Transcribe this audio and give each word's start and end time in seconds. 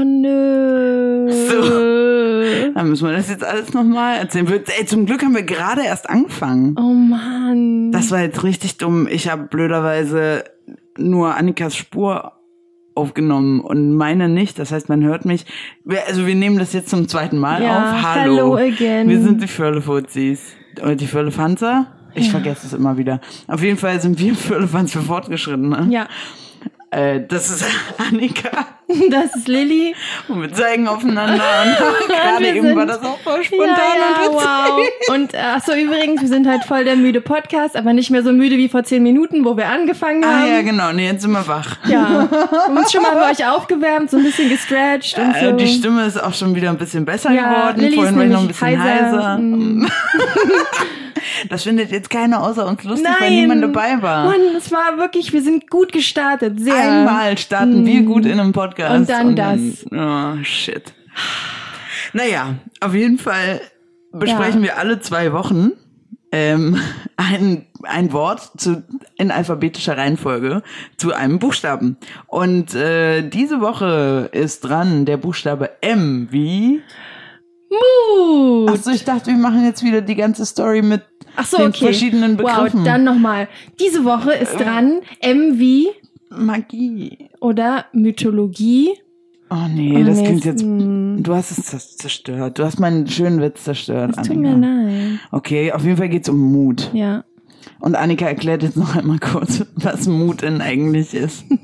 Oh 0.00 0.04
nö. 0.04 1.30
So. 1.30 2.72
Dann 2.74 2.88
müssen 2.88 3.06
wir 3.08 3.16
das 3.16 3.28
jetzt 3.28 3.44
alles 3.44 3.72
nochmal 3.74 4.18
erzählen. 4.18 4.46
Ey, 4.78 4.86
zum 4.86 5.04
Glück 5.06 5.22
haben 5.22 5.34
wir 5.34 5.42
gerade 5.42 5.82
erst 5.84 6.08
angefangen. 6.08 6.74
Oh 6.78 6.92
Mann. 6.94 7.92
Das 7.92 8.10
war 8.10 8.20
jetzt 8.22 8.42
richtig 8.42 8.78
dumm. 8.78 9.06
Ich 9.10 9.28
habe 9.28 9.44
blöderweise 9.44 10.44
nur 10.96 11.34
Annikas 11.36 11.76
Spur 11.76 12.32
aufgenommen 12.94 13.60
und 13.60 13.94
meine 13.94 14.28
nicht. 14.28 14.58
Das 14.58 14.72
heißt, 14.72 14.88
man 14.88 15.02
hört 15.04 15.24
mich. 15.24 15.44
Also 16.06 16.26
wir 16.26 16.34
nehmen 16.34 16.58
das 16.58 16.72
jetzt 16.72 16.88
zum 16.90 17.08
zweiten 17.08 17.38
Mal 17.38 17.62
Ja, 17.62 17.92
auf. 17.92 18.02
Hallo. 18.02 18.36
hello 18.36 18.56
again. 18.56 19.08
Wir 19.08 19.20
sind 19.20 19.42
die 19.42 19.48
Firlefuzis. 19.48 20.54
Oder 20.80 20.96
die 20.96 21.06
Firlefanzer. 21.06 21.86
Ich 22.14 22.26
Ja. 22.26 22.30
vergesse 22.32 22.66
es 22.66 22.72
immer 22.72 22.96
wieder. 22.96 23.20
Auf 23.48 23.62
jeden 23.62 23.76
Fall 23.76 24.00
sind 24.00 24.18
wir 24.18 24.34
Firlefanz 24.36 24.92
für 24.92 25.00
Fortgeschrittene. 25.02 25.88
Ja, 25.90 26.08
Äh, 26.92 27.24
das 27.28 27.50
ist 27.50 27.64
Annika. 27.98 28.66
das 29.10 29.34
ist 29.36 29.48
Lilly. 29.48 29.94
Und 30.28 30.42
wir 30.42 30.52
zeigen 30.52 30.88
aufeinander. 30.88 31.42
Und 31.42 32.08
gerade 32.14 32.46
eben 32.48 32.62
sind- 32.68 32.76
war 32.76 32.86
das 32.86 33.02
auch 33.02 33.18
voll 33.20 33.42
spontan 33.44 33.68
ja, 33.68 33.76
ja, 33.76 34.28
und 34.28 34.34
witzig. 34.36 34.46
wow. 35.08 35.14
Und 35.16 35.34
äh, 35.34 35.38
ach 35.56 35.62
so 35.64 35.72
übrigens, 35.72 36.20
wir 36.20 36.28
sind 36.28 36.46
halt 36.46 36.64
voll 36.64 36.84
der 36.84 36.96
müde 36.96 37.20
Podcast, 37.20 37.76
aber 37.76 37.92
nicht 37.92 38.10
mehr 38.10 38.22
so 38.22 38.32
müde 38.32 38.56
wie 38.56 38.68
vor 38.68 38.84
zehn 38.84 39.02
Minuten, 39.02 39.44
wo 39.44 39.56
wir 39.56 39.68
angefangen 39.68 40.24
Ah 40.24 40.40
haben. 40.40 40.48
ja, 40.48 40.62
genau. 40.62 40.92
Nee, 40.92 41.06
jetzt 41.06 41.22
sind 41.22 41.32
wir 41.32 41.46
wach. 41.46 41.76
Ja, 41.86 42.28
wir 42.30 42.48
haben 42.66 42.76
uns 42.76 42.92
schon 42.92 43.02
mal 43.02 43.14
bei 43.14 43.30
euch 43.30 43.46
aufgewärmt, 43.46 44.10
so 44.10 44.16
ein 44.16 44.22
bisschen 44.24 44.48
gestretched 44.48 45.18
und 45.18 45.34
so. 45.40 45.46
Äh, 45.46 45.56
die 45.56 45.66
Stimme 45.68 46.04
ist 46.06 46.22
auch 46.22 46.34
schon 46.34 46.54
wieder 46.54 46.70
ein 46.70 46.78
bisschen 46.78 47.04
besser 47.04 47.32
Ja, 47.32 47.42
geworden. 47.70 47.80
Lilly 47.80 47.96
Vorhin 47.96 48.16
war 48.16 48.24
ich 48.24 48.30
noch 48.32 48.40
ein 48.40 48.48
bisschen 48.48 48.82
heiser. 48.84 49.36
heiser. 49.36 49.40
Das 51.48 51.64
findet 51.64 51.90
jetzt 51.90 52.10
keiner 52.10 52.42
außer 52.42 52.66
uns 52.66 52.84
lustig, 52.84 53.08
weil 53.18 53.30
Nein. 53.30 53.40
niemand 53.40 53.62
dabei 53.62 54.02
war. 54.02 54.26
Mann, 54.26 54.40
es 54.56 54.70
war 54.72 54.98
wirklich, 54.98 55.32
wir 55.32 55.42
sind 55.42 55.70
gut 55.70 55.92
gestartet, 55.92 56.60
sehr. 56.60 56.74
Einmal 56.74 57.38
starten 57.38 57.84
wir 57.84 58.02
gut 58.02 58.26
in 58.26 58.40
einem 58.40 58.52
Podcast. 58.52 58.94
Und 58.94 59.08
dann 59.08 59.36
das. 59.36 59.86
oh, 59.90 60.42
shit. 60.44 60.92
Naja, 62.12 62.54
auf 62.80 62.94
jeden 62.94 63.18
Fall 63.18 63.60
besprechen 64.12 64.62
wir 64.62 64.78
alle 64.78 65.00
zwei 65.00 65.32
Wochen 65.32 65.72
ähm, 66.32 66.80
ein, 67.16 67.66
ein 67.82 68.12
Wort 68.12 68.52
zu, 68.56 68.84
in 69.16 69.30
alphabetischer 69.30 69.96
Reihenfolge 69.96 70.62
zu 70.96 71.12
einem 71.12 71.38
Buchstaben. 71.38 71.96
Und 72.26 72.74
äh, 72.74 73.28
diese 73.28 73.60
Woche 73.60 74.28
ist 74.32 74.60
dran 74.60 75.04
der 75.04 75.16
Buchstabe 75.16 75.70
M 75.82 76.28
wie... 76.30 76.82
Mut. 77.70 78.70
Achso, 78.70 78.90
ich 78.90 79.04
dachte, 79.04 79.30
wir 79.30 79.36
machen 79.38 79.64
jetzt 79.64 79.82
wieder 79.84 80.00
die 80.00 80.16
ganze 80.16 80.44
Story 80.44 80.82
mit 80.82 81.02
so, 81.44 81.58
den 81.58 81.68
okay. 81.68 81.84
verschiedenen 81.84 82.36
Begriffen. 82.36 82.80
Wow, 82.80 82.84
dann 82.84 83.04
nochmal. 83.04 83.48
Diese 83.78 84.04
Woche 84.04 84.32
ist 84.32 84.58
dran 84.58 85.00
M 85.20 85.58
wie 85.58 85.88
Magie. 86.30 87.28
oder 87.40 87.86
Mythologie. 87.92 88.90
Oh 89.52 89.66
nee, 89.68 90.02
das 90.04 90.18
nee, 90.18 90.24
klingt 90.24 90.38
es- 90.40 90.44
jetzt. 90.44 90.64
mm. 90.64 91.22
Du 91.22 91.34
hast 91.34 91.50
es 91.50 91.64
zers- 91.66 91.96
zerstört. 91.96 92.58
Du 92.58 92.64
hast 92.64 92.78
meinen 92.78 93.06
schönen 93.08 93.40
Witz 93.40 93.64
zerstört, 93.64 94.10
Es 94.16 94.26
tut 94.28 94.36
Annika. 94.36 94.56
mir 94.56 94.86
leid. 95.10 95.18
Okay, 95.32 95.72
auf 95.72 95.84
jeden 95.84 95.96
Fall 95.96 96.08
geht's 96.08 96.28
um 96.28 96.38
Mut. 96.38 96.90
Ja. 96.92 97.24
Und 97.80 97.94
Annika 97.96 98.26
erklärt 98.26 98.62
jetzt 98.62 98.76
noch 98.76 98.94
einmal 98.96 99.18
kurz, 99.18 99.64
was 99.74 100.06
Mut 100.06 100.42
denn 100.42 100.60
eigentlich 100.60 101.14
ist. 101.14 101.44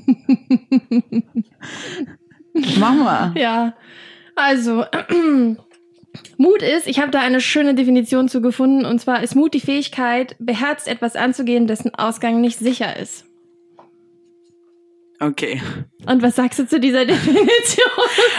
Mach 2.79 2.95
mal. 2.95 3.33
Ja. 3.35 3.73
Also, 4.35 4.83
Mut 6.37 6.61
ist, 6.61 6.87
ich 6.87 6.99
habe 6.99 7.11
da 7.11 7.19
eine 7.19 7.41
schöne 7.41 7.75
Definition 7.75 8.29
zu 8.29 8.41
gefunden, 8.41 8.85
und 8.85 8.99
zwar 8.99 9.23
ist 9.23 9.35
Mut 9.35 9.53
die 9.53 9.59
Fähigkeit, 9.59 10.35
beherzt 10.39 10.87
etwas 10.87 11.15
anzugehen, 11.15 11.67
dessen 11.67 11.93
Ausgang 11.95 12.41
nicht 12.41 12.59
sicher 12.59 12.97
ist. 12.97 13.27
Okay. 15.19 15.61
Und 16.05 16.21
was 16.21 16.35
sagst 16.35 16.59
du 16.59 16.67
zu 16.67 16.79
dieser 16.79 17.05
Definition? 17.07 17.87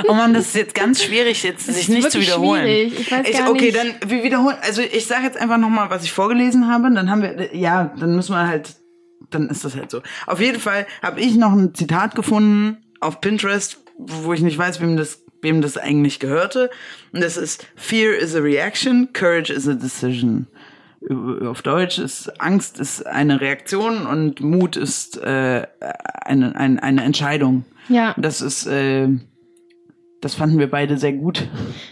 Oh 0.09 0.15
man, 0.15 0.33
das 0.33 0.49
ist 0.49 0.57
jetzt 0.57 0.75
ganz 0.75 1.03
schwierig, 1.03 1.43
jetzt 1.43 1.67
sich 1.67 1.89
nicht 1.89 2.11
zu 2.11 2.21
wiederholen. 2.21 2.63
schwierig. 2.63 3.01
Ich 3.01 3.11
weiß 3.11 3.33
gar 3.33 3.51
okay, 3.51 3.73
nicht. 3.73 3.77
dann 3.77 3.95
wir 4.07 4.23
wiederholen. 4.23 4.57
Also 4.63 4.83
ich 4.83 5.07
sage 5.07 5.25
jetzt 5.25 5.39
einfach 5.39 5.59
nochmal, 5.59 5.91
was 5.91 6.05
ich 6.05 6.13
vorgelesen 6.13 6.69
habe. 6.69 6.93
Dann 6.95 7.11
haben 7.11 7.23
wir, 7.23 7.57
ja, 7.57 7.93
dann 7.99 8.15
müssen 8.15 8.33
wir 8.33 8.47
halt, 8.47 8.77
dann 9.31 9.49
ist 9.49 9.65
das 9.65 9.75
halt 9.75 9.91
so. 9.91 10.03
Auf 10.27 10.41
jeden 10.41 10.61
Fall 10.61 10.87
habe 11.03 11.21
ich 11.21 11.35
noch 11.35 11.53
ein 11.53 11.75
Zitat 11.75 12.15
gefunden 12.15 12.79
auf 13.01 13.21
Pinterest, 13.21 13.83
wo 13.97 14.33
ich 14.33 14.41
nicht 14.41 14.57
weiß, 14.57 14.81
wem 14.81 14.97
das, 14.97 15.25
wem 15.43 15.61
das 15.61 15.77
eigentlich 15.77 16.19
gehörte. 16.19 16.71
Und 17.13 17.23
das 17.23 17.37
ist 17.37 17.67
Fear 17.77 18.15
is 18.15 18.35
a 18.35 18.41
reaction, 18.41 19.09
Courage 19.13 19.53
is 19.53 19.69
a 19.69 19.75
decision. 19.75 20.47
Auf 21.47 21.63
Deutsch 21.63 21.99
ist 21.99 22.41
Angst 22.41 22.81
ist 22.81 23.07
eine 23.07 23.41
Reaktion 23.41 24.07
und 24.07 24.41
Mut 24.41 24.77
ist 24.77 25.17
äh, 25.19 25.67
eine, 26.25 26.57
eine, 26.57 26.83
eine 26.83 27.05
Entscheidung. 27.05 27.65
Ja, 27.89 28.15
Das 28.19 28.41
ist, 28.41 28.67
äh, 28.67 29.09
das 30.21 30.35
fanden 30.35 30.59
wir 30.59 30.69
beide 30.69 30.99
sehr 30.99 31.13
gut. 31.13 31.49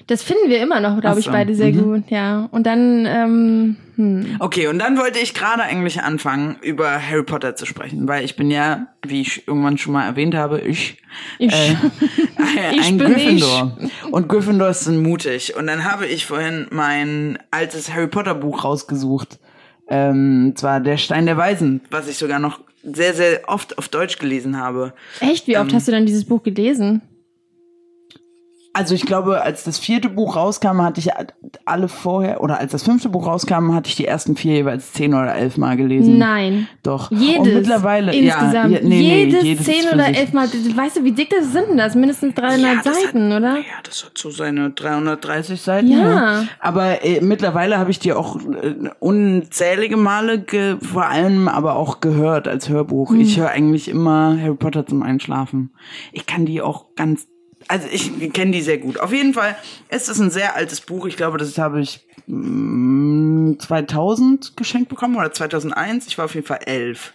das 0.09 0.23
finden 0.23 0.49
wir 0.49 0.61
immer 0.61 0.81
noch, 0.81 1.01
glaube 1.01 1.21
ich, 1.21 1.27
beide 1.27 1.55
sehr 1.55 1.73
mhm. 1.73 1.83
gut, 1.83 2.11
ja. 2.11 2.49
Und 2.51 2.67
dann, 2.67 3.07
ähm, 3.07 3.77
hm. 3.95 4.37
Okay, 4.41 4.67
und 4.67 4.79
dann 4.79 4.99
wollte 4.99 5.19
ich 5.21 5.33
gerade 5.33 5.63
eigentlich 5.63 6.03
anfangen, 6.03 6.57
über 6.61 7.01
Harry 7.01 7.23
Potter 7.23 7.55
zu 7.55 7.67
sprechen, 7.67 8.09
weil 8.09 8.25
ich 8.25 8.37
bin 8.37 8.51
ja, 8.51 8.89
wie 9.07 9.21
ich 9.21 9.47
irgendwann 9.47 9.79
schon 9.79 9.93
mal 9.93 10.07
erwähnt 10.07 10.35
habe, 10.35 10.61
ich, 10.61 10.99
Ich. 11.39 11.53
äh, 11.53 11.77
ein, 12.37 12.75
Ich 12.75 12.87
ein 12.87 12.99
bin 12.99 13.13
Gryffindor. 13.13 13.79
Und 14.11 14.29
Gryffindors 14.29 14.85
sind 14.85 15.03
mutig. 15.03 15.57
Und 15.57 15.67
dann 15.69 15.85
habe 15.85 16.07
ich 16.07 16.27
vorhin 16.27 16.67
mein 16.71 17.39
altes 17.51 17.95
Harry 17.95 18.09
Potter 18.09 18.35
Buch 18.35 18.65
rausgesucht. 18.65 19.39
Ähm, 19.89 20.55
zwar 20.57 20.81
Der 20.81 20.97
Stein 20.97 21.27
der 21.27 21.37
Weisen, 21.37 21.81
was 21.91 22.09
ich 22.09 22.19
sogar 22.19 22.41
noch 22.41 22.61
sehr, 22.83 23.15
sehr 23.15 23.43
oft 23.47 23.79
auf 23.79 23.89
Deutsch 23.89 24.19
gelesen 24.19 24.59
habe. 24.59 24.95
Echt, 25.21 25.47
wie 25.47 25.57
oft 25.59 25.71
Ähm, 25.71 25.77
hast 25.77 25.89
du 25.89 25.93
dann 25.93 26.07
dieses 26.07 26.25
Buch 26.25 26.43
gelesen? 26.43 27.03
Also 28.77 28.95
ich 28.95 29.07
glaube, 29.07 29.41
als 29.41 29.65
das 29.65 29.79
vierte 29.79 30.11
Buch 30.11 30.37
rauskam, 30.37 30.83
hatte 30.83 31.01
ich 31.01 31.09
alle 31.65 31.89
vorher, 31.89 32.43
oder 32.43 32.59
als 32.59 32.73
das 32.73 32.83
fünfte 32.83 33.09
Buch 33.09 33.27
rauskam, 33.27 33.73
hatte 33.75 33.89
ich 33.89 33.97
die 33.97 34.05
ersten 34.05 34.37
vier 34.37 34.53
jeweils 34.53 34.93
zehn 34.93 35.15
oder 35.15 35.35
elf 35.35 35.57
Mal 35.57 35.79
gelesen. 35.79 36.19
Nein. 36.19 36.69
Doch. 36.83 37.11
Jedes. 37.11 37.39
Und 37.39 37.55
mittlerweile, 37.55 38.15
insgesamt. 38.15 38.53
ja, 38.55 38.81
je, 38.81 38.81
nee, 38.83 39.01
nee, 39.01 39.25
jedes, 39.25 39.45
jedes 39.45 39.65
zehn 39.65 39.89
oder 39.91 40.09
elf 40.09 40.35
Mal. 40.35 40.47
Weißt 40.49 40.99
du, 40.99 41.05
wie 41.05 41.13
dick 41.13 41.31
das 41.31 41.53
sind 41.53 41.71
denn 41.71 41.79
das? 41.79 41.95
Mindestens 41.95 42.35
300 42.35 42.61
Ja, 42.61 42.93
Seiten, 42.93 43.33
hat, 43.33 43.39
oder? 43.39 43.57
Ja, 43.57 43.81
das 43.83 44.05
hat 44.05 44.19
so 44.19 44.29
seine 44.29 44.69
330 44.69 45.59
Seiten. 45.59 45.93
Ja. 45.93 46.43
ne? 46.43 46.49
Aber 46.61 47.03
äh, 47.03 47.23
mittlerweile 47.23 47.79
habe 47.79 47.91
ich 47.91 47.99
die 47.99 48.13
auch 48.13 48.37
äh, 48.37 48.75
unzählige 48.99 49.97
Male, 49.97 50.41
ge 50.41 50.77
vor 50.83 51.07
allem 51.07 51.49
aber 51.49 51.77
auch 51.77 52.01
gehört 52.01 52.47
als 52.47 52.69
Hörbuch. 52.69 53.09
Hm. 53.09 53.21
Ich 53.21 53.41
höre 53.41 53.49
eigentlich 53.49 53.89
immer 53.89 54.37
Harry 54.39 54.57
Potter 54.57 54.85
zum 54.85 55.03
Einschlafen. 55.03 55.71
Ich 56.13 56.27
kann 56.27 56.45
die 56.45 56.61
auch 56.61 56.95
ganz, 56.95 57.27
also 57.69 57.88
ich 57.91 58.32
kenne 58.32 58.53
die 58.53 58.62
sehr 58.62 58.78
gut. 58.78 59.00
Auf 59.00 59.12
jeden 59.12 59.34
Fall 59.34 59.56
ist 59.88 60.09
es 60.09 60.21
ein 60.21 60.31
sehr 60.31 60.56
altes 60.56 60.81
Buch. 60.81 61.06
Ich 61.06 61.16
glaube, 61.16 61.38
das 61.38 61.59
habe 61.59 61.81
ich 61.81 62.06
mm, 62.27 63.54
2000 63.59 64.56
geschenkt 64.56 64.88
bekommen 64.88 65.16
oder 65.16 65.32
2001. 65.32 66.06
Ich 66.06 66.19
war 66.19 66.27
auf 66.27 66.34
jeden 66.34 66.47
Fall 66.47 66.60
elf. 66.65 67.12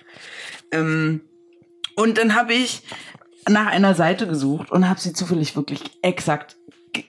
Ähm, 0.72 1.22
und 1.95 2.17
dann 2.17 2.35
habe 2.35 2.53
ich 2.53 2.84
nach 3.50 3.67
einer 3.67 3.95
Seite 3.95 4.28
gesucht 4.28 4.72
und 4.72 4.88
habe 4.88 5.00
sie 5.00 5.13
zufällig 5.13 5.56
wirklich 5.56 5.81
exakt 6.01 6.57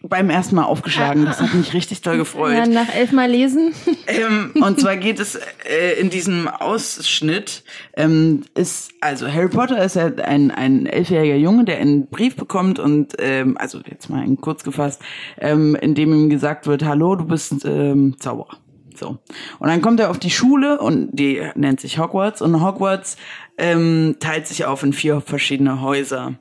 beim 0.03 0.31
ersten 0.31 0.56
Mal 0.56 0.65
aufgeschlagen. 0.65 1.25
Das 1.25 1.41
hat 1.41 1.54
mich 1.54 1.75
richtig 1.75 2.03
toll 2.03 2.16
gefreut. 2.19 2.54
Ja, 2.54 2.66
nach 2.66 2.94
elf 2.94 3.12
Mal 3.12 3.31
lesen. 3.31 3.75
Ähm, 4.06 4.53
und 4.60 4.81
zwar 4.81 4.97
geht 4.97 5.19
es 5.20 5.37
äh, 5.37 5.98
in 5.98 6.10
diesem 6.10 6.48
Ausschnitt, 6.48 7.62
ähm, 7.97 8.42
ist, 8.54 8.92
also 9.00 9.26
Harry 9.26 9.48
Potter 9.48 9.82
ist 9.82 9.97
ja 9.97 10.06
ein, 10.06 10.50
ein 10.50 10.87
elfjähriger 10.87 11.37
Junge, 11.37 11.65
der 11.65 11.78
einen 11.78 12.09
Brief 12.09 12.37
bekommt 12.37 12.78
und, 12.78 13.15
ähm, 13.19 13.56
also 13.59 13.81
jetzt 13.88 14.10
mal 14.10 14.25
in 14.25 14.41
kurz 14.41 14.65
gefasst, 14.65 15.00
ähm, 15.38 15.75
in 15.76 15.94
dem 15.94 16.12
ihm 16.12 16.31
gesagt 16.31 16.66
wird, 16.66 16.84
hallo, 16.84 17.16
du 17.16 17.25
bist 17.25 17.65
ähm, 17.65 18.16
Zauberer. 18.19 18.59
So. 18.94 19.19
Und 19.59 19.69
dann 19.69 19.82
kommt 19.82 20.00
er 20.00 20.10
auf 20.10 20.19
die 20.19 20.31
Schule 20.31 20.78
und 20.81 21.10
die 21.12 21.42
nennt 21.54 21.80
sich 21.80 21.98
Hogwarts 21.98 22.42
und 22.42 22.62
Hogwarts 22.62 23.16
ähm, 23.59 24.16
teilt 24.21 24.47
sich 24.47 24.65
auf 24.65 24.83
in 24.83 24.92
vier 24.92 25.21
verschiedene 25.21 25.80
Häuser. 25.80 26.34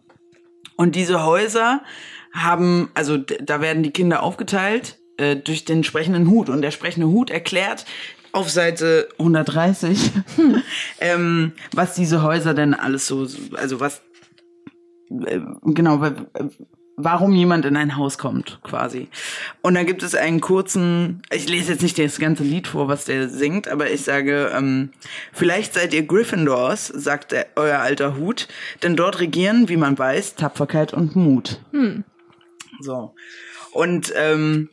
Und 0.77 0.95
diese 0.95 1.23
Häuser 1.23 1.81
haben, 2.33 2.89
also 2.93 3.17
da 3.17 3.61
werden 3.61 3.83
die 3.83 3.91
Kinder 3.91 4.23
aufgeteilt 4.23 4.99
äh, 5.17 5.35
durch 5.35 5.65
den 5.65 5.83
sprechenden 5.83 6.29
Hut. 6.29 6.49
Und 6.49 6.61
der 6.61 6.71
sprechende 6.71 7.07
Hut 7.07 7.29
erklärt 7.29 7.85
auf 8.31 8.49
Seite 8.49 9.09
130, 9.19 10.11
ähm, 10.99 11.51
was 11.73 11.95
diese 11.95 12.23
Häuser 12.23 12.53
denn 12.53 12.73
alles 12.73 13.05
so, 13.07 13.27
also 13.57 13.79
was, 13.81 14.01
äh, 15.25 15.39
genau, 15.65 15.99
wa- 15.99 16.13
warum 16.95 17.33
jemand 17.33 17.65
in 17.65 17.75
ein 17.75 17.97
Haus 17.97 18.17
kommt, 18.17 18.59
quasi. 18.63 19.09
Und 19.61 19.73
dann 19.73 19.85
gibt 19.85 20.03
es 20.03 20.13
einen 20.15 20.39
kurzen, 20.39 21.21
ich 21.33 21.49
lese 21.49 21.73
jetzt 21.73 21.81
nicht 21.81 21.97
das 21.99 22.19
ganze 22.19 22.43
Lied 22.43 22.67
vor, 22.67 22.87
was 22.87 23.05
der 23.05 23.27
singt, 23.27 23.67
aber 23.67 23.89
ich 23.91 24.03
sage, 24.03 24.51
ähm, 24.55 24.91
vielleicht 25.33 25.73
seid 25.73 25.93
ihr 25.93 26.03
Gryffindors, 26.05 26.87
sagt 26.87 27.31
der, 27.33 27.47
euer 27.55 27.79
alter 27.79 28.15
Hut, 28.17 28.47
denn 28.83 28.95
dort 28.95 29.19
regieren, 29.19 29.67
wie 29.67 29.77
man 29.77 29.97
weiß, 29.97 30.35
Tapferkeit 30.35 30.93
und 30.93 31.15
Mut. 31.17 31.59
So. 32.81 33.13
Und 33.71 34.13
ähm, 34.15 34.69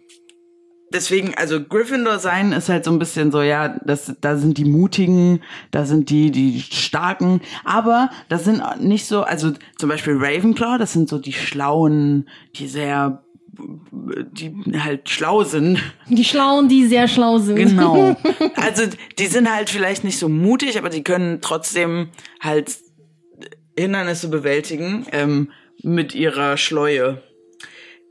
deswegen, 0.92 1.34
also 1.34 1.62
Gryffindor 1.62 2.18
sein 2.18 2.52
ist 2.52 2.68
halt 2.68 2.84
so 2.84 2.90
ein 2.90 2.98
bisschen 2.98 3.30
so, 3.30 3.42
ja, 3.42 3.78
das, 3.84 4.14
da 4.20 4.36
sind 4.36 4.58
die 4.58 4.64
Mutigen, 4.64 5.40
da 5.70 5.84
sind 5.84 6.10
die, 6.10 6.30
die 6.30 6.60
Starken, 6.60 7.40
aber 7.64 8.10
das 8.28 8.44
sind 8.44 8.62
nicht 8.80 9.06
so, 9.06 9.22
also 9.22 9.52
zum 9.78 9.88
Beispiel 9.88 10.16
Ravenclaw, 10.18 10.78
das 10.78 10.92
sind 10.92 11.08
so 11.08 11.18
die 11.18 11.32
Schlauen, 11.32 12.28
die 12.56 12.68
sehr, 12.68 13.22
die 14.32 14.54
halt 14.78 15.08
schlau 15.08 15.44
sind. 15.44 15.80
Die 16.08 16.24
Schlauen, 16.24 16.68
die 16.68 16.86
sehr 16.86 17.08
schlau 17.08 17.38
sind. 17.38 17.56
Genau. 17.56 18.16
Also 18.56 18.84
die 19.18 19.26
sind 19.26 19.52
halt 19.52 19.70
vielleicht 19.70 20.04
nicht 20.04 20.18
so 20.18 20.28
mutig, 20.28 20.78
aber 20.78 20.90
die 20.90 21.02
können 21.02 21.40
trotzdem 21.40 22.08
halt 22.40 22.76
Hindernisse 23.78 24.28
bewältigen 24.28 25.06
ähm, 25.12 25.52
mit 25.82 26.14
ihrer 26.14 26.56
Schleue. 26.56 27.22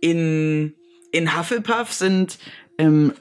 In 0.02 0.74
in 1.12 1.38
Hufflepuff 1.38 1.92
sind 1.92 2.38
ähm, 2.78 3.12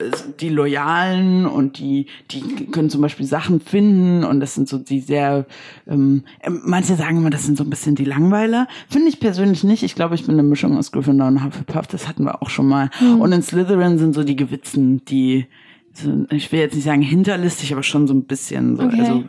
die 0.41 0.51
Loyalen 0.51 1.47
und 1.47 1.79
die, 1.79 2.07
die 2.31 2.67
können 2.67 2.91
zum 2.91 3.01
Beispiel 3.01 3.25
Sachen 3.25 3.61
finden 3.61 4.23
und 4.23 4.41
das 4.41 4.55
sind 4.55 4.69
so 4.69 4.77
die 4.77 5.01
sehr, 5.01 5.47
ähm, 5.87 6.25
ähm, 6.43 6.61
manche 6.65 6.95
sagen 6.95 7.19
immer, 7.19 7.31
das 7.31 7.45
sind 7.45 7.57
so 7.57 7.65
ein 7.65 7.71
bisschen 7.71 7.95
die 7.95 8.05
Langweiler. 8.05 8.69
Finde 8.89 9.09
ich 9.09 9.19
persönlich 9.19 9.65
nicht. 9.65 9.83
Ich 9.83 9.95
glaube, 9.95 10.15
ich 10.15 10.27
bin 10.27 10.35
eine 10.35 10.43
Mischung 10.43 10.77
aus 10.77 10.93
Gryffindor 10.93 11.29
und 11.29 11.45
Hufflepuff. 11.45 11.87
Das 11.87 12.07
hatten 12.07 12.25
wir 12.25 12.43
auch 12.43 12.51
schon 12.51 12.69
mal. 12.69 12.91
Mhm. 13.01 13.21
Und 13.21 13.33
in 13.33 13.43
Slytherin 13.43 13.99
sind 13.99 14.15
so 14.15 14.25
die 14.25 14.37
Gewitzen, 14.37 15.05
die, 15.07 15.47
so, 15.95 16.27
ich 16.31 16.53
will 16.53 16.61
jetzt 16.61 16.75
nicht 16.75 16.85
sagen 16.85 17.03
hinterlistig, 17.03 17.73
aber 17.73 17.83
schon 17.83 18.07
so 18.07 18.13
ein 18.13 18.25
bisschen 18.25 18.77
so. 18.77 18.83
Okay. 18.83 19.01
Also, 19.01 19.25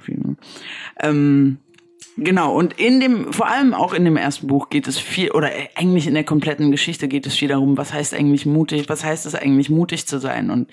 ähm, 1.00 1.58
Genau, 2.20 2.56
und 2.56 2.80
in 2.80 3.00
dem, 3.00 3.32
vor 3.32 3.48
allem 3.48 3.76
auch 3.76 3.94
in 3.94 4.04
dem 4.04 4.18
ersten 4.18 4.48
Buch 4.48 4.70
geht 4.70 4.88
es 4.88 4.98
viel, 4.98 5.30
oder 5.32 5.52
eigentlich 5.76 6.08
in 6.08 6.16
der 6.16 6.24
kompletten 6.24 6.72
Geschichte 6.72 7.08
geht 7.08 7.28
es 7.28 7.36
viel 7.36 7.48
darum, 7.48 7.78
was 7.78 7.94
heißt 7.94 8.16
eigentlich 8.16 8.48
mutig, 8.48 8.90
was 8.90 9.04
heißt 9.04 9.28
es 9.28 9.36
eigentlich 9.36 9.70
mutig 9.70 10.08
zu 10.08 10.20
sein. 10.20 10.50
Und 10.50 10.72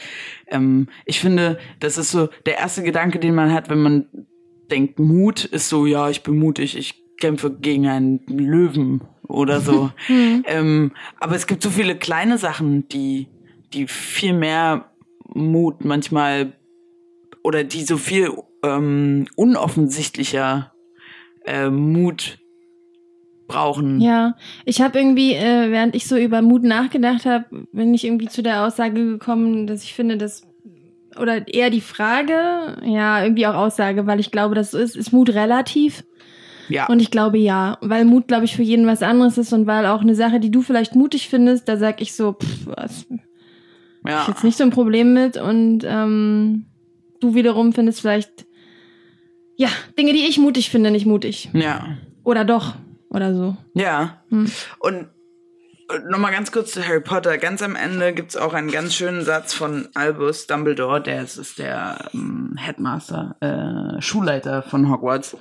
ähm, 0.48 0.88
ich 1.04 1.20
finde, 1.20 1.58
das 1.80 1.98
ist 1.98 2.10
so 2.10 2.30
der 2.46 2.56
erste 2.58 2.82
Gedanke, 2.82 3.18
den 3.18 3.34
man 3.34 3.52
hat, 3.52 3.68
wenn 3.68 3.82
man 3.82 4.06
denkt, 4.70 4.98
Mut 4.98 5.44
ist 5.44 5.68
so, 5.68 5.84
ja, 5.84 6.08
ich 6.08 6.22
bin 6.22 6.38
mutig, 6.38 6.78
ich 6.78 7.04
kämpfe 7.20 7.50
gegen 7.50 7.88
einen 7.88 8.20
Löwen 8.26 9.02
oder 9.28 9.60
so. 9.60 9.90
Mhm. 10.08 10.44
ähm, 10.46 10.92
aber 11.20 11.34
es 11.34 11.46
gibt 11.46 11.62
so 11.62 11.70
viele 11.70 11.96
kleine 11.96 12.38
Sachen, 12.38 12.88
die, 12.88 13.28
die 13.72 13.86
viel 13.86 14.32
mehr 14.32 14.92
Mut 15.32 15.84
manchmal 15.84 16.54
oder 17.42 17.64
die 17.64 17.84
so 17.84 17.96
viel 17.96 18.30
ähm, 18.62 19.26
unoffensichtlicher 19.36 20.73
äh, 21.44 21.70
Mut 21.70 22.38
brauchen. 23.46 24.00
Ja, 24.00 24.36
ich 24.64 24.80
habe 24.80 24.98
irgendwie, 24.98 25.34
äh, 25.34 25.70
während 25.70 25.94
ich 25.94 26.06
so 26.06 26.16
über 26.16 26.42
Mut 26.42 26.64
nachgedacht 26.64 27.26
habe, 27.26 27.66
bin 27.72 27.94
ich 27.94 28.04
irgendwie 28.04 28.28
zu 28.28 28.42
der 28.42 28.64
Aussage 28.64 29.04
gekommen, 29.04 29.66
dass 29.66 29.84
ich 29.84 29.94
finde, 29.94 30.16
dass 30.16 30.42
oder 31.20 31.46
eher 31.46 31.70
die 31.70 31.80
Frage, 31.80 32.76
ja, 32.84 33.22
irgendwie 33.22 33.46
auch 33.46 33.54
Aussage, 33.54 34.06
weil 34.06 34.18
ich 34.18 34.30
glaube, 34.30 34.54
das 34.54 34.74
ist, 34.74 34.96
ist 34.96 35.12
Mut 35.12 35.30
relativ. 35.30 36.04
Ja. 36.68 36.86
Und 36.86 37.00
ich 37.00 37.10
glaube 37.10 37.38
ja, 37.38 37.78
weil 37.82 38.04
Mut, 38.04 38.26
glaube 38.26 38.46
ich, 38.46 38.56
für 38.56 38.62
jeden 38.62 38.86
was 38.86 39.02
anderes 39.02 39.38
ist 39.38 39.52
und 39.52 39.66
weil 39.66 39.86
auch 39.86 40.00
eine 40.00 40.14
Sache, 40.14 40.40
die 40.40 40.50
du 40.50 40.62
vielleicht 40.62 40.94
mutig 40.94 41.28
findest, 41.28 41.68
da 41.68 41.76
sag 41.76 42.00
ich 42.00 42.14
so, 42.14 42.32
pff, 42.32 42.66
was, 42.66 43.06
ja. 44.06 44.22
ich 44.22 44.28
jetzt 44.28 44.44
nicht 44.44 44.56
so 44.56 44.64
ein 44.64 44.70
Problem 44.70 45.12
mit 45.12 45.36
und 45.36 45.84
ähm, 45.84 46.66
du 47.20 47.34
wiederum 47.34 47.72
findest 47.72 48.00
vielleicht 48.00 48.46
ja, 49.56 49.68
Dinge, 49.98 50.12
die 50.12 50.26
ich 50.26 50.38
mutig 50.38 50.70
finde, 50.70 50.90
nicht 50.90 51.06
mutig. 51.06 51.50
Ja. 51.52 51.96
Oder 52.24 52.44
doch. 52.44 52.74
Oder 53.08 53.34
so. 53.34 53.56
Ja. 53.74 54.24
Hm. 54.30 54.50
Und 54.80 55.08
nochmal 56.08 56.32
ganz 56.32 56.50
kurz 56.50 56.72
zu 56.72 56.86
Harry 56.86 57.00
Potter. 57.00 57.38
Ganz 57.38 57.62
am 57.62 57.76
Ende 57.76 58.12
gibt's 58.12 58.36
auch 58.36 58.54
einen 58.54 58.70
ganz 58.70 58.94
schönen 58.94 59.24
Satz 59.24 59.54
von 59.54 59.88
Albus 59.94 60.46
Dumbledore, 60.46 61.00
der 61.00 61.22
ist, 61.22 61.36
ist 61.36 61.58
der 61.58 62.10
ähm, 62.14 62.56
Headmaster, 62.58 63.36
äh, 63.40 64.00
Schulleiter 64.00 64.62
von 64.62 64.90
Hogwarts. 64.90 65.36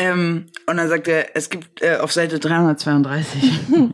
Ähm, 0.00 0.46
und 0.66 0.76
dann 0.76 0.88
sagt 0.88 1.08
er, 1.08 1.34
es 1.34 1.50
gibt 1.50 1.82
äh, 1.82 1.96
auf 1.96 2.12
Seite 2.12 2.38
332, 2.38 3.42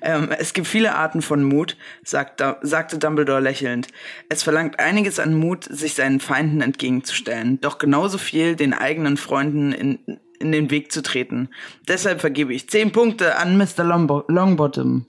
ähm, 0.00 0.30
es 0.38 0.52
gibt 0.52 0.68
viele 0.68 0.94
Arten 0.94 1.20
von 1.20 1.42
Mut, 1.42 1.76
sagt, 2.04 2.44
sagte 2.62 2.98
Dumbledore 2.98 3.40
lächelnd. 3.40 3.88
Es 4.28 4.44
verlangt 4.44 4.78
einiges 4.78 5.18
an 5.18 5.34
Mut, 5.34 5.64
sich 5.64 5.94
seinen 5.94 6.20
Feinden 6.20 6.60
entgegenzustellen, 6.60 7.60
doch 7.60 7.78
genauso 7.78 8.18
viel 8.18 8.54
den 8.54 8.72
eigenen 8.72 9.16
Freunden 9.16 9.72
in, 9.72 9.98
in 10.38 10.52
den 10.52 10.70
Weg 10.70 10.92
zu 10.92 11.02
treten. 11.02 11.48
Deshalb 11.88 12.20
vergebe 12.20 12.54
ich 12.54 12.68
zehn 12.70 12.92
Punkte 12.92 13.36
an 13.36 13.58
Mr. 13.58 13.82
Longbo 13.82 14.22
Longbottom. 14.28 15.06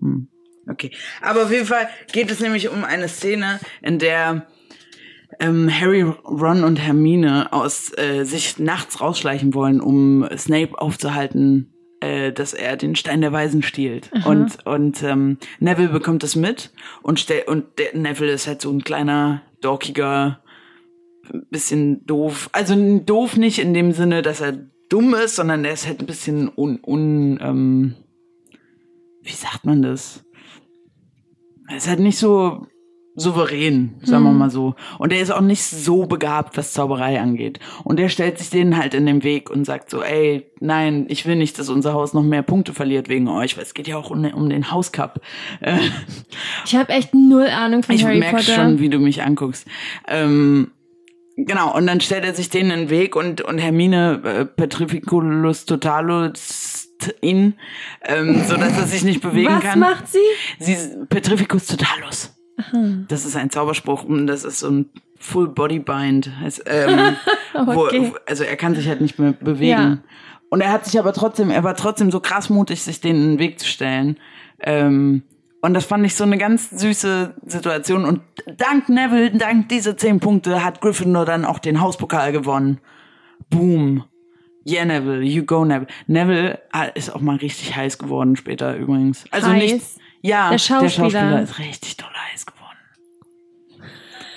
Hm. 0.00 0.28
Okay. 0.70 0.92
Aber 1.20 1.42
auf 1.42 1.50
jeden 1.50 1.66
Fall 1.66 1.90
geht 2.10 2.30
es 2.30 2.40
nämlich 2.40 2.70
um 2.70 2.84
eine 2.84 3.08
Szene, 3.08 3.60
in 3.82 3.98
der 3.98 4.46
ähm, 5.40 5.70
Harry, 5.70 6.02
Ron 6.02 6.64
und 6.64 6.76
Hermine 6.76 7.52
aus 7.52 7.92
äh, 7.96 8.24
sich 8.24 8.58
nachts 8.58 9.00
rausschleichen 9.00 9.54
wollen, 9.54 9.80
um 9.80 10.26
Snape 10.36 10.80
aufzuhalten, 10.80 11.72
äh, 12.00 12.32
dass 12.32 12.54
er 12.54 12.76
den 12.76 12.96
Stein 12.96 13.20
der 13.20 13.32
Weisen 13.32 13.62
stiehlt. 13.62 14.10
Aha. 14.14 14.30
Und 14.30 14.66
und 14.66 15.02
ähm, 15.02 15.38
Neville 15.60 15.88
bekommt 15.88 16.22
das 16.22 16.36
mit 16.36 16.72
und 17.02 17.20
stell, 17.20 17.42
und 17.46 17.78
der 17.78 17.96
Neville 17.96 18.32
ist 18.32 18.46
halt 18.46 18.62
so 18.62 18.70
ein 18.70 18.84
kleiner 18.84 19.42
dorkiger, 19.60 20.40
bisschen 21.50 22.04
doof. 22.06 22.48
Also 22.52 22.98
doof 23.00 23.36
nicht 23.36 23.58
in 23.58 23.74
dem 23.74 23.92
Sinne, 23.92 24.22
dass 24.22 24.40
er 24.40 24.52
dumm 24.88 25.14
ist, 25.14 25.36
sondern 25.36 25.64
er 25.64 25.72
ist 25.72 25.86
halt 25.86 26.00
ein 26.00 26.06
bisschen 26.06 26.50
un, 26.54 26.80
un 26.84 27.38
ähm, 27.42 27.94
wie 29.22 29.32
sagt 29.32 29.64
man 29.66 29.82
das? 29.82 30.24
Er 31.68 31.76
ist 31.76 31.88
halt 31.88 32.00
nicht 32.00 32.18
so 32.18 32.66
souverän, 33.18 33.96
sagen 34.02 34.24
wir 34.24 34.30
hm. 34.30 34.38
mal 34.38 34.50
so. 34.50 34.74
Und 34.98 35.12
er 35.12 35.20
ist 35.20 35.30
auch 35.30 35.40
nicht 35.40 35.62
so 35.62 36.06
begabt, 36.06 36.56
was 36.56 36.72
Zauberei 36.72 37.20
angeht. 37.20 37.58
Und 37.84 37.98
er 38.00 38.08
stellt 38.08 38.38
sich 38.38 38.50
denen 38.50 38.76
halt 38.76 38.94
in 38.94 39.06
den 39.06 39.24
Weg 39.24 39.50
und 39.50 39.64
sagt 39.64 39.90
so, 39.90 40.02
ey, 40.02 40.46
nein, 40.60 41.06
ich 41.08 41.26
will 41.26 41.36
nicht, 41.36 41.58
dass 41.58 41.68
unser 41.68 41.92
Haus 41.92 42.14
noch 42.14 42.22
mehr 42.22 42.42
Punkte 42.42 42.72
verliert 42.72 43.08
wegen 43.08 43.28
euch, 43.28 43.56
weil 43.56 43.64
es 43.64 43.74
geht 43.74 43.88
ja 43.88 43.96
auch 43.96 44.10
um, 44.10 44.24
um 44.24 44.48
den 44.48 44.70
Hauscup. 44.70 45.20
Äh, 45.60 45.78
ich 46.64 46.76
habe 46.76 46.92
echt 46.92 47.14
null 47.14 47.48
Ahnung 47.48 47.82
von 47.82 47.94
ich 47.94 48.04
Harry 48.04 48.20
Potter. 48.20 48.38
Ich 48.38 48.46
merke 48.48 48.62
schon, 48.62 48.78
wie 48.78 48.88
du 48.88 48.98
mich 48.98 49.22
anguckst. 49.22 49.66
Ähm, 50.06 50.70
genau, 51.36 51.76
und 51.76 51.86
dann 51.86 52.00
stellt 52.00 52.24
er 52.24 52.34
sich 52.34 52.50
denen 52.50 52.70
in 52.70 52.78
den 52.78 52.90
Weg 52.90 53.16
und, 53.16 53.40
und 53.40 53.58
Hermine 53.58 54.20
äh, 54.24 54.44
Petrificulus 54.44 55.64
Totalus 55.64 56.88
ihn, 57.20 57.54
ähm, 58.02 58.42
so 58.46 58.56
dass 58.56 58.76
er 58.76 58.86
sich 58.86 59.04
nicht 59.04 59.20
bewegen 59.20 59.54
Was 59.54 59.62
kann. 59.62 59.80
Was 59.80 59.90
macht 59.90 60.08
sie? 60.08 60.18
Sie 60.58 60.76
Petrificus 61.08 61.66
Totalus. 61.66 62.37
Das 63.08 63.24
ist 63.24 63.36
ein 63.36 63.50
Zauberspruch 63.50 64.04
und 64.04 64.26
das 64.26 64.44
ist 64.44 64.60
so 64.60 64.70
ein 64.70 64.90
Full 65.18 65.48
Body 65.48 65.78
Bind. 65.78 66.30
Also, 66.42 66.62
ähm, 66.66 67.16
okay. 67.54 68.10
wo, 68.12 68.16
also 68.26 68.44
er 68.44 68.56
kann 68.56 68.74
sich 68.74 68.88
halt 68.88 69.00
nicht 69.00 69.18
mehr 69.18 69.32
bewegen. 69.32 69.70
Ja. 69.70 69.98
Und 70.50 70.60
er 70.60 70.72
hat 70.72 70.84
sich 70.84 70.98
aber 70.98 71.12
trotzdem, 71.12 71.50
er 71.50 71.64
war 71.64 71.76
trotzdem 71.76 72.10
so 72.10 72.20
krass 72.20 72.50
mutig, 72.50 72.82
sich 72.82 73.00
denen 73.00 73.22
in 73.22 73.30
den 73.32 73.38
Weg 73.38 73.58
zu 73.60 73.66
stellen. 73.66 74.16
Ähm, 74.60 75.22
und 75.60 75.74
das 75.74 75.84
fand 75.84 76.06
ich 76.06 76.14
so 76.14 76.24
eine 76.24 76.38
ganz 76.38 76.70
süße 76.70 77.34
Situation. 77.44 78.04
Und 78.04 78.20
dank 78.56 78.88
Neville, 78.88 79.32
dank 79.32 79.68
dieser 79.68 79.96
zehn 79.96 80.20
Punkte, 80.20 80.64
hat 80.64 80.80
Gryffindor 80.80 81.24
dann 81.24 81.44
auch 81.44 81.58
den 81.58 81.80
Hauspokal 81.80 82.32
gewonnen. 82.32 82.78
Boom. 83.50 84.04
Yeah, 84.66 84.84
Neville, 84.84 85.22
you 85.22 85.44
go, 85.44 85.64
Neville. 85.64 85.88
Neville 86.06 86.60
ah, 86.72 86.84
ist 86.84 87.14
auch 87.14 87.20
mal 87.20 87.36
richtig 87.36 87.74
heiß 87.74 87.98
geworden 87.98 88.36
später 88.36 88.76
übrigens. 88.76 89.24
Also 89.30 89.48
heiß. 89.48 89.72
nicht, 89.72 89.86
ja, 90.22 90.50
der 90.50 90.58
Schauspieler. 90.58 90.82
der 90.82 90.90
Schauspieler 90.90 91.42
ist 91.42 91.58
richtig 91.58 91.96
doll 91.96 92.08
heiß 92.32 92.46
geworden. 92.46 92.58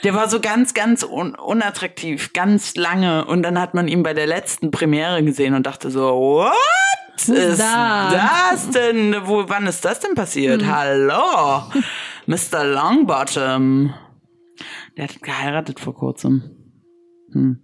Der 0.03 0.15
war 0.15 0.29
so 0.29 0.39
ganz, 0.39 0.73
ganz 0.73 1.03
un 1.03 1.35
unattraktiv, 1.35 2.33
ganz 2.33 2.75
lange. 2.75 3.25
Und 3.25 3.43
dann 3.43 3.59
hat 3.59 3.73
man 3.73 3.87
ihn 3.87 4.03
bei 4.03 4.13
der 4.13 4.27
letzten 4.27 4.71
Premiere 4.71 5.23
gesehen 5.23 5.53
und 5.53 5.65
dachte 5.65 5.91
so, 5.91 6.01
what? 6.01 6.53
Ist 7.17 7.59
das 7.59 8.69
denn? 8.71 9.15
Wo, 9.25 9.43
wann 9.47 9.67
ist 9.67 9.85
das 9.85 9.99
denn 9.99 10.15
passiert? 10.15 10.61
Hm. 10.61 10.75
Hallo, 10.75 11.63
Mr. 12.25 12.63
Longbottom. 12.63 13.93
Der 14.97 15.03
hat 15.03 15.21
geheiratet 15.21 15.79
vor 15.79 15.93
kurzem. 15.93 16.51
Hm. 17.31 17.63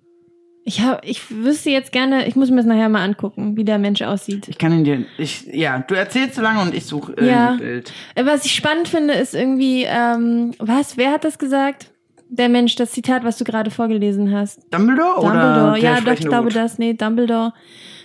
Ich 0.67 0.81
hab, 0.81 1.05
ich 1.05 1.31
wüsste 1.31 1.69
jetzt 1.69 1.93
gerne, 1.93 2.27
ich 2.27 2.36
muss 2.36 2.50
mir 2.50 2.57
das 2.57 2.65
nachher 2.65 2.89
mal 2.89 3.01
angucken, 3.01 3.55
wie 3.55 3.63
der 3.63 3.77
Mensch 3.77 4.01
aussieht. 4.01 4.50
Ich 4.50 4.57
kann 4.57 4.74
ihn 4.74 4.83
dir, 4.83 5.05
ich, 5.17 5.45
ja, 5.45 5.79
du 5.79 5.95
erzählst 5.95 6.36
so 6.36 6.41
lange 6.41 6.59
und 6.59 6.74
ich 6.75 6.86
suche 6.86 7.13
äh, 7.13 7.29
ja. 7.29 7.51
ein 7.51 7.57
Bild. 7.57 7.93
Äh, 8.15 8.25
was 8.25 8.43
ich 8.43 8.53
spannend 8.53 8.89
finde, 8.89 9.13
ist 9.13 9.33
irgendwie, 9.33 9.86
ähm, 9.88 10.51
was, 10.59 10.97
wer 10.97 11.13
hat 11.13 11.24
das 11.24 11.39
gesagt? 11.39 11.93
Der 12.27 12.50
Mensch, 12.50 12.75
das 12.75 12.91
Zitat, 12.91 13.24
was 13.24 13.38
du 13.38 13.45
gerade 13.45 13.71
vorgelesen 13.71 14.36
hast. 14.36 14.59
Dumbledore, 14.69 15.21
Dumbledore. 15.21 15.71
oder? 15.71 15.77
Ja, 15.77 16.01
doch, 16.01 16.12
ich 16.12 16.27
glaube 16.27 16.50
das, 16.50 16.77
nee, 16.77 16.93
Dumbledore. 16.93 17.53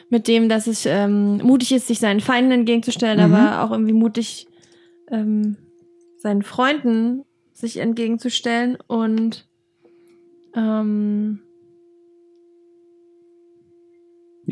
Mit 0.08 0.28
dem, 0.28 0.48
dass 0.48 0.68
es 0.68 0.86
ähm, 0.86 1.38
mutig 1.38 1.72
ist, 1.72 1.88
sich 1.88 1.98
seinen 1.98 2.20
Feinden 2.20 2.52
entgegenzustellen, 2.52 3.28
mhm. 3.28 3.34
aber 3.34 3.64
auch 3.64 3.72
irgendwie 3.72 3.92
mutig, 3.92 4.46
ähm, 5.10 5.56
seinen 6.18 6.42
Freunden 6.42 7.24
sich 7.52 7.78
entgegenzustellen 7.78 8.78
und 8.86 9.48
ähm, 10.54 11.40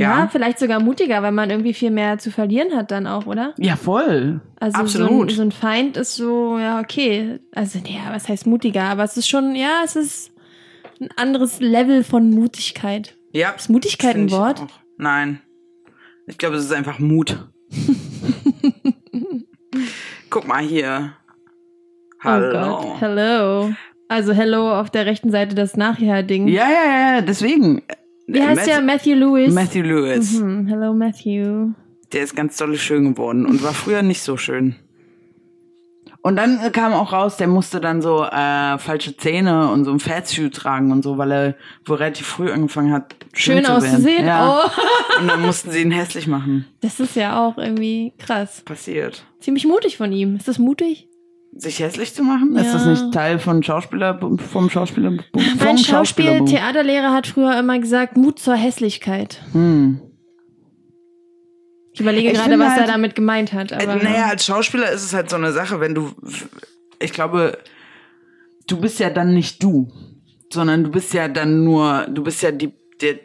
Ja, 0.00 0.20
Ja. 0.20 0.28
vielleicht 0.28 0.58
sogar 0.58 0.80
mutiger, 0.80 1.22
weil 1.22 1.32
man 1.32 1.50
irgendwie 1.50 1.74
viel 1.74 1.90
mehr 1.90 2.18
zu 2.18 2.30
verlieren 2.30 2.74
hat 2.76 2.90
dann 2.90 3.06
auch, 3.06 3.26
oder? 3.26 3.54
Ja, 3.58 3.76
voll. 3.76 4.40
Also 4.58 4.78
Absolut. 4.78 5.10
So, 5.10 5.22
ein, 5.22 5.28
so 5.36 5.42
ein 5.42 5.52
Feind 5.52 5.96
ist 5.96 6.14
so, 6.14 6.58
ja, 6.58 6.80
okay. 6.80 7.38
Also, 7.54 7.78
ja, 7.86 8.12
was 8.12 8.28
heißt 8.28 8.46
mutiger? 8.46 8.84
Aber 8.84 9.04
es 9.04 9.16
ist 9.16 9.28
schon, 9.28 9.54
ja, 9.54 9.82
es 9.84 9.96
ist 9.96 10.32
ein 11.00 11.08
anderes 11.16 11.60
Level 11.60 12.02
von 12.04 12.30
Mutigkeit. 12.30 13.16
ja. 13.32 13.50
Ist 13.50 13.68
Mutigkeit 13.70 14.16
ein 14.16 14.30
Wort? 14.30 14.60
auch. 14.62 14.68
Nein. 14.98 15.40
Ich 16.26 16.38
glaube, 16.38 16.56
es 16.56 16.64
ist 16.64 16.72
einfach 16.72 16.98
Mut. 16.98 17.48
Guck 20.30 20.46
mal 20.46 20.62
hier. 20.62 21.12
Hallo. 22.22 22.78
Oh 22.78 22.82
Gott, 22.82 23.00
hello. 23.00 23.72
Also 24.08 24.32
hello 24.32 24.78
auf 24.78 24.90
der 24.90 25.06
rechten 25.06 25.30
Seite 25.30 25.54
das 25.54 25.76
Nachher-Ding. 25.76 26.48
Ja, 26.48 26.68
ja, 26.68 27.14
ja, 27.14 27.20
deswegen. 27.20 27.82
Wie 28.32 28.42
heißt 28.42 28.66
der? 28.66 28.80
Matthew 28.80 29.14
Lewis? 29.14 29.52
Matthew 29.52 29.82
Lewis. 29.82 30.38
Hm, 30.38 30.66
hello 30.66 30.92
Matthew. 30.94 31.70
Der 32.12 32.22
ist 32.22 32.34
ganz 32.36 32.56
dolle 32.56 32.76
schön 32.78 33.12
geworden 33.14 33.46
und 33.46 33.62
war 33.62 33.72
früher 33.72 34.02
nicht 34.02 34.22
so 34.22 34.36
schön. 34.36 34.76
Und 36.22 36.36
dann 36.36 36.58
äh, 36.60 36.70
kam 36.70 36.92
auch 36.92 37.12
raus, 37.14 37.38
der 37.38 37.46
musste 37.46 37.80
dann 37.80 38.02
so 38.02 38.22
äh, 38.24 38.78
falsche 38.78 39.16
Zähne 39.16 39.70
und 39.70 39.84
so 39.86 39.90
ein 39.92 40.00
Fatsuit 40.00 40.54
tragen 40.54 40.92
und 40.92 41.02
so, 41.02 41.16
weil 41.16 41.32
er 41.32 41.54
wohl 41.86 41.96
relativ 41.96 42.26
früh 42.26 42.50
angefangen 42.50 42.92
hat, 42.92 43.14
Schön 43.32 43.56
werden. 43.56 43.66
auszusehen. 43.76 44.26
Ja. 44.26 44.64
Oh, 44.66 45.20
Und 45.20 45.28
dann 45.28 45.40
mussten 45.40 45.70
sie 45.70 45.80
ihn 45.80 45.90
hässlich 45.92 46.26
machen. 46.26 46.66
das 46.82 47.00
ist 47.00 47.16
ja 47.16 47.40
auch 47.42 47.56
irgendwie 47.56 48.12
krass. 48.18 48.60
Passiert. 48.66 49.24
Ziemlich 49.40 49.64
mutig 49.66 49.96
von 49.96 50.12
ihm. 50.12 50.36
Ist 50.36 50.46
das 50.46 50.58
mutig? 50.58 51.08
Sich 51.52 51.80
hässlich 51.80 52.14
zu 52.14 52.22
machen? 52.22 52.54
Ist 52.56 52.66
Ja. 52.66 52.72
das 52.74 52.86
nicht 52.86 53.12
Teil 53.12 53.38
von 53.38 53.62
Schauspieler, 53.62 54.18
vom 54.38 54.70
Schauspieler, 54.70 55.16
vom 55.32 55.42
Mein? 55.58 55.78
Schauspiel-Theaterlehrer 55.78 57.12
hat 57.12 57.26
früher 57.26 57.58
immer 57.58 57.78
gesagt, 57.78 58.16
Mut 58.16 58.38
zur 58.38 58.54
Hässlichkeit. 58.54 59.42
Hm. 59.52 60.00
Ich 61.92 62.00
überlege 62.00 62.28
Ich 62.30 62.34
gerade, 62.34 62.56
was 62.58 62.68
er 62.74 62.76
halt- 62.82 62.88
damit 62.88 63.14
gemeint 63.16 63.52
hat. 63.52 63.72
Äh, 63.72 63.76
Aber 63.82 63.96
naja, 63.96 64.26
als 64.26 64.46
Schauspieler 64.46 64.90
ist 64.92 65.02
es 65.04 65.12
halt 65.12 65.28
so 65.28 65.36
eine 65.36 65.52
Sache, 65.52 65.80
wenn 65.80 65.94
du, 65.94 66.12
ich 67.00 67.12
glaube, 67.12 67.58
du 68.68 68.80
bist 68.80 69.00
ja 69.00 69.10
dann 69.10 69.34
nicht 69.34 69.60
du, 69.62 69.90
sondern 70.52 70.84
du 70.84 70.90
bist 70.90 71.12
ja 71.14 71.26
dann 71.28 71.64
nur, 71.64 72.06
du 72.08 72.22
bist 72.22 72.42
ja 72.42 72.52
die, 72.52 72.72
der, 73.00 73.16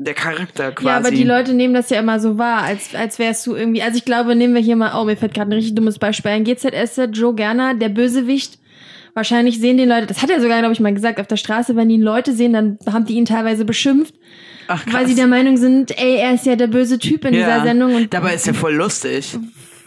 der 0.00 0.14
Charakter 0.14 0.72
quasi. 0.72 0.86
Ja, 0.86 0.96
aber 0.96 1.10
die 1.10 1.24
Leute 1.24 1.54
nehmen 1.54 1.74
das 1.74 1.90
ja 1.90 1.98
immer 1.98 2.20
so 2.20 2.38
wahr, 2.38 2.62
als, 2.62 2.94
als 2.94 3.18
wärst 3.18 3.46
du 3.46 3.54
irgendwie. 3.56 3.82
Also 3.82 3.98
ich 3.98 4.04
glaube, 4.04 4.36
nehmen 4.36 4.54
wir 4.54 4.60
hier 4.62 4.76
mal, 4.76 4.92
oh, 5.00 5.04
mir 5.04 5.16
fällt 5.16 5.34
gerade 5.34 5.50
ein 5.50 5.54
richtig 5.54 5.74
dummes 5.74 5.98
Beispiel 5.98 6.30
ein. 6.30 6.44
GZS, 6.44 7.00
Joe 7.12 7.34
Gerner, 7.34 7.74
der 7.74 7.88
Bösewicht. 7.88 8.58
Wahrscheinlich 9.14 9.58
sehen 9.58 9.76
die 9.78 9.84
Leute, 9.84 10.06
das 10.06 10.22
hat 10.22 10.30
er 10.30 10.40
sogar, 10.40 10.60
glaube 10.60 10.72
ich, 10.72 10.78
mal 10.80 10.94
gesagt, 10.94 11.18
auf 11.18 11.26
der 11.26 11.36
Straße, 11.36 11.74
wenn 11.74 11.88
die 11.88 11.96
Leute 11.96 12.32
sehen, 12.32 12.52
dann 12.52 12.78
haben 12.92 13.04
die 13.06 13.14
ihn 13.14 13.24
teilweise 13.24 13.64
beschimpft, 13.64 14.14
Ach, 14.68 14.84
krass. 14.84 14.94
weil 14.94 15.06
sie 15.08 15.16
der 15.16 15.26
Meinung 15.26 15.56
sind, 15.56 15.98
ey, 15.98 16.16
er 16.18 16.34
ist 16.34 16.46
ja 16.46 16.54
der 16.54 16.68
böse 16.68 17.00
Typ 17.00 17.24
in 17.24 17.32
dieser 17.32 17.62
Sendung 17.62 17.96
und 17.96 18.14
Dabei 18.14 18.34
ist 18.34 18.46
er 18.46 18.54
voll 18.54 18.74
lustig. 18.76 19.36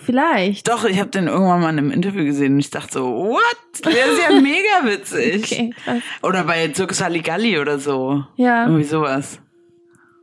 vielleicht. 0.03 0.67
Doch, 0.67 0.83
ich 0.83 0.99
habe 0.99 1.11
den 1.11 1.27
irgendwann 1.27 1.61
mal 1.61 1.69
in 1.69 1.77
einem 1.77 1.91
Interview 1.91 2.25
gesehen 2.25 2.55
und 2.55 2.59
ich 2.59 2.71
dachte 2.71 2.91
so, 2.93 3.05
what? 3.05 3.85
Der 3.85 3.91
ist 3.91 4.19
ja 4.29 4.41
mega 4.41 4.83
witzig. 4.91 5.43
Okay, 5.45 5.69
krass. 5.85 6.01
Oder 6.23 6.43
bei 6.43 6.67
Zirkus 6.69 7.01
Halligalli 7.01 7.57
oder 7.59 7.79
so. 7.79 8.25
Ja. 8.35 8.65
Irgendwie 8.65 8.83
sowas. 8.83 9.39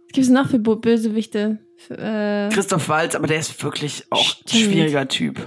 Was 0.08 0.12
gibt 0.14 0.26
es 0.26 0.30
noch 0.30 0.48
für 0.48 0.58
Bösewichte? 0.58 1.58
Für, 1.76 1.94
Äh, 1.98 2.48
Christoph 2.52 2.88
Waltz, 2.88 3.14
aber 3.14 3.26
der 3.26 3.38
ist 3.38 3.62
wirklich 3.62 4.04
auch 4.10 4.18
Stimmt. 4.24 4.52
ein 4.54 4.58
schwieriger 4.72 5.08
Typ. 5.08 5.46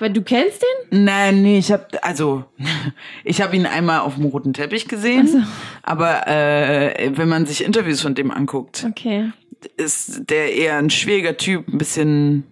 weil 0.00 0.12
du 0.12 0.22
kennst 0.22 0.62
den? 0.90 1.04
Nein, 1.04 1.42
nee, 1.42 1.58
ich 1.58 1.70
habe 1.70 1.86
also 2.02 2.44
ich 3.24 3.40
habe 3.40 3.54
ihn 3.56 3.64
einmal 3.66 4.00
auf 4.00 4.16
dem 4.16 4.24
roten 4.26 4.52
Teppich 4.52 4.88
gesehen, 4.88 5.28
so. 5.28 5.38
aber 5.82 6.26
äh, 6.26 7.12
wenn 7.16 7.28
man 7.28 7.46
sich 7.46 7.62
Interviews 7.64 8.00
von 8.02 8.14
dem 8.16 8.30
anguckt, 8.32 8.84
Okay. 8.88 9.30
ist 9.76 10.28
der 10.28 10.52
eher 10.54 10.76
ein 10.78 10.90
schwieriger 10.90 11.36
Typ, 11.36 11.68
ein 11.68 11.78
bisschen 11.78 12.44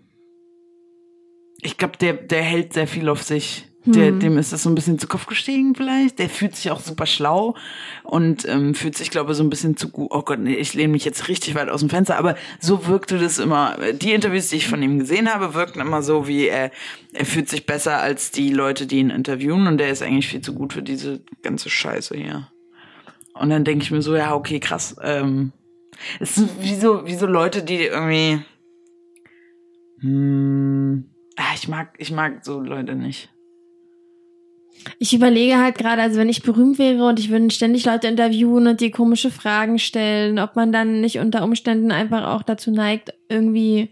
ich 1.63 1.77
glaube, 1.77 1.99
der 1.99 2.15
der 2.15 2.43
hält 2.43 2.73
sehr 2.73 2.87
viel 2.87 3.09
auf 3.09 3.23
sich. 3.23 3.67
Der, 3.87 4.09
Hm. 4.09 4.21
dem 4.21 4.37
ist 4.37 4.53
das 4.53 4.63
so 4.65 4.69
ein 4.69 4.75
bisschen 4.75 4.99
zu 4.99 5.07
Kopf 5.07 5.27
gestiegen 5.27 5.75
vielleicht. 5.75 6.19
Der 6.19 6.29
fühlt 6.29 6.55
sich 6.55 6.71
auch 6.71 6.81
super 6.81 7.07
schlau 7.07 7.55
und 8.05 8.47
ähm, 8.47 8.75
fühlt 8.75 8.95
sich, 8.95 9.11
glaube 9.11 9.31
ich, 9.33 9.39
so 9.39 9.43
ein 9.43 9.49
bisschen 9.49 9.77
zu 9.77 9.89
gut. 9.89 10.09
Oh 10.11 10.21
Gott, 10.21 10.39
nee, 10.39 10.55
ich 10.55 10.75
lehne 10.75 10.93
mich 10.93 11.07
jetzt 11.07 11.29
richtig 11.29 11.55
weit 11.55 11.71
aus 11.71 11.81
dem 11.81 11.89
Fenster, 11.89 12.19
aber 12.19 12.37
so 12.61 12.87
wirkte 12.87 13.19
das 13.19 13.39
immer. 13.39 13.79
Die 13.95 14.13
Interviews, 14.13 14.49
die 14.49 14.57
ich 14.57 14.69
von 14.69 14.83
ihm 14.83 14.99
gesehen 14.99 15.33
habe, 15.33 15.55
wirkten 15.55 15.81
immer 15.81 16.03
so, 16.03 16.29
wie 16.29 16.47
er, 16.47 16.71
er 17.15 17.25
fühlt 17.25 17.49
sich 17.49 17.65
besser 17.65 17.99
als 17.99 18.31
die 18.31 18.53
Leute, 18.53 18.87
die 18.87 18.99
ihn 18.99 19.09
interviewen 19.09 19.67
und 19.67 19.79
der 19.79 19.89
ist 19.89 20.03
eigentlich 20.03 20.29
viel 20.29 20.43
zu 20.43 20.53
gut 20.53 20.75
für 20.75 20.83
diese 20.83 21.21
ganze 21.43 21.71
Scheiße 21.71 22.17
hier. 22.17 22.49
Und 23.33 23.49
dann 23.49 23.65
denke 23.65 23.83
ich 23.83 23.91
mir 23.91 24.03
so, 24.03 24.15
ja, 24.15 24.35
okay, 24.35 24.61
krass. 24.61 24.97
Ähm, 25.03 25.53
es 26.19 26.37
ist 26.37 26.63
wie 26.63 26.75
so, 26.75 27.07
wie 27.07 27.15
so 27.15 27.25
Leute, 27.27 27.63
die 27.63 27.85
irgendwie. 27.85 28.43
Hm, 30.01 31.11
ah, 31.37 31.55
ich 31.55 31.67
mag, 31.69 31.95
ich 31.97 32.11
mag 32.11 32.45
so 32.45 32.61
Leute 32.61 32.95
nicht. 32.95 33.31
Ich 34.99 35.13
überlege 35.15 35.59
halt 35.59 35.77
gerade, 35.77 36.01
also 36.03 36.19
wenn 36.19 36.29
ich 36.29 36.43
berühmt 36.43 36.79
wäre 36.79 37.07
und 37.07 37.19
ich 37.19 37.31
würde 37.31 37.51
ständig 37.51 37.85
Leute 37.85 38.09
interviewen 38.09 38.67
und 38.67 38.81
die 38.81 38.91
komische 38.91 39.31
Fragen 39.31 39.79
stellen, 39.79 40.39
ob 40.39 40.57
man 40.57 40.73
dann 40.73 41.01
nicht 41.01 41.19
unter 41.19 41.45
Umständen 41.45 41.93
einfach 41.93 42.27
auch 42.29 42.43
dazu 42.43 42.71
neigt, 42.71 43.13
irgendwie 43.29 43.91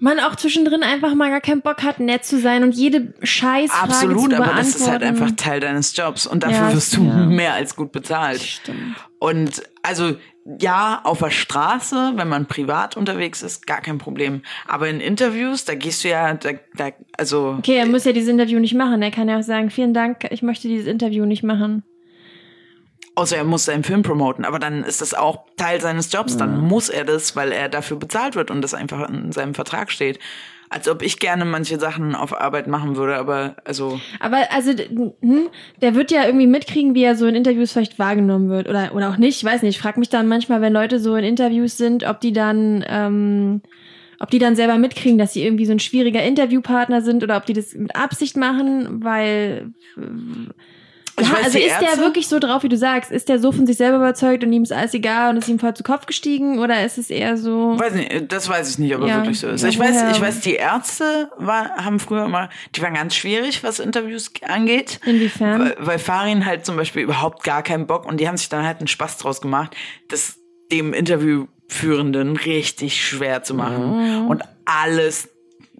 man 0.00 0.20
auch 0.20 0.36
zwischendrin 0.36 0.84
einfach 0.84 1.14
mal 1.14 1.28
gar 1.28 1.40
keinen 1.40 1.60
Bock 1.60 1.82
hat, 1.82 1.98
nett 1.98 2.24
zu 2.24 2.38
sein 2.38 2.62
und 2.62 2.72
jede 2.72 3.14
Scheißfrage 3.22 3.82
Absolut, 3.82 4.30
zu 4.30 4.36
aber 4.36 4.44
beantworten. 4.44 4.56
das 4.58 4.76
ist 4.76 4.88
halt 4.88 5.02
einfach 5.02 5.30
Teil 5.32 5.58
deines 5.60 5.96
Jobs 5.96 6.26
und 6.26 6.44
dafür 6.44 6.68
Ja, 6.68 6.72
wirst 6.74 6.96
du 6.96 7.04
ja. 7.04 7.26
mehr 7.26 7.54
als 7.54 7.74
gut 7.74 7.90
bezahlt. 7.90 8.40
Stimmt. 8.40 8.94
Und 9.18 9.62
also 9.82 10.14
ja, 10.58 11.00
auf 11.04 11.18
der 11.18 11.30
Straße, 11.30 12.12
wenn 12.16 12.28
man 12.28 12.46
privat 12.46 12.96
unterwegs 12.96 13.42
ist, 13.42 13.66
gar 13.66 13.82
kein 13.82 13.98
Problem. 13.98 14.42
Aber 14.66 14.88
in 14.88 15.00
Interviews, 15.00 15.64
da 15.66 15.74
gehst 15.74 16.04
du 16.04 16.08
ja, 16.08 16.32
da, 16.34 16.52
da, 16.74 16.90
also 17.16 17.56
Okay, 17.58 17.76
er 17.76 17.86
muss 17.86 18.04
ja 18.04 18.12
dieses 18.12 18.30
Interview 18.30 18.58
nicht 18.58 18.74
machen. 18.74 19.02
Er 19.02 19.10
kann 19.10 19.28
ja 19.28 19.38
auch 19.38 19.42
sagen, 19.42 19.70
vielen 19.70 19.92
Dank, 19.92 20.26
ich 20.30 20.42
möchte 20.42 20.68
dieses 20.68 20.86
Interview 20.86 21.26
nicht 21.26 21.42
machen. 21.42 21.82
außer 23.14 23.36
er 23.36 23.44
muss 23.44 23.66
seinen 23.66 23.84
Film 23.84 24.02
promoten, 24.02 24.44
aber 24.44 24.58
dann 24.58 24.84
ist 24.84 25.00
das 25.02 25.12
auch 25.12 25.44
Teil 25.56 25.80
seines 25.80 26.10
Jobs, 26.12 26.36
dann 26.36 26.60
muss 26.60 26.88
er 26.88 27.04
das, 27.04 27.36
weil 27.36 27.52
er 27.52 27.68
dafür 27.68 27.96
bezahlt 27.98 28.36
wird 28.36 28.50
und 28.50 28.62
das 28.62 28.74
einfach 28.74 29.08
in 29.08 29.32
seinem 29.32 29.54
Vertrag 29.54 29.90
steht. 29.90 30.18
Als 30.70 30.88
ob 30.88 31.02
ich 31.02 31.18
gerne 31.18 31.44
manche 31.44 31.78
Sachen 31.78 32.14
auf 32.14 32.38
Arbeit 32.38 32.66
machen 32.66 32.96
würde, 32.96 33.16
aber 33.16 33.56
also 33.64 34.00
Aber 34.20 34.38
also, 34.50 34.72
hm, 34.72 35.48
der 35.80 35.94
wird 35.94 36.10
ja 36.10 36.26
irgendwie 36.26 36.46
mitkriegen, 36.46 36.94
wie 36.94 37.04
er 37.04 37.16
so 37.16 37.26
in 37.26 37.34
Interviews 37.34 37.72
vielleicht 37.72 37.98
wahrgenommen 37.98 38.50
wird. 38.50 38.68
Oder, 38.68 38.94
oder 38.94 39.08
auch 39.10 39.16
nicht, 39.16 39.38
ich 39.38 39.44
weiß 39.44 39.62
nicht. 39.62 39.76
Ich 39.76 39.82
frage 39.82 39.98
mich 39.98 40.10
dann 40.10 40.28
manchmal, 40.28 40.60
wenn 40.60 40.72
Leute 40.72 41.00
so 41.00 41.16
in 41.16 41.24
Interviews 41.24 41.76
sind, 41.76 42.04
ob 42.04 42.20
die 42.20 42.32
dann, 42.32 42.84
ähm, 42.86 43.62
ob 44.20 44.30
die 44.30 44.38
dann 44.38 44.56
selber 44.56 44.76
mitkriegen, 44.78 45.18
dass 45.18 45.32
sie 45.32 45.44
irgendwie 45.44 45.66
so 45.66 45.72
ein 45.72 45.78
schwieriger 45.78 46.22
Interviewpartner 46.22 47.00
sind 47.00 47.22
oder 47.22 47.36
ob 47.36 47.46
die 47.46 47.54
das 47.54 47.74
mit 47.74 47.96
Absicht 47.96 48.36
machen, 48.36 49.02
weil 49.02 49.72
Ich 51.20 51.26
ja, 51.28 51.34
weiß, 51.34 51.44
also 51.46 51.58
ist 51.58 51.66
der 51.80 51.88
Ärzte- 51.88 52.00
wirklich 52.00 52.28
so 52.28 52.38
drauf, 52.38 52.62
wie 52.62 52.68
du 52.68 52.76
sagst? 52.76 53.10
Ist 53.10 53.28
der 53.28 53.38
so 53.38 53.52
von 53.52 53.66
sich 53.66 53.76
selber 53.76 53.96
überzeugt 53.96 54.44
und 54.44 54.52
ihm 54.52 54.62
ist 54.62 54.72
alles 54.72 54.94
egal 54.94 55.30
und 55.30 55.36
ist 55.38 55.48
ihm 55.48 55.58
voll 55.58 55.74
zu 55.74 55.82
Kopf 55.82 56.06
gestiegen? 56.06 56.58
Oder 56.58 56.84
ist 56.84 56.98
es 56.98 57.10
eher 57.10 57.36
so. 57.36 57.78
Weiß 57.78 57.94
nicht, 57.94 58.30
das 58.32 58.48
weiß 58.48 58.70
ich 58.70 58.78
nicht, 58.78 58.94
ob 58.94 59.02
er 59.02 59.08
Ja, 59.08 59.16
wirklich 59.16 59.40
so 59.40 59.48
ist. 59.48 59.64
Ich 59.64 59.78
weiß, 59.78 60.04
ich 60.12 60.20
weiß, 60.20 60.40
die 60.40 60.54
Ärzte 60.54 61.30
war, 61.36 61.76
haben 61.76 61.98
früher 62.00 62.24
immer, 62.24 62.48
die 62.74 62.82
waren 62.82 62.94
ganz 62.94 63.14
schwierig, 63.14 63.62
was 63.64 63.78
Interviews 63.80 64.30
angeht. 64.46 65.00
Inwiefern? 65.06 65.60
Weil, 65.60 65.76
weil 65.80 65.98
Farin 65.98 66.46
halt 66.46 66.64
zum 66.66 66.76
Beispiel 66.76 67.02
überhaupt 67.02 67.44
gar 67.44 67.62
keinen 67.62 67.86
Bock 67.86 68.06
und 68.06 68.20
die 68.20 68.28
haben 68.28 68.36
sich 68.36 68.48
dann 68.48 68.64
halt 68.66 68.78
einen 68.78 68.88
Spaß 68.88 69.18
draus 69.18 69.40
gemacht, 69.40 69.74
das 70.08 70.36
dem 70.70 70.92
Interviewführenden 70.92 72.36
richtig 72.36 73.04
schwer 73.04 73.42
zu 73.42 73.54
machen 73.54 74.22
Mhm. 74.22 74.28
und 74.28 74.42
alles 74.64 75.28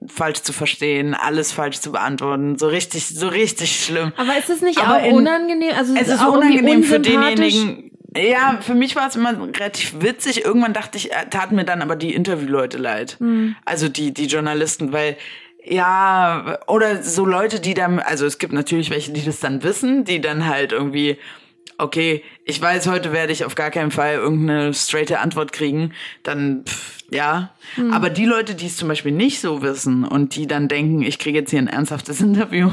falsch 0.07 0.43
zu 0.43 0.53
verstehen, 0.53 1.15
alles 1.15 1.53
falsch 1.53 1.81
zu 1.81 1.93
beantworten, 1.93 2.57
so 2.59 2.69
richtig, 2.69 3.07
so 3.07 3.29
richtig 3.29 3.85
schlimm. 3.85 4.13
Aber 4.17 4.37
ist 4.39 4.49
es 4.51 4.61
nicht 4.63 4.79
Aber 4.79 4.99
auch 4.99 5.05
in- 5.05 5.15
unangenehm? 5.15 5.73
Also 5.77 5.95
Es 5.95 6.09
ist 6.09 6.21
auch 6.23 6.35
unangenehm 6.35 6.85
für 6.85 7.01
denjenigen. 7.01 7.91
Ja, 8.17 8.59
für 8.63 8.75
mich 8.75 8.97
war 8.97 9.07
es 9.09 9.17
immer 9.17 9.37
relativ 9.39 9.97
witzig. 10.01 10.45
Irgendwann 10.45 10.73
dachte 10.73 10.97
ich, 10.99 11.13
äh, 11.13 11.27
taten 11.31 11.57
mir 11.57 11.65
dann 11.65 11.83
aber 11.83 11.95
die 11.95 12.15
Interviewleute 12.15 12.79
leid. 12.79 13.17
Hm. 13.21 13.55
Also 13.65 13.89
die, 13.89 14.13
die 14.15 14.27
Journalisten, 14.27 14.93
weil 14.93 15.17
ja, 15.65 16.59
oder 16.67 17.03
so 17.03 17.27
Leute, 17.27 17.61
die 17.61 17.75
dann, 17.75 17.99
also 17.99 18.25
es 18.25 18.39
gibt 18.39 18.53
natürlich 18.53 18.91
welche, 18.91 19.13
die 19.13 19.25
das 19.25 19.41
dann 19.41 19.63
wissen, 19.63 20.05
die 20.05 20.21
dann 20.21 20.47
halt 20.47 20.73
irgendwie, 20.73 21.19
okay, 21.77 22.23
ich 22.45 22.61
weiß, 22.61 22.89
heute 22.89 23.13
werde 23.13 23.33
ich 23.33 23.45
auf 23.45 23.55
gar 23.55 23.71
keinen 23.71 23.91
Fall 23.91 24.15
irgendeine 24.15 24.73
straighte 24.75 25.19
Antwort 25.21 25.53
kriegen, 25.53 25.93
dann, 26.23 26.65
pff, 26.67 26.99
ja. 27.11 27.51
Hm. 27.75 27.93
Aber 27.93 28.11
die 28.11 28.25
Leute, 28.25 28.55
die 28.55 28.67
es 28.67 28.77
zum 28.77 28.89
Beispiel 28.89 29.13
nicht 29.13 29.41
so 29.41 29.63
wissen 29.63 30.05
und 30.05 30.35
die 30.37 30.47
dann 30.47 30.69
denken, 30.69 31.03
ich 31.03 31.19
kriege 31.19 31.39
jetzt 31.39 31.51
hier 31.51 31.59
ein 31.61 31.69
ernsthaftes 31.69 32.21
Interview 32.23 32.71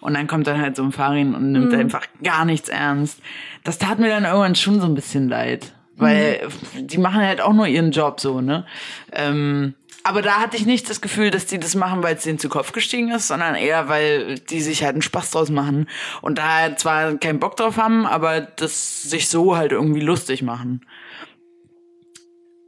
und 0.00 0.14
dann 0.14 0.26
kommt 0.26 0.46
dann 0.46 0.60
halt 0.60 0.76
so 0.76 0.82
ein 0.84 0.92
Farin 0.92 1.34
und 1.34 1.52
nimmt 1.52 1.72
Hm. 1.72 1.80
einfach 1.80 2.06
gar 2.22 2.44
nichts 2.44 2.68
ernst, 2.68 3.20
das 3.64 3.78
tat 3.78 3.98
mir 3.98 4.08
dann 4.08 4.24
irgendwann 4.24 4.54
schon 4.54 4.80
so 4.80 4.86
ein 4.86 4.94
bisschen 4.94 5.28
leid. 5.28 5.72
Weil 5.98 6.40
Hm. 6.74 6.86
die 6.86 6.98
machen 6.98 7.22
halt 7.22 7.40
auch 7.40 7.54
nur 7.54 7.66
ihren 7.66 7.90
Job 7.90 8.20
so, 8.20 8.40
ne? 8.42 8.66
Ähm, 9.12 9.74
aber 10.06 10.22
da 10.22 10.40
hatte 10.40 10.56
ich 10.56 10.66
nicht 10.66 10.88
das 10.88 11.00
Gefühl, 11.00 11.32
dass 11.32 11.46
die 11.46 11.58
das 11.58 11.74
machen, 11.74 12.02
weil 12.02 12.14
es 12.14 12.22
denen 12.22 12.38
zu 12.38 12.48
Kopf 12.48 12.70
gestiegen 12.70 13.10
ist, 13.10 13.26
sondern 13.26 13.56
eher, 13.56 13.88
weil 13.88 14.38
die 14.38 14.60
sich 14.60 14.84
halt 14.84 14.92
einen 14.92 15.02
Spaß 15.02 15.32
draus 15.32 15.50
machen 15.50 15.88
und 16.22 16.38
da 16.38 16.76
zwar 16.76 17.16
keinen 17.18 17.40
Bock 17.40 17.56
drauf 17.56 17.76
haben, 17.76 18.06
aber 18.06 18.40
das 18.40 19.02
sich 19.02 19.28
so 19.28 19.56
halt 19.56 19.72
irgendwie 19.72 20.00
lustig 20.00 20.42
machen. 20.42 20.86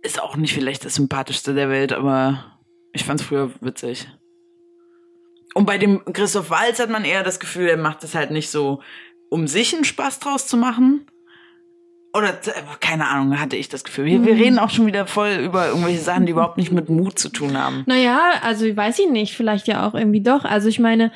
ist 0.03 0.21
auch 0.21 0.37
nicht 0.37 0.53
vielleicht 0.53 0.85
das 0.85 0.97
sympathischste 0.97 1.55
der 1.55 1.71
Welt, 1.71 1.93
aber 1.93 2.59
ich 2.93 3.05
fand's 3.05 3.23
früher 3.23 3.53
witzig. 3.61 4.09
Und 5.55 5.67
bei 5.67 5.79
dem 5.79 6.05
Christoph 6.13 6.51
Walz 6.51 6.81
hat 6.81 6.91
man 6.91 7.05
eher 7.05 7.23
das 7.23 7.39
Gefühl, 7.39 7.69
er 7.69 7.77
macht 7.77 8.03
das 8.03 8.15
halt 8.15 8.33
nicht 8.33 8.51
so, 8.51 8.83
um 9.31 9.47
sich 9.47 9.75
einen 9.75 9.85
Spaß 9.85 10.19
draus 10.19 10.47
zu 10.47 10.57
machen. 10.57 11.07
Oder 12.19 12.31
äh, 12.31 12.53
keine 12.81 13.07
Ahnung, 13.09 13.41
hatte 13.41 13.57
ich 13.57 13.69
das 13.69 13.85
Gefühl. 13.85 14.07
Wir, 14.07 14.25
wir 14.25 14.35
reden 14.35 14.59
auch 14.59 14.71
schon 14.71 14.87
wieder 14.87 15.07
voll 15.07 15.31
über 15.43 15.69
irgendwelche 15.69 16.01
Sachen, 16.01 16.27
die 16.27 16.33
überhaupt 16.33 16.59
nicht 16.59 16.73
mit 16.73 16.89
Mut 16.89 17.19
zu 17.19 17.29
tun 17.29 17.57
haben. 17.57 17.85
Naja, 17.87 18.19
also 18.43 18.65
weiß 18.77 18.99
ich 18.99 19.09
nicht, 19.11 19.35
vielleicht 19.35 19.69
ja 19.69 19.87
auch 19.87 19.95
irgendwie 19.95 20.21
doch. 20.21 20.45
Also 20.45 20.69
ich 20.69 20.79
meine, 20.79 21.13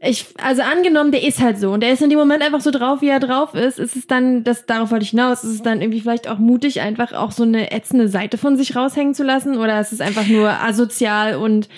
ich, 0.00 0.26
also 0.42 0.60
angenommen, 0.62 1.12
der 1.12 1.22
ist 1.26 1.40
halt 1.40 1.58
so 1.58 1.72
und 1.72 1.80
der 1.80 1.90
ist 1.92 2.02
in 2.02 2.10
dem 2.10 2.18
Moment 2.18 2.42
einfach 2.42 2.60
so 2.60 2.70
drauf, 2.70 3.00
wie 3.00 3.08
er 3.08 3.20
drauf 3.20 3.54
ist, 3.54 3.78
ist 3.78 3.96
es 3.96 4.06
dann, 4.06 4.44
das, 4.44 4.66
darauf 4.66 4.90
wollte 4.90 5.04
ich 5.04 5.10
hinaus, 5.10 5.44
ist 5.44 5.50
es 5.52 5.62
dann 5.62 5.80
irgendwie 5.80 6.00
vielleicht 6.00 6.28
auch 6.28 6.38
mutig, 6.38 6.82
einfach 6.82 7.12
auch 7.14 7.32
so 7.32 7.42
eine 7.42 7.72
ätzende 7.72 8.08
Seite 8.08 8.36
von 8.36 8.56
sich 8.58 8.76
raushängen 8.76 9.14
zu 9.14 9.22
lassen 9.24 9.56
oder 9.56 9.80
ist 9.80 9.92
es 9.92 10.02
einfach 10.02 10.26
nur 10.26 10.50
asozial 10.62 11.36
und 11.36 11.70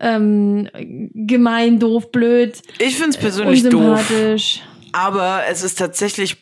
ähm, 0.00 0.68
gemein, 1.14 1.78
doof, 1.78 2.10
blöd, 2.10 2.60
Ich 2.78 2.96
find's 2.96 3.16
persönlich 3.16 3.62
doof. 3.62 3.74
unsympathisch. 3.74 4.62
Aber 4.92 5.42
es 5.48 5.62
ist 5.62 5.78
tatsächlich, 5.78 6.38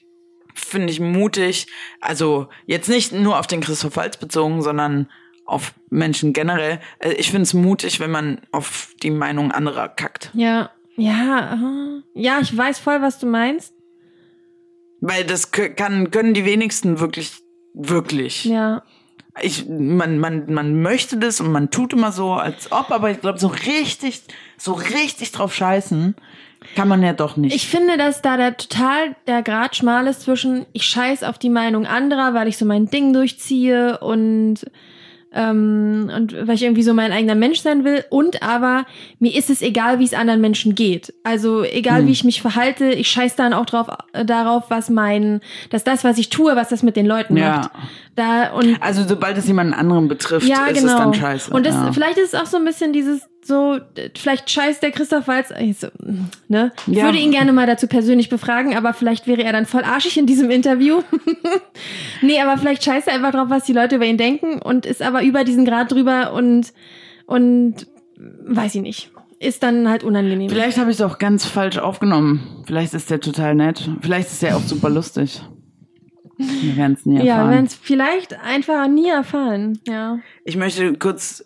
finde 0.59 0.93
ich, 0.93 1.01
mutig. 1.01 1.67
Also 2.01 2.49
jetzt 2.67 2.89
nicht 2.89 3.13
nur 3.13 3.39
auf 3.39 3.47
den 3.47 3.61
Christoph 3.61 3.97
Waltz 3.97 4.17
bezogen, 4.17 4.63
sondern 4.63 5.09
auf 5.47 5.73
Menschen 5.91 6.33
generell. 6.33 6.81
Äh, 6.99 7.13
Ich 7.13 7.31
finde 7.31 7.43
es 7.45 7.55
mutig, 7.55 8.01
wenn 8.01 8.11
man 8.11 8.41
auf 8.53 8.95
die 9.03 9.11
Meinung 9.11 9.51
anderer 9.51 9.89
kackt. 9.89 10.31
Ja, 10.35 10.71
ja, 10.97 12.03
ja, 12.15 12.41
ich 12.41 12.55
weiß 12.57 12.79
voll, 12.81 13.01
was 13.01 13.19
du 13.19 13.27
meinst. 13.27 13.73
Weil 15.01 15.25
das 15.25 15.53
kann, 15.53 16.11
können 16.11 16.35
die 16.35 16.45
wenigsten 16.45 16.99
wirklich, 16.99 17.33
wirklich. 17.73 18.45
Ja, 18.45 18.83
Ich, 19.41 19.69
man, 19.69 20.19
man, 20.19 20.53
man 20.53 20.83
möchte 20.83 21.17
das 21.19 21.41
und 21.41 21.53
man 21.53 21.71
tut 21.71 21.93
immer 21.93 22.11
so, 22.11 22.33
als 22.33 22.73
ob, 22.73 22.91
aber 22.91 23.11
ich 23.11 23.21
glaube, 23.21 23.39
so 23.39 23.47
richtig, 23.47 24.23
so 24.57 24.73
richtig 24.73 25.31
drauf 25.31 25.55
scheißen 25.55 26.17
kann 26.75 26.89
man 26.89 27.03
ja 27.03 27.13
doch 27.13 27.37
nicht. 27.37 27.55
Ich 27.55 27.69
finde, 27.69 27.97
dass 27.97 28.23
da 28.23 28.37
der 28.37 28.57
total 28.57 29.17
der 29.27 29.43
Grad 29.43 29.77
schmal 29.77 30.07
ist 30.07 30.23
zwischen 30.23 30.67
ich 30.73 30.85
scheiß 30.85 31.23
auf 31.23 31.39
die 31.39 31.51
Meinung 31.51 31.87
anderer, 31.87 32.35
weil 32.35 32.49
ich 32.49 32.59
so 32.59 32.65
mein 32.65 32.87
Ding 32.87 33.13
durchziehe 33.13 33.99
und 33.99 34.65
ähm, 35.33 36.11
und 36.15 36.47
weil 36.47 36.55
ich 36.55 36.63
irgendwie 36.63 36.83
so 36.83 36.95
mein 36.95 37.13
eigener 37.13 37.35
Mensch 37.35 37.61
sein 37.61 37.85
will 37.85 38.05
und 38.09 38.43
aber 38.43 38.87
mir 39.19 39.35
ist 39.35 39.51
es 39.51 39.61
egal, 39.61 39.99
wie 39.99 40.05
es 40.05 40.15
anderen 40.15 40.41
Menschen 40.41 40.75
geht. 40.75 41.13
Also 41.23 41.65
egal, 41.65 42.07
wie 42.07 42.13
ich 42.13 42.25
mich 42.25 42.41
verhalte, 42.41 42.87
ich 42.87 43.11
scheiß 43.11 43.37
dann 43.37 43.53
auch 43.53 43.67
drauf 43.67 43.89
äh, 44.15 44.25
darauf, 44.25 44.65
was 44.71 44.89
mein, 44.89 45.41
dass 45.69 45.85
das, 45.85 46.03
was 46.03 46.17
ich 46.17 46.31
tue, 46.31 46.57
was 46.57 46.71
das 46.71 46.83
mit 46.83 46.97
den 46.97 47.07
Leuten 47.07 47.37
Ja. 47.37 47.57
macht. 47.57 47.71
Da 48.15 48.53
und 48.53 48.79
also 48.81 49.07
sobald 49.07 49.37
es 49.37 49.47
jemanden 49.47 49.75
anderen 49.75 50.09
betrifft, 50.09 50.49
ja, 50.49 50.67
ist 50.67 50.81
genau. 50.81 50.93
es 50.93 50.99
dann 50.99 51.15
scheiße. 51.15 51.53
Und 51.53 51.67
das, 51.67 51.75
ja. 51.75 51.93
vielleicht 51.93 52.19
ist 52.19 52.33
es 52.33 52.41
auch 52.41 52.47
so 52.47 52.57
ein 52.57 52.65
bisschen 52.65 52.93
dieses 52.93 53.28
so, 53.45 53.79
d- 53.79 54.11
vielleicht 54.17 54.51
scheißt 54.51 54.83
der 54.83 54.91
Christoph 54.91 55.27
Walz, 55.29 55.51
äh, 55.51 55.73
so, 55.73 55.89
ne? 56.49 56.73
Ich 56.87 56.95
Ja. 56.97 57.05
würde 57.05 57.19
ihn 57.19 57.31
gerne 57.31 57.53
mal 57.53 57.67
dazu 57.67 57.87
persönlich 57.87 58.29
befragen, 58.29 58.77
aber 58.77 58.93
vielleicht 58.93 59.27
wäre 59.27 59.43
er 59.43 59.53
dann 59.53 59.65
voll 59.67 59.85
arschig 59.85 60.19
in 60.19 60.27
diesem 60.27 60.51
Interview. 60.51 61.03
nee, 62.23 62.41
aber 62.41 62.59
vielleicht 62.59 62.85
scheißt 62.85 63.09
er 63.09 63.15
einfach 63.15 63.33
drauf, 63.33 63.49
was 63.49 63.65
die 63.65 63.73
Leute 63.73 63.97
über 63.97 64.05
ihn 64.05 64.19
denken 64.19 64.61
und 64.61 64.87
ist 64.87 65.03
aber 65.03 65.23
über 65.23 65.45
diesen 65.45 65.65
Grad 65.65 65.93
drüber 65.93 66.33
und, 66.33 66.73
und, 67.27 67.87
weiß 68.19 68.75
ich 68.75 68.83
nicht. 68.83 69.11
Ist 69.41 69.63
dann 69.63 69.89
halt 69.89 70.03
unangenehm. 70.03 70.51
Vielleicht 70.51 70.79
habe 70.79 70.91
ich 70.91 70.97
es 70.97 71.03
auch 71.03 71.19
ganz 71.19 71.45
falsch 71.47 71.79
aufgenommen. 71.79 72.65
Vielleicht 72.67 72.93
ist 72.95 73.09
der 73.09 73.21
total 73.21 73.55
nett. 73.55 73.89
Vielleicht 74.03 74.29
ist 74.29 74.43
der 74.43 74.57
auch 74.57 74.63
super 74.63 74.91
lustig. 74.91 75.41
Wir 76.37 76.77
werden 76.77 76.95
es 76.99 77.07
nie 77.07 77.19
ja, 77.19 77.23
wir 77.25 77.31
erfahren. 77.31 77.51
werden 77.51 77.67
es 77.67 77.75
vielleicht 77.77 78.39
einfach 78.41 78.89
nie 78.89 79.09
erfahren. 79.09 79.79
Ja. 79.87 80.19
ich 80.45 80.57
möchte 80.57 80.93
kurz 80.95 81.45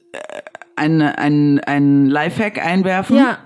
äh, 0.77 0.81
ein, 0.81 1.03
ein, 1.03 1.61
ein 1.61 2.07
Lifehack 2.07 2.65
einwerfen. 2.65 3.17
Ja. 3.17 3.39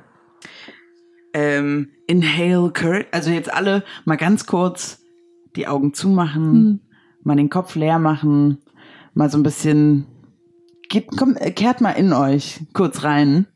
Ähm, 1.32 1.90
inhale 2.06 2.70
Courage. 2.72 3.06
Also 3.12 3.30
jetzt 3.30 3.52
alle 3.52 3.84
mal 4.04 4.16
ganz 4.16 4.46
kurz 4.46 5.02
die 5.56 5.66
Augen 5.66 5.92
zumachen, 5.94 6.52
Hm. 6.52 6.80
mal 7.22 7.36
den 7.36 7.50
Kopf 7.50 7.74
leer 7.74 7.98
machen, 7.98 8.58
mal 9.14 9.30
so 9.30 9.38
ein 9.38 9.42
bisschen. 9.42 10.06
Geht, 10.88 11.08
komm, 11.16 11.36
äh, 11.36 11.50
kehrt 11.50 11.80
mal 11.80 11.92
in 11.92 12.12
euch 12.12 12.60
kurz 12.72 13.02
rein. 13.02 13.46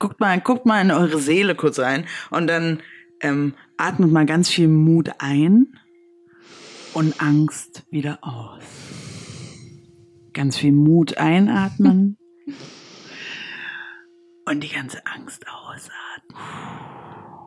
Guckt 0.00 0.18
mal, 0.20 0.40
guckt 0.40 0.66
mal 0.66 0.80
in 0.82 0.90
eure 0.90 1.18
Seele 1.18 1.54
kurz 1.54 1.78
rein 1.78 2.04
und 2.30 2.48
dann 2.48 2.80
ähm, 3.20 3.54
atmet 3.76 4.10
mal 4.10 4.26
ganz 4.26 4.50
viel 4.50 4.66
Mut 4.68 5.08
ein 5.18 5.68
und 6.94 7.20
Angst 7.22 7.84
wieder 7.90 8.18
aus. 8.22 8.62
Ganz 10.32 10.56
viel 10.58 10.72
Mut 10.72 11.16
einatmen 11.16 12.16
und 14.46 14.62
die 14.62 14.68
ganze 14.68 15.04
Angst 15.06 15.44
ausatmen. 15.48 16.38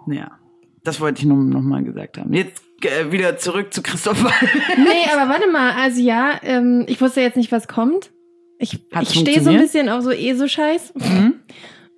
Ja, 0.07 0.39
das 0.83 0.99
wollte 0.99 1.21
ich 1.21 1.25
nur 1.25 1.38
noch 1.38 1.62
mal 1.62 1.83
gesagt 1.83 2.17
haben. 2.17 2.33
Jetzt 2.33 2.63
äh, 2.81 3.12
wieder 3.12 3.38
zurück 3.38 3.73
zu 3.73 3.81
Christoph 3.81 4.23
Wall. 4.23 4.31
Nee, 4.77 5.12
aber 5.12 5.29
warte 5.29 5.49
mal, 5.51 5.73
also 5.73 6.01
ja, 6.01 6.39
ähm, 6.43 6.86
ich 6.88 7.01
wusste 7.01 7.21
jetzt 7.21 7.38
nicht, 7.38 7.51
was 7.51 7.67
kommt. 7.67 8.12
Ich, 8.60 8.79
ich 9.01 9.10
stehe 9.10 9.41
so 9.41 9.49
ein 9.51 9.57
bisschen 9.60 9.89
auf 9.89 10.03
so 10.03 10.12
ESO-Scheiß. 10.12 10.93
Mhm. 10.95 11.41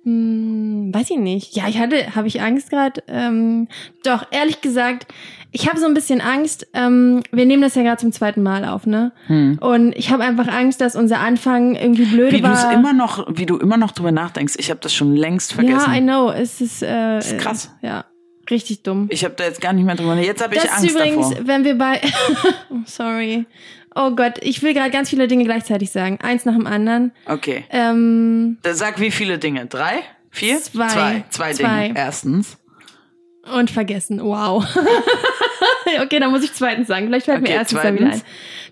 Hm, 0.04 0.90
weiß 0.94 1.10
ich 1.10 1.18
nicht. 1.18 1.54
Ja, 1.56 1.68
ich 1.68 1.78
hatte, 1.78 2.14
habe 2.14 2.26
ich 2.28 2.40
Angst 2.40 2.70
gerade. 2.70 3.02
Ähm, 3.08 3.68
doch, 4.04 4.26
ehrlich 4.30 4.60
gesagt, 4.60 5.06
ich 5.52 5.68
habe 5.68 5.78
so 5.78 5.86
ein 5.86 5.94
bisschen 5.94 6.20
Angst. 6.20 6.66
Ähm, 6.74 7.22
wir 7.32 7.44
nehmen 7.44 7.60
das 7.62 7.74
ja 7.74 7.82
gerade 7.82 7.98
zum 7.98 8.12
zweiten 8.12 8.42
Mal 8.42 8.64
auf, 8.64 8.86
ne? 8.86 9.12
Und 9.60 9.94
ich 9.96 10.10
habe 10.10 10.22
einfach 10.22 10.48
Angst, 10.48 10.80
dass 10.80 10.96
unser 10.96 11.18
Anfang 11.20 11.74
irgendwie 11.74 12.04
blöde 12.06 12.36
Hm. 12.36 12.38
Wie 12.38 12.40
du 12.42 12.52
es 12.52 12.64
war. 12.64 12.72
immer 12.72 12.92
noch, 12.92 13.26
wie 13.30 13.46
du 13.46 13.56
immer 13.58 13.76
noch 13.76 13.90
drüber 13.92 14.12
nachdenkst. 14.12 14.54
Ich 14.58 14.70
habe 14.70 14.80
das 14.80 14.94
schon 14.94 15.14
längst 15.16 15.52
vergessen. 15.52 15.90
ja, 15.92 15.96
I 15.98 16.00
know. 16.00 16.30
Es 16.30 16.60
ist, 16.60 16.82
äh, 16.82 17.18
ist 17.18 17.36
krass. 17.38 17.70
Äh, 17.82 17.86
ja, 17.88 18.04
richtig 18.48 18.82
dumm. 18.82 19.06
ich 19.10 19.24
habe 19.24 19.34
da 19.36 19.44
jetzt 19.44 19.60
gar 19.60 19.72
nicht 19.72 19.84
mehr 19.84 19.96
drüber. 19.96 20.14
Jetzt 20.16 20.42
habe 20.42 20.54
ich 20.54 20.62
Das 20.62 20.70
Angst 20.72 20.90
übrigens, 20.90 21.28
davor. 21.30 21.46
wenn 21.46 21.64
wir 21.64 21.76
bei. 21.76 22.00
Oh, 22.70 22.76
Sorry. 22.86 23.44
Oh 23.94 24.10
Gott, 24.12 24.34
ich 24.42 24.62
will 24.62 24.72
gerade 24.74 24.90
ganz 24.90 25.10
viele 25.10 25.26
Dinge 25.26 25.44
gleichzeitig 25.44 25.90
sagen. 25.90 26.18
Eins 26.22 26.44
nach 26.44 26.54
dem 26.54 26.66
anderen. 26.66 27.12
Okay. 27.26 27.64
Ähm, 27.70 28.58
Sag 28.64 29.00
wie 29.00 29.10
viele 29.10 29.38
Dinge? 29.38 29.66
Drei? 29.66 30.00
Vier? 30.30 30.58
Zwei. 30.58 30.88
Zwei, 30.88 31.24
Zwei 31.30 31.52
Zwei. 31.54 31.82
Dinge. 31.88 31.98
Erstens. 31.98 32.56
und 33.56 33.70
vergessen. 33.70 34.20
Wow. 34.22 34.64
okay, 36.02 36.20
dann 36.20 36.30
muss 36.30 36.44
ich 36.44 36.52
zweitens 36.52 36.86
sagen. 36.88 37.06
Vielleicht 37.06 37.24
fällt 37.26 37.40
mir 37.42 37.48
Okay, 37.48 37.56
erstens 37.58 37.82
dann 37.82 37.94
wieder 37.96 38.06
ein. 38.12 38.22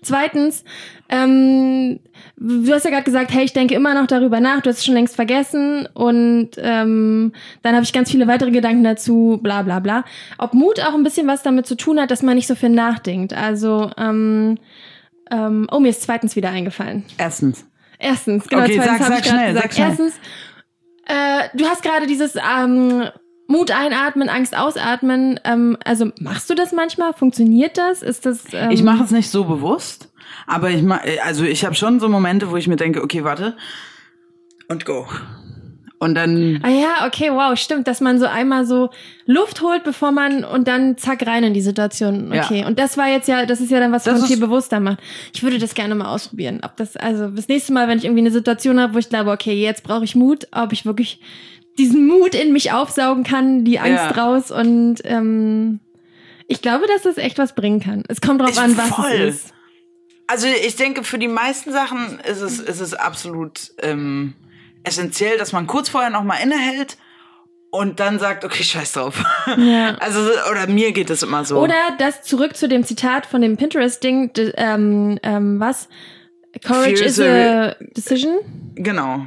zweitens. 0.01 0.63
Zweitens, 0.63 0.63
ähm, 1.09 1.99
du 2.37 2.71
hast 2.71 2.85
ja 2.85 2.91
gerade 2.91 3.03
gesagt, 3.03 3.33
hey, 3.33 3.43
ich 3.43 3.51
denke 3.51 3.73
immer 3.75 3.93
noch 3.93 4.07
darüber 4.07 4.39
nach, 4.39 4.61
du 4.61 4.69
hast 4.69 4.77
es 4.77 4.85
schon 4.85 4.93
längst 4.93 5.15
vergessen 5.17 5.87
und 5.93 6.51
ähm, 6.57 7.33
dann 7.63 7.73
habe 7.75 7.83
ich 7.83 7.91
ganz 7.91 8.09
viele 8.09 8.27
weitere 8.27 8.51
Gedanken 8.51 8.85
dazu, 8.85 9.37
bla 9.43 9.63
bla 9.63 9.79
bla. 9.79 10.05
Ob 10.37 10.53
Mut 10.53 10.79
auch 10.79 10.93
ein 10.93 11.03
bisschen 11.03 11.27
was 11.27 11.43
damit 11.43 11.65
zu 11.67 11.75
tun 11.75 11.99
hat, 11.99 12.11
dass 12.11 12.21
man 12.23 12.35
nicht 12.35 12.47
so 12.47 12.55
viel 12.55 12.69
nachdenkt. 12.69 13.33
Also, 13.33 13.91
ähm, 13.97 14.57
ähm, 15.31 15.67
oh, 15.71 15.79
mir 15.79 15.89
ist 15.89 16.01
zweitens 16.01 16.35
wieder 16.35 16.49
eingefallen. 16.49 17.03
Erstens. 17.17 17.65
Erstens, 17.99 18.47
genau, 18.47 18.63
Okay, 18.63 18.75
zweitens 18.81 18.99
sag- 19.07 19.07
sag 19.07 19.25
schnell, 19.25 19.53
gesagt. 19.53 19.63
sag 19.63 19.73
schnell. 19.73 19.87
Erstens, 19.89 20.13
äh, 21.05 21.57
du 21.57 21.65
hast 21.65 21.83
gerade 21.83 22.07
dieses 22.07 22.35
ähm, 22.35 23.03
Mut 23.47 23.71
einatmen, 23.71 24.29
Angst 24.29 24.55
ausatmen. 24.55 25.39
Ähm, 25.43 25.77
also 25.83 26.11
machst 26.21 26.49
du 26.49 26.55
das 26.55 26.71
manchmal? 26.71 27.13
Funktioniert 27.13 27.77
das? 27.77 28.01
Ist 28.03 28.25
das? 28.25 28.45
Ähm, 28.53 28.71
Ich 28.71 28.83
mache 28.83 29.03
es 29.03 29.11
nicht 29.11 29.29
so 29.29 29.43
bewusst, 29.45 30.11
aber 30.47 30.69
ich 30.69 30.83
mach, 30.83 31.01
also 31.25 31.43
ich 31.43 31.65
habe 31.65 31.75
schon 31.75 31.99
so 31.99 32.07
Momente, 32.09 32.51
wo 32.51 32.57
ich 32.57 32.67
mir 32.67 32.75
denke, 32.77 33.03
okay, 33.03 33.23
warte 33.23 33.57
und 34.67 34.85
go. 34.85 35.07
Und 36.01 36.15
dann 36.15 36.61
Ah 36.63 36.69
ja, 36.69 37.05
okay, 37.07 37.29
wow, 37.29 37.57
stimmt, 37.59 37.85
dass 37.87 37.99
man 37.99 38.19
so 38.19 38.25
einmal 38.25 38.65
so 38.65 38.89
Luft 39.25 39.61
holt, 39.61 39.83
bevor 39.83 40.11
man 40.13 40.45
und 40.45 40.65
dann 40.67 40.97
zack 40.97 41.27
rein 41.27 41.43
in 41.43 41.53
die 41.53 41.59
Situation. 41.61 42.31
Ja. 42.33 42.41
Okay, 42.45 42.63
und 42.65 42.79
das 42.79 42.95
war 42.97 43.09
jetzt 43.09 43.27
ja, 43.27 43.45
das 43.45 43.59
ist 43.59 43.69
ja 43.69 43.81
dann 43.81 43.91
was, 43.91 44.05
was 44.05 44.19
man 44.19 44.27
viel 44.29 44.39
bewusster 44.39 44.79
macht. 44.79 44.99
Ich 45.33 45.43
würde 45.43 45.59
das 45.59 45.75
gerne 45.75 45.95
mal 45.95 46.07
ausprobieren. 46.13 46.61
Ob 46.63 46.77
das 46.77 46.95
also 46.95 47.27
das 47.27 47.49
nächste 47.49 47.73
Mal, 47.73 47.89
wenn 47.89 47.97
ich 47.97 48.05
irgendwie 48.05 48.21
eine 48.21 48.31
Situation 48.31 48.79
habe, 48.79 48.93
wo 48.93 48.97
ich 48.97 49.09
glaube, 49.09 49.31
okay, 49.31 49.53
jetzt 49.61 49.83
brauche 49.83 50.05
ich 50.05 50.15
Mut, 50.15 50.47
ob 50.53 50.71
ich 50.71 50.85
wirklich 50.85 51.19
diesen 51.77 52.07
Mut 52.07 52.33
in 52.33 52.53
mich 52.53 52.71
aufsaugen 52.71 53.25
kann, 53.25 53.65
die 53.65 53.79
Angst 53.79 54.15
Ja. 54.15 54.23
raus 54.23 54.51
und 54.51 54.99
ähm, 55.03 55.81
ich 56.47 56.61
glaube, 56.61 56.85
dass 56.87 57.01
das 57.03 57.17
echt 57.17 57.37
was 57.37 57.55
bringen 57.55 57.81
kann. 57.81 58.03
Es 58.07 58.21
kommt 58.21 58.39
drauf 58.41 58.51
Ich- 58.51 58.59
an, 58.59 58.77
was 58.77 58.87
voll. 58.87 59.11
es 59.11 59.35
ist. 59.45 59.53
Also 60.27 60.47
ich 60.65 60.75
denke, 60.77 61.03
für 61.03 61.17
die 61.19 61.27
meisten 61.27 61.71
Sachen 61.73 62.19
ist 62.19 62.39
es, 62.41 62.59
ist 62.59 62.79
es 62.79 62.93
absolut 62.93 63.71
ähm, 63.81 64.33
essentiell, 64.83 65.37
dass 65.37 65.51
man 65.53 65.67
kurz 65.67 65.89
vorher 65.89 66.09
noch 66.09 66.23
mal 66.23 66.37
innehält 66.37 66.97
und 67.71 67.99
dann 67.99 68.17
sagt, 68.19 68.43
okay, 68.45 68.63
scheiß 68.63 68.93
drauf. 68.93 69.23
Ja. 69.57 69.95
Also, 69.99 70.19
oder 70.49 70.67
mir 70.67 70.91
geht 70.91 71.09
es 71.09 71.23
immer 71.23 71.43
so. 71.45 71.59
Oder 71.59 71.75
das 71.97 72.23
zurück 72.23 72.55
zu 72.55 72.67
dem 72.67 72.83
Zitat 72.83 73.25
von 73.25 73.41
dem 73.41 73.57
Pinterest-Ding, 73.57 74.31
ähm, 74.55 75.19
ähm, 75.23 75.59
was? 75.59 75.87
Courage 76.65 76.97
Fear 76.97 77.05
is 77.07 77.19
a 77.19 77.69
a 77.69 77.75
decision? 77.95 78.39
Genau. 78.75 79.21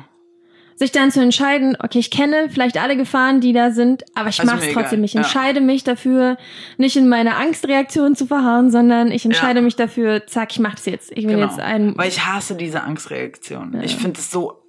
sich 0.76 0.90
dann 0.90 1.12
zu 1.12 1.20
entscheiden, 1.20 1.76
okay, 1.78 2.00
ich 2.00 2.10
kenne 2.10 2.48
vielleicht 2.50 2.76
alle 2.78 2.96
Gefahren, 2.96 3.40
die 3.40 3.52
da 3.52 3.70
sind, 3.70 4.02
aber 4.16 4.30
ich 4.30 4.40
Also 4.40 4.50
mache 4.52 4.62
es 4.62 4.66
mir 4.74 4.80
trotzdem. 4.80 5.04
Ich 5.04 5.12
ja. 5.14 5.20
entscheide 5.20 5.60
mich 5.60 5.84
dafür, 5.84 6.36
nicht 6.78 6.96
in 6.96 7.08
meine 7.08 7.36
Angstreaktion 7.36 8.16
zu 8.16 8.26
verharren, 8.26 8.72
sondern 8.72 9.12
ich 9.12 9.24
entscheide 9.24 9.60
Ja. 9.60 9.64
mich 9.64 9.76
dafür, 9.76 10.26
zack, 10.26 10.50
ich 10.50 10.58
mach's 10.58 10.86
jetzt. 10.86 11.12
Ich 11.12 11.24
will 11.28 11.36
Genau. 11.36 11.46
jetzt 11.46 11.60
ein 11.60 11.96
Weil 11.96 12.08
ich 12.08 12.24
hasse 12.26 12.56
diese 12.56 12.82
Angstreaktion. 12.82 13.80
Ich 13.82 13.94
finde 13.96 14.18
es 14.18 14.32
so 14.32 14.61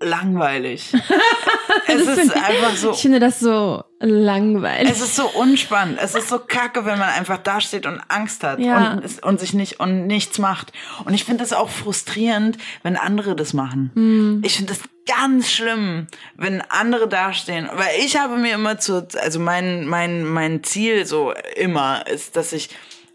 langweilig. 0.00 0.92
es 1.86 2.04
Das 2.04 2.18
ist 2.18 2.32
einfach 2.36 2.76
so. 2.76 2.92
Ich 2.92 3.02
finde 3.02 3.20
das 3.20 3.40
so 3.40 3.84
langweilig. 4.00 4.90
Es 4.90 5.00
ist 5.00 5.16
so 5.16 5.28
unspannend. 5.28 5.98
Es 6.00 6.14
ist 6.14 6.28
so 6.28 6.38
kacke, 6.38 6.84
wenn 6.84 6.98
man 6.98 7.08
einfach 7.08 7.38
dasteht 7.38 7.86
und 7.86 8.00
Angst 8.08 8.44
hat 8.44 8.60
Ja. 8.60 8.92
und, 8.92 9.22
und 9.22 9.40
sich 9.40 9.54
nicht 9.54 9.80
und 9.80 10.06
nichts 10.06 10.38
macht. 10.38 10.72
Und 11.04 11.14
ich 11.14 11.24
finde 11.24 11.44
es 11.44 11.52
auch 11.52 11.68
frustrierend, 11.68 12.58
wenn 12.82 12.96
andere 12.96 13.34
das 13.34 13.52
machen. 13.52 13.90
Hm. 13.94 14.42
Ich 14.44 14.56
finde 14.56 14.72
es 14.74 14.80
ganz 15.06 15.50
schlimm, 15.50 16.06
wenn 16.36 16.60
andere 16.60 17.08
dastehen. 17.08 17.68
Weil 17.72 17.88
ich 18.04 18.16
habe 18.16 18.36
mir 18.36 18.54
immer 18.54 18.78
zu, 18.78 19.06
also 19.20 19.40
mein, 19.40 19.86
mein, 19.86 20.24
mein 20.24 20.62
Ziel 20.62 21.06
so 21.06 21.32
immer 21.56 22.06
ist, 22.06 22.36
dass 22.36 22.52
ich 22.52 22.70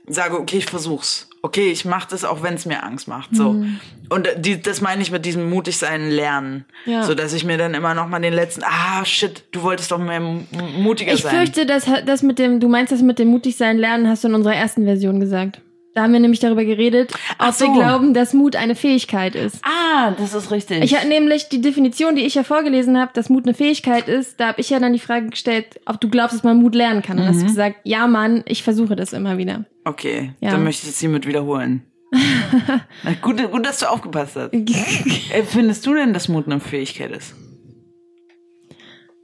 sage, 0.08 0.38
okay, 0.40 0.58
ich 0.58 0.66
versuch's. 0.66 1.30
Okay, 1.46 1.72
ich 1.72 1.84
mache 1.84 2.08
das, 2.10 2.24
auch 2.24 2.42
wenn 2.42 2.54
es 2.54 2.66
mir 2.66 2.84
Angst 2.84 3.10
macht. 3.10 3.36
So. 3.36 3.50
Hm. 3.50 3.78
Und 4.08 4.30
die, 4.38 4.62
das 4.62 4.80
meine 4.80 5.02
ich 5.02 5.12
mit 5.12 5.26
diesem 5.26 5.50
mutig 5.50 5.78
sein 5.78 6.10
lernen. 6.10 6.64
Ja. 6.86 7.04
So 7.04 7.16
dass 7.16 7.34
ich 7.34 7.44
mir 7.44 7.58
dann 7.58 7.74
immer 7.74 7.94
noch 7.94 8.08
mal 8.08 8.22
den 8.22 8.32
letzten, 8.32 8.64
ah 8.64 9.04
shit, 9.04 9.44
du 9.52 9.62
wolltest 9.62 9.92
doch 9.92 9.98
mehr 9.98 10.22
mutiger 10.22 11.12
Ich 11.12 11.22
sein. 11.22 11.36
fürchte, 11.36 11.66
dass 11.66 11.86
das 12.06 12.24
mit 12.24 12.40
dem, 12.40 12.62
du 12.62 12.70
meinst 12.70 12.94
das 12.94 13.02
mit 13.02 13.20
dem 13.20 13.28
mutig 13.28 13.58
sein 13.58 13.78
lernen, 13.78 14.08
hast 14.08 14.24
du 14.24 14.30
in 14.30 14.36
unserer 14.36 14.56
ersten 14.56 14.86
Version 14.86 15.20
gesagt. 15.20 15.60
Da 15.96 16.02
haben 16.04 16.14
wir 16.14 16.20
nämlich 16.20 16.40
darüber 16.40 16.66
geredet, 16.66 17.14
Ach 17.38 17.50
ob 17.50 17.54
so. 17.54 17.66
wir 17.66 17.74
glauben, 17.74 18.14
dass 18.16 18.34
Mut 18.34 18.56
eine 18.56 18.74
Fähigkeit 18.76 19.36
ist. 19.36 19.60
Ah, 19.64 20.12
das 20.18 20.34
ist 20.34 20.50
richtig. 20.50 20.84
Ich 20.84 20.96
hatte 20.98 21.08
nämlich 21.08 21.50
die 21.50 21.62
Definition, 21.62 22.16
die 22.16 22.24
ich 22.26 22.34
ja 22.34 22.44
vorgelesen 22.44 22.98
habe, 22.98 23.12
dass 23.14 23.30
Mut 23.30 23.46
eine 23.46 23.54
Fähigkeit 23.54 24.08
ist, 24.08 24.40
da 24.40 24.48
habe 24.48 24.60
ich 24.62 24.72
ja 24.72 24.80
dann 24.80 24.94
die 24.94 25.00
Frage 25.00 25.30
gestellt, 25.30 25.80
ob 25.86 26.02
du 26.02 26.10
glaubst, 26.10 26.36
dass 26.36 26.44
man 26.44 26.58
Mut 26.58 26.74
lernen 26.74 27.04
kann. 27.04 27.20
Und 27.20 27.26
Mhm. 27.26 27.30
hast 27.30 27.42
du 27.42 27.46
gesagt, 27.46 27.76
ja 27.84 28.08
Mann, 28.08 28.44
ich 28.48 28.64
versuche 28.64 28.96
das 28.96 29.14
immer 29.14 29.38
wieder. 29.38 29.66
okay, 29.86 30.34
Ja. 30.40 30.50
dann 30.52 30.64
möchte 30.64 30.88
ich 30.88 30.94
es 30.94 31.00
hiermit 31.00 31.28
wiederholen. 31.28 31.84
Na, 33.04 33.14
gut, 33.22 33.52
gut, 33.52 33.66
dass 33.66 33.80
du 33.80 33.86
aufgepasst 33.90 34.36
hast. 34.36 34.54
Äh, 35.34 35.44
Findest 35.44 35.86
du 35.86 35.94
denn, 35.94 36.14
dass 36.14 36.28
Mut 36.28 36.46
eine 36.48 36.60
Fähigkeit 36.60 37.12
ist? 37.12 37.36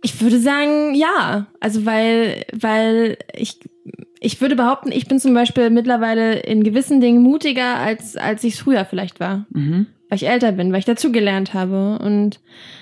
Ich 0.01 0.21
würde 0.21 0.39
sagen, 0.39 0.95
ja. 0.95 1.47
Also 1.59 1.85
weil, 1.85 2.45
weil 2.53 3.17
ich, 3.35 3.59
ich 4.19 4.41
würde 4.41 4.55
behaupten, 4.55 4.91
ich 4.91 5.07
bin 5.07 5.19
zum 5.19 5.33
Beispiel 5.33 5.69
mittlerweile 5.69 6.39
in 6.39 6.63
gewissen 6.63 6.99
Dingen 6.99 7.21
mutiger, 7.21 7.75
als, 7.75 8.17
als 8.17 8.43
ich 8.43 8.55
es 8.55 8.59
früher 8.59 8.85
vielleicht 8.85 9.19
war. 9.19 9.45
Mhm. 9.51 9.87
Weil 10.09 10.17
ich 10.17 10.27
älter 10.27 10.51
bin, 10.51 10.71
weil 10.71 10.79
ich 10.79 10.85
dazugelernt 10.85 11.53
habe. 11.53 11.99
Und 12.03 12.39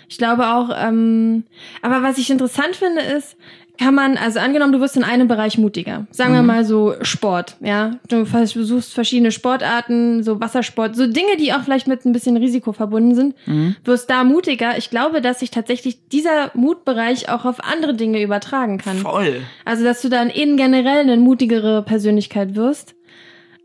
ich 0.08 0.18
glaube 0.18 0.48
auch, 0.48 0.70
ähm, 0.76 1.44
aber 1.82 2.02
was 2.02 2.18
ich 2.18 2.30
interessant 2.30 2.76
finde, 2.76 3.02
ist, 3.02 3.36
kann 3.78 3.96
man, 3.96 4.18
also 4.18 4.40
angenommen, 4.40 4.74
du 4.74 4.80
wirst 4.80 4.98
in 4.98 5.04
einem 5.04 5.28
Bereich 5.28 5.58
mutiger. 5.58 6.08
Sagen 6.12 6.34
wir 6.34 6.42
mal 6.42 6.66
so 6.66 6.96
Sport, 7.02 7.58
ja. 7.62 8.00
Du 8.10 8.26
versuchst 8.26 8.94
verschiedene 8.94 9.32
Sportarten, 9.32 10.24
so 10.24 10.40
Wassersport, 10.40 10.96
so 10.96 11.08
Dinge, 11.08 11.38
die 11.38 11.54
auch 11.54 11.62
vielleicht 11.62 11.88
mit 11.88 12.06
ein 12.06 12.12
bisschen 12.12 12.38
Risiko 12.38 12.74
verbunden 12.74 13.16
sind, 13.16 13.36
wirst 13.84 14.10
da 14.10 14.24
mutiger. 14.24 14.78
Ich 14.78 14.90
glaube, 14.90 15.22
dass 15.22 15.40
sich 15.40 15.52
tatsächlich 15.52 16.08
dieser 16.10 16.52
Mutbereich 16.54 17.30
auch 17.30 17.46
auf 17.46 17.64
andere 17.64 17.94
Dinge 17.94 18.22
übertragen 18.22 18.78
kann. 18.78 18.98
Voll. 18.98 19.42
Also, 19.66 19.84
dass 19.84 20.02
du 20.02 20.10
dann 20.10 20.30
eben 20.30 20.58
generell 20.58 21.00
eine 21.00 21.18
mutigere 21.18 21.84
Persönlichkeit 21.84 22.56
wirst. 22.56 22.96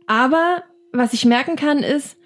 Aber 0.07 0.63
was 0.93 1.13
ich 1.15 1.25
merken 1.25 1.57
kann, 1.57 1.79
ist, 1.79 2.17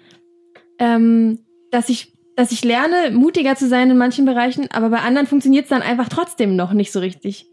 ähm, 0.79 1.39
dass 1.71 1.89
ich, 1.89 2.13
dass 2.35 2.51
ich 2.51 2.63
lerne, 2.63 3.11
mutiger 3.11 3.55
zu 3.55 3.67
sein 3.67 3.89
in 3.89 3.97
manchen 3.97 4.25
Bereichen, 4.25 4.67
aber 4.71 4.89
bei 4.89 4.99
anderen 4.99 5.27
funktioniert 5.27 5.63
es 5.65 5.69
dann 5.69 5.81
einfach 5.81 6.09
trotzdem 6.09 6.55
noch 6.55 6.73
nicht 6.73 6.91
so 6.91 6.99
richtig. 6.99 7.47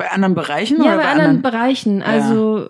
Bei 0.00 0.10
anderen 0.12 0.34
Bereichen 0.34 0.78
Ja, 0.78 0.84
oder 0.84 0.96
bei, 0.96 1.02
bei 1.02 1.08
anderen, 1.10 1.28
anderen? 1.36 1.42
Bereichen. 1.42 2.02
Also, 2.02 2.68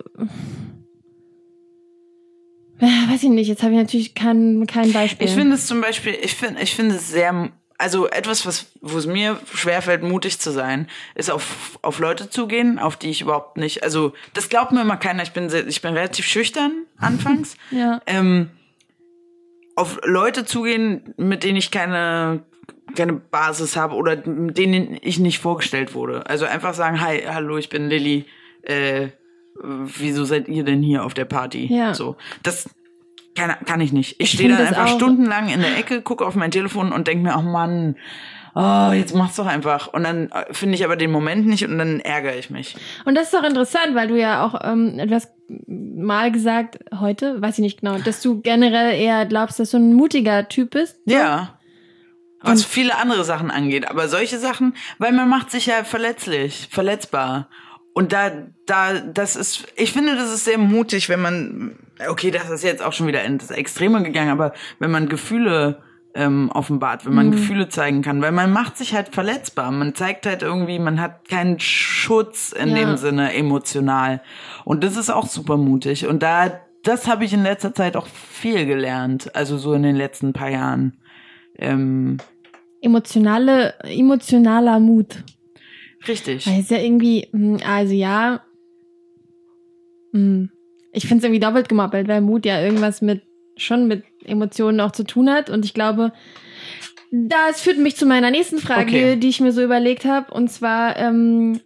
äh, 2.80 2.84
weiß 3.08 3.22
ich 3.22 3.28
nicht, 3.28 3.46
jetzt 3.46 3.62
habe 3.62 3.70
ich 3.70 3.78
natürlich 3.78 4.16
kein, 4.16 4.66
kein 4.66 4.92
Beispiel. 4.92 5.28
Ich 5.28 5.34
finde 5.34 5.54
es 5.54 5.68
zum 5.68 5.80
Beispiel, 5.80 6.18
ich 6.20 6.34
finde, 6.34 6.60
ich 6.60 6.74
finde 6.74 6.96
es 6.96 7.08
sehr, 7.08 7.50
also 7.78 8.08
etwas, 8.08 8.46
was, 8.46 8.72
wo 8.80 8.98
es 8.98 9.06
mir 9.06 9.38
schwerfällt, 9.54 10.02
mutig 10.02 10.40
zu 10.40 10.50
sein, 10.50 10.88
ist 11.14 11.30
auf, 11.30 11.78
auf 11.82 12.00
Leute 12.00 12.30
zugehen, 12.30 12.80
auf 12.80 12.96
die 12.96 13.10
ich 13.10 13.20
überhaupt 13.20 13.58
nicht, 13.58 13.84
also 13.84 14.12
das 14.34 14.48
glaubt 14.48 14.72
mir 14.72 14.80
immer 14.80 14.96
keiner. 14.96 15.22
Ich 15.22 15.30
bin, 15.30 15.48
sehr, 15.50 15.64
ich 15.68 15.82
bin 15.82 15.94
relativ 15.94 16.26
schüchtern 16.26 16.72
anfangs. 16.98 17.56
ja. 17.70 18.02
ähm, 18.08 18.50
auf 19.76 20.00
Leute 20.02 20.44
zugehen, 20.44 21.14
mit 21.16 21.44
denen 21.44 21.56
ich 21.56 21.70
keine 21.70 22.42
keine 22.94 23.14
Basis 23.14 23.76
habe 23.76 23.94
oder 23.94 24.16
denen 24.16 24.98
ich 25.02 25.18
nicht 25.18 25.38
vorgestellt 25.38 25.94
wurde. 25.94 26.26
Also 26.26 26.44
einfach 26.44 26.74
sagen, 26.74 27.00
hi, 27.00 27.22
hallo, 27.26 27.56
ich 27.58 27.68
bin 27.68 27.88
Lilly. 27.88 28.26
Äh, 28.62 29.08
wieso 29.62 30.24
seid 30.24 30.48
ihr 30.48 30.64
denn 30.64 30.82
hier 30.82 31.04
auf 31.04 31.14
der 31.14 31.24
Party? 31.24 31.66
Ja. 31.72 31.94
So, 31.94 32.16
das 32.42 32.68
kann, 33.34 33.54
kann 33.64 33.80
ich 33.80 33.92
nicht. 33.92 34.12
Ich, 34.18 34.20
Ich 34.20 34.32
stehe 34.32 34.48
das 34.48 34.60
einfach 34.60 34.88
stundenlang 34.88 35.48
in 35.48 35.60
der 35.60 35.78
Ecke, 35.78 36.02
gucke 36.02 36.26
auf 36.26 36.34
mein 36.34 36.50
Telefon 36.50 36.92
und 36.92 37.06
denke 37.06 37.24
mir, 37.24 37.36
oh 37.38 37.42
Mann, 37.42 37.96
oh, 38.54 38.92
jetzt 38.92 39.14
mach's 39.14 39.36
doch 39.36 39.46
einfach. 39.46 39.92
Und 39.92 40.04
dann 40.04 40.30
äh, 40.30 40.52
finde 40.52 40.74
ich 40.74 40.84
aber 40.84 40.96
den 40.96 41.10
Moment 41.10 41.46
nicht 41.46 41.66
und 41.66 41.78
dann 41.78 42.00
ärgere 42.00 42.36
ich 42.36 42.50
mich. 42.50 42.76
Und 43.04 43.14
das 43.14 43.24
ist 43.24 43.34
doch 43.34 43.44
interessant, 43.44 43.94
weil 43.94 44.08
du 44.08 44.18
ja 44.18 44.44
auch 44.44 44.60
ähm, 44.64 44.98
etwas 44.98 45.32
mal 45.68 46.30
gesagt, 46.30 46.78
heute, 46.98 47.40
weiß 47.40 47.58
ich 47.58 47.62
nicht 47.62 47.80
genau, 47.80 47.98
dass 47.98 48.22
du 48.22 48.40
generell 48.40 48.98
eher 48.98 49.26
glaubst, 49.26 49.58
dass 49.58 49.70
du 49.70 49.78
ein 49.78 49.94
mutiger 49.94 50.48
Typ 50.48 50.70
bist. 50.70 50.98
Ja. 51.04 51.59
Was 52.42 52.64
viele 52.64 52.96
andere 52.96 53.24
Sachen 53.24 53.50
angeht. 53.50 53.88
Aber 53.88 54.08
solche 54.08 54.38
Sachen, 54.38 54.74
weil 54.98 55.12
man 55.12 55.28
macht 55.28 55.50
sich 55.50 55.66
ja 55.66 55.84
verletzlich, 55.84 56.68
verletzbar. 56.70 57.48
Und 57.92 58.12
da, 58.12 58.30
da, 58.66 58.94
das 59.00 59.36
ist, 59.36 59.66
ich 59.76 59.92
finde, 59.92 60.14
das 60.16 60.32
ist 60.32 60.44
sehr 60.44 60.58
mutig, 60.58 61.08
wenn 61.08 61.20
man, 61.20 61.76
okay, 62.08 62.30
das 62.30 62.48
ist 62.48 62.62
jetzt 62.64 62.82
auch 62.82 62.92
schon 62.92 63.06
wieder 63.08 63.24
ins 63.24 63.50
Extreme 63.50 64.02
gegangen, 64.02 64.30
aber 64.30 64.54
wenn 64.78 64.90
man 64.90 65.08
Gefühle 65.08 65.82
ähm, 66.14 66.50
offenbart, 66.52 67.06
wenn 67.06 67.14
man 67.14 67.30
Gefühle 67.30 67.68
zeigen 67.68 68.02
kann, 68.02 68.20
weil 68.22 68.32
man 68.32 68.52
macht 68.52 68.76
sich 68.76 68.94
halt 68.94 69.14
verletzbar. 69.14 69.70
Man 69.70 69.94
zeigt 69.94 70.26
halt 70.26 70.42
irgendwie, 70.42 70.78
man 70.78 71.00
hat 71.00 71.28
keinen 71.28 71.60
Schutz 71.60 72.52
in 72.52 72.70
Ja. 72.70 72.76
dem 72.84 72.96
Sinne 72.96 73.32
emotional. 73.34 74.20
Und 74.64 74.82
das 74.82 74.96
ist 74.96 75.10
auch 75.10 75.26
super 75.26 75.56
mutig. 75.56 76.06
Und 76.06 76.22
da, 76.22 76.60
das 76.82 77.06
habe 77.06 77.24
ich 77.24 77.32
in 77.32 77.42
letzter 77.42 77.74
Zeit 77.74 77.96
auch 77.96 78.06
viel 78.08 78.66
gelernt. 78.66 79.34
Also 79.36 79.56
so 79.58 79.72
in 79.72 79.82
den 79.82 79.96
letzten 79.96 80.32
paar 80.32 80.50
Jahren. 80.50 80.96
Ähm, 81.60 82.16
Emotionale, 82.82 83.74
emotionaler 83.84 84.80
Mut. 84.80 85.22
richtig. 86.08 86.46
Weil 86.46 86.60
es 86.60 86.70
ja 86.70 86.78
irgendwie, 86.78 87.28
hm, 87.30 87.58
also 87.66 87.92
ja, 87.92 88.42
hm, 90.12 90.50
ich 90.92 91.06
finde 91.06 91.18
es 91.18 91.24
irgendwie 91.24 91.40
doppelt 91.40 91.68
gemoppelt, 91.68 92.08
weil 92.08 92.20
Mut 92.20 92.44
ja 92.46 92.60
irgendwas 92.60 93.00
mit, 93.02 93.22
schon 93.56 93.86
mit 93.86 94.04
Emotionen 94.24 94.80
auch 94.80 94.92
zu 94.92 95.04
tun 95.04 95.30
hat. 95.30 95.50
Und 95.50 95.64
ich 95.64 95.74
glaube, 95.74 96.12
das 97.12 97.60
führt 97.60 97.78
mich 97.78 97.96
zu 97.96 98.06
meiner 98.06 98.30
nächsten 98.30 98.58
Frage, 98.58 98.82
Okay. 98.88 99.16
die 99.16 99.28
ich 99.28 99.40
mir 99.40 99.52
so 99.52 99.62
überlegt 99.62 100.04
habe. 100.04 100.32
Und 100.32 100.50
zwar, 100.50 100.96
ähm, 100.96 101.60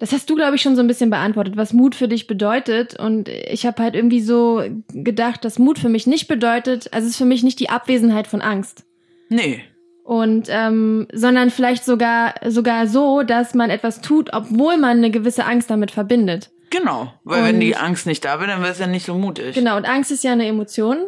das 0.00 0.12
hast 0.12 0.28
du, 0.30 0.34
glaube 0.34 0.56
ich, 0.56 0.62
schon 0.62 0.76
so 0.76 0.80
ein 0.82 0.86
bisschen 0.88 1.10
beantwortet, 1.10 1.56
was 1.56 1.72
Mut 1.72 1.94
für 1.94 2.08
dich 2.08 2.26
bedeutet. 2.26 2.98
Und 2.98 3.28
ich 3.28 3.66
habe 3.66 3.82
halt 3.82 3.94
irgendwie 3.94 4.20
so 4.22 4.62
gedacht, 4.92 5.44
dass 5.44 5.58
Mut 5.58 5.78
für 5.78 5.88
mich 5.88 6.06
nicht 6.06 6.26
bedeutet, 6.26 6.92
also 6.92 7.04
es 7.06 7.12
ist 7.12 7.18
für 7.18 7.24
mich 7.26 7.42
nicht 7.44 7.60
die 7.60 7.70
Abwesenheit 7.70 8.26
von 8.26 8.40
Angst. 8.40 8.84
Nee. 9.28 9.64
Und 10.04 10.48
ähm, 10.50 11.06
sondern 11.12 11.50
vielleicht 11.50 11.84
sogar 11.84 12.34
sogar 12.48 12.86
so, 12.86 13.22
dass 13.22 13.54
man 13.54 13.68
etwas 13.70 14.00
tut, 14.00 14.30
obwohl 14.32 14.78
man 14.78 14.96
eine 14.98 15.10
gewisse 15.10 15.44
Angst 15.44 15.70
damit 15.70 15.90
verbindet. 15.90 16.50
Genau. 16.70 17.12
Weil 17.24 17.44
wenn 17.44 17.54
Und- 17.56 17.60
die 17.60 17.76
Angst 17.76 18.06
nicht 18.06 18.24
da 18.24 18.38
wäre, 18.40 18.50
dann 18.50 18.60
wäre 18.62 18.72
es 18.72 18.78
ja 18.78 18.86
nicht 18.86 19.04
so 19.06 19.14
mutig. 19.14 19.54
Genau. 19.54 19.76
Und 19.76 19.84
Angst 19.86 20.10
ist 20.10 20.24
ja 20.24 20.32
eine 20.32 20.46
Emotion, 20.46 20.98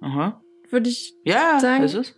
Aha. 0.00 0.42
würde 0.70 0.88
ich 0.90 1.14
Ja, 1.24 1.58
Sagen- 1.60 1.84
ist 1.84 1.94
es. 1.94 2.14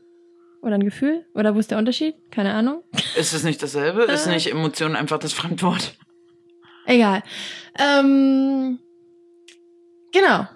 oder 0.63 0.75
ein 0.77 0.85
Gefühl 0.85 1.27
oder 1.35 1.55
wo 1.55 1.59
ist 1.59 1.71
der 1.71 1.79
Unterschied? 1.79 2.15
Keine 2.31 2.53
Ahnung. 2.55 2.83
Ist 3.17 3.33
es 3.35 3.45
nicht 3.45 3.63
dasselbe? 3.63 4.05
Ist 4.05 4.27
Äh. 4.27 4.31
nicht 4.31 4.51
Emotion 4.51 4.97
einfach 4.97 5.19
das 5.19 5.33
Fremdwort? 5.35 5.97
Egal. 6.87 7.23
Ähm, 7.79 8.79
genau. 10.13 10.47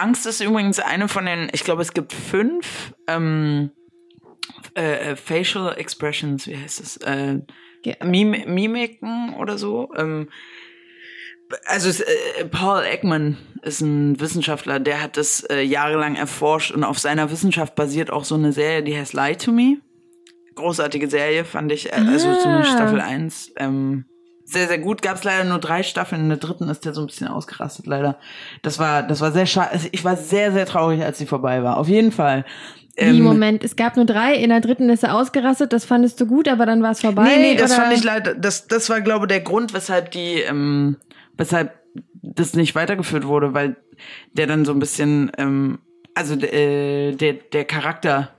Angst 0.00 0.26
ist 0.26 0.40
übrigens 0.40 0.78
eine 0.80 1.08
von 1.08 1.26
den, 1.26 1.48
ich 1.52 1.64
glaube, 1.64 1.82
es 1.82 1.92
gibt 1.92 2.12
fünf 2.12 2.92
ähm, 3.06 3.70
äh, 4.76 5.10
äh, 5.12 5.16
Facial 5.16 5.74
Expressions, 5.76 6.46
wie 6.46 6.56
heißt 6.56 6.80
es? 6.80 6.96
Äh, 6.98 7.40
Mim 8.04 8.30
Mimiken 8.46 9.34
oder 9.38 9.56
so. 9.58 9.90
Ähm, 9.96 10.28
also 11.66 11.88
es, 11.88 12.00
äh, 12.00 12.44
Paul 12.50 12.82
Ekman 12.84 13.36
ist 13.62 13.80
ein 13.80 14.20
Wissenschaftler, 14.20 14.78
der 14.80 15.02
hat 15.02 15.16
das 15.16 15.42
äh, 15.50 15.62
jahrelang 15.62 16.14
erforscht 16.16 16.70
und 16.72 16.84
auf 16.84 16.98
seiner 16.98 17.30
Wissenschaft 17.30 17.74
basiert 17.74 18.10
auch 18.10 18.24
so 18.24 18.34
eine 18.36 18.52
Serie, 18.52 18.82
die 18.82 18.96
heißt 18.96 19.14
Lie 19.14 19.36
to 19.36 19.50
Me. 19.52 19.78
Großartige 20.54 21.08
Serie, 21.08 21.44
fand 21.44 21.72
ich. 21.72 21.90
Äh, 21.92 21.96
Also 21.96 22.34
so 22.34 22.48
Ah. 22.48 22.56
eine 22.56 22.64
Staffel 22.64 23.00
1. 23.00 23.52
Ähm, 23.56 24.04
sehr, 24.50 24.66
sehr 24.68 24.78
gut. 24.78 25.02
Gab 25.02 25.16
es 25.16 25.24
leider 25.24 25.44
nur 25.44 25.58
drei 25.58 25.82
Staffeln. 25.82 26.22
In 26.22 26.28
der 26.28 26.38
dritten 26.38 26.68
ist 26.68 26.84
der 26.84 26.92
so 26.94 27.00
ein 27.02 27.06
bisschen 27.06 27.28
ausgerastet, 27.28 27.86
leider. 27.86 28.18
Das 28.62 28.78
war, 28.78 29.02
das 29.02 29.20
war 29.20 29.32
sehr 29.32 29.46
schade. 29.46 29.70
Also 29.72 29.88
ich 29.92 30.04
war 30.04 30.16
sehr, 30.16 30.52
sehr 30.52 30.66
traurig, 30.66 31.02
als 31.04 31.18
sie 31.18 31.26
vorbei 31.26 31.62
war. 31.62 31.76
Auf 31.76 31.88
jeden 31.88 32.12
Fall. 32.12 32.44
Wie, 32.96 33.02
Ähm, 33.04 33.22
Moment, 33.22 33.62
es 33.64 33.76
gab 33.76 33.96
nur 33.96 34.04
drei, 34.04 34.34
in 34.34 34.50
der 34.50 34.60
dritten 34.60 34.90
ist 34.90 35.04
er 35.04 35.14
ausgerastet, 35.14 35.72
das 35.72 35.84
fandest 35.84 36.20
du 36.20 36.26
gut, 36.26 36.48
aber 36.48 36.66
dann 36.66 36.82
war 36.82 36.90
es 36.90 37.00
vorbei. 37.00 37.22
Nee, 37.24 37.36
nee, 37.52 37.56
das 37.56 37.72
oder? 37.72 37.82
fand 37.82 37.96
ich 37.96 38.04
leider, 38.04 38.34
das, 38.34 38.66
das 38.66 38.90
war, 38.90 39.00
glaube 39.00 39.24
ich, 39.26 39.28
der 39.28 39.40
Grund, 39.40 39.72
weshalb 39.72 40.10
die, 40.10 40.40
ähm, 40.40 40.96
weshalb 41.38 41.72
das 42.22 42.54
nicht 42.54 42.74
weitergeführt 42.74 43.26
wurde, 43.26 43.54
weil 43.54 43.76
der 44.34 44.46
dann 44.46 44.64
so 44.66 44.72
ein 44.72 44.80
bisschen, 44.80 45.30
ähm, 45.38 45.78
also 46.14 46.34
äh, 46.34 47.12
der, 47.12 47.34
der 47.34 47.64
Charakter 47.64 48.30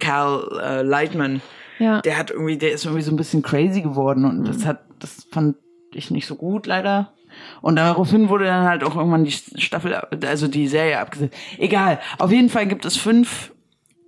Cal 0.00 0.48
äh, 0.62 0.82
Lightman, 0.82 1.40
Ja. 1.78 2.00
der 2.02 2.18
hat 2.18 2.30
irgendwie, 2.32 2.58
der 2.58 2.72
ist 2.72 2.84
irgendwie 2.84 3.02
so 3.04 3.12
ein 3.12 3.16
bisschen 3.16 3.42
crazy 3.42 3.80
geworden 3.80 4.24
und 4.24 4.44
das 4.46 4.66
hat, 4.66 4.80
das 5.02 5.26
fand 5.30 5.56
ich 5.92 6.10
nicht 6.10 6.26
so 6.26 6.36
gut 6.36 6.66
leider. 6.66 7.12
Und 7.60 7.76
daraufhin 7.76 8.28
wurde 8.28 8.44
dann 8.44 8.66
halt 8.66 8.84
auch 8.84 8.96
irgendwann 8.96 9.24
die 9.24 9.32
Staffel, 9.32 9.94
also 9.94 10.48
die 10.48 10.68
Serie 10.68 10.98
abgesetzt. 10.98 11.34
Egal. 11.58 11.98
Auf 12.18 12.30
jeden 12.30 12.50
Fall 12.50 12.66
gibt 12.66 12.84
es 12.84 12.96
fünf 12.96 13.52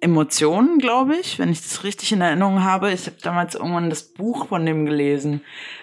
Emotionen, 0.01 0.79
glaube 0.79 1.17
ich, 1.17 1.39
wenn 1.39 1.51
ich 1.51 1.63
das 1.63 1.83
richtig 1.83 2.13
in 2.13 2.21
Erinnerung 2.21 2.63
habe. 2.63 2.93
Ich 2.93 3.07
habe 3.07 3.17
damals 3.23 3.55
irgendwann 3.55 3.89
das 3.89 4.03
Buch 4.03 4.49
von 4.49 4.67
dem 4.67 4.85
gelesen, 4.85 5.41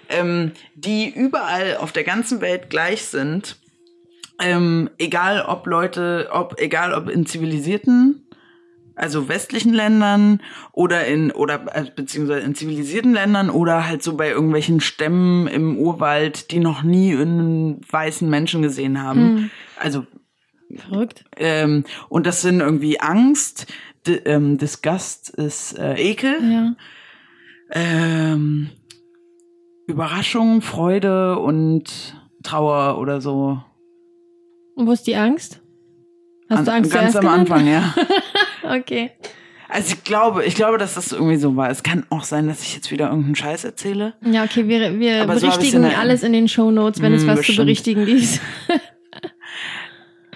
ähm, 0.09 0.51
die 0.75 1.09
überall 1.09 1.77
auf 1.77 1.91
der 1.91 2.03
ganzen 2.03 2.39
Welt 2.41 2.69
gleich 2.69 3.05
sind. 3.05 3.57
Ähm, 4.39 4.91
egal 4.99 5.43
ob 5.47 5.65
Leute, 5.65 6.29
ob 6.31 6.59
egal 6.59 6.93
ob 6.93 7.09
in 7.09 7.25
zivilisierten, 7.25 8.27
also 8.95 9.27
westlichen 9.29 9.73
Ländern 9.73 10.41
oder 10.73 11.05
in 11.07 11.31
oder 11.31 11.65
äh, 11.75 11.85
beziehungsweise 11.95 12.41
in 12.45 12.55
zivilisierten 12.55 13.13
Ländern 13.13 13.49
oder 13.49 13.87
halt 13.87 14.03
so 14.03 14.15
bei 14.17 14.29
irgendwelchen 14.29 14.81
Stämmen 14.81 15.47
im 15.47 15.77
Urwald, 15.77 16.51
die 16.51 16.59
noch 16.59 16.83
nie 16.83 17.13
einen 17.15 17.81
weißen 17.89 18.29
Menschen 18.29 18.61
gesehen 18.61 19.01
haben. 19.01 19.49
Also 19.77 20.05
Verrückt. 20.75 21.25
ähm, 21.37 21.83
und 22.09 22.25
das 22.27 22.41
sind 22.41 22.59
irgendwie 22.61 22.99
Angst, 22.99 23.67
D 24.07 24.15
ähm, 24.25 24.57
Disgust 24.57 25.29
ist 25.29 25.77
äh, 25.77 25.95
Ekel, 25.95 26.35
Ja. 26.51 26.75
ähm, 27.71 28.69
Überraschung, 29.87 30.61
Freude 30.61 31.37
und 31.39 32.15
Trauer 32.43 32.97
oder 32.99 33.19
so. 33.21 33.61
Und 34.75 34.87
wo 34.87 34.91
ist 34.93 35.05
die 35.07 35.15
Angst? 35.15 35.61
Hast 36.49 36.67
du 36.67 36.71
An- 36.71 36.77
Angst 36.79 36.91
Ganz 36.93 37.15
am 37.15 37.21
genannt? 37.21 37.39
Anfang, 37.51 37.67
ja. 37.67 37.93
Okay. 38.63 39.11
Also 39.69 39.93
ich 39.93 40.03
glaube, 40.03 40.43
ich 40.43 40.55
glaube, 40.55 40.77
dass 40.77 40.95
das 40.95 41.11
irgendwie 41.13 41.37
so 41.37 41.55
war. 41.55 41.69
Es 41.69 41.81
kann 41.81 42.05
auch 42.09 42.23
sein, 42.25 42.47
dass 42.47 42.61
ich 42.61 42.75
jetzt 42.75 42.91
wieder 42.91 43.05
irgendeinen 43.07 43.35
Scheiß 43.35 43.63
erzähle. 43.63 44.13
Ja, 44.21 44.43
okay, 44.43 44.67
wir, 44.67 44.99
wir 44.99 45.21
Aber 45.21 45.37
so 45.37 45.47
berichtigen 45.47 45.85
in 45.85 45.95
alles 45.95 46.23
in 46.23 46.33
den 46.33 46.49
Shownotes, 46.49 47.01
wenn 47.01 47.13
es 47.13 47.21
Hm, 47.21 47.29
was 47.29 47.35
zu 47.35 47.39
bestimmt. 47.47 47.57
berichtigen 47.59 48.05
gibt. 48.05 48.41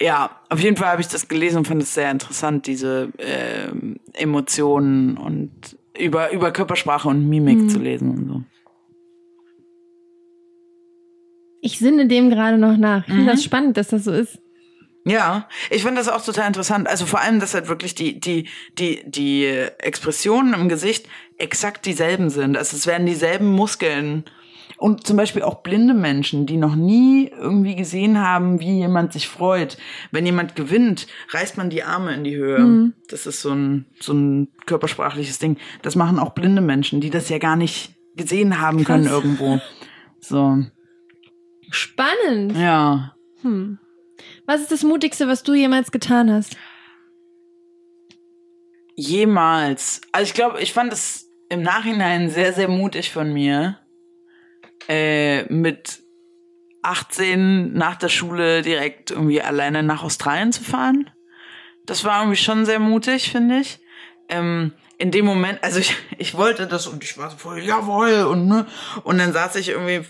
Ja, 0.01 0.41
auf 0.49 0.59
jeden 0.61 0.75
Fall 0.77 0.87
habe 0.89 1.01
ich 1.01 1.07
das 1.07 1.27
gelesen 1.27 1.59
und 1.59 1.67
fand 1.67 1.81
es 1.81 1.93
sehr 1.93 2.11
interessant, 2.11 2.67
diese 2.67 3.09
ähm, 3.17 3.97
Emotionen 4.13 5.17
und 5.17 5.51
über, 5.97 6.31
über 6.31 6.51
Körpersprache 6.51 7.07
und 7.07 7.27
Mimik 7.29 7.59
Hm. 7.59 7.69
zu 7.69 7.79
lesen 7.79 8.09
und 8.11 8.27
so. 8.27 8.43
Ich 11.61 11.79
sinne 11.79 12.07
dem 12.07 12.29
gerade 12.29 12.57
noch 12.57 12.77
nach. 12.77 12.99
Ich 13.01 13.05
finde 13.07 13.23
Mhm. 13.23 13.27
das 13.27 13.43
spannend, 13.43 13.77
dass 13.77 13.87
das 13.87 14.03
so 14.03 14.11
ist. 14.11 14.39
Ja, 15.07 15.47
ich 15.69 15.83
finde 15.83 16.01
das 16.01 16.09
auch 16.09 16.25
total 16.25 16.47
interessant. 16.47 16.87
Also 16.87 17.05
vor 17.05 17.21
allem, 17.21 17.39
dass 17.39 17.53
halt 17.53 17.67
wirklich 17.67 17.93
die, 17.93 18.19
die, 18.19 18.49
die, 18.79 19.03
die 19.05 19.45
Expressionen 19.77 20.55
im 20.55 20.67
Gesicht 20.67 21.07
exakt 21.37 21.85
dieselben 21.85 22.31
sind. 22.31 22.57
Also 22.57 22.75
es 22.75 22.87
werden 22.87 23.05
dieselben 23.05 23.51
Muskeln. 23.51 24.25
Und 24.77 25.05
zum 25.07 25.15
Beispiel 25.15 25.43
auch 25.43 25.61
blinde 25.61 25.93
Menschen, 25.93 26.47
die 26.47 26.57
noch 26.57 26.75
nie 26.75 27.27
irgendwie 27.29 27.75
gesehen 27.75 28.19
haben, 28.19 28.59
wie 28.59 28.79
jemand 28.79 29.13
sich 29.13 29.27
freut. 29.27 29.77
Wenn 30.11 30.25
jemand 30.25 30.55
gewinnt, 30.55 31.07
reißt 31.29 31.55
man 31.57 31.69
die 31.69 31.83
Arme 31.83 32.13
in 32.13 32.23
die 32.23 32.35
Höhe. 32.35 32.91
Das 33.07 33.25
ist 33.27 33.41
so 33.41 33.51
ein, 33.51 33.85
so 33.99 34.11
ein 34.13 34.49
körpersprachliches 34.65 35.39
Ding. 35.39 35.57
Das 35.83 35.95
machen 35.95 36.19
auch 36.19 36.33
blinde 36.33 36.61
Menschen, 36.61 36.99
die 36.99 37.11
das 37.11 37.29
ja 37.29 37.37
gar 37.37 37.55
nicht 37.55 37.95
gesehen 38.15 38.59
haben 38.59 38.77
Krass. 38.77 38.87
können 38.87 39.07
irgendwo. 39.07 39.61
So, 40.19 40.63
Spannend. 41.69 42.57
ja. 42.57 43.15
Hm. 43.43 43.77
Was 44.45 44.61
ist 44.61 44.71
das 44.71 44.83
Mutigste, 44.83 45.27
was 45.27 45.43
du 45.43 45.53
jemals 45.53 45.91
getan 45.91 46.31
hast? 46.31 46.55
Jemals. 48.95 50.01
Also 50.11 50.29
ich 50.29 50.33
glaube, 50.33 50.61
ich 50.61 50.71
fand 50.71 50.93
es 50.93 51.27
im 51.49 51.61
Nachhinein 51.61 52.29
sehr, 52.29 52.53
sehr 52.53 52.67
mutig 52.67 53.11
von 53.11 53.33
mir, 53.33 53.79
äh, 54.87 55.43
mit 55.51 56.01
18 56.83 57.73
nach 57.73 57.95
der 57.95 58.09
Schule 58.09 58.61
direkt 58.61 59.11
irgendwie 59.11 59.41
alleine 59.41 59.83
nach 59.83 60.03
Australien 60.03 60.51
zu 60.51 60.63
fahren. 60.63 61.09
Das 61.85 62.03
war 62.03 62.21
irgendwie 62.21 62.37
schon 62.37 62.65
sehr 62.65 62.79
mutig, 62.79 63.31
finde 63.31 63.59
ich. 63.59 63.79
Ähm, 64.29 64.73
in 64.97 65.11
dem 65.11 65.25
Moment, 65.25 65.63
also 65.63 65.79
ich, 65.79 65.95
ich 66.17 66.35
wollte 66.35 66.67
das 66.67 66.87
und 66.87 67.03
ich 67.03 67.17
war 67.17 67.29
so 67.29 67.37
voll, 67.37 67.59
jawohl, 67.59 68.23
und 68.23 68.47
ne, 68.47 68.65
und 69.03 69.17
dann 69.17 69.33
saß 69.33 69.55
ich 69.57 69.69
irgendwie, 69.69 70.05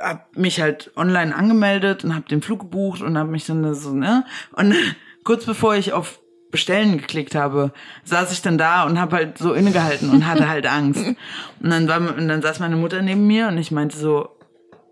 hab 0.00 0.36
mich 0.36 0.60
halt 0.60 0.90
online 0.96 1.34
angemeldet 1.34 2.04
und 2.04 2.14
hab 2.14 2.28
den 2.28 2.42
Flug 2.42 2.60
gebucht 2.60 3.02
und 3.02 3.16
hab 3.18 3.28
mich 3.28 3.46
dann 3.46 3.62
da 3.62 3.74
so, 3.74 3.92
ne, 3.92 4.24
und 4.52 4.74
kurz 5.24 5.44
bevor 5.44 5.74
ich 5.74 5.92
auf 5.92 6.20
Bestellen 6.50 6.98
geklickt 6.98 7.34
habe, 7.34 7.72
saß 8.04 8.32
ich 8.32 8.42
dann 8.42 8.58
da 8.58 8.84
und 8.84 9.00
hab 9.00 9.12
halt 9.12 9.38
so 9.38 9.52
innegehalten 9.52 10.10
und 10.10 10.26
hatte 10.26 10.48
halt 10.48 10.66
Angst. 10.70 11.04
Und 11.04 11.70
dann 11.70 11.86
war, 11.86 12.00
und 12.00 12.26
dann 12.26 12.42
saß 12.42 12.58
meine 12.58 12.76
Mutter 12.76 13.02
neben 13.02 13.26
mir 13.26 13.48
und 13.48 13.58
ich 13.58 13.70
meinte 13.70 13.96
so, 13.96 14.30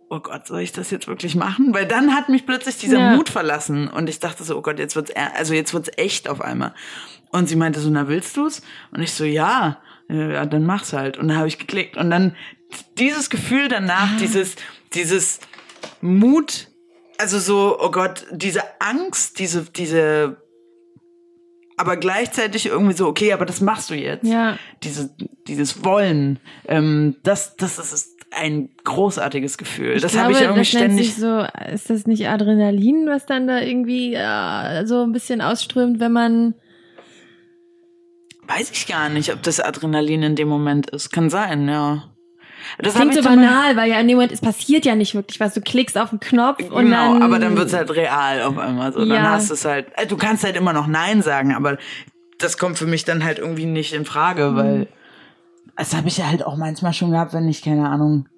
oh 0.08 0.20
Gott, 0.20 0.46
soll 0.46 0.60
ich 0.60 0.72
das 0.72 0.90
jetzt 0.90 1.08
wirklich 1.08 1.34
machen? 1.34 1.74
Weil 1.74 1.86
dann 1.86 2.14
hat 2.14 2.28
mich 2.28 2.46
plötzlich 2.46 2.78
dieser 2.78 2.98
Ja. 2.98 3.16
Mut 3.16 3.28
verlassen 3.28 3.88
und 3.88 4.08
ich 4.08 4.20
dachte 4.20 4.44
so, 4.44 4.56
oh 4.56 4.62
Gott, 4.62 4.78
jetzt 4.78 4.96
wird's, 4.96 5.12
also 5.36 5.52
jetzt 5.52 5.74
wird's 5.74 5.90
echt 5.96 6.28
auf 6.28 6.40
einmal. 6.40 6.74
Und 7.30 7.48
sie 7.48 7.56
meinte 7.56 7.80
so, 7.80 7.90
na 7.90 8.08
willst 8.08 8.36
du's? 8.36 8.62
Und 8.92 9.02
ich 9.02 9.12
so, 9.12 9.24
ja, 9.24 9.78
ja, 10.08 10.46
dann 10.46 10.64
mach's 10.64 10.92
halt. 10.92 11.18
Und 11.18 11.28
dann 11.28 11.36
habe 11.36 11.48
ich 11.48 11.58
geklickt 11.58 11.96
und 11.96 12.10
dann 12.10 12.34
dieses 12.98 13.30
Gefühl 13.30 13.68
danach, 13.68 14.16
dieses, 14.18 14.56
dieses 14.94 15.40
Mut, 16.00 16.68
also 17.18 17.38
so, 17.38 17.76
oh 17.80 17.90
Gott, 17.90 18.26
diese 18.30 18.62
Angst, 18.80 19.38
diese, 19.38 19.64
diese, 19.64 20.36
aber 21.76 21.96
gleichzeitig 21.96 22.66
irgendwie 22.66 22.94
so, 22.94 23.06
okay, 23.06 23.32
aber 23.32 23.46
das 23.46 23.60
machst 23.60 23.90
du 23.90 23.94
jetzt 23.94 24.24
Ja. 24.24 24.58
diese, 24.82 25.14
dieses 25.46 25.84
Wollen, 25.84 26.40
ähm, 26.66 27.16
das, 27.22 27.56
das 27.56 27.78
ist 27.78 28.16
ein 28.30 28.70
großartiges 28.84 29.56
Gefühl. 29.56 30.00
das 30.00 30.16
habe 30.16 30.32
ich 30.32 30.40
irgendwie 30.40 30.60
das 30.60 30.68
ständig. 30.68 31.16
so, 31.16 31.46
ist 31.72 31.88
das 31.88 32.06
nicht 32.06 32.28
Adrenalin, 32.28 33.06
was 33.06 33.24
dann 33.26 33.46
da 33.46 33.60
irgendwie 33.60 34.14
äh, 34.14 34.84
so 34.86 35.02
ein 35.02 35.12
bisschen 35.12 35.40
ausströmt, 35.40 35.98
wenn 36.00 36.12
man 36.12 36.54
Weiß 38.48 38.70
ich 38.70 38.86
gar 38.86 39.10
nicht, 39.10 39.30
ob 39.32 39.42
das 39.42 39.60
Adrenalin 39.60 40.22
in 40.22 40.34
dem 40.34 40.48
Moment 40.48 40.88
ist. 40.88 41.10
Kann 41.10 41.28
sein, 41.28 41.68
ja. 41.68 42.14
Das 42.78 42.94
klingt 42.94 43.14
so 43.14 43.22
banal, 43.22 43.76
weil 43.76 43.90
ja 43.90 43.98
in 44.00 44.08
dem 44.08 44.16
Moment, 44.16 44.32
es 44.32 44.40
passiert 44.40 44.84
ja 44.84 44.94
nicht 44.94 45.14
wirklich 45.14 45.40
was. 45.40 45.54
Du 45.54 45.60
klickst 45.60 45.96
auf 45.98 46.10
den 46.10 46.20
Knopf 46.20 46.60
und 46.60 46.84
Genau, 46.84 47.14
dann. 47.14 47.22
aber 47.22 47.38
dann 47.38 47.56
wird's 47.56 47.72
halt 47.72 47.90
real 47.94 48.42
auf 48.42 48.58
einmal 48.58 48.92
so. 48.92 49.00
Dann 49.00 49.08
Ja. 49.08 49.30
hast 49.30 49.50
du 49.50 49.54
es 49.54 49.64
halt. 49.64 49.86
äh, 49.96 50.06
Du 50.06 50.16
kannst 50.16 50.44
halt 50.44 50.56
immer 50.56 50.72
noch 50.72 50.86
Nein 50.86 51.22
sagen, 51.22 51.54
aber 51.54 51.78
das 52.38 52.58
kommt 52.58 52.78
für 52.78 52.86
mich 52.86 53.04
dann 53.04 53.24
halt 53.24 53.38
irgendwie 53.38 53.66
nicht 53.66 53.92
in 53.92 54.00
Mhm. 54.02 54.06
Frage, 54.06 54.54
weil 54.54 54.86
das 55.76 55.94
habe 55.96 56.08
ich 56.08 56.18
ja 56.18 56.26
halt 56.28 56.44
auch 56.44 56.56
manchmal 56.56 56.92
schon 56.92 57.10
gehabt, 57.12 57.32
wenn 57.32 57.48
ich 57.48 57.62
keine 57.62 57.88
Ahnung. 57.88 58.28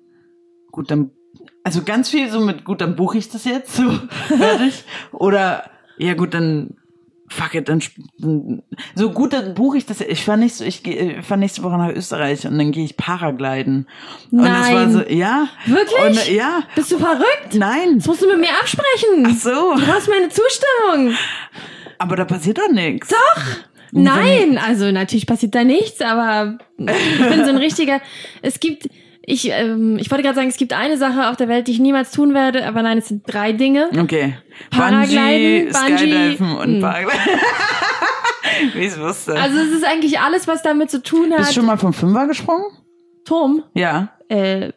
Gut, 0.73 0.91
dann 0.91 1.11
also 1.65 1.83
ganz 1.83 2.09
viel 2.11 2.31
so 2.31 2.41
mit 2.41 2.65
gut, 2.65 2.81
dann 2.81 2.97
buche 2.97 3.19
ich 3.19 3.29
das 3.29 3.45
jetzt 3.45 3.75
so 3.75 3.91
fertig 4.29 4.85
oder 5.13 5.65
ja 5.99 6.15
gut, 6.15 6.33
dann 6.35 6.77
fuck 7.31 7.55
it, 7.55 7.69
dann 7.69 7.81
so 8.95 9.11
gut, 9.11 9.33
dann 9.33 9.55
buche 9.55 9.79
ich 9.79 9.87
das. 9.87 10.01
Ich 10.01 10.25
fahr 10.25 10.37
nicht 10.37 10.55
so, 10.55 10.65
ich 10.65 10.87
ich 10.87 11.25
fahr 11.25 11.37
nächste 11.37 11.63
Woche 11.63 11.79
nach 11.79 11.91
Österreich 11.91 12.47
und 12.47 12.59
dann 12.59 12.73
gehe 12.73 12.85
ich 12.85 12.97
Paragliden. 12.97 13.87
Und 14.31 14.45
das 14.45 14.73
war 14.73 14.87
Nein. 14.87 14.93
so, 14.93 15.03
ja. 15.09 15.49
Wirklich? 15.65 16.27
Und, 16.27 16.35
ja. 16.35 16.63
Bist 16.75 16.93
du 16.93 16.99
verrückt? 16.99 17.55
Nein. 17.55 17.99
Das 17.99 18.07
musst 18.07 18.23
du 18.23 18.27
mit 18.27 18.41
mir 18.41 18.51
absprechen. 18.61 19.27
Ach 19.27 19.37
so. 19.37 19.75
Du 19.77 19.87
brauchst 19.87 20.09
meine 20.09 20.29
Zustimmung. 20.29 21.17
Aber 21.99 22.17
da 22.17 22.25
passiert 22.25 22.59
doch 22.59 22.71
nichts. 22.71 23.09
Doch. 23.09 23.43
Nein, 23.93 24.59
also 24.59 24.91
natürlich 24.91 25.27
passiert 25.27 25.55
da 25.55 25.65
nichts, 25.65 26.01
aber 26.01 26.59
ich 26.79 26.87
bin 26.87 27.45
so 27.45 27.51
ein 27.51 27.57
richtiger. 27.57 28.01
Es 28.41 28.61
gibt, 28.61 28.89
ich, 29.31 29.51
ähm, 29.51 29.97
ich 29.99 30.11
wollte 30.11 30.23
gerade 30.23 30.35
sagen, 30.37 30.49
es 30.49 30.57
gibt 30.57 30.73
eine 30.73 30.97
Sache 30.97 31.29
auf 31.31 31.37
der 31.37 31.49
Welt, 31.49 31.69
die 31.69 31.73
ich 31.73 31.79
niemals 31.79 32.11
tun 32.11 32.35
werde, 32.35 32.67
aber 32.67 32.83
nein, 32.83 32.99
es 32.99 33.09
sind 33.09 33.23
drei 33.27 33.53
Dinge. 33.53 33.89
Okay. 33.99 34.37
Paragliden, 34.71 35.73
Bungee, 35.73 35.73
Bungee, 35.73 35.97
Skydiven 35.97 36.57
und 36.57 36.75
hm. 36.75 36.81
Paragliden. 36.81 37.21
Wie 38.75 38.87
ich 38.87 38.99
wusste. 38.99 39.35
Also 39.37 39.59
es 39.59 39.71
ist 39.71 39.85
eigentlich 39.85 40.19
alles, 40.19 40.47
was 40.49 40.63
damit 40.63 40.91
zu 40.91 41.03
tun 41.03 41.29
Bist 41.31 41.39
hat. 41.41 41.49
du 41.49 41.53
schon 41.55 41.67
mal 41.67 41.77
vom 41.79 41.93
Fünfer 41.93 42.27
gesprungen? 42.27 42.67
Turm, 43.25 43.63
Ja. 43.75 44.13
äh, 44.29 44.73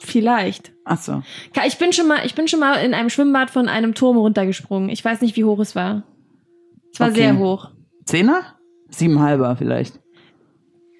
vielleicht. 0.00 0.72
Ach 0.84 0.98
so. 0.98 1.22
Ich 1.66 1.78
bin 1.78 1.92
schon 1.92 2.08
mal, 2.08 2.24
ich 2.24 2.34
bin 2.34 2.48
schon 2.48 2.60
mal 2.60 2.76
in 2.84 2.94
einem 2.94 3.10
Schwimmbad 3.10 3.50
von 3.50 3.68
einem 3.68 3.94
Turm 3.94 4.16
runtergesprungen. 4.16 4.88
Ich 4.88 5.04
weiß 5.04 5.20
nicht, 5.20 5.36
wie 5.36 5.44
hoch 5.44 5.58
es 5.60 5.76
war. 5.76 6.04
Es 6.92 6.98
war 7.00 7.08
Okay. 7.08 7.16
sehr 7.18 7.38
hoch. 7.38 7.70
Zehner? 8.06 8.56
Siebenhalber 8.88 9.54
vielleicht. 9.56 9.99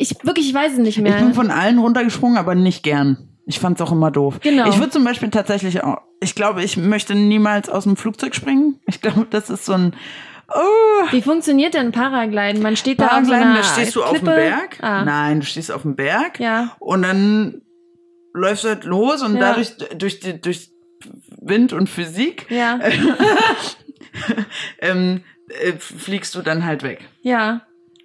Ich 0.00 0.16
wirklich, 0.24 0.48
ich 0.48 0.54
weiß 0.54 0.72
es 0.72 0.78
nicht 0.78 0.98
mehr. 0.98 1.14
Ich 1.16 1.22
bin 1.22 1.34
von 1.34 1.50
allen 1.50 1.78
runtergesprungen, 1.78 2.38
aber 2.38 2.54
nicht 2.54 2.82
gern. 2.82 3.28
Ich 3.46 3.58
fand's 3.58 3.80
auch 3.82 3.92
immer 3.92 4.10
doof. 4.10 4.38
Genau. 4.40 4.68
Ich 4.68 4.78
würde 4.78 4.90
zum 4.90 5.04
Beispiel 5.04 5.28
tatsächlich 5.30 5.82
auch, 5.84 5.98
ich 6.20 6.34
glaube, 6.34 6.62
ich 6.64 6.76
möchte 6.76 7.14
niemals 7.14 7.68
aus 7.68 7.84
dem 7.84 7.96
Flugzeug 7.96 8.34
springen. 8.34 8.80
Ich 8.86 9.00
glaube, 9.02 9.26
das 9.28 9.50
ist 9.50 9.66
so 9.66 9.72
ein, 9.74 9.94
oh, 10.48 11.06
Wie 11.10 11.20
funktioniert 11.20 11.74
denn 11.74 11.92
Paragliden? 11.92 12.62
Man 12.62 12.76
steht 12.76 12.98
da 13.00 13.06
auf 13.06 13.10
so 13.10 13.30
Paragliden, 13.30 13.42
einer 13.50 13.56
da 13.58 13.64
stehst 13.64 13.94
du 13.96 14.02
auf 14.02 14.12
dem 14.12 14.20
Klippe. 14.22 14.36
Berg. 14.36 14.78
Ah. 14.80 15.04
Nein, 15.04 15.40
du 15.40 15.46
stehst 15.46 15.70
auf 15.70 15.82
dem 15.82 15.96
Berg. 15.96 16.40
Ja. 16.40 16.76
Und 16.78 17.02
dann 17.02 17.60
läufst 18.32 18.64
du 18.64 18.68
halt 18.68 18.84
los 18.84 19.22
und 19.22 19.34
Ja. 19.34 19.40
dadurch, 19.40 19.76
durch, 19.98 20.20
die, 20.20 20.40
durch 20.40 20.70
Wind 21.42 21.72
und 21.74 21.88
Physik, 21.90 22.46
Ja, 22.50 22.78
ähm, 24.80 25.22
äh, 25.48 25.72
fliegst 25.78 26.34
du 26.34 26.42
dann 26.42 26.64
halt 26.64 26.82
weg. 26.82 27.08
ja. 27.22 27.62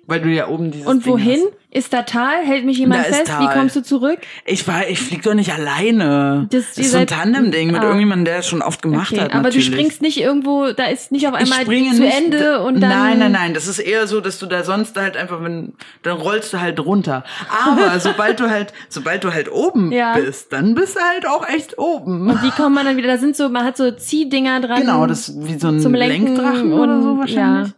Weil 0.07 0.21
du 0.21 0.29
ja 0.29 0.47
oben 0.49 0.69
dieses 0.71 0.85
Und 0.87 1.05
wohin? 1.07 1.39
Ist 1.71 1.91
da 1.91 2.03
Tal? 2.03 2.45
Hält 2.45 2.63
mich 2.63 2.77
jemand 2.77 3.01
Da 3.05 3.11
fest? 3.11 3.27
Wie 3.39 3.47
kommst 3.47 3.75
du 3.75 3.81
zurück? 3.81 4.19
Ich 4.45 4.65
war, 4.67 4.87
ich 4.87 4.99
flieg 5.01 5.23
doch 5.23 5.33
nicht 5.33 5.51
alleine. 5.51 6.47
Das- 6.51 6.75
Das, 6.75 6.77
ist 6.85 6.91
so 6.91 6.99
ein 6.99 7.07
Tandem-Ding 7.07 7.71
mit 7.71 7.81
Ah. 7.81 7.85
irgendjemandem, 7.85 8.25
der 8.25 8.37
es 8.37 8.47
schon 8.47 8.61
oft 8.61 8.81
gemacht 8.81 9.11
Okay, 9.11 9.21
hat. 9.21 9.33
aber 9.33 9.43
natürlich. 9.43 9.67
du 9.67 9.73
springst 9.73 10.01
nicht 10.01 10.17
irgendwo, 10.21 10.71
da 10.71 10.85
ist 10.85 11.11
nicht 11.11 11.27
auf 11.27 11.33
einmal 11.33 11.65
zu 11.65 11.71
nicht, 11.71 12.15
Ende 12.15 12.61
und 12.61 12.79
dann. 12.79 12.89
Nein, 12.91 13.19
nein, 13.19 13.31
nein. 13.33 13.53
Das 13.53 13.67
ist 13.67 13.79
eher 13.79 14.07
so, 14.07 14.21
dass 14.21 14.39
du 14.39 14.45
da 14.45 14.63
sonst 14.63 14.95
halt 14.95 15.17
einfach, 15.17 15.43
wenn, 15.43 15.73
dann 16.03 16.17
rollst 16.17 16.53
du 16.53 16.61
halt 16.61 16.79
runter. 16.79 17.23
Aber 17.65 17.99
sobald 17.99 18.39
du 18.39 18.49
halt, 18.49 18.71
sobald 18.87 19.23
du 19.23 19.33
halt 19.33 19.51
oben 19.51 19.91
Ja. 19.91 20.13
bist, 20.15 20.53
dann 20.53 20.75
bist 20.75 20.95
du 20.95 20.99
halt 21.01 21.27
auch 21.27 21.45
echt 21.49 21.77
oben. 21.77 22.29
Wie 22.41 22.51
kommt 22.51 22.75
man 22.75 22.85
dann 22.85 22.95
wieder? 22.95 23.07
Da 23.07 23.17
sind 23.17 23.35
so, 23.35 23.49
man 23.49 23.65
hat 23.65 23.75
so 23.75 23.91
Ziehdinger 23.91 24.61
dran. 24.61 24.79
Genau, 24.81 25.07
das 25.07 25.27
ist 25.29 25.45
wie 25.47 25.57
so 25.59 25.67
ein 25.69 25.79
zum 25.81 25.93
Lenken 25.93 26.27
Lenkdrachen 26.35 26.71
oder 26.73 27.01
so 27.01 27.09
und- 27.09 27.19
wahrscheinlich. 27.19 27.69
ja. 27.69 27.73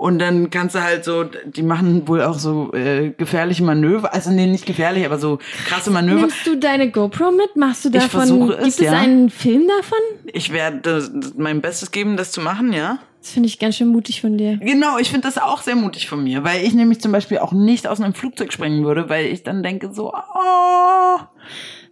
Und 0.00 0.18
dann 0.18 0.48
kannst 0.48 0.74
du 0.74 0.82
halt 0.82 1.04
so, 1.04 1.24
die 1.24 1.62
machen 1.62 2.08
wohl 2.08 2.22
auch 2.22 2.38
so 2.38 2.72
äh, 2.72 3.10
gefährliche 3.10 3.62
Manöver, 3.62 4.14
also 4.14 4.30
nee, 4.30 4.46
nicht 4.46 4.64
gefährlich, 4.64 5.04
aber 5.04 5.18
so 5.18 5.40
krasse 5.66 5.90
Manöver. 5.90 6.22
Nimmst 6.22 6.46
du 6.46 6.56
deine 6.56 6.90
GoPro 6.90 7.30
mit? 7.32 7.54
Machst 7.54 7.84
du 7.84 7.90
Ich 7.90 7.96
davon? 7.96 8.50
es, 8.50 8.56
gibt 8.56 8.66
es 8.66 8.78
ja. 8.78 8.92
einen 8.92 9.28
Film 9.28 9.68
davon? 9.68 9.98
Ich 10.32 10.54
werde 10.54 11.06
mein 11.36 11.60
Bestes 11.60 11.90
geben, 11.90 12.16
das 12.16 12.32
zu 12.32 12.40
machen, 12.40 12.72
ja. 12.72 12.98
Das 13.20 13.32
finde 13.32 13.48
ich 13.48 13.58
ganz 13.58 13.76
schön 13.76 13.88
mutig 13.88 14.22
von 14.22 14.38
dir. 14.38 14.56
Genau, 14.56 14.96
ich 14.96 15.10
finde 15.10 15.28
das 15.28 15.36
auch 15.36 15.60
sehr 15.60 15.76
mutig 15.76 16.08
von 16.08 16.24
mir, 16.24 16.44
weil 16.44 16.64
ich 16.64 16.72
nämlich 16.72 17.02
zum 17.02 17.12
Beispiel 17.12 17.36
auch 17.36 17.52
nicht 17.52 17.86
aus 17.86 18.00
einem 18.00 18.14
Flugzeug 18.14 18.54
springen 18.54 18.86
würde, 18.86 19.10
weil 19.10 19.26
ich 19.26 19.42
dann 19.42 19.62
denke 19.62 19.92
so, 19.92 20.14
oh, 20.14 21.18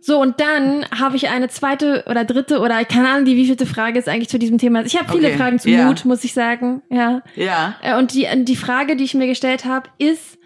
So, 0.09 0.19
und 0.23 0.41
dann 0.41 0.87
habe 0.87 1.17
ich 1.17 1.29
eine 1.29 1.49
zweite 1.49 2.03
oder 2.09 2.25
dritte 2.25 2.61
oder 2.61 2.83
keine 2.87 3.11
Ahnung, 3.11 3.27
die 3.27 3.37
wievielte 3.37 3.67
Frage 3.67 3.99
ist 3.99 4.09
eigentlich 4.09 4.31
zu 4.31 4.39
diesem 4.39 4.57
Thema. 4.57 4.83
Ich 4.87 4.97
habe 4.97 5.13
viele 5.13 5.29
Okay, 5.29 5.37
Fragen 5.37 5.59
zu 5.59 5.69
ja. 5.69 5.85
Mut, 5.85 6.07
muss 6.07 6.25
ich 6.25 6.33
sagen. 6.33 6.81
Ja. 6.89 7.23
ja. 7.37 7.77
Äh, 7.83 7.99
Und 7.99 8.15
die, 8.15 8.27
die 8.45 8.57
Frage, 8.57 8.97
die 8.97 9.05
ich 9.05 9.13
mir 9.13 9.27
gestellt 9.27 9.67
habe, 9.67 9.91
ist, 9.99 10.39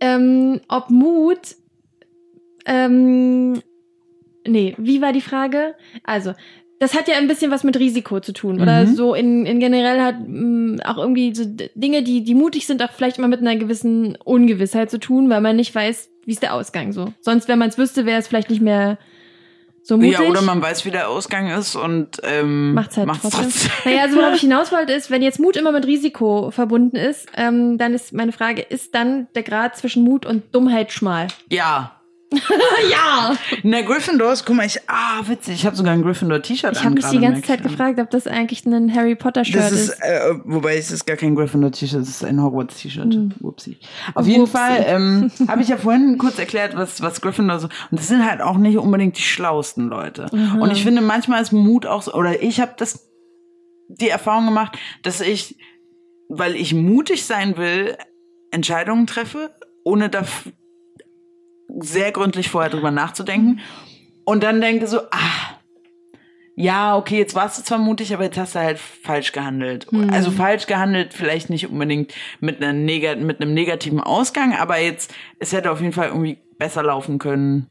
ähm, 0.00 0.62
ob 0.66 0.88
Mut, 0.88 1.40
ähm, 2.64 3.60
nee, 4.46 4.74
wie 4.78 5.02
war 5.02 5.12
die 5.12 5.20
Frage? 5.20 5.74
Also, 6.04 6.32
das 6.82 6.94
hat 6.94 7.06
ja 7.08 7.14
ein 7.16 7.28
bisschen 7.28 7.50
was 7.50 7.62
mit 7.64 7.78
Risiko 7.78 8.20
zu 8.20 8.32
tun. 8.32 8.60
Oder 8.60 8.84
Mhm. 8.84 8.94
so 8.96 9.14
in, 9.14 9.46
in 9.46 9.60
generell 9.60 10.00
hat 10.00 10.16
mh, 10.26 10.82
auch 10.84 10.98
irgendwie 10.98 11.34
so 11.34 11.44
Dinge, 11.74 12.02
die, 12.02 12.24
die 12.24 12.34
mutig 12.34 12.66
sind, 12.66 12.82
auch 12.82 12.90
vielleicht 12.92 13.18
immer 13.18 13.28
mit 13.28 13.40
einer 13.40 13.56
gewissen 13.56 14.16
Ungewissheit 14.24 14.90
zu 14.90 14.98
tun, 14.98 15.30
weil 15.30 15.40
man 15.40 15.56
nicht 15.56 15.74
weiß, 15.74 16.10
wie 16.24 16.32
ist 16.32 16.42
der 16.42 16.54
Ausgang 16.54 16.92
so. 16.92 17.12
Sonst, 17.20 17.48
wenn 17.48 17.58
man 17.58 17.68
es 17.68 17.78
wüsste, 17.78 18.04
wäre 18.04 18.18
es 18.18 18.28
vielleicht 18.28 18.50
nicht 18.50 18.62
mehr 18.62 18.98
so 19.84 19.96
mutig. 19.96 20.12
Ja, 20.12 20.20
oder 20.22 20.42
man 20.42 20.60
weiß, 20.62 20.84
wie 20.84 20.90
der 20.90 21.08
Ausgang 21.08 21.50
ist 21.50 21.74
und 21.76 22.18
ähm, 22.24 22.74
Macht's 22.74 22.96
halt 22.96 23.06
macht's 23.08 23.22
trotzdem. 23.22 23.42
trotzdem. 23.42 23.70
Naja, 23.84 24.02
also 24.02 24.16
worauf 24.16 24.34
ich 24.34 24.40
hinaus 24.48 24.70
wollte, 24.72 24.92
ist, 24.92 25.10
wenn 25.10 25.22
jetzt 25.22 25.40
Mut 25.40 25.56
immer 25.56 25.72
mit 25.72 25.86
Risiko 25.86 26.50
verbunden 26.50 26.96
ist, 26.96 27.26
ähm, 27.36 27.78
dann 27.78 27.92
ist 27.94 28.12
meine 28.12 28.32
Frage, 28.32 28.62
ist 28.62 28.94
dann 28.94 29.26
der 29.34 29.42
Grad 29.42 29.76
zwischen 29.76 30.04
Mut 30.04 30.26
und 30.26 30.54
Dummheit 30.54 30.92
schmal? 30.92 31.28
Ja. 31.48 31.96
ja! 32.90 33.36
Na, 33.62 33.82
Gryffindors, 33.82 34.44
guck 34.44 34.56
mal, 34.56 34.66
ich, 34.66 34.78
ah, 34.88 35.20
witzig, 35.26 35.54
ich 35.54 35.66
habe 35.66 35.76
sogar 35.76 35.92
ein 35.92 36.02
Gryffindor-T-Shirt 36.02 36.72
Ich 36.72 36.78
an. 36.80 36.84
habe 36.84 36.94
mich 36.96 37.06
die 37.06 37.18
ganze 37.18 37.42
Zeit 37.42 37.60
ich 37.60 37.66
an. 37.66 37.70
gefragt, 37.70 38.00
ob 38.00 38.10
das 38.10 38.26
eigentlich 38.26 38.64
ein 38.66 38.94
Harry 38.94 39.14
Potter-Shirt 39.14 39.56
ist. 39.72 39.72
ist, 39.90 40.00
äh, 40.02 40.34
wobei 40.44 40.76
es 40.76 40.90
ist 40.90 41.06
gar 41.06 41.16
kein 41.16 41.34
Gryffindor-T-Shirt, 41.34 42.00
es 42.00 42.08
ist 42.08 42.24
ein 42.24 42.42
Hogwarts-T-Shirt. 42.42 43.16
Whoopsie. 43.40 43.78
Auf 44.14 44.26
jeden 44.26 44.46
Hm. 44.46 44.52
Whoopsie. 44.52 44.58
Fall 44.58 44.84
ähm, 44.86 45.30
habe 45.48 45.62
ich 45.62 45.68
ja 45.68 45.76
vorhin 45.76 46.18
kurz 46.18 46.38
erklärt, 46.38 46.76
was, 46.76 47.00
was 47.02 47.20
Gryffindor 47.20 47.58
so. 47.58 47.68
Und 47.90 48.00
das 48.00 48.08
sind 48.08 48.28
halt 48.28 48.40
auch 48.40 48.56
nicht 48.56 48.76
unbedingt 48.78 49.16
die 49.18 49.22
schlausten 49.22 49.88
Leute. 49.88 50.26
Und 50.32 50.70
ich 50.72 50.82
finde, 50.82 51.00
manchmal 51.02 51.42
ist 51.42 51.52
Mut 51.52 51.86
auch 51.86 52.02
so, 52.02 52.12
oder 52.14 52.42
ich 52.42 52.60
habe 52.60 52.72
das 52.76 53.08
die 53.88 54.08
Erfahrung 54.08 54.46
gemacht, 54.46 54.78
dass 55.02 55.20
ich, 55.20 55.56
weil 56.28 56.56
ich 56.56 56.72
mutig 56.74 57.24
sein 57.26 57.56
will, 57.58 57.96
Entscheidungen 58.50 59.06
treffe, 59.06 59.54
ohne 59.84 60.08
da 60.08 60.22
sehr 61.80 62.12
gründlich 62.12 62.48
vorher 62.48 62.70
drüber 62.70 62.90
nachzudenken. 62.90 63.60
Und 64.24 64.42
dann 64.42 64.60
denke 64.60 64.86
so, 64.86 65.00
ah, 65.10 65.58
ja, 66.54 66.96
okay, 66.96 67.18
jetzt 67.18 67.34
warst 67.34 67.58
du 67.58 67.62
zwar 67.62 67.78
mutig, 67.78 68.12
aber 68.12 68.24
jetzt 68.24 68.38
hast 68.38 68.54
du 68.54 68.60
halt 68.60 68.78
falsch 68.78 69.32
gehandelt. 69.32 69.86
Also 70.12 70.30
falsch 70.30 70.66
gehandelt, 70.66 71.14
vielleicht 71.14 71.48
nicht 71.50 71.68
unbedingt 71.68 72.12
mit, 72.40 72.62
einer 72.62 72.72
neg 72.72 73.18
mit 73.20 73.40
einem 73.40 73.54
negativen 73.54 74.00
Ausgang, 74.00 74.54
aber 74.54 74.78
jetzt, 74.78 75.14
es 75.38 75.52
hätte 75.52 75.70
auf 75.70 75.80
jeden 75.80 75.92
Fall 75.92 76.08
irgendwie 76.08 76.38
besser 76.58 76.82
laufen 76.82 77.18
können. 77.18 77.68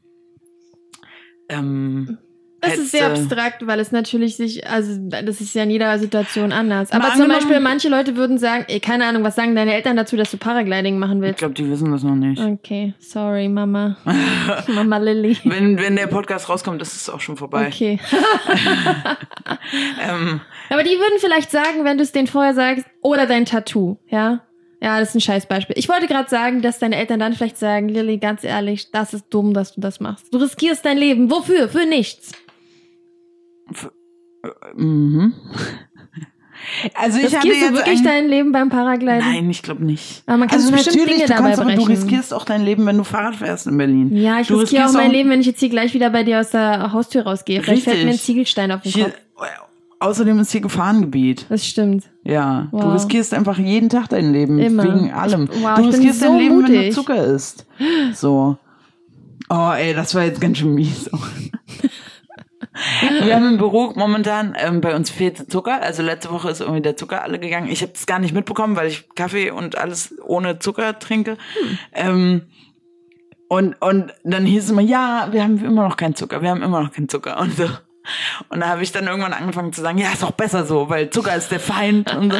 Ähm, 1.48 2.18
Das 2.62 2.78
ist 2.78 2.92
sehr 2.92 3.06
abstrakt, 3.08 3.66
weil 3.66 3.80
es 3.80 3.92
natürlich 3.92 4.36
sich, 4.36 4.66
also 4.68 4.92
das 5.08 5.40
ist 5.40 5.54
ja 5.54 5.64
in 5.64 5.70
jeder 5.70 5.98
Situation 5.98 6.52
anders. 6.52 6.92
Aber 6.92 7.00
Mal 7.00 7.12
zum 7.12 7.22
angenommen- 7.22 7.40
Beispiel, 7.40 7.60
manche 7.60 7.88
Leute 7.88 8.16
würden 8.16 8.38
sagen, 8.38 8.64
ey, 8.68 8.78
keine 8.80 9.04
Ahnung, 9.06 9.24
was 9.24 9.34
sagen 9.34 9.54
deine 9.54 9.74
Eltern 9.74 9.96
dazu, 9.96 10.16
dass 10.16 10.30
du 10.30 10.36
Paragliding 10.36 10.98
machen 10.98 11.18
Ich 11.18 11.22
willst? 11.22 11.38
glaube, 11.38 11.54
die 11.54 11.68
wissen 11.68 11.90
das 11.92 12.02
noch 12.02 12.14
nicht. 12.14 12.40
Okay, 12.40 12.94
sorry, 13.00 13.48
Mama. 13.48 13.96
Mama 14.68 14.98
Lilly. 14.98 15.36
Wenn, 15.44 15.78
wenn 15.78 15.96
der 15.96 16.06
Podcast 16.06 16.48
rauskommt, 16.48 16.80
ist 16.82 16.94
es 16.94 17.10
auch 17.10 17.20
schon 17.20 17.36
vorbei. 17.36 17.66
Okay. 17.66 17.98
Ähm, 20.02 20.40
Aber 20.70 20.82
die 20.82 20.90
würden 20.90 21.18
vielleicht 21.18 21.50
sagen, 21.50 21.84
wenn 21.84 21.96
du 21.96 22.02
es 22.02 22.12
denen 22.12 22.26
vorher 22.26 22.54
sagst, 22.54 22.84
oder 23.00 23.26
dein 23.26 23.44
Tattoo, 23.44 23.96
ja? 24.08 24.40
Ja, 24.80 24.98
das 24.98 25.10
ist 25.10 25.14
ein 25.14 25.20
Scheißbeispiel. 25.20 25.78
Ich 25.78 25.88
wollte 25.88 26.08
gerade 26.08 26.28
sagen, 26.28 26.60
dass 26.60 26.80
deine 26.80 26.96
Eltern 26.96 27.20
dann 27.20 27.32
vielleicht 27.34 27.56
sagen, 27.56 27.88
Lilly, 27.88 28.18
ganz 28.18 28.42
ehrlich, 28.42 28.90
das 28.90 29.14
ist 29.14 29.26
dumm, 29.30 29.54
dass 29.54 29.74
du 29.74 29.80
das 29.80 30.00
machst. 30.00 30.26
Du 30.34 30.38
riskierst 30.38 30.84
dein 30.84 30.98
Leben. 30.98 31.30
Wofür? 31.30 31.68
Für 31.68 31.86
nichts. 31.86 32.32
Mhm. 34.76 35.34
Also 36.94 37.18
ich 37.18 37.24
hatte 37.36 37.48
Riskierst 37.48 37.60
du 37.60 37.64
jetzt 37.64 37.74
wirklich 37.74 37.98
ein- 37.98 38.04
dein 38.04 38.28
Leben 38.28 38.52
beim 38.52 38.68
Paragliden? 38.68 39.18
Nein, 39.18 39.50
ich 39.50 39.62
glaube 39.62 39.84
nicht. 39.84 40.22
Aber 40.26 40.36
man 40.36 40.48
kann 40.48 40.58
also 40.60 40.70
natürlich, 40.70 40.92
Dinge 41.06 41.22
du 41.22 41.26
dabei 41.26 41.42
kannst, 41.48 41.60
aber 41.60 41.74
du 41.74 41.82
riskierst 41.82 42.32
auch 42.32 42.44
dein 42.44 42.64
Leben, 42.64 42.86
wenn 42.86 42.96
du 42.98 43.02
Fahrrad 43.04 43.34
fährst 43.34 43.66
in 43.66 43.76
Berlin. 43.76 44.14
Ja, 44.16 44.38
ich 44.40 44.46
du 44.46 44.56
riskiere 44.58 44.86
auch 44.86 44.92
mein 44.92 45.10
Leben, 45.10 45.28
wenn 45.30 45.40
ich 45.40 45.46
jetzt 45.46 45.58
hier 45.58 45.70
gleich 45.70 45.92
wieder 45.92 46.10
bei 46.10 46.22
dir 46.22 46.38
aus 46.38 46.50
der 46.50 46.92
Haustür 46.92 47.22
rausgehe. 47.24 47.62
Vielleicht 47.64 47.82
fällt 47.82 47.96
Richtig. 47.96 48.06
mir 48.06 48.12
ein 48.12 48.18
Ziegelstein 48.18 48.70
auf 48.70 48.82
den 48.82 48.92
Hier, 48.92 49.04
Kopf. 49.06 49.48
außerdem 49.98 50.38
ist 50.38 50.52
hier 50.52 50.60
Gefahrengebiet. 50.60 51.46
Das 51.48 51.66
stimmt. 51.66 52.04
Ja, 52.22 52.68
du 52.70 52.78
Wow. 52.78 52.94
riskierst 52.94 53.34
einfach 53.34 53.58
jeden 53.58 53.88
Tag 53.88 54.08
dein 54.10 54.32
Leben 54.32 54.60
Immer. 54.60 54.84
wegen 54.84 55.10
allem. 55.10 55.48
Ich- 55.52 55.62
wow, 55.64 55.76
du 55.78 55.86
riskierst 55.86 56.20
so 56.20 56.26
dein 56.26 56.38
Leben, 56.38 56.58
wenn 56.62 56.66
du 56.66 56.72
mutig. 56.78 56.94
Zucker 56.94 57.24
isst. 57.24 57.66
So. 58.14 58.56
Oh, 59.50 59.72
ey, 59.76 59.94
das 59.94 60.14
war 60.14 60.22
jetzt 60.24 60.40
ganz 60.40 60.58
schön 60.58 60.74
mies. 60.74 61.10
Wir 63.24 63.34
haben 63.34 63.46
im 63.48 63.58
Büro 63.58 63.92
momentan, 63.94 64.56
ähm, 64.58 64.80
bei 64.80 64.94
uns 64.94 65.10
fehlt 65.10 65.50
Zucker. 65.50 65.80
Also 65.82 66.02
letzte 66.02 66.30
Woche 66.30 66.50
ist 66.50 66.60
irgendwie 66.60 66.82
der 66.82 66.96
Zucker 66.96 67.22
alle 67.22 67.38
gegangen. 67.38 67.68
Ich 67.70 67.82
habe 67.82 67.92
es 67.94 68.06
gar 68.06 68.18
nicht 68.18 68.34
mitbekommen, 68.34 68.76
weil 68.76 68.88
ich 68.88 69.08
Kaffee 69.14 69.50
und 69.50 69.76
alles 69.78 70.14
ohne 70.24 70.58
Zucker 70.58 70.98
trinke. 70.98 71.36
Ähm, 71.92 72.42
und, 73.48 73.74
und 73.82 74.12
dann 74.24 74.46
hieß 74.46 74.64
es 74.64 74.70
immer, 74.70 74.80
ja, 74.82 75.28
wir 75.30 75.42
haben 75.42 75.62
immer 75.62 75.86
noch 75.86 75.96
keinen 75.96 76.14
Zucker, 76.14 76.40
wir 76.42 76.50
haben 76.50 76.62
immer 76.62 76.82
noch 76.82 76.92
keinen 76.92 77.08
Zucker 77.08 77.38
und 77.38 77.54
so. 77.56 77.68
Und 78.48 78.60
da 78.60 78.66
habe 78.68 78.82
ich 78.82 78.90
dann 78.90 79.06
irgendwann 79.06 79.32
angefangen 79.32 79.72
zu 79.72 79.80
sagen, 79.80 79.98
ja, 79.98 80.08
ist 80.10 80.22
doch 80.24 80.32
besser 80.32 80.64
so, 80.64 80.88
weil 80.88 81.10
Zucker 81.10 81.36
ist 81.36 81.52
der 81.52 81.60
Feind 81.60 82.12
und 82.16 82.32
so. 82.32 82.38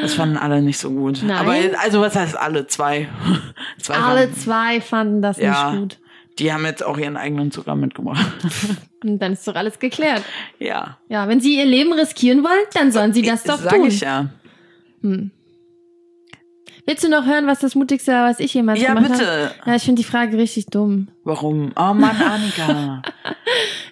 Das 0.00 0.14
fanden 0.14 0.36
alle 0.36 0.62
nicht 0.62 0.78
so 0.78 0.90
gut. 0.90 1.20
Nein. 1.24 1.36
Aber 1.36 1.54
also 1.82 2.00
was 2.00 2.14
heißt 2.14 2.36
alle? 2.38 2.66
Zwei. 2.68 3.08
Zwei 3.82 3.94
Alle 3.94 4.20
fanden- 4.28 4.36
zwei 4.40 4.80
fanden 4.80 5.22
das 5.22 5.38
ja, 5.38 5.70
nicht 5.72 5.80
gut. 5.80 5.98
Die 6.38 6.52
haben 6.52 6.64
jetzt 6.64 6.82
auch 6.84 6.96
ihren 6.98 7.16
eigenen 7.16 7.50
Zucker 7.50 7.74
mitgebracht. 7.76 8.26
Und 9.04 9.18
dann 9.20 9.32
ist 9.32 9.46
doch 9.48 9.54
alles 9.54 9.78
geklärt. 9.78 10.22
ja. 10.58 10.98
Ja, 11.08 11.28
wenn 11.28 11.40
sie 11.40 11.56
ihr 11.58 11.64
Leben 11.66 11.92
riskieren 11.92 12.42
wollen, 12.44 12.66
dann 12.74 12.92
sollen 12.92 13.12
sie 13.12 13.22
das 13.22 13.42
doch 13.44 13.58
Sag 13.58 13.74
tun. 13.74 13.86
ich 13.88 14.00
ja. 14.00 14.30
Willst 16.86 17.04
du 17.04 17.08
noch 17.08 17.26
hören, 17.26 17.46
was 17.46 17.60
das 17.60 17.74
Mutigste 17.74 18.12
war, 18.12 18.28
was 18.30 18.40
ich 18.40 18.52
jemals 18.54 18.80
Ja, 18.80 18.94
gemacht 18.94 19.12
bitte. 19.12 19.26
habe? 19.26 19.54
Ja, 19.66 19.76
ich 19.76 19.82
finde 19.82 20.02
die 20.02 20.08
Frage 20.08 20.36
richtig 20.36 20.66
dumm. 20.66 21.08
Warum? 21.24 21.72
Oh 21.76 21.94
Mann, 21.94 22.16
Annika. 22.22 23.02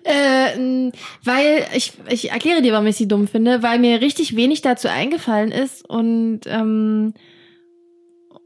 Äh, 0.04 0.90
weil 1.24 1.66
ich, 1.74 1.92
ich 2.08 2.30
erkläre 2.30 2.62
dir, 2.62 2.72
warum 2.72 2.86
ich 2.86 2.96
sie 2.96 3.08
dumm 3.08 3.26
finde, 3.28 3.62
weil 3.62 3.78
mir 3.78 4.00
richtig 4.00 4.36
wenig 4.36 4.62
dazu 4.62 4.88
eingefallen 4.88 5.50
ist 5.50 5.86
und 5.86 6.42
ähm, 6.46 7.12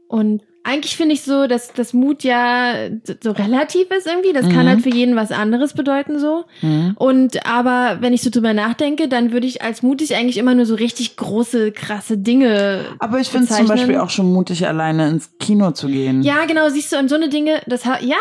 und 0.07 0.41
eigentlich 0.65 0.95
finde 0.95 1.13
ich 1.13 1.23
so, 1.23 1.45
dass 1.47 1.73
das 1.73 1.91
Mut 1.93 2.23
ja 2.23 2.73
so 3.21 3.31
relativ 3.31 3.91
ist 3.91 4.07
irgendwie. 4.07 4.31
Das 4.31 4.43
kann 4.49 4.65
Mhm. 4.65 4.69
halt 4.69 4.81
für 4.81 4.89
jeden 4.89 5.15
was 5.15 5.31
anderes 5.31 5.73
bedeuten 5.73 6.19
so. 6.19 6.45
Mhm. 6.61 6.93
Und 6.97 7.45
aber 7.45 7.97
wenn 7.99 8.13
ich 8.13 8.21
so 8.21 8.29
drüber 8.29 8.53
nachdenke, 8.53 9.07
dann 9.09 9.31
würde 9.33 9.45
ich 9.45 9.61
als 9.61 9.81
mutig 9.83 10.15
eigentlich 10.15 10.37
immer 10.37 10.55
nur 10.55 10.65
so 10.65 10.75
richtig 10.75 11.17
große, 11.17 11.73
krasse 11.73 12.17
Dinge. 12.17 12.85
Aber 12.99 13.19
ich 13.19 13.27
finde 13.27 13.47
es 13.49 13.57
zum. 13.57 13.67
Beispiel 13.67 13.97
auch 13.97 14.09
schon 14.09 14.31
mutig, 14.31 14.65
alleine 14.65 15.09
ins 15.09 15.31
Kino 15.39 15.71
zu 15.71 15.87
gehen. 15.87 16.21
Ja, 16.23 16.45
genau, 16.45 16.69
siehst 16.69 16.93
du, 16.93 16.97
und 16.97 17.09
so 17.09 17.15
eine 17.15 17.27
Dinge, 17.29 17.61
das 17.67 17.85
ha- 17.85 17.99
ja, 18.01 18.15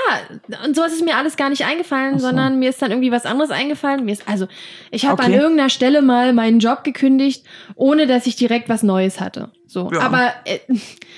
und 0.66 0.74
sowas 0.74 0.93
ist 0.93 1.05
mir 1.05 1.16
alles 1.16 1.36
gar 1.36 1.49
nicht 1.51 1.64
eingefallen, 1.64 2.18
so. 2.18 2.26
sondern 2.26 2.59
mir 2.59 2.70
ist 2.70 2.82
dann 2.82 2.90
irgendwie 2.90 3.12
was 3.12 3.24
anderes 3.26 3.51
eingefallen. 3.51 4.05
Mir 4.05 4.12
ist, 4.12 4.28
also, 4.28 4.47
ich 4.90 5.07
habe 5.07 5.22
an 5.22 5.30
Okay. 5.32 5.40
irgendeiner 5.40 5.68
Stelle 5.68 6.03
mal 6.03 6.32
meinen 6.32 6.59
Job 6.59 6.82
gekündigt, 6.84 7.45
ohne 7.76 8.07
dass 8.07 8.26
ich 8.26 8.34
direkt 8.36 8.68
was 8.68 8.82
Neues 8.82 9.20
hatte. 9.20 9.51
So. 9.73 9.91
Ja. 9.93 10.01
Aber 10.01 10.33
äh, 10.45 10.59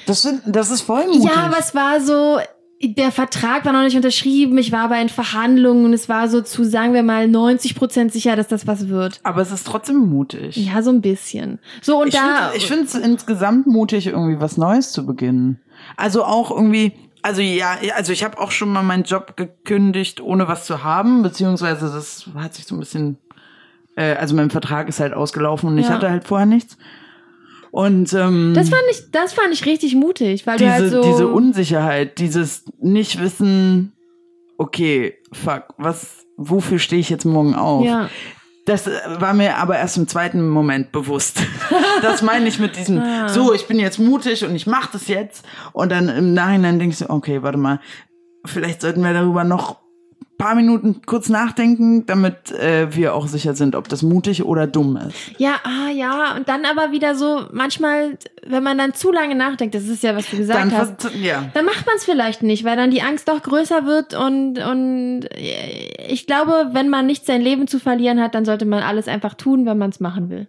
Das, 0.07 0.23
sind, 0.23 0.43
das 0.47 0.71
ist 0.71 0.83
voll 0.83 1.07
mutig. 1.07 1.25
Ja, 1.25 1.45
aber 1.47 1.59
es 1.59 1.75
war 1.75 2.01
so, 2.01 2.39
der 2.83 3.11
Vertrag 3.11 3.65
war 3.65 3.73
noch 3.73 3.83
nicht 3.83 3.97
unterschrieben, 3.97 4.57
ich 4.59 4.71
war 4.71 4.81
aber 4.85 5.01
in 5.01 5.09
Verhandlungen 5.09 5.87
und 5.87 5.93
es 5.93 6.09
war 6.09 6.29
so 6.29 6.41
zu, 6.41 6.65
sagen 6.65 6.93
wir 6.95 7.03
mal, 7.03 7.27
90 7.27 7.75
Prozent 7.75 8.13
sicher, 8.13 8.37
dass 8.37 8.47
das 8.49 8.67
was 8.67 8.89
wird. 8.89 9.21
Aber 9.25 9.41
es 9.43 9.51
ist 9.51 9.67
trotzdem 9.67 9.97
mutig. 9.97 10.57
Ja, 10.57 10.83
so 10.83 10.91
ein 10.91 11.01
bisschen. 11.01 11.59
So, 11.83 12.01
und 12.03 12.09
ich 12.09 12.15
da. 12.15 12.51
find- 12.51 12.57
ich 12.57 12.67
finde 12.69 12.85
es 12.85 12.95
insgesamt 12.95 13.67
mutig, 13.67 14.07
irgendwie 14.07 14.41
was 14.41 14.57
Neues 14.57 14.93
zu 14.93 15.05
beginnen. 15.05 15.61
Also 15.97 16.25
auch 16.25 16.51
irgendwie, 16.51 16.93
also 17.23 17.41
ja, 17.41 17.77
also 17.97 18.13
ich 18.13 18.23
habe 18.23 18.39
auch 18.39 18.51
schon 18.53 18.69
mal 18.73 18.83
meinen 18.83 19.05
Job 19.05 19.37
gekündigt, 19.37 20.21
ohne 20.21 20.47
was 20.47 20.65
zu 20.67 20.85
haben, 20.85 21.23
beziehungsweise 21.23 21.87
das 21.93 22.29
hat 22.37 22.55
sich 22.55 22.67
so 22.67 22.77
ein 22.77 22.81
bisschen, 22.81 23.19
äh, 23.97 24.15
also 24.15 24.37
mein 24.37 24.51
Vertrag 24.51 24.89
ist 24.89 25.01
halt 25.01 25.13
ausgelaufen 25.15 25.71
und 25.71 25.79
ich 25.79 25.87
Ja. 25.89 25.95
hatte 25.95 26.11
halt 26.11 26.25
vorher 26.25 26.47
nichts. 26.47 26.77
Und 27.75 28.13
ähm, 28.13 28.53
das 28.55 28.69
fand 28.69 28.83
ich, 28.89 29.11
das 29.11 29.33
fand 29.33 29.53
ich 29.53 29.67
richtig 29.67 29.97
mutig, 29.97 30.47
weil 30.47 30.59
diese, 30.59 30.69
du 30.71 30.75
halt 30.75 30.91
so. 30.93 31.03
diese 31.03 31.27
Unsicherheit, 31.27 32.19
dieses 32.21 32.65
Nicht-Wissen, 32.81 33.93
okay, 34.59 35.15
fuck, 35.33 35.65
was, 35.77 36.25
wofür 36.37 36.79
stehe 36.79 37.01
ich 37.01 37.11
jetzt 37.11 37.25
morgen 37.25 37.55
auf? 37.57 37.85
ja. 37.85 38.09
Das 38.67 38.87
äh, 38.87 38.93
war 39.19 39.35
mir 39.35 39.59
aber 39.59 39.77
erst 39.77 39.97
im 39.99 40.07
zweiten 40.07 40.49
Moment 40.49 40.93
bewusst. 40.93 41.43
das 42.03 42.23
meine 42.23 42.49
ich 42.49 42.61
mit 42.61 42.77
diesem, 42.77 42.99
Ah. 43.01 43.29
so, 43.29 43.53
ich 43.53 43.67
bin 43.67 43.81
jetzt 43.81 43.99
mutig 43.99 44.45
und 44.45 44.55
ich 44.55 44.67
mache 44.69 44.91
das 44.93 45.09
jetzt. 45.09 45.45
Und 45.73 45.91
dann 45.91 46.09
im 46.09 46.33
Nachhinein 46.33 46.79
denkst 46.79 47.01
du, 47.01 47.11
okay, 47.11 47.43
warte 47.43 47.59
mal, 47.59 47.81
vielleicht 48.47 48.81
sollten 48.83 49.03
wir 49.03 49.13
darüber 49.13 49.43
noch 49.45 49.81
paar 50.37 50.55
Minuten 50.55 51.03
kurz 51.07 51.29
nachdenken, 51.29 52.07
damit 52.07 52.51
äh, 52.53 52.95
wir 52.95 53.15
auch 53.15 53.27
sicher 53.27 53.55
sind, 53.55 53.77
ob 53.77 53.89
das 53.89 54.03
mutig 54.03 54.45
oder 54.45 54.67
dumm 54.67 54.97
ist. 54.97 55.17
Ja, 55.39 55.57
ah, 55.65 55.91
ja. 55.91 56.35
Und 56.37 56.49
dann 56.49 56.65
aber 56.65 56.93
wieder 56.93 57.15
so, 57.15 57.47
manchmal, 57.53 58.19
wenn 58.47 58.63
man 58.63 58.79
dann 58.79 58.95
zu 58.95 59.13
lange 59.13 59.35
nachdenkt, 59.35 59.75
das 59.75 59.89
ist 59.89 60.03
ja, 60.03 60.17
was 60.17 60.29
du 60.31 60.37
gesagt 60.37 60.61
Dann 60.61 60.77
hast. 60.77 61.11
ja. 61.23 61.45
Dann 61.55 61.65
macht 61.65 61.87
man 61.87 61.97
es 61.97 62.05
vielleicht 62.05 62.43
nicht, 62.43 62.65
weil 62.65 62.77
dann 62.77 62.91
die 62.91 63.03
Angst 63.03 63.29
doch 63.29 63.43
größer 63.43 63.87
wird 63.87 64.15
und, 64.15 64.59
und 64.59 65.29
ich 66.09 66.27
glaube, 66.27 66.71
wenn 66.73 66.89
man 66.89 67.07
nicht 67.07 67.27
sein 67.27 67.41
Leben 67.41 67.67
zu 67.69 67.79
verlieren 67.79 68.21
hat, 68.21 68.35
dann 68.35 68.45
sollte 68.45 68.65
man 68.65 68.83
alles 68.83 69.09
einfach 69.09 69.35
tun, 69.35 69.67
wenn 69.67 69.79
man 69.79 69.91
es 69.91 70.01
machen 70.01 70.31
will. 70.31 70.49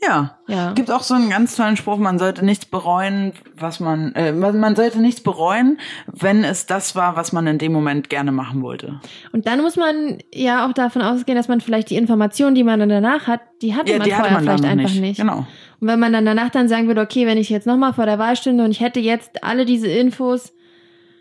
Ja. 0.00 0.38
Ja. 0.46 0.72
Gibt 0.72 0.90
auch 0.90 1.02
so 1.02 1.14
einen 1.14 1.28
ganz 1.28 1.56
tollen 1.56 1.76
Spruch, 1.76 1.96
man 1.98 2.18
sollte 2.18 2.44
nichts 2.44 2.64
bereuen, 2.66 3.32
was 3.56 3.80
man, 3.80 4.14
äh, 4.14 4.32
man 4.32 4.76
sollte 4.76 5.00
nichts 5.00 5.20
bereuen, 5.20 5.78
wenn 6.06 6.44
es 6.44 6.66
das 6.66 6.94
war, 6.94 7.16
was 7.16 7.32
man 7.32 7.46
in 7.48 7.58
dem 7.58 7.72
Moment 7.72 8.08
gerne 8.08 8.30
machen 8.30 8.62
wollte. 8.62 9.00
Und 9.32 9.46
dann 9.46 9.60
muss 9.60 9.76
man 9.76 10.18
ja 10.32 10.66
auch 10.66 10.72
davon 10.72 11.02
ausgehen, 11.02 11.36
dass 11.36 11.48
man 11.48 11.60
vielleicht 11.60 11.90
die 11.90 11.96
Informationen, 11.96 12.54
die 12.54 12.62
man 12.62 12.78
dann 12.78 12.88
danach 12.88 13.26
hat, 13.26 13.40
die 13.60 13.74
hatte 13.74 13.92
man 13.98 14.02
die 14.04 14.10
vorher 14.12 14.32
man 14.34 14.42
vielleicht 14.42 14.64
einfach 14.64 14.90
nicht. 14.90 15.00
nicht. 15.00 15.20
Genau. 15.20 15.46
Und 15.80 15.88
wenn 15.88 15.98
man 15.98 16.12
dann 16.12 16.24
danach 16.24 16.50
dann 16.50 16.68
sagen 16.68 16.86
würde, 16.86 17.00
okay, 17.00 17.26
wenn 17.26 17.38
ich 17.38 17.50
jetzt 17.50 17.66
nochmal 17.66 17.92
vor 17.92 18.06
der 18.06 18.18
Wahl 18.18 18.36
stünde 18.36 18.64
und 18.64 18.70
ich 18.70 18.80
hätte 18.80 19.00
jetzt 19.00 19.42
alle 19.42 19.64
diese 19.64 19.88
Infos, 19.88 20.52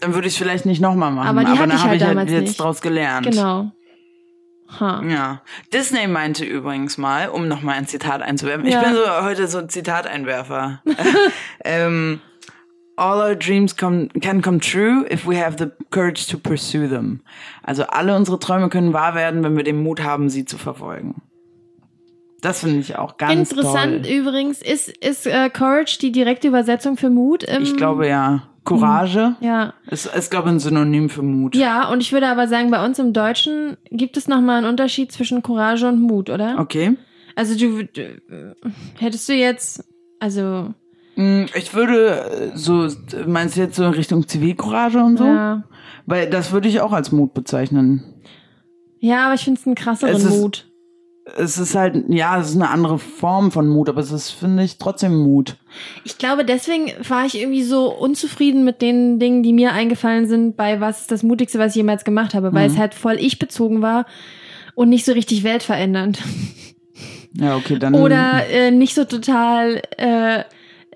Dann 0.02 0.14
würde 0.14 0.28
ich 0.28 0.34
es 0.34 0.38
vielleicht 0.38 0.68
nicht 0.68 0.82
nochmal 0.82 1.12
machen. 1.12 1.28
Aber 1.28 1.42
die 1.42 1.48
hatte 1.48 1.60
dann 1.60 1.70
ich 1.72 1.78
habe 1.78 1.90
halt 1.90 2.02
ich 2.02 2.08
halt 2.08 2.16
damals 2.16 2.32
jetzt 2.32 2.48
nicht. 2.50 2.60
draus 2.60 2.82
gelernt. 2.82 3.26
genau. 3.30 3.72
Ha. 4.80 5.02
Ja. 5.08 5.42
Disney 5.74 6.08
meinte 6.08 6.46
übrigens 6.46 6.98
mal, 6.98 7.30
um 7.30 7.48
nochmal 7.48 7.76
ein 7.76 7.88
Zitat 7.88 8.22
einzuwerfen. 8.22 8.66
Ja. 8.68 8.82
Ich 8.82 8.86
bin 8.86 8.96
so 8.96 9.24
heute 9.24 9.48
so 9.48 9.60
ein 9.60 9.70
Zitateinwerfer. 9.70 10.82
ähm, 11.64 12.22
All 13.00 13.22
our 13.22 13.36
dreams 13.36 13.78
come, 13.78 14.08
can 14.22 14.42
come 14.42 14.60
true 14.60 15.06
if 15.12 15.28
we 15.28 15.36
have 15.36 15.58
the 15.60 15.72
courage 15.92 16.26
to 16.32 16.38
pursue 16.40 16.88
them. 16.88 17.22
Also 17.62 17.84
alle 17.84 18.16
unsere 18.16 18.40
Träume 18.40 18.70
können 18.70 18.92
wahr 18.92 19.14
werden, 19.14 19.44
wenn 19.44 19.56
wir 19.56 19.64
den 19.64 19.84
Mut 19.84 20.02
haben, 20.02 20.30
sie 20.30 20.46
zu 20.46 20.58
verfolgen. 20.58 21.22
Das 22.42 22.62
finde 22.62 22.80
ich 22.80 22.96
auch 22.96 23.18
ganz 23.18 23.52
Interessant 23.52 24.06
toll. 24.06 24.16
übrigens, 24.16 24.64
ist, 24.64 24.90
ist 24.90 25.28
äh, 25.28 25.50
Courage 25.52 26.00
die 26.00 26.12
direkte 26.12 26.48
Übersetzung 26.48 26.98
für 26.98 27.12
Mut? 27.12 27.44
Ich 27.44 27.78
glaube 27.78 28.08
ja. 28.08 28.48
Courage 28.68 29.36
Ja. 29.42 29.74
ist, 29.90 30.06
ist 30.08 30.30
glaube 30.32 30.50
ich, 30.50 30.56
ein 30.56 30.60
Synonym 30.60 31.10
für 31.10 31.22
Mut. 31.24 31.56
Ja, 31.56 31.90
und 31.90 32.02
ich 32.02 32.12
würde 32.14 32.28
aber 32.28 32.48
sagen, 32.48 32.70
bei 32.72 32.84
uns 32.86 33.00
im 33.00 33.14
Deutschen 33.14 33.78
gibt 33.92 34.18
es 34.18 34.28
nochmal 34.28 34.58
einen 34.58 34.68
Unterschied 34.68 35.12
zwischen 35.12 35.42
Courage 35.42 35.88
und 35.88 36.02
Mut, 36.02 36.30
oder? 36.30 36.58
Okay. 36.60 36.98
Also 37.36 37.58
du, 37.58 37.84
du 37.86 38.56
hättest 39.00 39.28
du 39.30 39.34
jetzt, 39.34 39.84
also 40.20 40.74
Mm, 41.20 41.46
Ich 41.56 41.74
würde 41.74 42.52
so, 42.54 42.88
meinst 43.26 43.58
du 43.58 43.62
jetzt 43.62 43.76
so 43.76 43.84
in 43.86 43.90
Richtung 43.94 44.28
Zivilcourage 44.28 45.00
und 45.04 45.18
so? 45.18 45.26
ja. 45.26 45.64
Weil 46.06 46.30
das 46.30 46.52
würde 46.52 46.68
ich 46.68 46.80
auch 46.80 46.94
als 46.94 47.12
Mut 47.12 47.34
bezeichnen. 47.34 48.04
Ja, 49.00 49.26
aber 49.26 49.34
ich 49.34 49.44
finde 49.44 49.60
es 49.60 49.66
einen 49.66 49.74
krasseren 49.76 50.16
Es 50.16 50.24
ist- 50.24 50.40
Mut. 50.40 50.68
Es 51.36 51.58
ist 51.58 51.76
halt, 51.76 52.06
ja, 52.08 52.40
es 52.40 52.50
ist 52.52 52.56
eine 52.56 52.70
andere 52.70 53.00
Form 53.00 53.52
von 53.52 53.68
Mut, 53.68 53.90
aber 53.90 54.00
es 54.02 54.12
ist, 54.12 54.30
finde 54.32 54.64
ich, 54.64 54.78
trotzdem 54.78 55.16
Mut. 55.18 55.58
Ich 56.06 56.18
glaube, 56.18 56.46
deswegen 56.46 56.92
war 57.08 57.26
ich 57.26 57.38
irgendwie 57.40 57.64
so 57.64 57.94
unzufrieden 57.94 58.64
mit 58.64 58.82
den 58.82 59.20
Dingen, 59.20 59.44
die 59.44 59.52
mir 59.52 59.74
eingefallen 59.74 60.28
sind, 60.28 60.56
bei 60.56 60.80
was 60.80 61.02
ist 61.02 61.12
das 61.12 61.24
Mutigste, 61.24 61.60
was 61.60 61.72
ich 61.72 61.76
jemals 61.78 62.06
gemacht 62.06 62.34
habe, 62.34 62.54
weil 62.54 62.68
Mhm. 62.70 62.74
es 62.74 62.80
halt 62.80 62.94
voll 62.94 63.18
ich 63.20 63.40
bezogen 63.40 63.82
war 63.82 64.06
und 64.76 64.90
nicht 64.90 65.06
so 65.06 65.12
richtig 65.12 65.44
weltverändernd. 65.44 66.20
Ja, 67.40 67.56
okay, 67.56 67.78
dann. 67.78 67.94
Oder 67.94 68.48
äh, 68.50 68.72
nicht 68.72 68.96
so 68.96 69.04
total 69.04 69.84
äh, 69.98 70.44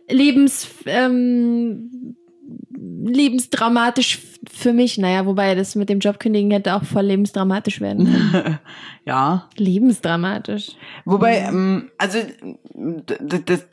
lebens, 0.10 0.68
ähm, 0.88 2.16
lebensdramatisch 3.06 4.18
für 4.50 4.74
mich. 4.74 4.98
Naja, 4.98 5.26
wobei 5.26 5.56
das 5.56 5.76
mit 5.76 5.90
dem 5.90 6.00
Jobkündigen 6.00 6.52
hätte 6.52 6.76
auch 6.76 6.84
voll 6.84 7.04
lebensdramatisch 7.04 7.82
werden 7.82 8.06
können. 8.06 8.60
ja. 9.06 9.48
lebensdramatisch. 9.56 10.72
Wobei, 11.06 11.38
ähm, 11.38 11.92
also 11.98 12.20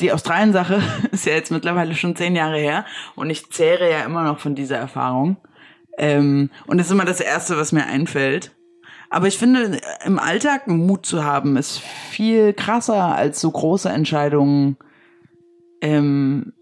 die 0.00 0.12
Australien-Sache 0.12 0.82
ist 1.12 1.26
ja 1.26 1.32
jetzt 1.32 1.50
mittlerweile 1.50 1.94
schon 1.94 2.16
zehn 2.16 2.36
Jahre 2.36 2.58
her 2.58 2.84
und 3.14 3.30
ich 3.30 3.50
zehre 3.50 3.90
ja 3.90 4.04
immer 4.04 4.24
noch 4.24 4.38
von 4.38 4.54
dieser 4.54 4.76
Erfahrung. 4.76 5.38
Ähm, 5.96 6.50
und 6.66 6.78
das 6.78 6.86
ist 6.86 6.92
immer 6.92 7.04
das 7.04 7.20
Erste, 7.20 7.56
was 7.56 7.72
mir 7.72 7.86
einfällt. 7.86 8.52
Aber 9.10 9.26
ich 9.26 9.38
finde, 9.38 9.80
im 10.04 10.18
Alltag 10.18 10.66
Mut 10.68 11.06
zu 11.06 11.24
haben, 11.24 11.56
ist 11.56 11.78
viel 11.78 12.52
krasser 12.52 13.16
als 13.16 13.40
so 13.40 13.50
große 13.50 13.88
Entscheidungen. 13.88 14.76
Ähm, 15.80 16.52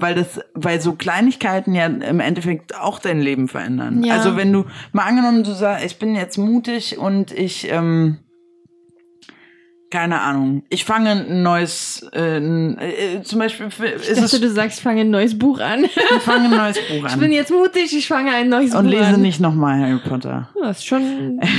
weil 0.00 0.14
das, 0.14 0.40
weil 0.54 0.80
so 0.80 0.92
Kleinigkeiten 0.92 1.74
ja 1.74 1.86
im 1.86 2.20
Endeffekt 2.20 2.78
auch 2.78 2.98
dein 2.98 3.20
Leben 3.20 3.48
verändern. 3.48 4.02
Ja. 4.02 4.14
Also 4.14 4.36
wenn 4.36 4.52
du 4.52 4.64
mal 4.92 5.04
angenommen, 5.04 5.44
du 5.44 5.52
sagst, 5.52 5.84
ich 5.84 5.98
bin 5.98 6.14
jetzt 6.14 6.38
mutig 6.38 6.98
und 6.98 7.32
ich, 7.32 7.70
ähm, 7.70 8.18
keine 9.90 10.20
Ahnung, 10.20 10.64
ich 10.68 10.84
fange 10.84 11.10
ein 11.10 11.42
neues, 11.42 12.06
äh, 12.12 12.38
ein, 12.38 12.76
äh, 12.78 13.22
zum 13.22 13.38
Beispiel 13.38 13.68
Ich 13.68 14.08
ist 14.08 14.20
dachte, 14.20 14.36
es, 14.36 14.40
du 14.40 14.50
sagst, 14.50 14.78
ich 14.78 14.82
fange 14.82 15.02
ein 15.02 15.10
neues 15.10 15.38
Buch 15.38 15.60
an. 15.60 15.84
ich 15.84 16.22
fange 16.22 16.44
ein 16.44 16.56
neues 16.56 16.78
Buch 16.88 17.04
Ich 17.08 17.16
bin 17.16 17.24
an 17.24 17.32
jetzt 17.32 17.50
mutig, 17.50 17.96
ich 17.96 18.08
fange 18.08 18.32
ein 18.32 18.48
neues 18.48 18.74
und 18.74 18.84
Buch 18.84 18.90
lese 18.90 19.14
an. 19.14 19.22
nicht 19.22 19.40
nochmal 19.40 19.78
Harry 19.80 20.00
Potter. 20.06 20.50
Das 20.60 20.78
ist 20.78 20.86
schon. 20.86 21.40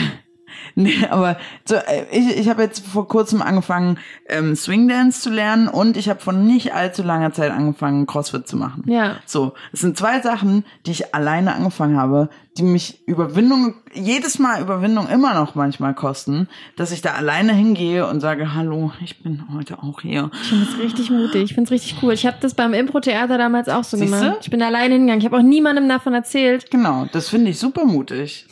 Nee, 0.87 1.07
aber 1.09 1.37
so, 1.65 1.73
äh, 1.73 2.05
ich, 2.11 2.37
ich 2.37 2.49
habe 2.49 2.61
jetzt 2.61 2.85
vor 2.85 3.07
kurzem 3.07 3.41
angefangen, 3.41 3.97
ähm, 4.29 4.55
Swingdance 4.55 5.21
zu 5.21 5.31
lernen 5.31 5.67
und 5.67 5.97
ich 5.97 6.07
habe 6.07 6.19
vor 6.19 6.33
nicht 6.33 6.71
allzu 6.71 7.01
langer 7.01 7.33
Zeit 7.33 7.51
angefangen, 7.51 8.05
CrossFit 8.05 8.47
zu 8.47 8.57
machen. 8.57 8.83
Ja. 8.85 9.15
So, 9.25 9.53
es 9.73 9.79
sind 9.79 9.97
zwei 9.97 10.21
Sachen, 10.21 10.65
die 10.85 10.91
ich 10.91 11.15
alleine 11.15 11.55
angefangen 11.55 11.97
habe, 11.97 12.29
die 12.59 12.63
mich 12.63 13.07
Überwindung, 13.07 13.73
jedes 13.91 14.37
Mal 14.37 14.61
Überwindung 14.61 15.07
immer 15.09 15.33
noch 15.33 15.55
manchmal 15.55 15.95
kosten, 15.95 16.47
dass 16.75 16.91
ich 16.91 17.01
da 17.01 17.13
alleine 17.13 17.53
hingehe 17.53 18.05
und 18.05 18.19
sage, 18.19 18.53
hallo, 18.53 18.91
ich 19.03 19.23
bin 19.23 19.45
heute 19.55 19.81
auch 19.81 20.01
hier. 20.01 20.29
Ich 20.43 20.49
finde 20.49 20.65
das 20.65 20.77
richtig 20.77 21.09
mutig. 21.09 21.41
Ich 21.41 21.53
finde 21.55 21.63
es 21.63 21.71
richtig 21.71 22.03
cool. 22.03 22.13
Ich 22.13 22.27
habe 22.27 22.37
das 22.39 22.53
beim 22.53 22.75
Impro-Theater 22.75 23.39
damals 23.39 23.67
auch 23.67 23.83
so 23.83 23.97
Siehste? 23.97 24.15
gemacht. 24.15 24.37
Ich 24.41 24.51
bin 24.51 24.61
alleine 24.61 24.93
hingegangen. 24.93 25.21
Ich 25.21 25.25
habe 25.25 25.37
auch 25.37 25.41
niemandem 25.41 25.89
davon 25.89 26.13
erzählt. 26.13 26.69
Genau, 26.69 27.07
das 27.11 27.29
finde 27.29 27.49
ich 27.49 27.57
super 27.57 27.83
mutig. 27.83 28.45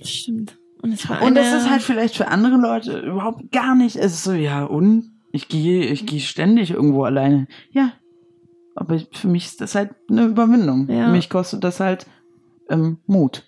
Das 0.00 0.10
stimmt. 0.10 0.57
Und 0.80 0.92
es 0.92 1.08
war 1.08 1.22
Und 1.22 1.34
das 1.34 1.52
ist 1.52 1.70
halt 1.70 1.82
vielleicht 1.82 2.16
für 2.16 2.28
andere 2.28 2.56
Leute 2.56 3.00
überhaupt 3.00 3.50
gar 3.50 3.74
nicht. 3.74 3.96
Es 3.96 4.12
ist 4.12 4.24
so, 4.24 4.32
ja, 4.32 4.64
und 4.64 5.12
ich 5.32 5.48
gehe, 5.48 5.86
ich 5.86 6.06
gehe 6.06 6.20
ständig 6.20 6.70
irgendwo 6.70 7.04
alleine. 7.04 7.48
Ja. 7.72 7.92
Aber 8.74 8.98
für 9.12 9.28
mich 9.28 9.46
ist 9.46 9.60
das 9.60 9.74
halt 9.74 9.90
eine 10.08 10.26
Überwindung. 10.26 10.88
Ja. 10.88 11.06
Für 11.06 11.12
mich 11.12 11.28
kostet 11.28 11.64
das 11.64 11.80
halt 11.80 12.06
ähm, 12.70 12.98
Mut. 13.06 13.44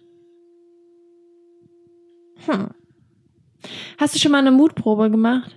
Hm. 2.46 2.70
Hast 3.98 4.14
du 4.14 4.18
schon 4.18 4.32
mal 4.32 4.38
eine 4.38 4.50
Mutprobe 4.50 5.10
gemacht? 5.10 5.56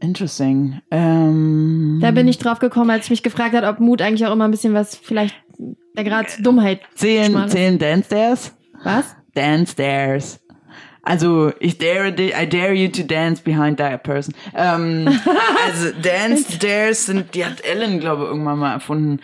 Interesting. 0.00 0.80
Ähm, 0.90 1.98
Da 2.02 2.10
bin 2.10 2.28
ich 2.28 2.38
drauf 2.38 2.58
gekommen, 2.58 2.90
als 2.90 3.06
ich 3.06 3.10
mich 3.10 3.22
gefragt 3.22 3.54
hat, 3.54 3.64
ob 3.64 3.80
Mut 3.80 4.02
eigentlich 4.02 4.26
auch 4.26 4.32
immer 4.32 4.44
ein 4.44 4.50
bisschen 4.50 4.74
was 4.74 4.96
vielleicht 4.96 5.34
da 5.94 6.02
gerade 6.02 6.28
zur 6.28 6.42
Dummheit 6.42 6.80
zählen, 6.94 7.48
zählen 7.48 7.78
Dance 7.78 8.06
Stairs? 8.06 8.56
Was? 8.84 9.16
Dance 9.34 9.72
Stairs. 9.72 10.40
Also, 11.02 11.52
ich 11.60 11.78
dare, 11.78 12.08
I 12.10 12.46
dare 12.46 12.74
you 12.74 12.88
to 12.88 13.02
dance 13.02 13.42
behind 13.42 13.78
that 13.78 14.02
person. 14.02 14.34
Ähm, 14.54 15.08
also, 15.66 15.90
Dance 16.02 16.52
Stairs 16.56 17.06
sind, 17.06 17.34
die 17.34 17.44
hat 17.44 17.64
Ellen, 17.64 18.00
glaube 18.00 18.24
ich, 18.24 18.28
irgendwann 18.28 18.58
mal 18.58 18.72
erfunden. 18.74 19.20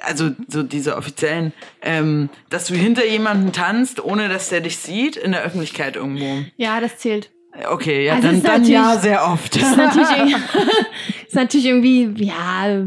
Also, 0.00 0.30
so 0.46 0.62
diese 0.62 0.96
offiziellen, 0.96 1.52
ähm, 1.82 2.30
dass 2.50 2.68
du 2.68 2.74
hinter 2.74 3.04
jemanden 3.04 3.50
tanzt, 3.52 4.02
ohne 4.02 4.28
dass 4.28 4.48
der 4.48 4.60
dich 4.60 4.76
sieht, 4.78 5.16
in 5.16 5.32
der 5.32 5.42
Öffentlichkeit 5.42 5.96
irgendwo. 5.96 6.44
Ja, 6.56 6.80
das 6.80 6.98
zählt. 6.98 7.30
Okay, 7.68 8.04
ja, 8.06 8.14
Also, 8.14 8.28
dann, 8.28 8.36
ist 8.36 8.46
dann 8.46 8.64
ja 8.64 8.96
sehr 8.98 9.26
oft. 9.26 9.56
Das 9.56 9.70
ist 9.72 9.76
natürlich, 9.76 10.08
irgendwie- 10.16 10.34
ist 11.26 11.34
natürlich 11.34 11.66
irgendwie, 11.66 12.24
ja. 12.24 12.84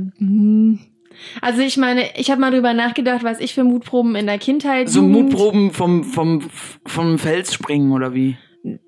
Hm. 1.34 1.40
Also 1.42 1.62
ich 1.62 1.78
meine, 1.78 2.04
ich 2.16 2.30
habe 2.32 2.42
mal 2.42 2.52
drüber 2.52 2.74
nachgedacht, 2.74 3.24
was 3.24 3.40
ich 3.40 3.54
für 3.54 3.64
Mutproben 3.64 4.16
in 4.16 4.26
der 4.28 4.38
Kindheit. 4.38 4.90
so 4.90 5.02
Jugend- 5.02 5.12
Mutproben 5.32 5.72
vom, 5.72 6.04
vom, 6.04 6.42
vom 6.86 7.18
Fels 7.20 7.54
springen 7.54 7.92
oder 7.92 8.14
wie? 8.14 8.38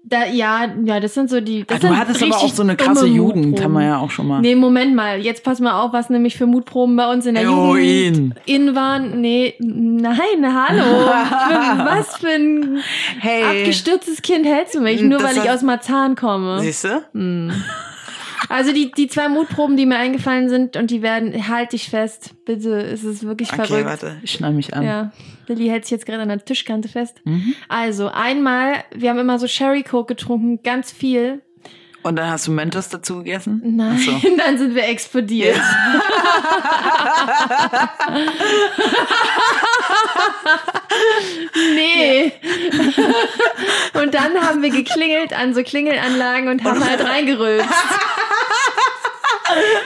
Da, 0.03 0.27
ja, 0.27 0.67
ja, 0.85 0.99
das 0.99 1.15
sind 1.15 1.31
so 1.31 1.41
die. 1.41 1.63
Das 1.65 1.83
Ah, 1.83 1.87
du 1.87 1.97
hattest 1.97 2.21
aber 2.21 2.37
auch 2.37 2.47
so 2.53 2.61
eine 2.61 2.75
krasse 2.75 3.07
Jugend, 3.07 3.45
Mutproben. 3.47 3.63
haben 3.63 3.73
wir 3.73 3.83
ja 3.83 3.97
auch 3.97 4.11
schon 4.11 4.27
mal. 4.27 4.39
Nee, 4.39 4.53
Moment 4.53 4.93
mal. 4.93 5.19
Jetzt 5.19 5.43
pass 5.43 5.59
mal 5.59 5.81
auf, 5.81 5.93
was 5.93 6.11
nämlich 6.11 6.37
für 6.37 6.45
Mutproben 6.45 6.95
bei 6.95 7.11
uns 7.11 7.25
in 7.25 7.33
der 7.33 7.45
Heroin. 7.45 8.13
Jugend 8.13 8.35
in 8.45 8.75
waren. 8.75 9.19
Nee, 9.21 9.55
nein, 9.59 10.15
hallo. 10.43 10.83
für, 10.83 11.85
was 11.85 12.17
für 12.17 12.27
ein 12.27 12.77
Hey. 13.19 13.61
abgestürztes 13.61 14.21
Kind 14.21 14.45
hältst 14.45 14.75
du 14.75 14.79
mich, 14.81 15.01
nur 15.01 15.17
Das 15.17 15.35
weil 15.35 15.43
ich 15.43 15.49
aus 15.49 15.63
Marzahn 15.63 16.15
komme. 16.15 16.59
Siehst 16.59 16.83
du? 16.83 17.49
Also 18.53 18.71
die, 18.71 18.91
die 18.91 19.07
zwei 19.07 19.29
Mutproben, 19.29 19.77
die 19.77 19.87
mir 19.87 19.97
eingefallen 19.97 20.47
sind 20.47 20.77
und 20.77 20.91
die 20.91 21.01
werden, 21.01 21.47
halt 21.47 21.73
dich 21.73 21.89
fest. 21.89 22.35
Bitte, 22.45 22.75
es 22.83 23.03
ist 23.03 23.23
wirklich 23.23 23.51
Okay, 23.51 23.65
verrückt. 23.65 23.85
warte, 23.87 24.17
ich 24.21 24.33
schneide 24.33 24.53
mich 24.53 24.75
an. 24.75 24.83
Ja, 24.83 25.11
Lilly 25.47 25.69
hält 25.69 25.85
sich 25.85 25.91
jetzt 25.91 26.05
gerade 26.05 26.21
an 26.21 26.27
der 26.29 26.45
Tischkante 26.45 26.87
fest. 26.87 27.19
Mhm. 27.25 27.55
Also, 27.67 28.09
einmal, 28.09 28.75
wir 28.93 29.09
haben 29.09 29.17
immer 29.17 29.39
so 29.39 29.47
Sherry 29.47 29.81
Coke 29.81 30.13
getrunken, 30.13 30.61
ganz 30.61 30.91
viel. 30.91 31.41
Und 32.03 32.17
dann 32.17 32.29
hast 32.29 32.45
du 32.45 32.51
Mentos 32.51 32.89
dazu 32.89 33.17
gegessen? 33.19 33.59
Nein, 33.65 33.97
Ach 33.99 34.21
so. 34.21 34.29
dann 34.37 34.59
sind 34.59 34.75
wir 34.75 34.87
explodiert. 34.87 35.57
nee. 41.75 42.31
und 43.93 44.13
dann 44.13 44.39
haben 44.41 44.61
wir 44.61 44.69
geklingelt 44.69 45.33
an 45.33 45.53
so 45.53 45.63
Klingelanlagen 45.63 46.49
und 46.49 46.63
haben 46.63 46.83
halt 46.87 47.03
reingerülpst. 47.03 47.67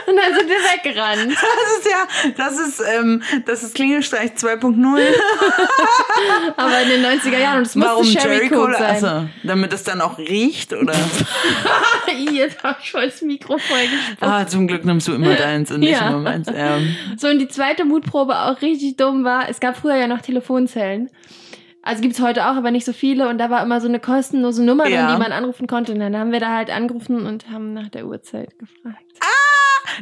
Und 0.06 0.16
dann 0.16 0.34
sind 0.34 0.48
wir 0.48 0.56
weggerannt. 0.56 1.36
Das 1.58 1.78
ist 1.78 1.90
ja, 1.90 2.32
das 2.36 2.58
ist, 2.58 2.80
ähm, 2.98 3.22
das 3.46 3.62
ist 3.62 3.74
Klingelstreich 3.74 4.32
2.0. 4.32 5.00
Aber 6.56 6.80
in 6.82 6.88
den 6.88 7.04
90er 7.04 7.38
Jahren 7.38 7.58
und 7.58 7.66
es 7.66 7.78
Warum 7.78 8.04
Sherry 8.04 8.38
Cherry 8.38 8.48
Coke 8.48 8.72
Cola? 8.72 8.78
sein. 8.78 8.90
Achso, 9.04 9.28
damit 9.44 9.72
es 9.72 9.84
dann 9.84 10.00
auch 10.00 10.18
riecht, 10.18 10.72
oder? 10.72 10.94
Jetzt 12.32 12.62
hab 12.62 12.80
ich 12.82 12.90
voll 12.92 13.06
das 13.06 13.22
Mikro 13.22 13.58
vollgespuckt. 13.58 14.22
ah, 14.22 14.46
zum 14.46 14.66
Glück 14.66 14.84
nimmst 14.84 15.08
du 15.08 15.12
immer 15.14 15.34
deins 15.34 15.70
und 15.70 15.80
nicht 15.80 15.92
Ja. 15.92 16.08
immer 16.08 16.18
meins. 16.18 16.48
Ähm, 16.52 16.96
So, 17.16 17.28
und 17.28 17.38
die 17.38 17.48
zweite 17.48 17.84
Mutprobe 17.84 18.36
auch 18.36 18.60
richtig 18.62 18.96
dumm 18.96 19.24
war, 19.24 19.48
es 19.48 19.60
gab 19.60 19.76
früher 19.76 19.96
ja 19.96 20.06
noch 20.06 20.20
Telefonzellen. 20.20 21.10
Also 21.88 22.02
gibt's 22.02 22.20
heute 22.20 22.44
auch, 22.50 22.54
aber 22.56 22.70
nicht 22.70 22.84
so 22.84 22.92
viele. 22.92 23.30
Und 23.30 23.38
da 23.38 23.48
war 23.48 23.62
immer 23.62 23.80
so 23.80 23.88
eine 23.88 23.98
kostenlose 23.98 24.62
Nummer 24.62 24.86
Ja. 24.86 25.10
die 25.10 25.18
man 25.18 25.32
anrufen 25.32 25.66
konnte. 25.66 25.92
Und 25.92 26.00
dann 26.00 26.14
haben 26.18 26.32
wir 26.32 26.38
da 26.40 26.54
halt 26.54 26.68
angerufen 26.68 27.24
und 27.24 27.50
haben 27.50 27.72
nach 27.72 27.88
der 27.88 28.06
Uhrzeit 28.06 28.58
gefragt. 28.58 29.02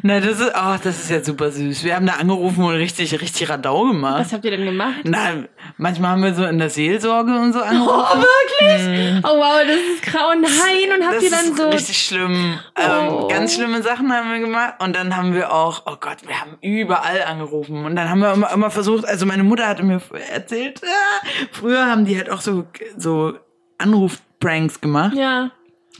Na, 0.03 0.21
das 0.21 0.41
ist, 0.41 0.53
oh, 0.55 0.75
das 0.83 0.99
ist 1.03 1.11
ja 1.11 1.23
super 1.23 1.51
süß. 1.51 1.85
Wir 1.85 1.97
haben 1.97 2.07
da 2.07 2.15
angerufen 2.15 2.65
und 2.65 2.75
richtig, 2.75 3.21
richtig 3.21 3.49
Radau 3.49 3.85
gemacht. 3.89 4.21
Was 4.21 4.33
habt 4.33 4.45
ihr 4.45 4.51
denn 4.51 4.65
gemacht? 4.65 4.97
Na, 5.05 5.45
manchmal 5.77 6.11
haben 6.13 6.23
wir 6.23 6.35
so 6.35 6.45
in 6.45 6.59
der 6.59 6.71
Seelsorge 6.71 7.33
und 7.39 7.53
so 7.53 7.61
Oh, 7.61 7.63
angerufen. 7.63 8.23
wirklich? 8.23 9.25
Oh, 9.25 9.37
wow, 9.39 9.61
das 9.67 9.77
ist 9.77 10.03
grau. 10.03 10.31
Nein, 10.35 10.99
und 10.99 11.05
habt 11.07 11.17
das 11.17 11.23
ihr 11.25 11.31
dann 11.31 11.45
ist 11.47 11.57
so... 11.57 11.69
richtig 11.69 11.99
schlimm. 12.07 12.59
Ähm, 12.77 13.07
Oh. 13.09 13.29
Ganz 13.29 13.55
schlimme 13.55 13.83
Sachen 13.83 14.13
haben 14.13 14.31
wir 14.33 14.41
gemacht. 14.41 14.75
Und 14.81 14.97
dann 14.97 15.17
haben 15.17 15.35
wir 15.35 15.53
auch, 15.53 15.83
oh 15.87 15.97
Gott, 16.01 16.19
wir 16.27 16.41
haben 16.41 16.57
überall 16.61 17.23
angerufen. 17.23 17.85
Und 17.85 17.97
dann 17.97 18.09
haben 18.11 18.21
wir 18.21 18.33
immer, 18.33 18.51
immer 18.53 18.71
versucht, 18.71 19.05
also 19.07 19.27
meine 19.27 19.45
Mutter 19.45 19.67
hatte 19.69 19.83
mir 19.83 20.01
erzählt, 20.33 20.81
ah, 20.85 21.27
früher 21.53 21.87
haben 21.87 22.05
die 22.05 22.17
halt 22.17 22.31
auch 22.31 22.41
so, 22.41 22.65
so 22.97 23.35
Anrufpranks 23.79 24.81
gemacht. 24.81 25.15
Ja. 25.15 25.51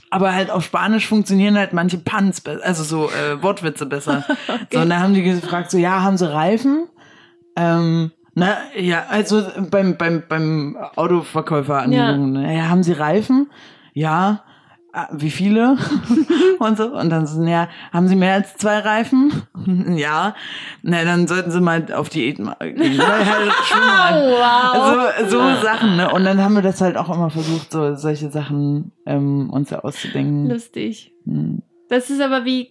Aber 0.09 0.33
halt 0.33 0.49
auf 0.49 0.63
Spanisch 0.63 1.07
funktionieren 1.07 1.57
halt 1.57 1.73
manche 1.73 1.97
Puns, 1.97 2.41
also 2.45 2.83
so 2.83 3.09
äh, 3.11 3.41
Wortwitze 3.41 3.85
besser. 3.85 4.23
So, 4.71 4.79
und 4.79 4.89
dann 4.89 4.99
haben 5.01 5.13
die 5.13 5.23
gefragt, 5.23 5.71
so, 5.71 5.77
ja, 5.77 6.01
haben 6.01 6.17
sie 6.17 6.31
Reifen? 6.31 6.87
Ähm, 7.55 8.11
na, 8.33 8.57
ja, 8.75 9.05
also 9.09 9.43
beim, 9.69 9.97
beim, 9.97 10.23
beim 10.27 10.77
Autoverkäufer 10.95 11.81
angerufen. 11.81 12.33
ne? 12.33 12.55
Ja. 12.55 12.69
haben 12.69 12.83
sie 12.83 12.93
Reifen? 12.93 13.49
Ja. 13.93 14.43
Ah, 14.99 15.09
Wie 15.11 15.29
viele? 15.29 15.77
und 16.59 16.75
so. 16.75 16.85
Und 16.97 17.11
dann 17.11 17.27
so, 17.27 17.43
ja, 17.43 17.69
haben 17.93 18.07
sie 18.07 18.15
mehr 18.15 18.33
als 18.33 18.57
zwei 18.57 18.79
Reifen? 18.79 19.31
ja. 19.95 20.33
Na, 20.81 21.03
dann 21.03 21.27
sollten 21.27 21.51
sie 21.51 21.61
mal 21.61 21.85
auf 21.93 22.09
Diät 22.09 22.39
mal 22.39 22.55
gehen. 22.59 22.99
Halt. 22.99 23.53
Wow. 24.37 25.19
So, 25.19 25.37
so 25.37 25.61
Sachen, 25.61 25.97
ne? 25.97 26.11
Und 26.11 26.23
dann 26.23 26.41
haben 26.43 26.55
wir 26.55 26.63
das 26.63 26.81
halt 26.81 26.97
auch 26.97 27.13
immer 27.13 27.29
versucht, 27.29 27.71
so 27.71 27.93
solche 27.93 28.31
Sachen 28.31 28.91
ähm, 29.05 29.51
uns 29.51 29.69
da 29.69 29.79
auszudenken. 29.79 30.49
Lustig. 30.49 31.11
Hm. 31.25 31.61
Das 31.89 32.09
ist 32.09 32.19
aber 32.19 32.43
wie 32.43 32.69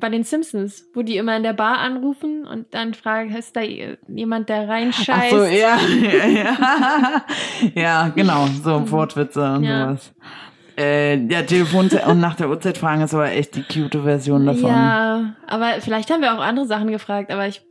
bei 0.00 0.08
den 0.08 0.24
Simpsons, 0.24 0.90
wo 0.92 1.02
die 1.02 1.16
immer 1.18 1.36
in 1.36 1.44
der 1.44 1.52
Bar 1.52 1.78
anrufen 1.78 2.46
und 2.46 2.74
dann 2.74 2.94
fragen, 2.94 3.34
ist 3.34 3.54
da 3.54 3.60
jemand, 3.62 4.48
der 4.48 4.64
Ach 4.64 4.68
reinscheißt? 4.68 5.30
so, 5.30 5.44
ja, 5.44 5.78
ja, 6.02 6.26
ja. 6.26 7.22
ja, 7.74 8.08
genau, 8.08 8.46
so 8.62 8.90
Wortwitze 8.90 9.52
und 9.52 9.64
Ja. 9.64 9.88
sowas. 9.88 10.12
Äh, 10.78 11.16
ja, 11.26 11.42
Telefon 11.42 11.88
und 12.06 12.20
nach 12.20 12.36
der 12.36 12.48
Uhrzeit 12.48 12.78
fragen 12.78 13.02
ist 13.02 13.14
aber 13.14 13.30
echt 13.30 13.54
die 13.56 13.62
cute 13.62 14.02
Version 14.02 14.46
davon. 14.46 14.68
Ja, 14.70 15.34
aber 15.46 15.80
vielleicht 15.80 16.10
haben 16.10 16.22
wir 16.22 16.34
auch 16.34 16.40
andere 16.40 16.66
Sachen 16.66 16.90
gefragt, 16.90 17.30
aber 17.30 17.46
ich. 17.46 17.62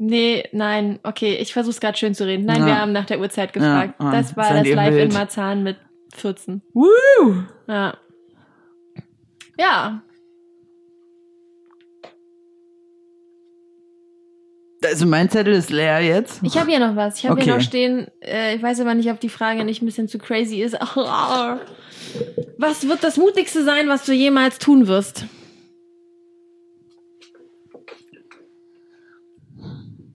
Nee, 0.00 0.44
nein, 0.52 1.00
okay, 1.02 1.34
ich 1.40 1.52
versuch's 1.52 1.80
gerade 1.80 1.98
schön 1.98 2.14
zu 2.14 2.24
reden. 2.24 2.44
Nein, 2.46 2.60
Ja. 2.60 2.66
wir 2.66 2.80
haben 2.80 2.92
nach 2.92 3.06
der 3.06 3.18
Uhrzeit 3.18 3.52
gefragt. 3.52 3.94
Ja, 4.00 4.06
ah, 4.06 4.12
das 4.12 4.36
war 4.36 4.54
das 4.54 4.68
Live 4.68 4.94
wild. 4.94 5.08
in 5.10 5.12
Marzahn 5.12 5.62
mit 5.64 5.76
14. 6.14 6.62
Woo! 6.72 6.86
Ja. 7.66 7.94
Ja. 9.58 10.02
Also 14.84 15.06
mein 15.06 15.28
Zettel 15.28 15.54
ist 15.54 15.70
leer 15.70 16.00
jetzt. 16.00 16.40
Ich 16.44 16.56
habe 16.56 16.70
hier 16.70 16.78
noch 16.78 16.94
was. 16.94 17.18
Ich 17.18 17.26
habe 17.26 17.40
hier 17.40 17.52
Okay. 17.52 17.58
noch 17.58 17.66
stehen, 17.66 18.06
äh, 18.20 18.54
ich 18.54 18.62
weiß 18.62 18.78
aber 18.80 18.94
nicht, 18.94 19.10
ob 19.10 19.18
die 19.18 19.28
Frage 19.28 19.64
nicht 19.64 19.82
ein 19.82 19.86
bisschen 19.86 20.06
zu 20.06 20.18
crazy 20.18 20.62
ist. 20.62 20.76
Was 22.58 22.88
wird 22.88 23.04
das 23.04 23.16
Mutigste 23.16 23.64
sein, 23.64 23.88
was 23.88 24.04
du 24.04 24.12
jemals 24.12 24.58
tun 24.58 24.86
wirst? 24.86 25.26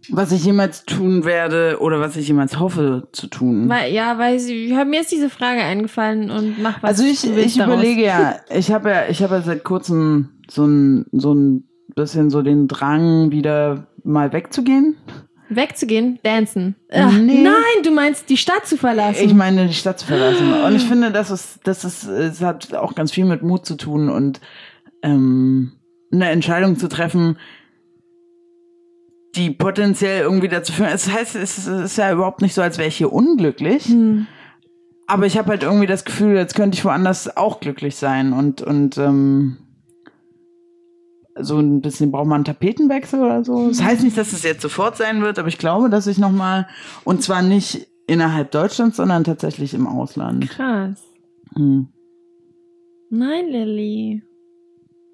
Was 0.09 0.31
ich 0.31 0.43
jemals 0.43 0.85
tun 0.85 1.23
werde 1.23 1.77
oder 1.79 1.99
was 1.99 2.17
ich 2.17 2.27
jemals 2.27 2.59
hoffe 2.59 3.07
zu 3.13 3.27
tun. 3.27 3.69
Weil, 3.69 3.91
ja, 3.93 4.19
weil 4.19 4.37
sie, 4.39 4.73
mir 4.85 5.01
ist 5.01 5.11
diese 5.11 5.29
Frage 5.29 5.61
eingefallen 5.61 6.29
und 6.29 6.61
mach 6.61 6.83
was. 6.83 6.89
Also 6.99 7.03
ich, 7.03 7.23
ich 7.25 7.55
daraus. 7.55 7.73
überlege 7.75 8.03
ja, 8.03 8.35
ich 8.49 8.71
habe 8.71 8.89
ja, 8.89 9.07
ich 9.09 9.23
habe 9.23 9.35
ja 9.35 9.41
seit 9.41 9.63
kurzem 9.63 10.29
so 10.51 10.65
ein, 10.65 11.05
so 11.13 11.33
ein 11.33 11.67
bisschen 11.95 12.29
so 12.29 12.41
den 12.41 12.67
Drang, 12.67 13.31
wieder 13.31 13.87
mal 14.03 14.33
wegzugehen. 14.33 14.97
Wegzugehen, 15.55 16.19
dancen. 16.23 16.75
Ach, 16.91 17.11
Nee. 17.11 17.41
Nein, 17.43 17.83
du 17.83 17.91
meinst 17.91 18.29
die 18.29 18.37
Stadt 18.37 18.65
zu 18.65 18.77
verlassen. 18.77 19.23
Ich 19.23 19.33
meine, 19.33 19.67
die 19.67 19.73
Stadt 19.73 19.99
zu 19.99 20.05
verlassen. 20.05 20.53
Und 20.53 20.75
ich 20.75 20.83
finde, 20.83 21.11
das 21.11 21.31
ist, 21.31 21.59
das 21.63 21.83
ist, 21.83 22.03
es 22.05 22.41
hat 22.41 22.73
auch 22.73 22.95
ganz 22.95 23.11
viel 23.11 23.25
mit 23.25 23.41
Mut 23.41 23.65
zu 23.65 23.75
tun 23.75 24.09
und 24.09 24.41
ähm, 25.01 25.73
eine 26.11 26.29
Entscheidung 26.29 26.77
zu 26.77 26.87
treffen, 26.87 27.37
die 29.35 29.49
potenziell 29.49 30.21
irgendwie 30.21 30.47
dazu 30.47 30.73
führen. 30.73 30.91
Es 30.93 31.11
heißt, 31.11 31.35
es 31.35 31.57
ist, 31.57 31.67
es 31.67 31.91
ist 31.91 31.97
ja 31.97 32.11
überhaupt 32.11 32.41
nicht 32.41 32.53
so, 32.53 32.61
als 32.61 32.77
wäre 32.77 32.87
ich 32.87 32.97
hier 32.97 33.11
unglücklich. 33.11 33.85
Hm. 33.85 34.27
Aber 35.07 35.25
ich 35.25 35.37
habe 35.37 35.49
halt 35.49 35.63
irgendwie 35.63 35.87
das 35.87 36.05
Gefühl, 36.05 36.35
jetzt 36.35 36.55
könnte 36.55 36.77
ich 36.77 36.85
woanders 36.85 37.35
auch 37.35 37.59
glücklich 37.59 37.95
sein 37.95 38.31
und 38.31 38.61
und 38.61 38.97
ähm, 38.97 39.57
so 41.39 41.57
ein 41.57 41.81
bisschen 41.81 42.11
braucht 42.11 42.27
man 42.27 42.35
einen 42.37 42.45
Tapetenwechsel 42.45 43.19
oder 43.21 43.43
so. 43.43 43.67
Das 43.69 43.81
heißt 43.83 44.03
nicht, 44.03 44.17
dass 44.17 44.33
es 44.33 44.43
jetzt 44.43 44.61
sofort 44.61 44.97
sein 44.97 45.21
wird, 45.21 45.39
aber 45.39 45.47
ich 45.47 45.57
glaube, 45.57 45.89
dass 45.89 46.07
ich 46.07 46.17
noch 46.19 46.31
mal 46.31 46.67
und 47.03 47.21
zwar 47.23 47.41
nicht 47.41 47.87
innerhalb 48.07 48.51
Deutschlands, 48.51 48.97
sondern 48.97 49.23
tatsächlich 49.23 49.73
im 49.73 49.87
Ausland. 49.87 50.49
Krass. 50.49 51.01
Hm. 51.55 51.87
Nein, 53.09 53.47
Lilly. 53.49 54.23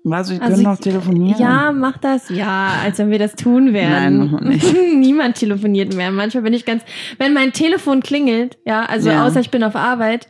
Also, 0.10 0.34
wir 0.34 0.42
Also 0.42 0.54
können 0.54 0.64
noch 0.64 0.74
ich- 0.76 0.80
telefonieren. 0.80 1.40
Ja, 1.40 1.72
mach 1.72 1.98
das. 1.98 2.30
Ja, 2.30 2.72
als 2.84 2.98
wenn 2.98 3.12
wir 3.12 3.20
das 3.20 3.36
tun 3.36 3.74
werden. 3.74 4.32
Nein, 4.32 4.50
nicht. 4.50 4.74
Niemand 4.96 5.36
telefoniert 5.36 5.94
mehr. 5.96 6.10
Manchmal 6.12 6.44
bin 6.44 6.54
ich 6.54 6.66
ganz, 6.66 6.84
wenn 7.18 7.34
mein 7.34 7.52
Telefon 7.54 8.02
klingelt, 8.02 8.58
ja, 8.66 8.86
also 8.86 9.10
Ja. 9.10 9.26
außer 9.28 9.40
ich 9.42 9.52
bin 9.52 9.64
auf 9.64 9.76
Arbeit, 9.76 10.28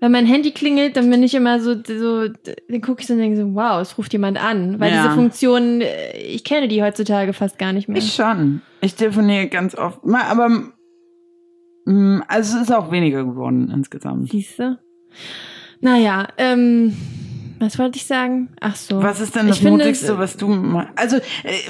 wenn 0.00 0.12
mein 0.12 0.26
Handy 0.26 0.50
klingelt, 0.50 0.96
dann 0.96 1.10
bin 1.10 1.22
ich 1.22 1.34
immer 1.34 1.60
so, 1.60 1.74
so 1.74 2.26
dann 2.28 2.80
gucke 2.80 3.02
ich 3.02 3.06
so 3.06 3.12
und 3.12 3.20
denke 3.20 3.36
so, 3.36 3.54
wow, 3.54 3.80
es 3.80 3.96
ruft 3.98 4.12
jemand 4.12 4.42
an. 4.42 4.80
Weil 4.80 4.92
Ja. 4.92 5.02
diese 5.02 5.14
Funktion, 5.14 5.82
äh, 5.82 6.16
ich 6.18 6.42
kenne 6.42 6.68
die 6.68 6.82
heutzutage 6.82 7.32
fast 7.34 7.58
gar 7.58 7.72
nicht 7.72 7.88
mehr. 7.88 7.98
Ich 7.98 8.14
schon. 8.14 8.62
Ich 8.80 8.94
telefoniere 8.94 9.46
ganz 9.48 9.74
oft. 9.74 10.00
Aber 10.04 10.48
mm, 11.84 12.22
also 12.28 12.56
es 12.56 12.62
ist 12.64 12.72
auch 12.72 12.90
weniger 12.90 13.24
geworden 13.24 13.70
insgesamt. 13.72 14.30
Siehst 14.30 14.58
du? 14.58 14.78
Naja, 15.82 16.28
ähm, 16.38 16.96
was 17.60 17.78
wollte 17.78 17.98
ich 17.98 18.06
sagen? 18.06 18.48
Ach 18.60 18.74
so. 18.74 19.02
Was 19.02 19.20
ist 19.20 19.36
denn 19.36 19.46
das 19.46 19.56
Ich 19.58 19.62
finde, 19.62 19.84
Mutigste, 19.84 20.18
was 20.18 20.36
du 20.38 20.82
Also 20.96 21.16
äh, 21.16 21.20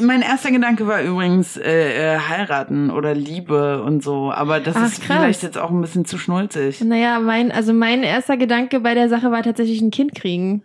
mein 0.00 0.22
erster 0.22 0.52
Gedanke 0.52 0.86
war 0.86 1.02
übrigens 1.02 1.56
äh, 1.56 2.14
äh, 2.14 2.18
heiraten 2.18 2.90
oder 2.90 3.12
Liebe 3.14 3.82
und 3.82 4.02
so, 4.02 4.30
aber 4.32 4.60
das 4.60 4.76
Ach, 4.76 4.86
ist 4.86 5.02
krass. 5.02 5.18
vielleicht 5.18 5.42
jetzt 5.42 5.58
auch 5.58 5.70
ein 5.70 5.80
bisschen 5.80 6.04
zu 6.04 6.16
schnulzig. 6.16 6.80
Naja, 6.82 7.18
mein, 7.18 7.50
also 7.50 7.72
mein 7.72 8.04
erster 8.04 8.36
Gedanke 8.36 8.78
bei 8.80 8.94
der 8.94 9.08
Sache 9.08 9.32
war 9.32 9.42
tatsächlich 9.42 9.80
ein 9.80 9.90
Kind 9.90 10.14
kriegen. 10.14 10.62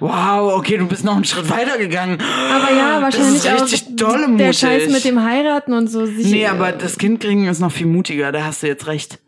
Wow, 0.00 0.54
okay, 0.54 0.76
du 0.76 0.86
bist 0.86 1.04
noch 1.04 1.16
einen 1.16 1.24
Schritt 1.24 1.48
weiter 1.50 1.78
gegangen. 1.78 2.18
Aber 2.20 2.76
ja, 2.76 3.00
wahrscheinlich 3.00 3.42
das 3.42 3.62
ist 3.62 3.72
richtig 3.72 3.86
auch 3.88 4.10
dolle 4.10 4.20
der 4.20 4.28
mutig. 4.28 4.58
Scheiß 4.58 4.92
mit 4.92 5.04
dem 5.04 5.22
Heiraten 5.24 5.72
und 5.72 5.88
so. 5.88 6.04
Sich, 6.04 6.30
Nee, 6.30 6.46
aber 6.46 6.72
das 6.72 6.98
Kind 6.98 7.20
kriegen 7.20 7.46
ist 7.46 7.60
noch 7.60 7.72
viel 7.72 7.86
mutiger, 7.86 8.30
da 8.30 8.44
hast 8.44 8.62
du 8.62 8.66
jetzt 8.66 8.86
recht. 8.86 9.18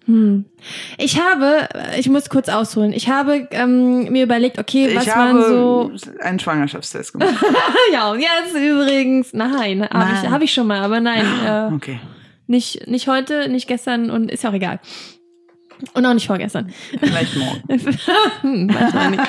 Ich 0.97 1.21
habe, 1.21 1.69
ich 1.99 2.09
muss 2.09 2.31
kurz 2.31 2.49
ausholen, 2.49 2.93
ich 2.95 3.11
habe 3.11 3.47
ähm, 3.51 4.11
mir 4.11 4.25
überlegt, 4.25 4.59
okay, 4.59 4.95
was 4.95 5.07
ich 5.07 5.15
waren 5.15 5.37
habe 5.37 5.49
so... 5.49 5.93
einen 6.21 6.39
Schwangerschaftstest 6.39 7.13
gemacht. 7.13 7.35
ja, 7.93 8.11
und 8.11 8.21
jetzt 8.21 8.55
übrigens, 8.55 9.35
nein, 9.35 9.83
habe 9.83 10.13
ich, 10.15 10.23
Nein. 10.23 10.31
hab 10.31 10.43
ich 10.43 10.53
schon 10.53 10.67
mal, 10.67 10.81
aber 10.81 11.01
nein, 11.01 11.27
äh, 11.45 11.75
Okay. 11.75 12.01
nicht, 12.47 12.89
nicht 12.89 13.07
heute, 13.07 13.49
nicht 13.51 13.69
gestern 13.69 14.11
und 14.11 14.31
ist 14.31 14.45
ja 14.45 14.51
auch 14.51 14.55
egal. 14.55 14.81
Und 15.95 16.05
auch 16.07 16.15
nicht 16.15 16.27
vorgestern. 16.27 16.73
Vielleicht 17.01 17.37
morgen. 17.37 17.63
Hm, 18.43 18.67
manchmal 18.73 19.11
nicht. 19.13 19.23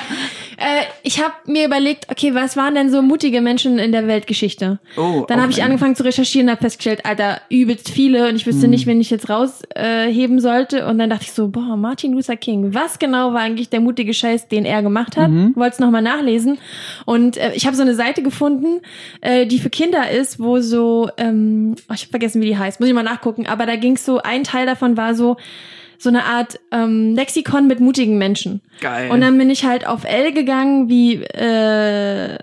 äh, 0.56 0.82
ich 1.02 1.22
habe 1.22 1.34
mir 1.46 1.66
überlegt, 1.66 2.06
okay, 2.10 2.34
was 2.34 2.56
waren 2.56 2.74
denn 2.74 2.90
so 2.90 3.02
mutige 3.02 3.40
Menschen 3.40 3.78
in 3.78 3.92
der 3.92 4.06
Weltgeschichte? 4.06 4.78
Oh, 4.96 5.24
Dann 5.28 5.40
habe 5.40 5.50
ich 5.50 5.58
okay. 5.58 5.66
angefangen 5.66 5.96
zu 5.96 6.04
recherchieren 6.04 6.48
und 6.48 6.52
habe 6.52 6.62
festgestellt, 6.62 7.06
Alter, 7.06 7.40
übelst 7.50 7.90
viele 7.90 8.28
und 8.28 8.36
ich 8.36 8.46
wüsste 8.46 8.64
Hm. 8.64 8.70
nicht, 8.70 8.86
wen 8.86 9.00
ich 9.00 9.10
jetzt 9.10 9.28
rausheben 9.28 9.70
äh, 9.74 10.12
heben 10.12 10.40
sollte. 10.40 10.86
Und 10.86 10.98
dann 10.98 11.10
dachte 11.10 11.24
ich 11.24 11.32
so, 11.32 11.48
boah, 11.48 11.76
Martin 11.76 12.12
Luther 12.12 12.36
King, 12.36 12.74
was 12.74 12.98
genau 12.98 13.32
war 13.32 13.40
eigentlich 13.40 13.68
der 13.70 13.80
mutige 13.80 14.12
Scheiß, 14.14 14.48
den 14.48 14.64
er 14.64 14.82
gemacht 14.82 15.16
hat? 15.16 15.30
Mhm. 15.30 15.54
Wollte 15.56 15.74
es 15.74 15.78
nochmal 15.80 16.02
nachlesen. 16.02 16.58
Und 17.06 17.36
äh, 17.36 17.52
ich 17.54 17.66
habe 17.66 17.76
so 17.76 17.82
eine 17.82 17.94
Seite 17.94 18.22
gefunden, 18.22 18.80
äh, 19.20 19.46
die 19.46 19.58
für 19.58 19.70
Kinder 19.70 20.10
ist, 20.10 20.40
wo 20.40 20.60
so, 20.60 21.08
ähm, 21.16 21.74
oh, 21.88 21.94
ich 21.94 22.02
habe 22.02 22.10
vergessen, 22.10 22.42
wie 22.42 22.46
die 22.46 22.58
heißt, 22.58 22.80
muss 22.80 22.88
ich 22.88 22.94
mal 22.94 23.02
nachgucken, 23.02 23.46
aber 23.46 23.66
da 23.66 23.76
ging 23.76 23.94
es 23.94 24.04
so, 24.04 24.18
ein 24.18 24.44
Teil 24.44 24.66
davon 24.66 24.96
war 24.96 25.14
so, 25.14 25.36
so 26.00 26.08
eine 26.08 26.24
Art 26.24 26.58
ähm, 26.72 27.14
Lexikon 27.14 27.66
mit 27.66 27.78
mutigen 27.80 28.16
Menschen. 28.16 28.62
Geil. 28.80 29.10
Und 29.10 29.20
dann 29.20 29.36
bin 29.36 29.50
ich 29.50 29.64
halt 29.64 29.86
auf 29.86 30.04
L 30.04 30.32
gegangen, 30.32 30.88
wie 30.88 31.22
äh, 31.22 32.38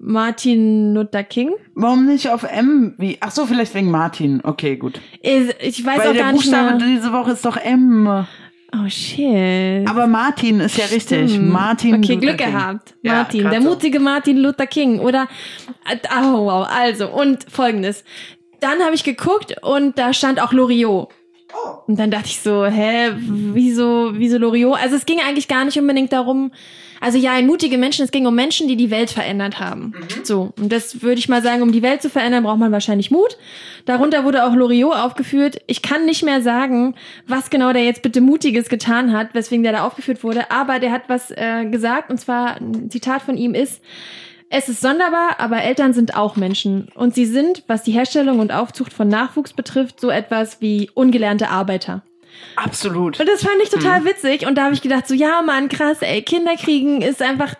Martin 0.00 0.94
Luther 0.94 1.22
King. 1.22 1.52
Warum 1.74 2.06
nicht 2.06 2.28
auf 2.28 2.42
M? 2.42 2.94
Wie? 2.98 3.16
Ach 3.20 3.30
so, 3.30 3.46
vielleicht 3.46 3.74
wegen 3.74 3.90
Martin. 3.90 4.40
Okay, 4.42 4.76
gut. 4.76 5.00
Ich, 5.22 5.54
ich 5.60 5.86
weiß 5.86 5.98
Weil 5.98 6.08
auch 6.08 6.12
der 6.12 6.22
gar 6.22 6.32
nicht 6.32 6.42
Buchstabe 6.44 6.78
mehr. 6.78 6.96
diese 6.96 7.12
Woche 7.12 7.32
ist 7.32 7.44
doch 7.44 7.56
M. 7.56 8.26
Oh 8.74 8.88
shit. 8.88 9.88
Aber 9.88 10.06
Martin 10.06 10.60
ist 10.60 10.76
ja 10.76 10.84
richtig. 10.86 11.36
Hm. 11.36 11.50
Martin. 11.50 11.94
Okay, 11.96 12.14
Luther 12.14 12.20
Glück 12.20 12.38
King. 12.38 12.52
gehabt. 12.52 12.94
Ja, 13.02 13.12
Martin, 13.14 13.42
grad 13.42 13.52
der 13.52 13.60
mutige 13.60 14.00
Martin 14.00 14.36
Luther 14.38 14.66
King. 14.66 14.98
Oder, 14.98 15.28
oh, 16.10 16.46
wow, 16.46 16.68
also, 16.68 17.08
und 17.08 17.46
folgendes. 17.50 18.04
Dann 18.60 18.80
habe 18.80 18.94
ich 18.94 19.04
geguckt 19.04 19.54
und 19.62 19.98
da 19.98 20.12
stand 20.12 20.42
auch 20.42 20.52
Loriot. 20.52 21.08
Oh. 21.54 21.78
Und 21.86 21.98
dann 21.98 22.10
dachte 22.10 22.26
ich 22.26 22.40
so, 22.40 22.66
hä, 22.66 23.12
wieso, 23.16 24.12
wieso 24.14 24.38
Loriot? 24.38 24.78
Also 24.80 24.96
es 24.96 25.06
ging 25.06 25.18
eigentlich 25.20 25.48
gar 25.48 25.64
nicht 25.64 25.78
unbedingt 25.78 26.12
darum, 26.12 26.52
also 27.00 27.16
ja, 27.16 27.32
ein 27.32 27.46
mutige 27.46 27.78
Menschen, 27.78 28.04
es 28.04 28.10
ging 28.10 28.26
um 28.26 28.34
Menschen, 28.34 28.68
die 28.68 28.76
die 28.76 28.90
Welt 28.90 29.10
verändert 29.10 29.60
haben. 29.60 29.94
Mhm. 29.96 30.24
So, 30.24 30.52
und 30.58 30.72
das 30.72 31.00
würde 31.02 31.18
ich 31.18 31.28
mal 31.28 31.42
sagen, 31.42 31.62
um 31.62 31.72
die 31.72 31.82
Welt 31.82 32.02
zu 32.02 32.10
verändern, 32.10 32.44
braucht 32.44 32.58
man 32.58 32.72
wahrscheinlich 32.72 33.10
Mut. 33.10 33.38
Darunter 33.86 34.24
wurde 34.24 34.44
auch 34.44 34.54
Loriot 34.54 34.96
aufgeführt. 34.96 35.60
Ich 35.66 35.80
kann 35.80 36.04
nicht 36.06 36.24
mehr 36.24 36.42
sagen, 36.42 36.94
was 37.26 37.50
genau 37.50 37.72
der 37.72 37.84
jetzt 37.84 38.02
bitte 38.02 38.20
Mutiges 38.20 38.68
getan 38.68 39.12
hat, 39.12 39.34
weswegen 39.34 39.62
der 39.62 39.72
da 39.72 39.86
aufgeführt 39.86 40.24
wurde, 40.24 40.50
aber 40.50 40.80
der 40.80 40.92
hat 40.92 41.02
was 41.08 41.30
äh, 41.30 41.66
gesagt, 41.66 42.10
und 42.10 42.18
zwar 42.18 42.56
ein 42.56 42.90
Zitat 42.90 43.22
von 43.22 43.36
ihm 43.36 43.54
ist, 43.54 43.80
es 44.50 44.68
ist 44.68 44.80
sonderbar, 44.80 45.36
aber 45.38 45.62
Eltern 45.62 45.92
sind 45.92 46.16
auch 46.16 46.36
Menschen. 46.36 46.88
Und 46.94 47.14
sie 47.14 47.26
sind, 47.26 47.64
was 47.66 47.82
die 47.82 47.92
Herstellung 47.92 48.38
und 48.38 48.52
Aufzucht 48.52 48.92
von 48.92 49.08
Nachwuchs 49.08 49.52
betrifft, 49.52 50.00
so 50.00 50.10
etwas 50.10 50.60
wie 50.60 50.90
ungelernte 50.94 51.50
Arbeiter. 51.50 52.02
Absolut. 52.56 53.18
Und 53.20 53.28
das 53.28 53.42
fand 53.42 53.56
ich 53.62 53.68
total 53.70 54.04
witzig. 54.04 54.46
Und 54.46 54.56
da 54.56 54.64
habe 54.64 54.74
ich 54.74 54.82
gedacht, 54.82 55.06
so, 55.08 55.14
ja, 55.14 55.42
Mann, 55.42 55.68
krass, 55.68 55.98
ey, 56.00 56.22
Kinder 56.22 56.54
kriegen 56.56 57.02
ist 57.02 57.20
einfach. 57.22 57.54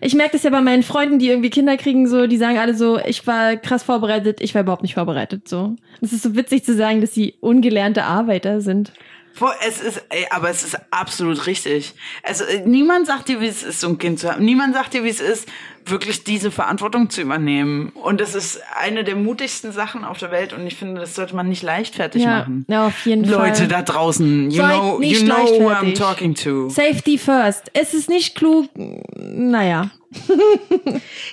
Ich 0.00 0.14
merke 0.14 0.32
das 0.32 0.44
ja 0.44 0.50
bei 0.50 0.60
meinen 0.60 0.82
Freunden, 0.82 1.18
die 1.18 1.28
irgendwie 1.28 1.50
Kinder 1.50 1.76
kriegen, 1.76 2.06
so, 2.06 2.26
die 2.26 2.36
sagen 2.36 2.58
alle 2.58 2.74
so, 2.74 2.98
ich 2.98 3.26
war 3.26 3.56
krass 3.56 3.82
vorbereitet, 3.82 4.40
ich 4.40 4.54
war 4.54 4.62
überhaupt 4.62 4.82
nicht 4.82 4.94
vorbereitet. 4.94 5.48
So. 5.48 5.74
Es 6.00 6.12
ist 6.12 6.22
so 6.22 6.36
witzig 6.36 6.64
zu 6.64 6.74
sagen, 6.76 7.00
dass 7.00 7.12
sie 7.14 7.34
ungelernte 7.40 8.04
Arbeiter 8.04 8.60
sind. 8.60 8.92
Vor- 9.32 9.54
Es 9.66 9.80
ist, 9.80 10.02
ey, 10.10 10.26
aber 10.30 10.48
es 10.50 10.62
ist 10.62 10.78
absolut 10.90 11.46
richtig. 11.46 11.94
Also 12.22 12.44
äh, 12.44 12.62
niemand 12.66 13.06
sagt 13.06 13.28
dir, 13.28 13.40
wie 13.40 13.46
es 13.46 13.62
ist, 13.62 13.80
so 13.80 13.88
ein 13.88 13.98
Kind 13.98 14.20
zu 14.20 14.30
haben. 14.32 14.44
Niemand 14.44 14.74
sagt 14.74 14.94
dir, 14.94 15.02
wie 15.04 15.08
es 15.10 15.20
ist, 15.20 15.48
wirklich 15.90 16.24
diese 16.24 16.50
Verantwortung 16.50 17.10
zu 17.10 17.20
übernehmen. 17.22 17.90
Und 17.94 18.20
das 18.20 18.34
ist 18.34 18.60
eine 18.78 19.04
der 19.04 19.16
mutigsten 19.16 19.72
Sachen 19.72 20.04
auf 20.04 20.18
der 20.18 20.30
Welt. 20.30 20.52
Und 20.52 20.66
ich 20.66 20.76
finde, 20.76 21.00
das 21.00 21.14
sollte 21.14 21.34
man 21.36 21.48
nicht 21.48 21.62
leichtfertig 21.62 22.22
Ja, 22.22 22.38
machen. 22.40 22.64
ja, 22.68 22.86
auf 22.86 23.06
jeden 23.06 23.24
Leute 23.24 23.54
Fall. 23.56 23.68
da 23.68 23.82
draußen, 23.82 24.50
you 24.50 24.62
Seid 24.62 24.74
know, 24.80 25.00
you 25.02 25.20
know 25.24 25.46
who 25.60 25.70
I'm 25.70 25.94
talking 25.96 26.34
to. 26.34 26.68
Safety 26.70 27.18
first. 27.18 27.70
Es 27.72 27.94
ist 27.94 28.08
nicht 28.08 28.34
klug. 28.34 28.68
Naja. 29.16 29.90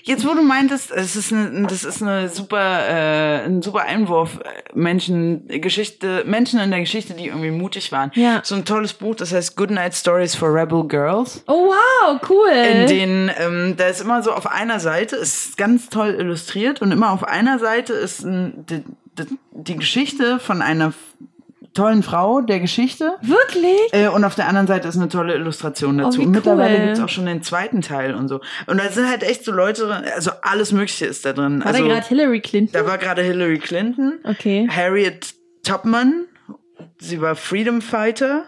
Jetzt, 0.04 0.28
wo 0.28 0.34
du 0.34 0.42
meintest, 0.42 0.92
es 0.92 1.16
ist 1.16 1.32
eine, 1.32 1.68
das 1.68 1.84
ist 1.84 2.02
eine 2.02 2.28
super, 2.30 2.80
äh, 2.90 3.46
ein 3.46 3.62
super 3.62 3.82
Einwurf, 3.84 4.40
äh, 4.44 4.78
Menschen, 4.78 5.48
Geschichte, 5.48 6.24
Menschen 6.26 6.60
in 6.60 6.72
der 6.72 6.80
Geschichte, 6.82 7.14
die 7.14 7.28
irgendwie 7.28 7.52
mutig 7.52 7.92
waren. 7.92 8.12
Ja. 8.16 8.42
So 8.44 8.56
ein 8.56 8.66
tolles 8.66 8.94
Buch, 8.94 9.16
das 9.16 9.32
heißt 9.34 9.56
Good 9.56 9.72
Night 9.72 9.94
Stories 9.94 10.36
for 10.36 10.54
Rebel 10.54 10.86
Girls. 10.88 11.44
Oh 11.48 11.68
wow, 11.72 12.20
cool. 12.30 12.50
In 12.52 12.88
denen, 12.88 13.32
ähm, 13.40 13.76
da 13.78 13.86
ist 13.88 14.02
immer 14.02 14.22
so 14.24 14.32
auf 14.32 14.43
einer 14.52 14.80
Seite, 14.80 15.16
ist 15.16 15.58
ganz 15.58 15.90
toll 15.90 16.16
illustriert 16.18 16.82
und 16.82 16.92
immer 16.92 17.12
auf 17.12 17.24
einer 17.24 17.60
Seite 17.60 17.94
ist 17.94 18.24
ein, 18.24 18.66
die, 18.70 18.84
die, 19.18 19.38
die 19.52 19.76
Geschichte 19.76 20.40
von 20.40 20.62
einer 20.62 20.94
tollen 21.74 22.04
Frau 22.04 22.42
der 22.42 22.60
Geschichte. 22.60 23.16
Wirklich? 23.22 23.80
Äh, 23.92 24.08
und 24.08 24.24
auf 24.24 24.36
der 24.36 24.48
anderen 24.48 24.68
Seite 24.68 24.88
ist 24.88 24.96
eine 24.96 25.10
tolle 25.10 25.36
Illustration 25.36 25.98
dazu. 25.98 26.20
Oh, 26.20 26.22
wie 26.22 26.26
und 26.28 26.32
mittlerweile 26.32 26.78
cool. 26.78 26.86
gibt's 26.86 27.00
auch 27.00 27.10
schon 27.10 27.26
den 27.26 27.42
zweiten 27.42 27.82
Teil 27.82 28.14
und 28.14 28.28
so. 28.28 28.42
Und 28.68 28.78
da 28.78 28.90
sind 28.90 29.10
halt 29.10 29.24
echt 29.24 29.44
so 29.44 29.52
Leute, 29.52 29.88
drin, 29.88 30.04
also 30.16 30.32
alles 30.42 30.72
Mögliche 30.72 31.06
ist 31.06 31.26
da 31.26 31.34
drin. 31.34 31.60
War 31.60 31.68
also, 31.68 31.82
da 31.84 31.94
gerade 31.96 32.08
Hillary 32.08 32.42
Clinton? 32.42 32.74
da 32.74 32.88
war 32.88 32.98
gerade 32.98 33.24
Hillary 33.24 33.60
Clinton, 33.60 34.20
Okay. 34.24 34.68
Harriet 34.70 35.34
Tubman, 35.64 36.26
sie 37.00 37.22
war 37.22 37.36
Freedom 37.36 37.82
Fighter. 37.82 38.46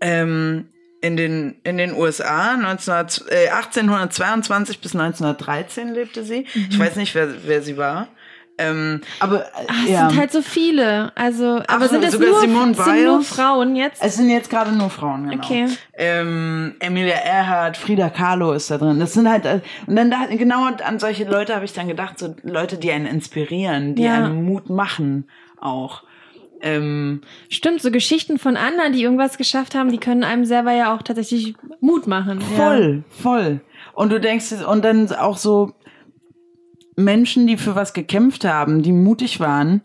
Ähm, 0.00 0.68
in 1.06 1.16
den, 1.16 1.56
in 1.64 1.76
den 1.78 1.92
USA 1.94 2.56
19, 2.56 2.94
äh, 3.28 3.48
1822 3.50 4.80
bis 4.80 4.94
1913 4.94 5.94
lebte 5.94 6.24
sie. 6.24 6.46
Ich 6.70 6.78
weiß 6.78 6.96
nicht, 6.96 7.14
wer, 7.14 7.28
wer 7.46 7.62
sie 7.62 7.76
war. 7.76 8.08
Ähm, 8.58 9.02
aber 9.20 9.40
äh, 9.42 9.48
Ah, 9.68 9.72
es 9.84 9.90
ja. 9.90 10.08
sind 10.08 10.18
halt 10.18 10.32
so 10.32 10.40
viele. 10.40 11.12
Also, 11.14 11.62
aber 11.68 11.88
so, 11.88 11.94
sind 11.94 12.04
es 12.04 12.12
sogar 12.12 12.30
nur, 12.30 12.40
Simone 12.40 12.74
sind 12.74 13.04
nur? 13.04 13.20
Frauen 13.22 13.76
jetzt? 13.76 14.02
Es 14.02 14.16
sind 14.16 14.30
jetzt 14.30 14.48
gerade 14.48 14.72
nur 14.72 14.88
Frauen, 14.88 15.28
genau. 15.28 15.44
Okay. 15.44 15.66
Ähm, 15.92 16.74
Emilia 16.80 17.16
Earhart, 17.16 17.76
Frida 17.76 18.08
Kahlo 18.08 18.52
ist 18.54 18.70
da 18.70 18.78
drin. 18.78 18.98
Das 18.98 19.12
sind 19.12 19.28
halt, 19.28 19.44
äh, 19.44 19.60
und 19.86 19.96
dann 19.96 20.10
da, 20.10 20.24
genau 20.30 20.64
an 20.64 20.98
solche 20.98 21.24
Leute 21.24 21.54
habe 21.54 21.66
ich 21.66 21.74
dann 21.74 21.86
gedacht, 21.86 22.18
so 22.18 22.34
Leute, 22.44 22.78
die 22.78 22.90
einen 22.92 23.04
inspirieren, 23.06 23.94
die 23.94 24.04
Ja. 24.04 24.14
einen 24.24 24.42
Mut 24.44 24.70
machen 24.70 25.28
auch. 25.60 26.02
Ähm, 26.60 27.20
Stimmt, 27.48 27.82
so 27.82 27.90
Geschichten 27.90 28.38
von 28.38 28.56
anderen, 28.56 28.92
die 28.92 29.02
irgendwas 29.02 29.38
geschafft 29.38 29.74
haben, 29.74 29.90
die 29.90 29.98
können 29.98 30.24
einem 30.24 30.44
selber 30.44 30.72
ja 30.72 30.94
auch 30.94 31.02
tatsächlich 31.02 31.54
Mut 31.80 32.06
machen. 32.06 32.40
voll, 32.40 33.04
voll. 33.10 33.60
Und 33.94 34.10
du 34.12 34.20
denkst, 34.20 34.52
und 34.66 34.84
dann 34.84 35.10
auch 35.12 35.36
so 35.36 35.72
Menschen, 36.96 37.46
die 37.46 37.56
für 37.56 37.74
was 37.74 37.92
gekämpft 37.92 38.44
haben, 38.44 38.82
die 38.82 38.92
mutig 38.92 39.38
waren, 39.40 39.82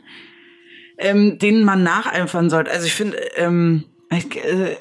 ähm, 0.97 1.38
denen 1.38 1.63
man 1.63 1.84
nacheifern 1.84 2.49
sollte. 2.49 2.72
Also 2.72 2.86
ich 2.86 2.93
finde, 2.93 3.17
ähm, 3.36 3.84
äh, 4.09 4.76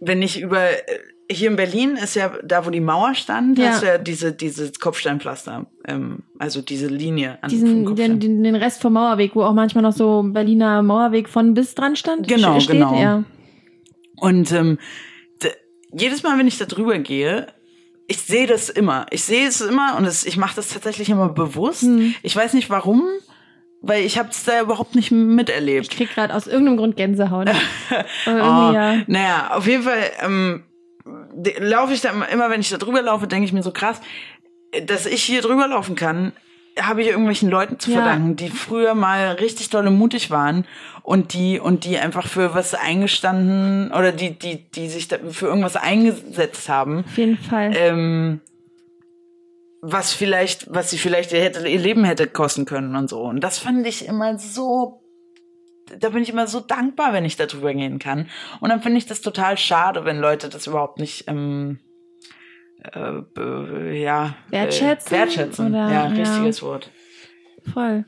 wenn 0.00 0.22
ich 0.22 0.40
über 0.40 0.70
äh, 0.70 0.98
hier 1.30 1.50
in 1.50 1.56
Berlin 1.56 1.96
ist 1.96 2.14
ja 2.14 2.32
da, 2.44 2.66
wo 2.66 2.70
die 2.70 2.80
Mauer 2.80 3.14
stand, 3.14 3.58
Ja. 3.58 3.70
hast 3.70 3.82
du 3.82 3.86
ja 3.86 3.98
diese 3.98 4.32
dieses 4.32 4.78
Kopfsteinpflaster, 4.78 5.66
ähm, 5.86 6.18
also 6.38 6.60
diese 6.60 6.86
Linie 6.88 7.38
an 7.42 7.50
Diesen, 7.50 7.94
den, 7.96 8.20
den, 8.20 8.42
den 8.44 8.54
Rest 8.54 8.82
vom 8.82 8.92
Mauerweg, 8.92 9.34
wo 9.34 9.42
auch 9.42 9.54
manchmal 9.54 9.82
noch 9.82 9.92
so 9.92 10.22
Berliner 10.22 10.82
Mauerweg 10.82 11.28
von 11.28 11.54
bis 11.54 11.74
dran 11.74 11.96
stand. 11.96 12.28
Genau, 12.28 12.60
steht. 12.60 12.76
genau. 12.76 13.00
Ja. 13.00 13.24
Und 14.16 14.52
ähm, 14.52 14.78
jedes 15.96 16.22
Mal, 16.22 16.38
wenn 16.38 16.46
ich 16.46 16.58
da 16.58 16.64
drüber 16.64 16.98
gehe, 16.98 17.46
ich 18.06 18.18
sehe 18.18 18.46
das 18.46 18.68
immer. 18.68 19.06
Ich 19.10 19.22
sehe 19.24 19.46
es 19.46 19.60
immer 19.60 19.96
und 19.96 20.04
es, 20.04 20.26
ich 20.26 20.36
mache 20.36 20.56
das 20.56 20.68
tatsächlich 20.68 21.08
immer 21.08 21.28
bewusst. 21.28 21.82
Hm. 21.82 22.14
Ich 22.22 22.36
weiß 22.36 22.52
nicht 22.52 22.68
warum, 22.68 23.04
weil 23.80 24.04
ich 24.04 24.18
habe 24.18 24.28
es 24.30 24.44
da 24.44 24.60
überhaupt 24.60 24.94
nicht 24.94 25.10
miterlebt. 25.10 25.86
Ich 25.90 25.96
krieg 25.96 26.10
gerade 26.10 26.34
aus 26.34 26.46
irgendeinem 26.46 26.76
Grund 26.76 26.96
Gänsehaut. 26.96 27.48
oh, 28.26 28.30
ja. 28.30 29.02
Naja, 29.06 29.52
auf 29.54 29.66
jeden 29.66 29.84
Fall 29.84 30.02
ähm, 30.20 30.64
laufe 31.58 31.92
ich 31.92 32.00
da 32.00 32.10
immer, 32.10 32.28
immer, 32.28 32.50
wenn 32.50 32.60
ich 32.60 32.70
da 32.70 32.76
drüber 32.76 33.02
laufe, 33.02 33.26
denke 33.26 33.46
ich 33.46 33.52
mir 33.52 33.62
so 33.62 33.72
krass, 33.72 34.00
dass 34.86 35.06
ich 35.06 35.22
hier 35.22 35.42
drüber 35.42 35.68
laufen 35.68 35.94
kann, 35.94 36.32
habe 36.80 37.02
ich 37.02 37.08
irgendwelchen 37.08 37.50
Leuten 37.50 37.78
zu 37.78 37.90
ja. 37.90 37.98
verdanken, 37.98 38.36
die 38.36 38.48
früher 38.48 38.94
mal 38.94 39.32
richtig 39.32 39.70
dolle 39.70 39.90
mutig 39.90 40.30
waren 40.30 40.66
und 41.02 41.32
die 41.32 41.60
und 41.60 41.84
die 41.84 41.98
einfach 41.98 42.26
für 42.26 42.54
was 42.54 42.74
eingestanden 42.74 43.92
oder 43.92 44.10
die 44.10 44.36
die 44.36 44.68
die 44.70 44.88
sich 44.88 45.08
für 45.30 45.46
irgendwas 45.46 45.76
eingesetzt 45.76 46.68
haben. 46.68 47.04
Auf 47.06 47.16
jeden 47.16 47.38
Fall. 47.38 47.72
Ähm, 47.76 48.40
was 49.86 50.14
vielleicht, 50.14 50.74
was 50.74 50.90
sie 50.90 50.98
vielleicht 50.98 51.32
ihr, 51.32 51.42
hätte, 51.42 51.68
ihr 51.68 51.78
Leben 51.78 52.04
hätte 52.04 52.26
kosten 52.26 52.64
können 52.64 52.96
und 52.96 53.08
so. 53.08 53.20
Und 53.20 53.40
das 53.40 53.58
fand 53.58 53.86
ich 53.86 54.08
immer 54.08 54.38
so 54.38 55.03
da 55.98 56.10
bin 56.10 56.22
ich 56.22 56.30
immer 56.30 56.46
so 56.46 56.60
dankbar, 56.60 57.12
wenn 57.12 57.24
ich 57.24 57.36
darüber 57.36 57.72
gehen 57.72 57.98
kann. 57.98 58.28
Und 58.60 58.70
dann 58.70 58.82
finde 58.82 58.98
ich 58.98 59.06
das 59.06 59.20
total 59.20 59.58
schade, 59.58 60.04
wenn 60.04 60.18
Leute 60.18 60.48
das 60.48 60.66
überhaupt 60.66 60.98
nicht 60.98 61.24
ähm, 61.28 61.78
äh, 62.92 64.02
ja 64.02 64.36
wertschätzen. 64.50 65.14
Äh, 65.14 65.18
wertschätzen. 65.18 65.68
Oder, 65.68 65.90
ja, 65.90 66.06
richtiges 66.06 66.60
ja. 66.60 66.66
Wort. 66.66 66.90
Voll. 67.72 68.04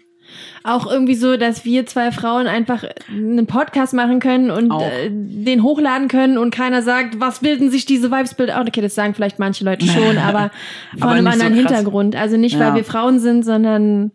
Auch 0.64 0.90
irgendwie 0.90 1.14
so, 1.14 1.36
dass 1.36 1.64
wir 1.64 1.86
zwei 1.86 2.10
Frauen 2.10 2.48
einfach 2.48 2.84
einen 3.08 3.46
Podcast 3.46 3.94
machen 3.94 4.18
können 4.18 4.50
und 4.50 4.72
äh, 4.72 5.08
den 5.08 5.62
hochladen 5.62 6.08
können 6.08 6.36
und 6.36 6.50
keiner 6.50 6.82
sagt, 6.82 7.20
was 7.20 7.38
bilden 7.40 7.70
sich 7.70 7.86
diese 7.86 8.10
Vibesbilder 8.10 8.60
aus? 8.60 8.66
Okay, 8.66 8.80
das 8.80 8.96
sagen 8.96 9.14
vielleicht 9.14 9.38
manche 9.38 9.64
Leute 9.64 9.86
schon, 9.86 10.18
aber 10.26 10.50
von 10.94 11.02
aber 11.02 11.12
einem 11.12 11.28
anderen 11.28 11.54
so 11.54 11.60
Hintergrund. 11.60 12.16
Also 12.16 12.36
nicht, 12.36 12.58
weil 12.58 12.68
ja. 12.68 12.74
wir 12.74 12.84
Frauen 12.84 13.20
sind, 13.20 13.44
sondern 13.44 14.10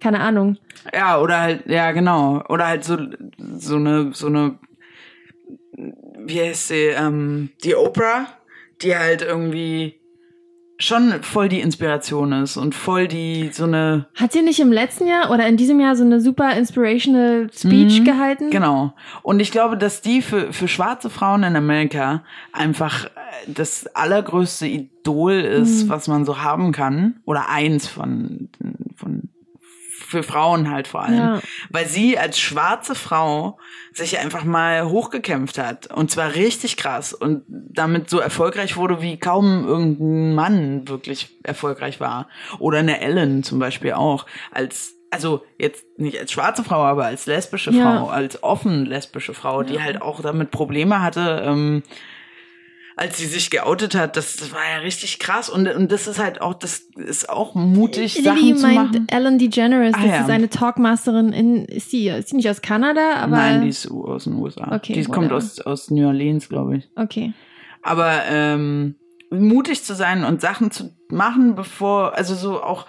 keine 0.00 0.20
Ahnung. 0.20 0.58
Ja, 0.94 1.20
oder 1.20 1.40
halt, 1.40 1.66
ja, 1.66 1.92
genau. 1.92 2.42
Oder 2.48 2.66
halt 2.66 2.84
so, 2.84 2.96
so 3.56 3.76
eine, 3.76 4.12
so 4.12 4.26
eine, 4.26 4.58
wie 5.72 6.40
heißt 6.40 6.68
sie, 6.68 6.88
ähm, 6.88 7.50
die 7.64 7.74
Oprah, 7.74 8.26
die 8.82 8.96
halt 8.96 9.22
irgendwie 9.22 10.00
schon 10.78 11.22
voll 11.22 11.48
die 11.48 11.60
Inspiration 11.60 12.32
ist 12.32 12.56
und 12.56 12.74
voll 12.74 13.08
die 13.08 13.50
so 13.52 13.64
eine. 13.64 14.08
Hat 14.14 14.32
sie 14.32 14.42
nicht 14.42 14.60
im 14.60 14.72
letzten 14.72 15.06
Jahr 15.06 15.30
oder 15.30 15.46
in 15.46 15.56
diesem 15.56 15.80
Jahr 15.80 15.96
so 15.96 16.04
eine 16.04 16.20
super 16.20 16.54
inspirational 16.56 17.48
Speech 17.52 18.00
mhm, 18.00 18.04
gehalten? 18.04 18.50
Genau. 18.50 18.92
Und 19.22 19.40
ich 19.40 19.50
glaube, 19.50 19.76
dass 19.76 20.02
die 20.02 20.20
für, 20.22 20.52
für 20.52 20.68
schwarze 20.68 21.08
Frauen 21.08 21.44
in 21.44 21.56
Amerika 21.56 22.24
einfach 22.52 23.06
äh, 23.06 23.08
das 23.46 23.86
allergrößte 23.94 24.66
Idol 24.66 25.34
ist, 25.34 25.84
mhm. 25.84 25.88
was 25.88 26.08
man 26.08 26.24
so 26.24 26.42
haben 26.42 26.72
kann. 26.72 27.20
Oder 27.24 27.48
eins 27.48 27.86
von, 27.86 28.50
von 28.96 29.30
für 30.06 30.22
Frauen 30.22 30.70
halt 30.70 30.88
vor 30.88 31.02
allem, 31.02 31.18
ja. 31.18 31.40
weil 31.70 31.86
sie 31.86 32.18
als 32.18 32.38
schwarze 32.38 32.94
Frau 32.94 33.58
sich 33.92 34.18
einfach 34.18 34.44
mal 34.44 34.88
hochgekämpft 34.88 35.58
hat 35.58 35.88
und 35.92 36.10
zwar 36.10 36.34
richtig 36.34 36.76
krass 36.76 37.12
und 37.12 37.42
damit 37.48 38.08
so 38.08 38.18
erfolgreich 38.18 38.76
wurde, 38.76 39.02
wie 39.02 39.18
kaum 39.18 39.66
irgendein 39.66 40.34
Mann 40.34 40.88
wirklich 40.88 41.36
erfolgreich 41.42 42.00
war 42.00 42.28
oder 42.58 42.78
eine 42.78 43.00
Ellen 43.00 43.42
zum 43.42 43.58
Beispiel 43.58 43.92
auch 43.92 44.26
als 44.52 44.94
also 45.10 45.44
jetzt 45.58 45.84
nicht 45.98 46.18
als 46.18 46.32
schwarze 46.32 46.64
Frau, 46.64 46.82
aber 46.82 47.06
als 47.06 47.26
lesbische 47.26 47.70
ja. 47.70 47.82
Frau, 47.82 48.08
als 48.08 48.42
offen 48.42 48.84
lesbische 48.86 49.34
Frau, 49.34 49.62
ja. 49.62 49.68
die 49.68 49.82
halt 49.82 50.02
auch 50.02 50.20
damit 50.20 50.50
Probleme 50.50 51.00
hatte, 51.00 51.42
ähm, 51.44 51.82
als 52.98 53.18
sie 53.18 53.26
sich 53.26 53.50
geoutet 53.50 53.94
hat, 53.94 54.16
das, 54.16 54.36
das 54.36 54.52
war 54.52 54.62
ja 54.72 54.78
richtig 54.78 55.18
krass. 55.18 55.50
Und, 55.50 55.68
und 55.68 55.92
das 55.92 56.08
ist 56.08 56.18
halt 56.18 56.40
auch, 56.40 56.54
das 56.54 56.78
ist 56.96 57.28
auch 57.28 57.54
mutig, 57.54 58.16
Lily 58.16 58.24
Sachen 58.24 58.56
zu 58.56 58.66
meint 58.66 58.92
machen. 58.92 59.06
Ellen 59.08 59.38
DeGeneres, 59.38 59.94
ah, 59.94 60.00
das 60.00 60.10
ja. 60.10 60.20
ist 60.22 60.30
eine 60.30 60.48
Talkmasterin 60.48 61.32
in, 61.32 61.66
ist 61.66 61.90
sie, 61.90 62.08
ist 62.08 62.30
sie 62.30 62.36
nicht 62.36 62.48
aus 62.48 62.62
Kanada, 62.62 63.16
aber. 63.16 63.36
Nein, 63.36 63.62
die 63.62 63.68
ist 63.68 63.90
aus 63.90 64.24
den 64.24 64.32
USA. 64.34 64.74
Okay. 64.74 64.94
Die 64.94 65.04
kommt 65.04 65.30
aus, 65.30 65.60
aus 65.60 65.90
New 65.90 66.06
Orleans, 66.06 66.48
glaube 66.48 66.78
ich. 66.78 66.88
Okay. 66.96 67.34
Aber, 67.82 68.22
ähm, 68.30 68.96
mutig 69.30 69.84
zu 69.84 69.94
sein 69.94 70.24
und 70.24 70.40
Sachen 70.40 70.70
zu 70.70 70.96
machen, 71.10 71.54
bevor, 71.54 72.14
also 72.16 72.34
so 72.34 72.62
auch 72.62 72.86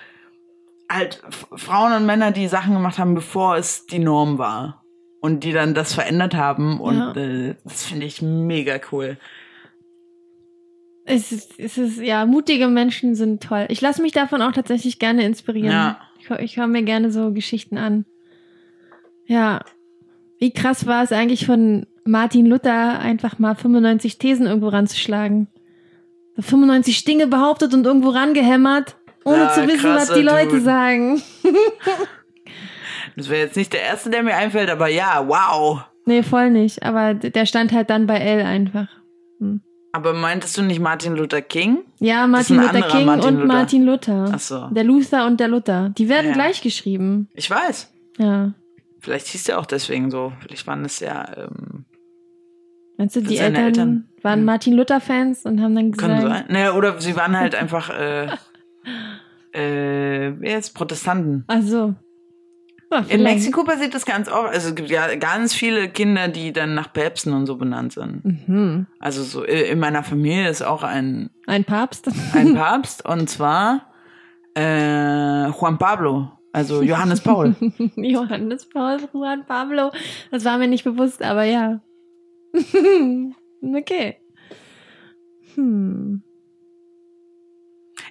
halt 0.90 1.22
Frauen 1.56 1.92
und 1.94 2.06
Männer, 2.06 2.32
die 2.32 2.48
Sachen 2.48 2.74
gemacht 2.74 2.98
haben, 2.98 3.14
bevor 3.14 3.58
es 3.58 3.86
die 3.88 4.00
Norm 4.00 4.38
war. 4.38 4.84
Und 5.20 5.44
die 5.44 5.52
dann 5.52 5.74
das 5.74 5.94
verändert 5.94 6.36
haben. 6.36 6.80
Und 6.80 6.98
ja. 6.98 7.12
äh, 7.16 7.56
das 7.64 7.84
finde 7.84 8.06
ich 8.06 8.22
mega 8.22 8.80
cool. 8.92 9.18
Es 11.10 11.32
ist, 11.32 11.58
es 11.58 11.78
ist, 11.78 12.02
ja, 12.02 12.26
mutige 12.26 12.68
Menschen 12.68 13.16
sind 13.16 13.42
toll. 13.42 13.66
Ich 13.70 13.80
lasse 13.80 14.02
mich 14.02 14.12
davon 14.12 14.42
auch 14.42 14.52
tatsächlich 14.52 15.00
gerne 15.00 15.24
inspirieren. 15.24 15.72
Ja. 15.72 16.02
Ich, 16.20 16.30
ich 16.30 16.58
höre 16.58 16.68
mir 16.68 16.84
gerne 16.84 17.12
so 17.12 17.32
Geschichten 17.32 17.78
an. 17.78 18.06
Ja. 19.26 19.62
Wie 20.38 20.52
krass 20.52 20.86
war 20.86 21.04
es 21.04 21.14
eigentlich 21.14 21.46
von 21.46 21.88
Martin 22.04 22.46
Luther, 22.46 23.00
einfach 23.00 23.40
mal 23.40 23.56
95 23.56 24.18
Thesen 24.18 24.48
irgendwo 24.48 24.68
ranzuschlagen? 24.68 25.48
95 26.38 27.06
Dinge 27.06 27.28
behauptet 27.28 27.74
und 27.74 27.86
irgendwo 27.86 28.10
rangehämmert, 28.10 28.98
ohne 29.24 29.44
ja, 29.44 29.54
zu 29.54 29.66
wissen, 29.66 29.90
was 29.90 30.12
die 30.12 30.22
Leute 30.22 30.50
Dude. 30.50 30.62
sagen. 30.62 31.22
das 33.16 33.30
wäre 33.30 33.46
jetzt 33.46 33.56
nicht 33.56 33.72
der 33.72 33.82
erste, 33.82 34.10
der 34.10 34.24
mir 34.24 34.36
einfällt, 34.36 34.70
aber 34.70 34.90
ja, 34.90 35.24
wow. 35.26 35.86
Nee, 36.06 36.22
voll 36.22 36.50
nicht. 36.50 36.84
Aber 36.84 37.14
der 37.14 37.46
stand 37.46 37.72
halt 37.72 37.90
dann 37.90 38.08
bei 38.08 38.18
L 38.18 38.42
einfach. 38.42 38.90
Hm. 39.40 39.62
Aber 39.98 40.14
meintest 40.14 40.56
du 40.56 40.62
nicht 40.62 40.80
Martin 40.80 41.16
Luther 41.16 41.42
King? 41.42 41.80
Ja, 41.98 42.28
Martin 42.28 42.58
Luther 42.58 42.84
King 42.84 43.08
Martin 43.08 43.30
und 43.30 43.34
Luther. 43.34 43.48
Martin 43.48 43.84
Luther. 43.84 44.32
Ach 44.32 44.40
so. 44.40 44.68
Der 44.68 44.84
Luther 44.84 45.26
und 45.26 45.40
der 45.40 45.48
Luther. 45.48 45.90
Die 45.98 46.08
werden 46.08 46.28
ja. 46.28 46.34
gleich 46.34 46.62
geschrieben. 46.62 47.30
Ich 47.34 47.50
weiß. 47.50 47.92
Ja. 48.20 48.54
Vielleicht 49.00 49.26
hieß 49.26 49.46
der 49.46 49.58
auch 49.58 49.66
deswegen 49.66 50.12
so. 50.12 50.34
Vielleicht 50.42 50.68
waren 50.68 50.86
es 50.86 51.00
ja. 51.00 51.26
Ähm, 51.36 51.86
Meinst 53.00 53.16
du, 53.16 53.22
die 53.22 53.40
Eltern, 53.40 53.64
Eltern, 53.64 54.10
waren 54.22 54.42
hm. 54.42 54.46
Martin 54.46 54.74
Luther-Fans 54.74 55.46
und 55.46 55.62
haben 55.62 55.74
dann 55.74 55.92
gesagt. 55.92 56.14
Kann 56.14 56.22
sein. 56.22 56.46
Naja, 56.50 56.74
oder 56.74 57.02
sie 57.02 57.16
waren 57.16 57.36
halt 57.36 57.56
einfach. 57.56 57.90
Äh, 57.90 58.28
äh, 59.52 60.32
wer 60.38 60.60
ist 60.60 60.76
Protestanten? 60.76 61.44
Ach 61.48 61.64
so. 61.64 61.96
Ja, 62.90 63.00
in 63.10 63.24
Mexiko 63.24 63.64
passiert 63.64 63.94
das 63.94 64.06
ganz 64.06 64.30
oft. 64.30 64.54
Also 64.54 64.70
es 64.70 64.76
gibt 64.76 64.90
ja 64.90 65.16
ganz 65.16 65.54
viele 65.54 65.90
Kinder, 65.90 66.30
die 66.30 66.54
dann 66.54 66.74
nach 66.74 66.94
Päpsten 66.94 67.34
und 67.34 67.46
so 67.46 67.58
benannt 67.58 67.94
sind. 67.94 68.24
Mhm. 68.48 68.88
Also 69.00 69.24
so 69.24 69.44
äh, 69.44 69.70
in 69.70 69.80
meiner 69.80 70.04
Familie 70.04 70.50
ist 70.50 70.62
auch 70.62 70.84
ein 70.84 71.30
ein 71.48 71.66
Papst. 71.66 72.10
Ein 72.34 72.54
Papst 72.56 73.06
und 73.06 73.30
zwar 73.30 73.92
äh, 74.56 75.50
Juan 75.50 75.78
Pablo. 75.78 76.32
Also 76.54 76.82
Johannes 76.82 77.20
Paul. 77.22 77.56
Johannes 77.96 78.68
Paul, 78.68 79.00
Juan 79.14 79.46
Pablo. 79.46 79.92
Das 80.32 80.46
war 80.46 80.58
mir 80.58 80.68
nicht 80.68 80.86
bewusst, 80.86 81.22
aber 81.22 81.44
ja. 81.44 81.82
okay. 83.62 84.16
Hm. 85.56 86.24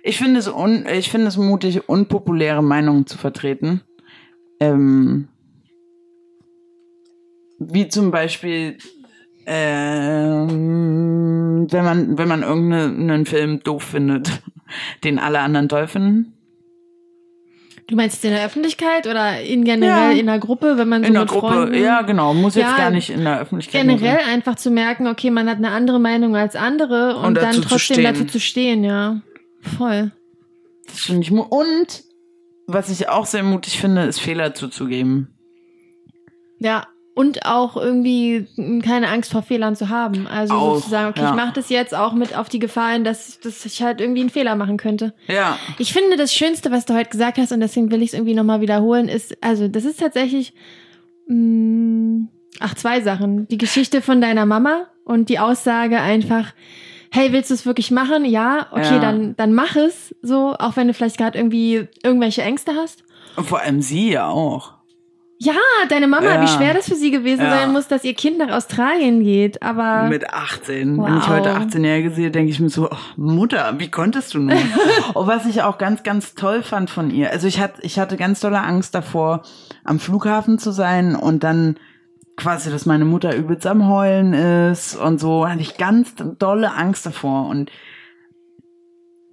Ich 0.02 0.18
finde 0.18 0.38
es 0.38 0.48
un 0.48 0.86
ich 0.86 1.10
finde 1.10 1.28
es 1.28 1.38
mutig, 1.38 1.88
unpopuläre 1.88 2.62
Meinungen 2.62 3.06
zu 3.06 3.16
vertreten 3.16 3.80
ähm, 4.60 5.28
wie 7.58 7.88
zum 7.88 8.10
Beispiel, 8.10 8.78
ähm, 9.46 10.46
wenn 11.70 11.84
man, 11.84 12.18
wenn 12.18 12.28
man 12.28 12.42
irgendeinen 12.42 13.26
Film 13.26 13.62
doof 13.62 13.82
findet, 13.84 14.42
den 15.04 15.18
alle 15.18 15.40
anderen 15.40 15.68
toll 15.68 15.86
finden. 15.86 16.32
Du 17.88 17.94
meinst 17.94 18.24
in 18.24 18.32
der 18.32 18.44
Öffentlichkeit 18.44 19.06
oder 19.06 19.40
in 19.40 19.62
generell 19.62 20.12
ja. 20.12 20.18
in 20.18 20.26
der 20.26 20.40
Gruppe, 20.40 20.76
wenn 20.76 20.88
man 20.88 21.02
so 21.02 21.08
in 21.08 21.14
der 21.14 21.24
Gruppe, 21.24 21.46
Freunden, 21.46 21.80
ja 21.80 22.02
genau, 22.02 22.34
muss 22.34 22.56
jetzt 22.56 22.64
ja, 22.64 22.76
gar 22.76 22.90
nicht 22.90 23.10
in 23.10 23.22
der 23.22 23.38
Öffentlichkeit. 23.40 23.80
Generell 23.82 24.18
sein. 24.24 24.28
einfach 24.28 24.56
zu 24.56 24.72
merken, 24.72 25.06
okay, 25.06 25.30
man 25.30 25.48
hat 25.48 25.58
eine 25.58 25.70
andere 25.70 26.00
Meinung 26.00 26.34
als 26.34 26.56
andere 26.56 27.16
und, 27.16 27.26
und 27.26 27.36
dann 27.36 27.62
trotzdem 27.62 28.02
dazu 28.02 28.24
zu 28.24 28.40
stehen, 28.40 28.82
ja, 28.82 29.20
voll. 29.78 30.10
Das 30.88 30.98
finde 30.98 31.22
ich 31.22 31.30
und 31.30 32.05
was 32.66 32.90
ich 32.90 33.08
auch 33.08 33.26
sehr 33.26 33.42
mutig 33.42 33.80
finde, 33.80 34.04
ist 34.04 34.20
Fehler 34.20 34.54
zuzugeben. 34.54 35.28
Ja, 36.58 36.86
und 37.16 37.46
auch 37.46 37.78
irgendwie 37.78 38.46
keine 38.82 39.08
Angst 39.08 39.32
vor 39.32 39.42
Fehlern 39.42 39.74
zu 39.74 39.88
haben. 39.88 40.26
Also 40.26 40.52
auch, 40.52 40.74
sozusagen, 40.76 41.08
okay, 41.08 41.22
ja. 41.22 41.30
ich 41.30 41.34
mache 41.34 41.54
das 41.54 41.70
jetzt 41.70 41.94
auch 41.94 42.12
mit 42.12 42.36
auf 42.36 42.50
die 42.50 42.58
Gefahr 42.58 42.92
hin, 42.92 43.04
dass, 43.04 43.40
dass 43.40 43.64
ich 43.64 43.82
halt 43.82 44.02
irgendwie 44.02 44.20
einen 44.20 44.30
Fehler 44.30 44.54
machen 44.54 44.76
könnte. 44.76 45.14
Ja. 45.26 45.58
Ich 45.78 45.94
finde, 45.94 46.18
das 46.18 46.34
Schönste, 46.34 46.70
was 46.70 46.84
du 46.84 46.94
heute 46.94 47.08
gesagt 47.08 47.38
hast, 47.38 47.52
und 47.52 47.60
deswegen 47.60 47.90
will 47.90 48.02
ich 48.02 48.08
es 48.08 48.14
irgendwie 48.14 48.34
nochmal 48.34 48.60
wiederholen, 48.60 49.08
ist, 49.08 49.42
also 49.42 49.66
das 49.66 49.86
ist 49.86 49.98
tatsächlich, 49.98 50.52
mh, 51.26 51.36
mm, 51.36 52.28
ach, 52.60 52.74
zwei 52.74 53.00
Sachen. 53.00 53.48
Die 53.48 53.58
Geschichte 53.58 54.02
von 54.02 54.20
deiner 54.20 54.44
Mama 54.44 54.88
und 55.06 55.30
die 55.30 55.38
Aussage 55.38 55.98
einfach, 56.00 56.52
hey, 57.10 57.32
willst 57.32 57.50
du 57.50 57.54
es 57.54 57.66
wirklich 57.66 57.90
machen? 57.90 58.24
Ja, 58.24 58.66
okay, 58.70 58.94
ja. 58.94 58.98
dann 59.00 59.34
dann 59.36 59.52
mach 59.54 59.76
es 59.76 60.14
so, 60.22 60.54
auch 60.58 60.76
wenn 60.76 60.88
du 60.88 60.94
vielleicht 60.94 61.18
gerade 61.18 61.38
irgendwie 61.38 61.88
irgendwelche 62.02 62.42
Ängste 62.42 62.72
hast. 62.74 63.04
Und 63.36 63.46
vor 63.46 63.60
allem 63.60 63.82
sie 63.82 64.12
ja 64.12 64.28
auch. 64.28 64.74
Ja, 65.38 65.52
deine 65.90 66.06
Mama, 66.08 66.36
Ja. 66.36 66.40
wie 66.42 66.48
schwer 66.48 66.72
das 66.72 66.88
für 66.88 66.94
sie 66.94 67.10
gewesen 67.10 67.42
Ja. 67.42 67.50
sein 67.50 67.72
muss, 67.72 67.88
dass 67.88 68.04
ihr 68.04 68.14
Kind 68.14 68.38
nach 68.38 68.48
Australien 68.50 69.22
geht. 69.22 69.62
Aber 69.62 70.08
Mit 70.08 70.30
18. 70.30 70.96
Wenn 70.96 71.12
Wow. 71.14 71.22
ich 71.22 71.28
heute 71.28 71.50
18-Jährige 71.54 72.10
sehe, 72.10 72.30
denke 72.30 72.50
ich 72.50 72.58
mir 72.58 72.70
so, 72.70 72.88
oh, 72.90 72.96
Mutter, 73.16 73.74
wie 73.76 73.90
konntest 73.90 74.32
du 74.32 74.38
nur? 74.38 74.56
oh, 75.14 75.26
was 75.26 75.44
ich 75.44 75.60
auch 75.62 75.76
ganz, 75.76 76.02
ganz 76.02 76.34
toll 76.34 76.62
fand 76.62 76.88
von 76.88 77.10
ihr. 77.10 77.30
Also 77.32 77.46
ich 77.48 77.60
hatte, 77.60 77.82
ich 77.82 77.98
hatte 77.98 78.16
ganz 78.16 78.40
dolle 78.40 78.62
Angst 78.62 78.94
davor, 78.94 79.42
am 79.84 79.98
Flughafen 80.00 80.58
zu 80.58 80.70
sein 80.70 81.14
und 81.14 81.44
dann 81.44 81.76
quasi, 82.36 82.70
dass 82.70 82.86
meine 82.86 83.04
Mutter 83.04 83.34
übelst 83.34 83.66
am 83.66 83.88
Heulen 83.88 84.32
ist 84.34 84.94
und 84.96 85.18
so, 85.20 85.48
hatte 85.48 85.60
ich 85.62 85.76
ganz 85.78 86.14
dolle 86.38 86.72
Angst 86.74 87.06
davor. 87.06 87.48
Und 87.48 87.70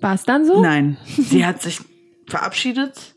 war 0.01 0.13
es 0.15 0.23
dann 0.23 0.45
so? 0.45 0.61
Nein, 0.61 0.97
sie 1.05 1.45
hat 1.45 1.61
sich 1.61 1.79
verabschiedet. 2.27 3.15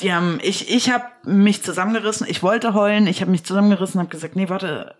Die 0.00 0.12
haben, 0.12 0.40
ich, 0.42 0.74
ich 0.74 0.90
habe 0.90 1.04
mich 1.24 1.62
zusammengerissen. 1.62 2.26
Ich 2.28 2.42
wollte 2.42 2.74
heulen. 2.74 3.06
Ich 3.06 3.20
habe 3.20 3.30
mich 3.30 3.44
zusammengerissen, 3.44 4.00
habe 4.00 4.10
gesagt, 4.10 4.34
nee, 4.34 4.48
warte, 4.48 4.94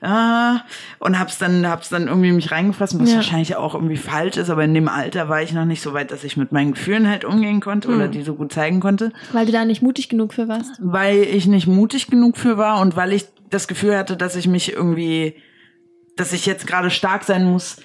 äh, 0.00 0.54
und 1.00 1.18
hab's 1.18 1.38
dann, 1.38 1.66
hab's 1.66 1.88
dann 1.88 2.06
irgendwie 2.06 2.30
mich 2.30 2.52
reingefressen, 2.52 3.00
was 3.00 3.10
Ja. 3.10 3.16
wahrscheinlich 3.16 3.56
auch 3.56 3.74
irgendwie 3.74 3.96
falsch 3.96 4.36
ist. 4.36 4.50
Aber 4.50 4.62
in 4.62 4.74
dem 4.74 4.86
Alter 4.86 5.28
war 5.28 5.42
ich 5.42 5.52
noch 5.52 5.64
nicht 5.64 5.82
so 5.82 5.92
weit, 5.92 6.12
dass 6.12 6.22
ich 6.22 6.36
mit 6.36 6.52
meinen 6.52 6.74
Gefühlen 6.74 7.08
halt 7.08 7.24
umgehen 7.24 7.58
konnte 7.60 7.88
Hm. 7.88 7.96
oder 7.96 8.06
die 8.06 8.22
so 8.22 8.34
gut 8.34 8.52
zeigen 8.52 8.78
konnte, 8.78 9.12
Weil 9.32 9.46
du 9.46 9.50
da 9.52 9.64
nicht 9.64 9.82
mutig 9.82 10.08
genug 10.08 10.34
für 10.34 10.46
warst. 10.46 10.70
weil 10.78 11.22
ich 11.22 11.46
nicht 11.48 11.66
mutig 11.66 12.06
genug 12.06 12.36
für 12.36 12.56
war 12.56 12.80
und 12.80 12.94
weil 12.94 13.12
ich 13.12 13.24
das 13.54 13.68
Gefühl 13.68 13.96
hatte, 13.96 14.16
dass 14.16 14.36
ich 14.36 14.46
mich 14.48 14.72
irgendwie, 14.72 15.36
dass 16.16 16.32
ich 16.32 16.44
jetzt 16.46 16.66
gerade 16.66 16.90
stark 16.90 17.24
sein 17.24 17.44
muss. 17.44 17.76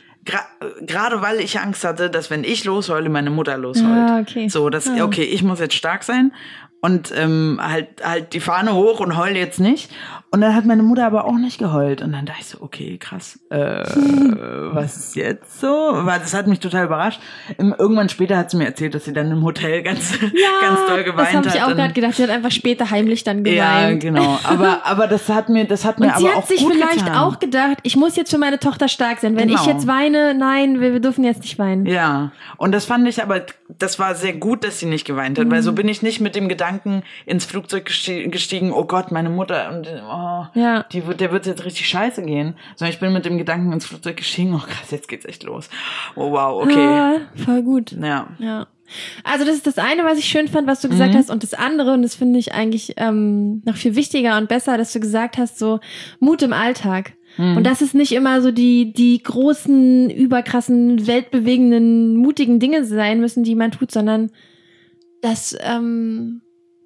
Gerade 0.81 1.21
weil 1.21 1.39
ich 1.39 1.59
Angst 1.59 1.83
hatte, 1.83 2.09
dass 2.09 2.29
wenn 2.29 2.43
ich 2.43 2.65
losheule, 2.65 3.09
meine 3.09 3.29
Mutter 3.29 3.57
losheult. 3.57 3.87
Ah, 4.09 4.19
okay. 4.19 4.49
So, 4.49 4.69
dass, 4.69 4.87
Ah. 4.87 5.03
okay, 5.03 5.23
ich 5.23 5.43
muss 5.43 5.59
jetzt 5.59 5.75
stark 5.75 6.03
sein 6.03 6.33
und 6.81 7.13
ähm, 7.15 7.59
halt, 7.61 7.87
halt 8.03 8.33
die 8.33 8.39
Fahne 8.39 8.73
hoch 8.73 8.99
und 8.99 9.17
heul 9.17 9.35
jetzt 9.35 9.59
nicht. 9.59 9.91
Und 10.31 10.41
dann 10.41 10.53
hat 10.55 10.63
meine 10.65 10.83
Mutter 10.83 11.07
aber 11.07 11.25
auch 11.25 11.37
nicht 11.37 11.57
geheult. 11.57 12.03
Und 12.03 12.11
dann 12.11 12.25
dachte 12.27 12.41
ich 12.41 12.47
so, 12.47 12.59
okay, 12.61 12.97
krass, 12.99 13.39
äh, 13.49 13.57
was 14.73 14.95
ist 14.95 15.15
jetzt 15.15 15.59
so? 15.59 15.67
Weil 15.67 16.19
das 16.19 16.33
hat 16.35 16.45
mich 16.47 16.59
total 16.59 16.85
überrascht. 16.85 17.19
Ähm, 17.57 17.73
Irgendwann 17.77 18.09
später 18.09 18.37
hat 18.37 18.51
sie 18.51 18.57
mir 18.57 18.65
erzählt, 18.65 18.93
dass 18.93 19.05
sie 19.05 19.13
dann 19.13 19.31
im 19.31 19.43
Hotel 19.43 19.81
ganz, 19.81 20.11
ganz 20.61 20.79
doll 20.87 21.03
geweint 21.03 21.29
das 21.29 21.35
habe 21.35 21.47
ich 21.47 21.61
hat. 21.61 21.71
auch 21.71 21.75
gerade 21.75 21.93
gedacht. 21.93 22.13
Sie 22.13 22.23
hat 22.23 22.29
einfach 22.29 22.51
später 22.51 22.89
heimlich 22.91 23.23
dann 23.23 23.43
ja, 23.43 23.79
geweint. 23.89 24.01
genau. 24.03 24.37
Aber, 24.43 24.81
aber 24.85 25.07
das 25.07 25.27
hat 25.29 25.49
mir, 25.49 25.65
das 25.65 25.83
hat 25.83 25.99
mir 25.99 26.07
Und 26.07 26.17
sie 26.17 26.25
aber 26.27 26.35
hat 26.35 26.43
auch 26.43 26.47
sich 26.47 26.59
gut 26.61 26.73
vielleicht 26.75 27.05
getan. 27.05 27.17
auch 27.17 27.39
gedacht, 27.39 27.77
ich 27.83 27.95
muss 27.97 28.15
jetzt 28.15 28.29
für 28.29 28.37
meine 28.37 28.59
Tochter 28.59 28.87
stark 28.87 29.19
sein. 29.19 29.35
Wenn 29.35 29.49
ich 29.49 29.59
Genau. 29.59 29.71
jetzt 29.71 29.87
weine, 29.87 30.35
nein, 30.35 30.79
wir, 30.79 30.93
wir 30.93 30.99
dürfen 30.99 31.23
jetzt 31.23 31.41
nicht 31.41 31.57
weinen. 31.57 31.87
Ja, 31.87 32.31
und 32.57 32.71
das 32.71 32.85
fand 32.85 33.07
ich 33.07 33.21
aber, 33.23 33.41
das 33.67 33.97
war 33.97 34.13
sehr 34.15 34.33
gut, 34.33 34.63
dass 34.63 34.79
sie 34.79 34.85
nicht 34.85 35.05
geweint 35.05 35.39
hat, 35.39 35.49
weil 35.49 35.59
Mhm. 35.61 35.63
so 35.65 35.73
bin 35.73 35.87
ich 35.87 36.03
nicht 36.03 36.21
mit 36.21 36.35
dem 36.35 36.47
Gedanken 36.49 36.68
ins 37.25 37.45
Flugzeug 37.45 37.87
gesti- 37.87 38.27
gestiegen, 38.29 38.71
oh 38.71 38.85
Gott, 38.85 39.11
meine 39.11 39.29
Mutter, 39.29 39.69
und 39.73 39.87
oh, 39.87 40.45
Ja. 40.59 40.83
die 40.91 41.05
wird, 41.07 41.19
der 41.21 41.31
wird 41.31 41.45
jetzt 41.45 41.65
richtig 41.65 41.87
scheiße 41.89 42.23
gehen, 42.23 42.55
sondern 42.75 42.93
ich 42.93 42.99
bin 42.99 43.13
mit 43.13 43.25
dem 43.25 43.37
Gedanken 43.37 43.71
ins 43.73 43.85
Flugzeug 43.85 44.17
gestiegen, 44.17 44.53
oh 44.53 44.59
krass, 44.59 44.91
jetzt 44.91 45.07
geht's 45.07 45.25
echt 45.25 45.43
los. 45.43 45.69
Oh 46.15 46.31
wow, 46.31 46.63
okay. 46.63 46.83
Ja, 46.83 47.15
voll 47.35 47.63
gut. 47.63 47.91
Ja. 47.91 48.27
Ja. 48.39 48.67
Also 49.23 49.45
das 49.45 49.53
ist 49.55 49.67
das 49.67 49.77
eine, 49.77 50.03
was 50.03 50.17
ich 50.17 50.25
schön 50.25 50.47
fand, 50.47 50.65
was 50.67 50.81
du 50.81 50.89
gesagt 50.89 51.13
Mhm. 51.13 51.17
hast. 51.17 51.29
Und 51.29 51.43
das 51.43 51.53
andere, 51.53 51.93
und 51.93 52.01
das 52.01 52.15
finde 52.15 52.39
ich 52.39 52.53
eigentlich 52.55 52.93
ähm, 52.97 53.61
noch 53.63 53.75
viel 53.75 53.95
wichtiger 53.95 54.37
und 54.37 54.49
besser, 54.49 54.77
dass 54.79 54.91
du 54.93 54.99
gesagt 54.99 55.37
hast, 55.37 55.59
so 55.59 55.79
Mut 56.19 56.41
im 56.41 56.53
Alltag. 56.53 57.13
Mhm. 57.37 57.57
Und 57.57 57.63
dass 57.67 57.81
es 57.81 57.93
nicht 57.93 58.11
immer 58.13 58.41
so 58.41 58.51
die, 58.51 58.91
die 58.91 59.21
großen, 59.21 60.09
überkrassen, 60.09 61.05
weltbewegenden, 61.05 62.15
mutigen 62.17 62.59
Dinge 62.59 62.83
sein 62.83 63.19
müssen, 63.19 63.43
die 63.43 63.53
man 63.53 63.69
tut, 63.69 63.91
sondern 63.91 64.31
dass, 65.21 65.55
ähm, 65.61 66.41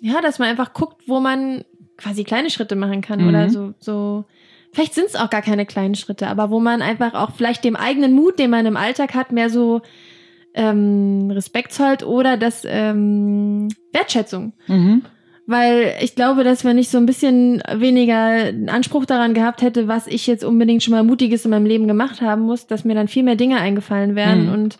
ja, 0.05 0.19
dass 0.21 0.37
man 0.37 0.49
einfach 0.49 0.73
guckt, 0.73 1.03
wo 1.07 1.19
man 1.21 1.63
quasi 1.97 2.23
kleine 2.25 2.49
Schritte 2.49 2.75
machen 2.75 2.99
kann 3.01 3.21
Mhm. 3.21 3.29
oder 3.29 3.49
so, 3.49 3.73
so. 3.79 4.25
Vielleicht 4.73 4.93
sind 4.95 5.05
es 5.07 5.15
auch 5.15 5.29
gar 5.29 5.41
keine 5.41 5.65
kleinen 5.65 5.95
Schritte, 5.95 6.27
aber 6.27 6.49
wo 6.49 6.59
man 6.59 6.81
einfach 6.81 7.13
auch 7.13 7.31
vielleicht 7.37 7.63
dem 7.63 7.75
eigenen 7.75 8.11
Mut, 8.13 8.37
den 8.39 8.49
man 8.49 8.65
im 8.65 8.75
Alltag 8.75 9.13
hat, 9.13 9.31
mehr 9.31 9.49
so 9.49 9.81
ähm, 10.55 11.29
Respekt 11.31 11.71
zollt 11.71 12.03
oder 12.03 12.37
das 12.37 12.63
ähm, 12.67 13.69
Wertschätzung. 13.93 14.53
Mhm. 14.67 15.03
Weil 15.45 15.95
ich 16.01 16.15
glaube, 16.15 16.43
dass 16.43 16.65
wenn 16.65 16.77
ich 16.77 16.89
so 16.89 16.97
ein 16.97 17.05
bisschen 17.05 17.61
weniger 17.75 18.51
Anspruch 18.67 19.05
daran 19.05 19.33
gehabt 19.33 19.61
hätte, 19.61 19.87
was 19.87 20.07
ich 20.07 20.25
jetzt 20.27 20.43
unbedingt 20.43 20.83
schon 20.83 20.93
mal 20.93 21.03
Mutiges 21.03 21.45
in 21.45 21.51
meinem 21.51 21.65
Leben 21.65 21.87
gemacht 21.87 22.21
haben 22.21 22.41
muss, 22.41 22.65
dass 22.67 22.83
mir 22.85 22.95
dann 22.95 23.07
viel 23.07 23.23
mehr 23.23 23.35
Dinge 23.35 23.59
eingefallen 23.59 24.15
wären 24.15 24.47
Mhm. 24.47 24.53
und 24.53 24.77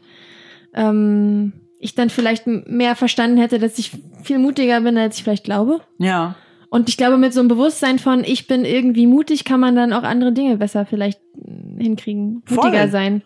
ähm, 0.74 1.54
ich 1.84 1.96
dann 1.96 2.10
vielleicht 2.10 2.48
mehr 2.48 2.96
verstanden 2.96 3.38
hätte, 3.38 3.60
dass 3.60 3.78
ich 3.78 3.92
viel 4.24 4.40
mutiger 4.40 4.80
bin, 4.82 4.98
als 4.98 5.18
ich 5.18 5.24
vielleicht 5.24 5.44
glaube. 5.44 5.82
Ja. 6.00 6.36
Und 6.70 6.90
ich 6.90 6.98
glaube, 6.98 7.18
mit 7.18 7.34
so 7.34 7.40
einem 7.42 7.50
Bewusstsein 7.50 8.00
von, 8.00 8.24
ich 8.24 8.48
bin 8.48 8.66
irgendwie 8.66 9.06
mutig, 9.06 9.44
kann 9.46 9.60
man 9.60 9.76
dann 9.76 9.94
auch 9.94 10.04
andere 10.04 10.32
Dinge 10.32 10.58
besser 10.58 10.86
vielleicht 10.86 11.20
mm, 11.36 11.80
hinkriegen, 11.80 12.42
Voll. 12.46 12.58
mutiger 12.58 12.88
sein. 12.88 13.22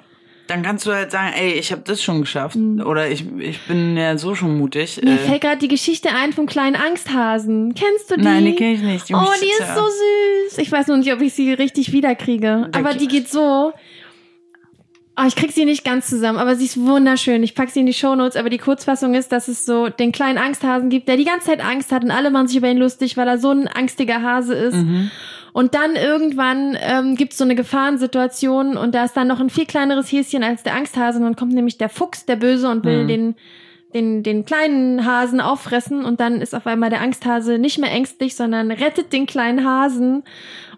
Dann 0.47 0.63
kannst 0.63 0.85
du 0.85 0.93
halt 0.93 1.11
sagen, 1.11 1.33
ey, 1.37 1.53
ich 1.53 1.71
habe 1.73 1.81
das 1.85 2.01
schon 2.01 2.21
geschafft. 2.21 2.55
Mhm. 2.55 2.81
Oder 2.81 3.09
ich, 3.09 3.25
ich 3.37 3.59
bin 3.67 3.95
ja 3.97 4.17
so 4.17 4.33
schon 4.33 4.57
mutig. 4.57 4.99
Mir 5.03 5.13
Äh, 5.13 5.17
fällt 5.17 5.41
gerade 5.41 5.57
die 5.57 5.67
Geschichte 5.67 6.09
ein 6.15 6.31
vom 6.33 6.45
kleinen 6.45 6.75
Angsthasen. 6.75 7.73
Kennst 7.75 8.09
du 8.09 8.15
die? 8.15 8.23
nein, 8.23 8.45
die 8.45 8.55
kenne 8.55 8.73
ich 8.73 8.81
nicht. 8.81 9.09
Die 9.09 9.13
oh, 9.13 9.19
die 9.41 9.63
ist 9.63 9.75
so 9.75 9.83
süß. 9.83 10.57
Ich 10.57 10.71
weiß 10.71 10.87
noch 10.87 10.97
nicht, 10.97 11.11
ob 11.13 11.21
ich 11.21 11.33
sie 11.33 11.53
richtig 11.53 11.91
wiederkriege. 11.91 12.69
Der 12.73 12.79
Aber 12.79 12.93
die 12.93 13.07
geht 13.07 13.29
so. 13.29 13.73
Oh, 15.19 15.25
ich 15.27 15.35
krieg 15.35 15.51
sie 15.51 15.65
nicht 15.65 15.83
ganz 15.83 16.07
zusammen, 16.09 16.37
aber 16.37 16.55
sie 16.55 16.65
ist 16.65 16.79
wunderschön. 16.79 17.41
Ich 17.41 17.55
pack 17.55 17.69
sie 17.71 17.79
in 17.79 17.87
die 17.87 17.93
Shownotes, 17.93 18.35
aber 18.35 18.49
die 18.51 18.59
Kurzfassung 18.59 19.15
ist, 19.15 19.31
dass 19.31 19.47
es 19.47 19.65
so 19.65 19.89
den 19.89 20.11
kleinen 20.11 20.37
Angsthasen 20.37 20.89
gibt, 20.89 21.07
der 21.07 21.17
die 21.17 21.25
ganze 21.25 21.47
Zeit 21.47 21.63
Angst 21.65 21.91
hat 21.91 22.03
und 22.03 22.11
alle 22.11 22.29
machen 22.29 22.47
sich 22.47 22.57
über 22.57 22.69
ihn 22.69 22.77
lustig, 22.77 23.17
weil 23.17 23.27
er 23.27 23.39
so 23.39 23.49
ein 23.49 23.67
angstiger 23.67 24.21
Hase 24.21 24.53
ist. 24.53 24.75
Mhm. 24.75 25.09
Und 25.53 25.73
dann 25.73 25.95
irgendwann 25.95 26.77
ähm, 26.79 27.15
gibt 27.15 27.31
es 27.31 27.39
so 27.39 27.43
eine 27.43 27.55
Gefahrensituation 27.55 28.77
und 28.77 28.93
da 28.93 29.05
ist 29.05 29.17
dann 29.17 29.27
noch 29.27 29.39
ein 29.39 29.49
viel 29.49 29.65
kleineres 29.65 30.11
Häschen 30.11 30.43
als 30.43 30.61
der 30.61 30.75
Angsthase 30.75 31.17
und 31.17 31.23
dann 31.25 31.35
kommt 31.35 31.53
nämlich 31.53 31.79
der 31.79 31.89
Fuchs, 31.89 32.25
der 32.27 32.35
Böse 32.35 32.69
und 32.69 32.85
will 32.85 33.03
Mhm. 33.03 33.07
den, 33.07 33.35
den, 33.95 34.21
den 34.23 34.45
kleinen 34.45 35.03
Hasen 35.03 35.41
auffressen 35.41 36.05
und 36.05 36.19
dann 36.19 36.41
ist 36.41 36.53
auf 36.53 36.67
einmal 36.67 36.91
der 36.91 37.01
Angsthase 37.01 37.57
nicht 37.57 37.79
mehr 37.79 37.91
ängstlich, 37.91 38.35
sondern 38.35 38.69
rettet 38.69 39.11
den 39.13 39.25
kleinen 39.25 39.65
Hasen 39.65 40.21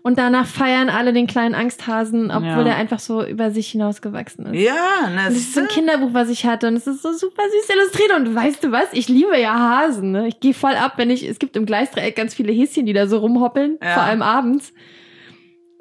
und 0.01 0.17
danach 0.17 0.45
feiern 0.47 0.89
alle 0.89 1.11
den 1.13 1.27
kleinen 1.27 1.55
Angsthasen, 1.55 2.31
obwohl 2.31 2.45
Ja. 2.65 2.67
er 2.69 2.75
einfach 2.77 2.99
so 2.99 3.23
über 3.25 3.51
sich 3.51 3.69
hinausgewachsen 3.71 4.47
ist. 4.47 4.61
Ja, 4.63 4.73
na, 5.13 5.25
Das 5.25 5.35
ist 5.35 5.53
so 5.53 5.59
ein 5.61 5.67
Kinderbuch, 5.67 6.09
was 6.13 6.29
ich 6.29 6.45
hatte 6.45 6.67
und 6.67 6.75
es 6.75 6.87
ist 6.87 7.01
so 7.01 7.11
super 7.13 7.43
süß 7.43 7.75
illustriert 7.75 8.13
und 8.15 8.33
weißt 8.35 8.63
du 8.63 8.71
was? 8.71 8.85
Ich 8.93 9.07
liebe 9.09 9.37
ja 9.39 9.53
Hasen. 9.57 10.11
Ne? 10.11 10.27
Ich 10.27 10.39
gehe 10.39 10.53
voll 10.53 10.75
ab, 10.75 10.93
wenn 10.97 11.09
ich, 11.09 11.23
es 11.27 11.37
gibt 11.39 11.55
im 11.57 11.65
Gleisdreieck 11.65 12.15
ganz 12.15 12.33
viele 12.33 12.51
Häschen, 12.51 12.85
die 12.85 12.93
da 12.93 13.07
so 13.07 13.17
rumhoppeln, 13.19 13.77
Ja. 13.83 13.93
vor 13.95 14.03
allem 14.03 14.21
abends. 14.21 14.73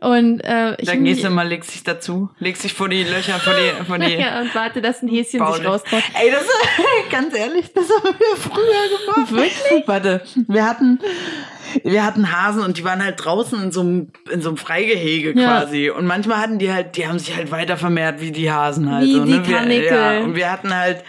Und 0.00 0.40
äh, 0.44 0.76
ich 0.80 0.86
Dann 0.86 1.02
gehst 1.02 1.24
du 1.24 1.30
mal, 1.30 1.48
legst 1.48 1.74
dich 1.74 1.82
dazu, 1.82 2.28
legst 2.38 2.62
dich 2.62 2.72
vor 2.72 2.88
die 2.88 3.02
Löcher, 3.02 3.34
vor 3.40 3.52
die, 3.54 3.84
vor 3.84 3.98
die. 3.98 4.14
ja, 4.14 4.40
und 4.42 4.54
warte, 4.54 4.80
dass 4.80 5.02
ein 5.02 5.08
Häschen 5.08 5.40
Baule. 5.40 5.56
sich 5.56 5.66
raustraut. 5.66 6.02
Ey, 6.22 6.30
das 6.30 6.44
ganz 7.10 7.36
ehrlich, 7.36 7.72
das 7.74 7.86
haben 7.90 8.14
wir 8.16 8.36
früher 8.36 9.16
gemacht. 9.16 9.32
Wirklich? 9.32 9.88
Warte, 9.88 10.22
wir 10.46 10.64
hatten 10.64 11.00
wir 11.84 12.04
hatten 12.04 12.32
Hasen 12.32 12.62
und 12.62 12.78
die 12.78 12.84
waren 12.84 13.02
halt 13.02 13.22
draußen 13.24 13.62
in 13.62 13.72
so 13.72 13.80
einem 13.80 14.12
in 14.30 14.40
so 14.42 14.48
einem 14.50 14.56
Freigehege 14.58 15.38
Ja. 15.38 15.60
quasi 15.62 15.90
und 15.90 16.06
manchmal 16.06 16.38
hatten 16.38 16.58
die 16.58 16.72
halt, 16.72 16.96
die 16.96 17.06
haben 17.06 17.18
sich 17.18 17.34
halt 17.36 17.50
weiter 17.50 17.76
vermehrt 17.76 18.20
wie 18.20 18.32
die 18.32 18.50
Hasen 18.50 18.90
halt 18.92 19.04
Wie 19.06 19.12
so, 19.14 19.24
die 19.24 19.32
ne? 19.32 19.46
Wir, 19.46 19.54
Karnickel. 19.56 19.86
ja, 19.86 20.20
und 20.20 20.34
wir 20.34 20.50
hatten 20.50 20.74
halt 20.74 21.04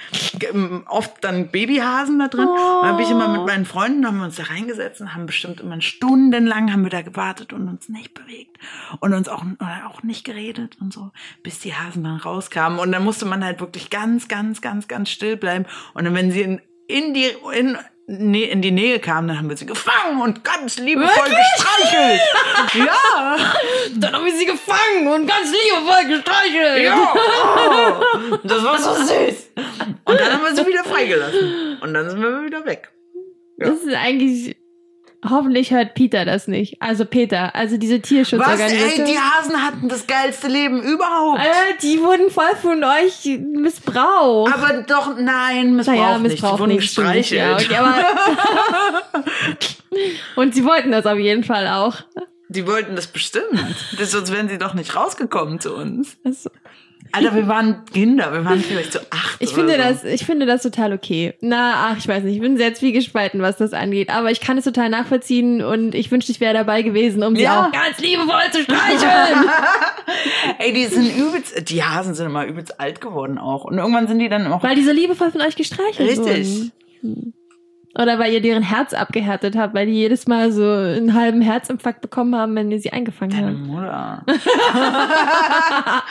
ähm, 0.53 0.83
oft 0.87 1.23
dann 1.23 1.49
Babyhasen 1.49 2.19
da 2.19 2.27
drin. 2.27 2.47
Oh. 2.49 2.81
Dann 2.83 2.95
bin 2.97 3.05
ich 3.05 3.11
immer 3.11 3.27
mit 3.27 3.45
meinen 3.45 3.65
Freunden 3.65 4.05
haben 4.05 4.17
wir 4.17 4.25
uns 4.25 4.35
da 4.35 4.43
reingesetzt 4.43 5.01
und 5.01 5.13
haben 5.13 5.25
bestimmt 5.25 5.59
immer 5.61 5.79
stundenlang 5.81 6.71
haben 6.71 6.83
wir 6.83 6.89
da 6.89 7.01
gewartet 7.01 7.53
und 7.53 7.67
uns 7.67 7.89
nicht 7.89 8.13
bewegt 8.13 8.57
und 8.99 9.13
uns 9.13 9.27
auch 9.29 9.43
auch 9.87 10.03
nicht 10.03 10.25
geredet 10.25 10.77
und 10.81 10.93
so, 10.93 11.11
bis 11.43 11.59
die 11.59 11.73
Hasen 11.73 12.03
dann 12.03 12.17
rauskamen 12.17 12.79
und 12.79 12.91
dann 12.91 13.03
musste 13.03 13.25
man 13.25 13.43
halt 13.43 13.59
wirklich 13.59 13.89
ganz 13.89 14.27
ganz 14.27 14.61
ganz 14.61 14.87
ganz 14.87 15.09
still 15.09 15.37
bleiben 15.37 15.65
und 15.93 16.05
dann 16.05 16.13
wenn 16.15 16.31
sie 16.31 16.41
in, 16.41 16.61
in 16.87 17.13
die 17.13 17.27
in 17.57 17.77
in 18.09 18.61
die 18.61 18.71
Nähe 18.71 18.99
kamen, 18.99 19.27
dann 19.29 19.37
haben 19.37 19.49
wir 19.49 19.57
sie 19.57 19.65
gefangen 19.67 20.21
und 20.21 20.43
ganz 20.43 20.79
liebevoll 20.79 21.29
gestreichelt. 21.29 22.21
ja, 22.75 23.37
Dann 23.97 24.13
habe 24.13 24.27
ich 24.29 24.35
sie 24.35 24.45
gefangen 24.45 25.07
und 25.07 25.27
ganz 25.27 25.51
liebevoll 25.51 26.05
gestreichelt. 26.07 26.83
ja. 26.83 27.13
Oh, 27.13 28.37
das 28.43 28.63
war 28.63 28.79
so 28.79 28.93
süß. 28.95 29.51
Und 30.05 30.19
dann 30.19 30.33
haben 30.33 30.43
wir 30.43 30.55
sie 30.55 30.65
wieder 30.65 30.83
freigelassen. 30.83 31.77
Und 31.81 31.93
dann 31.93 32.09
sind 32.09 32.21
wir 32.21 32.43
wieder 32.43 32.65
weg. 32.65 32.91
Ja. 33.57 33.69
Das 33.69 33.79
ist 33.81 33.93
eigentlich. 33.93 34.55
Hoffentlich 35.27 35.71
hört 35.71 35.95
Peter 35.95 36.23
das 36.23 36.47
nicht. 36.47 36.81
Also 36.81 37.03
Peter, 37.03 37.53
also 37.53 37.77
diese 37.77 37.95
Was, 37.95 38.07
Tierschutzorganisation. 38.07 39.05
ey, 39.05 39.13
die 39.13 39.19
Hasen 39.19 39.61
hatten 39.61 39.89
das 39.89 40.07
geilste 40.07 40.47
Leben 40.47 40.81
überhaupt. 40.81 41.41
äh, 41.41 41.77
die 41.81 41.99
wurden 41.99 42.29
voll 42.31 42.55
von 42.61 42.81
euch 42.83 43.37
missbraucht. 43.53 44.53
Aber 44.53 44.81
doch, 44.83 45.17
nein, 45.17 45.75
Missbrauch 45.75 45.95
naja, 45.95 46.17
nicht. 46.19 46.23
Die 46.23 46.29
missbraucht 46.29 46.59
wurden 46.59 47.15
nicht. 47.15 47.31
Ja, 47.31 47.53
okay, 47.53 47.75
aber 47.75 47.95
Und 50.35 50.55
sie 50.55 50.63
wollten 50.63 50.91
das 50.91 51.05
auf 51.05 51.17
jeden 51.17 51.43
Fall 51.43 51.67
auch. 51.67 51.97
Die 52.47 52.65
wollten 52.65 52.95
das 52.95 53.07
bestimmt. 53.07 53.75
Das, 53.99 54.11
sonst 54.11 54.31
wären 54.31 54.49
sie 54.49 54.57
doch 54.57 54.73
nicht 54.73 54.95
rausgekommen 54.95 55.59
zu 55.59 55.75
uns. 55.75 56.17
Also, 56.23 56.49
Alter, 57.11 57.35
wir 57.35 57.47
waren 57.47 57.85
Kinder, 57.91 58.31
wir 58.33 58.45
waren 58.45 58.59
vielleicht 58.59 58.93
so 58.93 58.99
acht. 59.09 59.37
Ich 59.39 59.51
finde 59.53 59.73
so. 59.73 59.77
das, 59.79 60.03
ich 60.03 60.25
finde 60.25 60.45
das 60.45 60.61
total 60.63 60.93
okay. 60.93 61.33
Na, 61.41 61.89
ach, 61.91 61.97
ich 61.97 62.07
weiß 62.07 62.23
nicht, 62.23 62.35
ich 62.35 62.41
bin 62.41 62.57
sehr 62.57 62.73
zwiegespalten, 62.73 63.41
was 63.41 63.57
das 63.57 63.73
angeht. 63.73 64.09
Aber 64.09 64.31
ich 64.31 64.41
kann 64.41 64.57
es 64.57 64.65
total 64.65 64.89
nachvollziehen 64.89 65.63
und 65.63 65.95
ich 65.95 66.11
wünschte, 66.11 66.31
ich 66.31 66.39
wäre 66.39 66.53
dabei 66.53 66.81
gewesen, 66.81 67.23
um 67.23 67.35
sie 67.35 67.43
Ja. 67.43 67.65
auch 67.67 67.71
ganz 67.71 67.99
liebevoll 67.99 68.51
zu 68.51 68.61
streicheln. 68.63 69.49
Ey, 70.59 70.73
die 70.73 70.85
sind 70.85 71.15
übelst, 71.17 71.69
die 71.69 71.83
Hasen 71.83 72.13
sind 72.15 72.25
immer 72.27 72.45
übelst 72.45 72.79
alt 72.79 73.01
geworden 73.01 73.37
auch. 73.37 73.65
Und 73.65 73.77
irgendwann 73.77 74.07
sind 74.07 74.19
die 74.19 74.29
dann 74.29 74.45
auch. 74.51 74.61
weil 74.63 74.75
die 74.75 74.83
so 74.83 74.91
liebevoll 74.91 75.31
von 75.31 75.41
euch 75.41 75.55
gestreichelt 75.55 76.09
Richtig. 76.09 76.71
wurden. 77.01 77.33
Oder 77.97 78.19
weil 78.19 78.31
ihr 78.31 78.39
deren 78.41 78.61
Herz 78.61 78.93
abgehärtet 78.93 79.55
habt, 79.57 79.73
weil 79.73 79.87
die 79.87 79.93
jedes 79.93 80.27
Mal 80.27 80.51
so 80.51 80.63
einen 80.63 81.15
halben 81.15 81.41
Herzinfarkt 81.41 82.01
bekommen 82.01 82.35
haben, 82.35 82.55
wenn 82.55 82.69
ihr 82.71 82.79
sie 82.79 82.91
eingefangen 82.93 83.31
Deine 83.31 83.47
habt. 83.47 83.57
Mutter. 83.67 84.23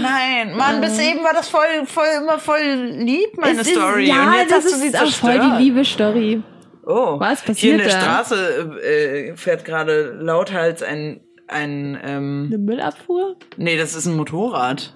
Nein, 0.00 0.56
Mann, 0.56 0.80
bis 0.80 0.98
eben 0.98 1.22
war 1.24 1.32
das 1.32 1.48
voll, 1.48 1.64
voll, 1.86 2.04
immer 2.22 2.38
voll 2.38 2.60
lieb, 2.98 3.36
meine 3.38 3.60
Es 3.60 3.66
ist- 3.66 3.74
Story. 3.74 4.06
Ja, 4.08 4.28
Und 4.28 4.34
jetzt 4.34 4.50
das 4.52 4.64
hast 4.64 4.74
du 4.74 4.78
sie 4.78 4.86
ist 4.88 5.02
auch 5.02 5.06
voll 5.12 5.38
die 5.40 5.62
liebe 5.64 5.84
Story. 5.84 6.42
Oh, 6.84 7.18
Was 7.18 7.42
Hier 7.42 7.72
in 7.74 7.78
passiert 7.78 7.80
der 7.80 7.88
da? 7.88 8.00
Straße 8.24 8.80
äh, 8.82 9.36
fährt 9.36 9.64
gerade 9.64 10.16
lauthals 10.20 10.82
ein, 10.84 11.20
ein, 11.48 11.98
ähm, 12.04 12.44
Eine 12.48 12.58
Müllabfuhr? 12.58 13.36
nee, 13.56 13.76
das 13.76 13.94
ist 13.96 14.06
ein 14.06 14.16
Motorrad. 14.16 14.94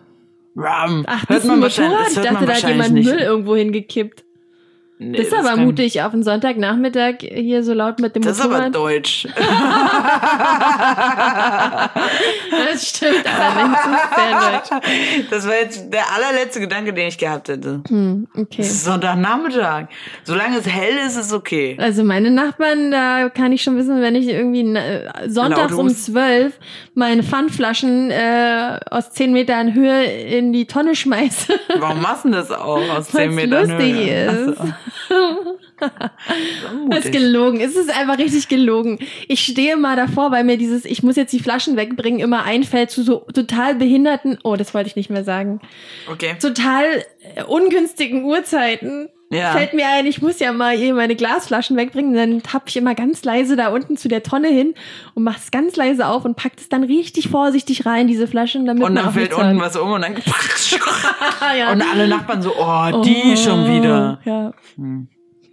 Ram. 0.57 1.05
Ach, 1.09 1.25
das 1.27 1.45
ist 1.45 1.51
ein 1.51 1.61
wahrscheinlich- 1.61 1.91
Motorrad? 1.93 2.07
das 2.07 2.13
Ich 2.13 2.17
hört 2.19 2.35
dachte, 2.35 2.47
da 2.47 2.53
hat 2.55 2.69
jemand 2.69 2.93
nicht. 2.93 3.11
Müll 3.11 3.19
irgendwo 3.21 3.57
hingekippt. 3.57 4.25
Nee, 5.03 5.17
Das 5.17 5.29
ist 5.29 5.33
aber 5.35 5.49
kann- 5.57 5.65
mutig, 5.65 6.03
auf 6.03 6.13
einen 6.13 6.23
Sonntagnachmittag 6.23 7.15
hier 7.21 7.65
so 7.65 7.73
laut 7.73 8.01
mit 8.01 8.15
dem 8.15 8.23
Das 8.23 8.39
ist 8.39 8.45
aber 8.45 8.69
deutsch. 8.69 9.27
Das 12.73 12.89
stimmt 12.89 13.25
allerdings. 13.27 13.79
Das 13.83 14.03
ist 14.03 14.15
sehr 14.17 14.81
deutsch. 14.81 15.29
Das 15.31 15.47
war 15.47 15.55
jetzt 15.55 15.93
der 15.93 16.03
allerletzte 16.15 16.61
Gedanke, 16.61 16.93
den 16.93 17.09
ich 17.09 17.19
gehabt 17.19 17.49
hätte. 17.49 17.81
Hm, 17.89 18.27
okay. 18.37 18.61
Ist 18.63 18.85
Sonntagnachmittag. 18.85 19.87
Solange 20.25 20.59
es 20.59 20.67
hell 20.69 20.95
ist, 21.07 21.17
ist 21.17 21.27
es 21.27 21.33
okay. 21.33 21.77
Also 21.81 22.05
meine 22.05 22.31
Nachbarn, 22.31 22.91
da 22.91 23.29
kann 23.29 23.53
ich 23.53 23.63
schon 23.63 23.77
wissen, 23.77 24.01
wenn 24.03 24.15
ich 24.15 24.29
irgendwie 24.29 24.75
äh, 24.77 25.09
sonntags 25.29 25.73
um 25.73 25.89
zwölf 25.89 26.59
meine 26.95 27.23
Pfandflaschen 27.23 28.11
äh, 28.11 28.79
aus 28.91 29.11
zehn 29.13 29.33
Metern 29.33 29.75
Höhe 29.75 30.05
in 30.05 30.53
die 30.53 30.67
Tonne 30.67 30.95
schmeiße, 30.95 31.53
Warum 31.79 32.03
machst 32.03 32.25
du 32.25 32.31
das 32.31 32.51
auch 32.51 32.81
aus 32.91 33.13
weil 33.15 33.31
10 33.31 33.31
es 33.31 33.37
Metern 33.37 33.69
lustig 33.71 33.95
Höhe? 33.95 34.25
ist. 34.27 34.57
Ach 34.61 34.67
so, 34.67 34.73
Das 36.89 37.05
ist 37.07 37.13
gelogen. 37.13 37.61
Es 37.61 37.77
ist 37.77 37.91
einfach 37.91 38.19
richtig 38.19 38.49
gelogen. 38.49 38.99
Ich 39.29 39.41
stehe 39.41 39.77
mal 39.77 39.97
davor, 39.97 40.31
weil 40.31 40.45
mir 40.45 40.57
dieses, 40.57 40.85
ich 40.85 41.03
muss 41.03 41.17
jetzt 41.17 41.33
die 41.33 41.41
Flaschen 41.41 41.77
wegbringen, 41.77 42.21
immer 42.21 42.45
einfällt 42.45 42.91
zu 42.91 43.03
so 43.03 43.19
total 43.33 43.75
behinderten, 43.77 44.39
oh, 44.43 44.57
das 44.57 44.75
wollte 44.75 44.89
ich 44.89 44.97
nicht 44.97 45.11
mehr 45.11 45.25
sagen, 45.25 45.61
Okay. 46.11 46.37
total 46.41 46.85
äh, 47.37 47.45
ungünstigen 47.45 48.25
Uhrzeiten. 48.25 49.09
Ja. 49.33 49.53
Fällt 49.53 49.75
mir 49.75 49.87
ein, 49.89 50.07
ich 50.07 50.21
muss 50.21 50.41
ja 50.41 50.53
mal 50.53 50.77
hier 50.77 50.93
meine 50.93 51.15
Glasflaschen 51.15 51.77
wegbringen. 51.77 52.15
Dann 52.15 52.43
tapp 52.43 52.65
ich 52.67 52.77
immer 52.77 52.97
ganz 52.97 53.23
leise 53.25 53.55
da 53.55 53.69
unten 53.69 53.97
zu 53.97 54.09
der 54.09 54.25
Tonne 54.25 54.49
hin 54.49 54.75
und 55.15 55.23
mach 55.23 55.37
es 55.37 55.53
ganz 55.53 55.77
leise 55.77 56.09
auf 56.09 56.25
und 56.25 56.37
pack 56.37 56.53
es 56.57 56.69
dann 56.69 56.83
richtig 56.83 57.29
vorsichtig 57.29 57.87
rein, 57.87 58.09
diese 58.09 58.27
Flaschen, 58.27 58.67
damit 58.67 58.83
Und 58.83 58.97
dann 58.97 59.13
fällt 59.13 59.33
unten 59.33 59.61
was 59.61 59.77
um 59.77 59.93
und 59.93 60.03
dann 60.03 60.17
ja. 61.59 61.71
und 61.71 61.83
alle 61.83 62.09
Nachbarn 62.09 62.43
so, 62.43 62.55
oh, 62.57 63.03
die 63.03 63.33
Oh, 63.33 63.37
schon 63.37 63.67
wieder. 63.67 64.21
Ja. 64.25 64.53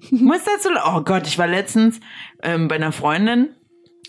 Muss 0.10 0.44
dazu, 0.44 0.70
oh 0.84 1.02
Gott, 1.02 1.28
ich 1.28 1.38
war 1.38 1.48
letztens 1.48 2.00
ähm, 2.42 2.68
bei 2.68 2.76
einer 2.76 2.92
Freundin 2.92 3.50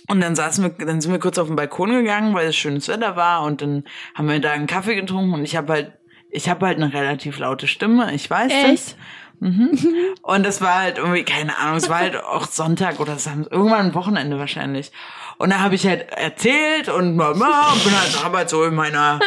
und 0.08 0.22
dann 0.22 0.34
saßen 0.34 0.64
wir, 0.64 0.86
dann 0.86 1.02
sind 1.02 1.12
wir 1.12 1.18
kurz 1.18 1.36
auf 1.36 1.48
den 1.48 1.56
Balkon 1.56 1.90
gegangen, 1.90 2.34
weil 2.34 2.48
es 2.48 2.56
schönes 2.56 2.88
Wetter 2.88 3.16
war 3.16 3.42
und 3.42 3.60
dann 3.60 3.84
haben 4.14 4.28
wir 4.28 4.40
da 4.40 4.52
einen 4.52 4.66
Kaffee 4.66 4.94
getrunken 4.94 5.34
und 5.34 5.44
ich 5.44 5.56
habe 5.56 5.72
halt, 5.72 5.92
ich 6.30 6.48
habe 6.48 6.66
halt 6.66 6.78
eine 6.78 6.94
relativ 6.94 7.38
laute 7.38 7.66
Stimme, 7.66 8.14
ich 8.14 8.30
weiß 8.30 8.52
das. 8.62 8.96
Echt? 9.40 9.86
Und 10.22 10.46
es 10.46 10.60
war 10.60 10.82
halt 10.82 10.98
irgendwie, 10.98 11.24
keine 11.24 11.56
Ahnung, 11.58 11.76
es 11.76 11.88
war 11.88 11.98
halt 11.98 12.16
auch 12.16 12.46
Sonntag 12.46 13.00
oder 13.00 13.18
Samstag, 13.18 13.52
irgendwann 13.52 13.94
Wochenende 13.94 14.38
wahrscheinlich. 14.38 14.92
Und 15.38 15.50
da 15.50 15.60
habe 15.60 15.74
ich 15.74 15.86
halt 15.86 16.10
erzählt 16.10 16.88
und 16.88 17.16
Mama, 17.16 17.72
bin 17.84 17.92
halt, 17.96 18.34
halt 18.34 18.50
so 18.50 18.64
in 18.64 18.74
meiner, 18.74 19.20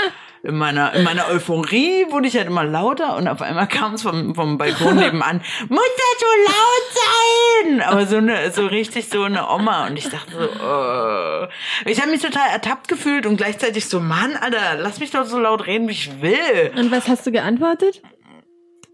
in 0.43 0.55
meiner, 0.55 0.93
in 0.93 1.03
meiner 1.03 1.27
Euphorie 1.29 2.05
wurde 2.09 2.27
ich 2.27 2.35
halt 2.35 2.47
immer 2.47 2.65
lauter 2.65 3.15
und 3.15 3.27
auf 3.27 3.41
einmal 3.41 3.67
kam 3.67 3.93
es 3.93 4.01
vom, 4.01 4.35
vom 4.35 4.57
Balkon 4.57 4.95
nebenan, 4.97 5.41
muss 5.69 5.79
das 5.97 6.19
so 6.19 6.51
laut 6.51 7.77
sein? 7.77 7.81
Aber 7.81 8.05
so 8.07 8.17
eine, 8.17 8.51
so 8.51 8.65
richtig 8.65 9.07
so 9.07 9.23
eine 9.23 9.49
Oma 9.49 9.87
und 9.87 9.97
ich 9.97 10.09
dachte 10.09 10.31
so, 10.31 11.47
äh. 11.87 11.91
ich 11.91 12.01
habe 12.01 12.11
mich 12.11 12.21
total 12.21 12.49
ertappt 12.51 12.87
gefühlt 12.87 13.25
und 13.25 13.37
gleichzeitig 13.37 13.87
so, 13.87 13.99
Mann, 13.99 14.35
Alter, 14.35 14.75
lass 14.79 14.99
mich 14.99 15.11
doch 15.11 15.25
so 15.25 15.39
laut 15.39 15.65
reden, 15.65 15.87
wie 15.87 15.93
ich 15.93 16.21
will. 16.21 16.71
Und 16.75 16.91
was 16.91 17.07
hast 17.07 17.25
du 17.25 17.31
geantwortet? 17.31 18.01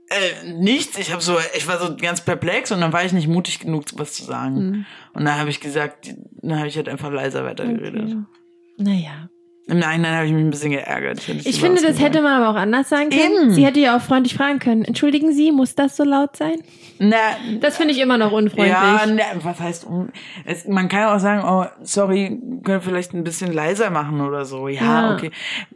Äh, 0.09 0.53
nichts. 0.53 0.97
Ich 0.97 1.11
habe 1.11 1.21
so, 1.21 1.37
ich 1.55 1.67
war 1.67 1.79
so 1.79 1.95
ganz 1.97 2.21
perplex 2.21 2.71
und 2.71 2.79
dann 2.79 2.93
war 2.93 3.03
ich 3.03 3.11
nicht 3.11 3.27
mutig 3.27 3.59
genug, 3.59 3.85
was 3.95 4.13
zu 4.13 4.23
sagen. 4.23 4.55
Hm. 4.55 4.85
Und 5.13 5.25
dann 5.25 5.37
habe 5.37 5.49
ich 5.49 5.59
gesagt, 5.59 6.13
dann 6.41 6.59
habe 6.59 6.67
ich 6.67 6.77
halt 6.77 6.87
einfach 6.87 7.11
leiser 7.11 7.43
weitergeredet. 7.43 8.03
Okay. 8.03 8.23
Naja. 8.77 9.29
Im 9.69 9.79
Nachhinein 9.79 10.15
habe 10.15 10.25
ich 10.25 10.31
mich 10.31 10.43
ein 10.43 10.49
bisschen 10.49 10.71
geärgert. 10.71 11.17
Ich 11.19 11.27
lieber 11.27 11.57
finde, 11.57 11.81
das 11.81 11.99
hätte 11.99 12.21
man 12.21 12.41
aber 12.41 12.49
auch 12.51 12.61
anders 12.61 12.87
sagen 12.87 13.09
können. 13.09 13.37
Eben. 13.43 13.51
Sie 13.51 13.65
hätte 13.65 13.81
ja 13.81 13.97
auch 13.97 14.01
freundlich 14.01 14.33
fragen 14.33 14.59
können. 14.59 14.85
Entschuldigen 14.85 15.33
Sie, 15.33 15.51
muss 15.51 15.75
das 15.75 15.97
so 15.97 16.05
laut 16.05 16.37
sein? 16.37 16.61
Na, 16.99 17.15
Das 17.59 17.75
finde 17.75 17.93
ich 17.93 17.99
immer 17.99 18.17
noch 18.17 18.31
unfreundlich. 18.31 18.69
ja, 18.69 19.01
na, 19.05 19.23
was 19.43 19.59
heißt, 19.59 19.85
um- 19.85 20.09
es, 20.45 20.65
man 20.67 20.87
kann 20.87 21.03
auch 21.13 21.19
sagen, 21.19 21.43
oh, 21.45 21.65
sorry, 21.83 22.27
können 22.29 22.63
wir 22.65 22.81
vielleicht 22.81 23.13
ein 23.13 23.25
bisschen 23.25 23.51
leiser 23.51 23.89
machen 23.89 24.21
oder 24.21 24.45
so. 24.45 24.69
Ja, 24.69 24.81
Ja. 25.09 25.13
okay. 25.15 25.31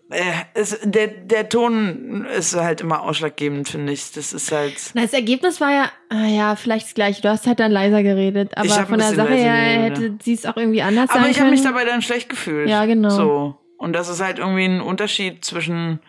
Äh, 0.09 0.21
es, 0.53 0.79
der, 0.83 1.07
der 1.07 1.49
Ton 1.49 2.25
ist 2.37 2.55
halt 2.55 2.79
immer 2.81 3.01
ausschlaggebend, 3.03 3.67
finde 3.67 3.91
ich. 3.93 4.11
Das 4.13 4.31
ist 4.31 4.51
halt. 4.53 4.73
Na, 4.93 5.01
Das 5.01 5.11
Ergebnis 5.13 5.59
war 5.59 5.71
ja, 5.71 5.91
ah 6.09 6.27
ja, 6.27 6.55
vielleicht 6.55 6.87
das 6.87 6.93
gleiche. 6.93 7.21
Du 7.21 7.29
hast 7.29 7.45
halt 7.45 7.59
dann 7.59 7.71
leiser 7.71 8.03
geredet. 8.03 8.53
Aber 8.57 8.65
Ich 8.65 8.73
von 8.73 8.97
der 8.99 9.13
Sache 9.13 9.33
her 9.33 9.77
geredet, 9.79 9.97
hätte 9.99 10.13
sie 10.23 10.33
es 10.33 10.45
auch 10.45 10.55
irgendwie 10.57 10.81
anders 10.81 11.09
Aber 11.09 11.19
sagen 11.19 11.31
ich 11.31 11.37
habe 11.39 11.49
können. 11.49 11.59
mich 11.59 11.63
dabei 11.63 11.83
dann 11.85 12.01
schlecht 12.01 12.29
gefühlt. 12.29 12.69
Ja, 12.69 12.85
genau. 12.85 13.09
So. 13.09 13.55
Und 13.81 13.93
das 13.93 14.09
ist 14.09 14.21
halt 14.21 14.37
irgendwie 14.37 14.65
ein 14.65 14.79
Unterschied 14.79 15.43
zwischen. 15.43 15.99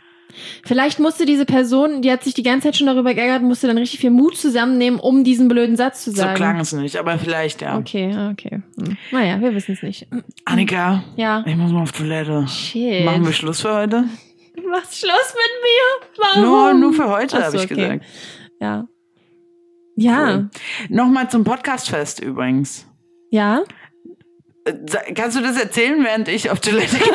Vielleicht 0.62 0.98
musste 0.98 1.24
diese 1.24 1.46
Person, 1.46 2.02
die 2.02 2.10
hat 2.12 2.22
sich 2.22 2.34
die 2.34 2.42
ganze 2.42 2.68
Zeit 2.68 2.76
schon 2.76 2.86
darüber 2.86 3.14
geärgert, 3.14 3.42
musste 3.42 3.66
dann 3.66 3.78
richtig 3.78 4.00
viel 4.00 4.10
Mut 4.10 4.36
zusammennehmen, 4.36 5.00
um 5.00 5.24
diesen 5.24 5.48
blöden 5.48 5.76
Satz 5.76 6.04
zu 6.04 6.10
So 6.10 6.18
sagen. 6.18 6.34
klang 6.34 6.60
es 6.60 6.72
nicht, 6.72 6.96
aber 6.96 7.18
vielleicht, 7.18 7.62
ja. 7.62 7.78
Okay, 7.78 8.12
ah, 8.14 8.30
okay. 8.30 8.62
Hm. 8.78 8.96
Naja, 9.10 9.40
wir 9.40 9.54
wissen 9.54 9.72
es 9.72 9.82
nicht. 9.82 10.06
Annika, 10.44 11.02
Ja. 11.16 11.42
ich 11.46 11.56
muss 11.56 11.72
mal 11.72 11.82
auf 11.82 11.92
Toilette. 11.92 12.46
Shit. 12.46 13.04
Machen 13.06 13.24
wir 13.24 13.32
Schluss 13.32 13.60
für 13.62 13.74
heute? 13.74 14.04
Du 14.56 14.68
machst 14.68 14.98
Schluss 14.98 15.34
mit 15.34 15.62
mir? 15.62 16.24
Warum? 16.24 16.42
Nur, 16.42 16.74
nur 16.74 16.92
für 16.92 17.08
heute, 17.08 17.36
Ach 17.38 17.44
habe 17.44 17.58
so, 17.58 17.64
ich 17.64 17.70
okay. 17.70 17.74
gesagt. 17.74 18.04
Ja. 18.60 18.86
Ja. 19.96 20.34
Cool. 20.34 20.50
Nochmal 20.90 21.30
zum 21.30 21.44
Podcastfest 21.44 22.20
übrigens. 22.20 22.86
Ja. 23.30 23.62
Kannst 25.16 25.36
du 25.36 25.42
das 25.42 25.58
erzählen, 25.60 26.04
während 26.04 26.28
ich 26.28 26.50
auf 26.50 26.60
Toilette 26.60 26.96
gehe? 26.96 27.06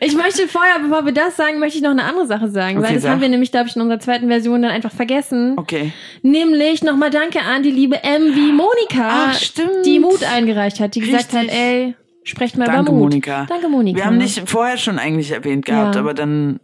Ich 0.00 0.14
möchte 0.14 0.46
vorher, 0.46 0.78
bevor 0.80 1.04
wir 1.06 1.12
das 1.12 1.36
sagen, 1.36 1.58
möchte 1.58 1.78
ich 1.78 1.82
noch 1.82 1.90
eine 1.90 2.04
andere 2.04 2.26
Sache 2.26 2.48
sagen, 2.48 2.78
Okay, 2.78 2.86
weil 2.86 2.94
das 2.94 3.02
sag. 3.02 3.12
haben 3.12 3.20
wir 3.20 3.28
nämlich, 3.28 3.50
glaube 3.50 3.68
ich, 3.68 3.74
in 3.74 3.82
unserer 3.82 3.98
zweiten 3.98 4.28
Version 4.28 4.62
dann 4.62 4.70
einfach 4.70 4.92
vergessen. 4.92 5.54
Okay. 5.56 5.92
Nämlich 6.22 6.84
nochmal 6.84 7.10
Danke 7.10 7.40
an 7.40 7.62
die 7.64 7.70
liebe 7.72 7.96
MV 7.96 8.36
Monika, 8.52 9.30
Ach, 9.30 9.34
stimmt. 9.34 9.86
die 9.86 9.98
Mut 9.98 10.22
eingereicht 10.22 10.78
hat, 10.78 10.94
die 10.94 11.00
gesagt 11.00 11.32
hat, 11.32 11.44
Richtig. 11.44 11.58
ey, 11.58 11.94
sprecht 12.22 12.56
mal 12.56 12.66
Danke, 12.66 12.82
über 12.82 12.92
Mut. 12.92 13.00
Monika. 13.10 13.46
Danke, 13.48 13.68
Monika. 13.68 13.96
Wir 13.98 14.04
haben 14.04 14.20
dich 14.20 14.40
vorher 14.44 14.76
schon 14.76 14.98
eigentlich 15.00 15.32
erwähnt 15.32 15.64
gehabt, 15.66 15.94
Ja. 15.96 16.00
aber 16.02 16.14
dann. 16.14 16.60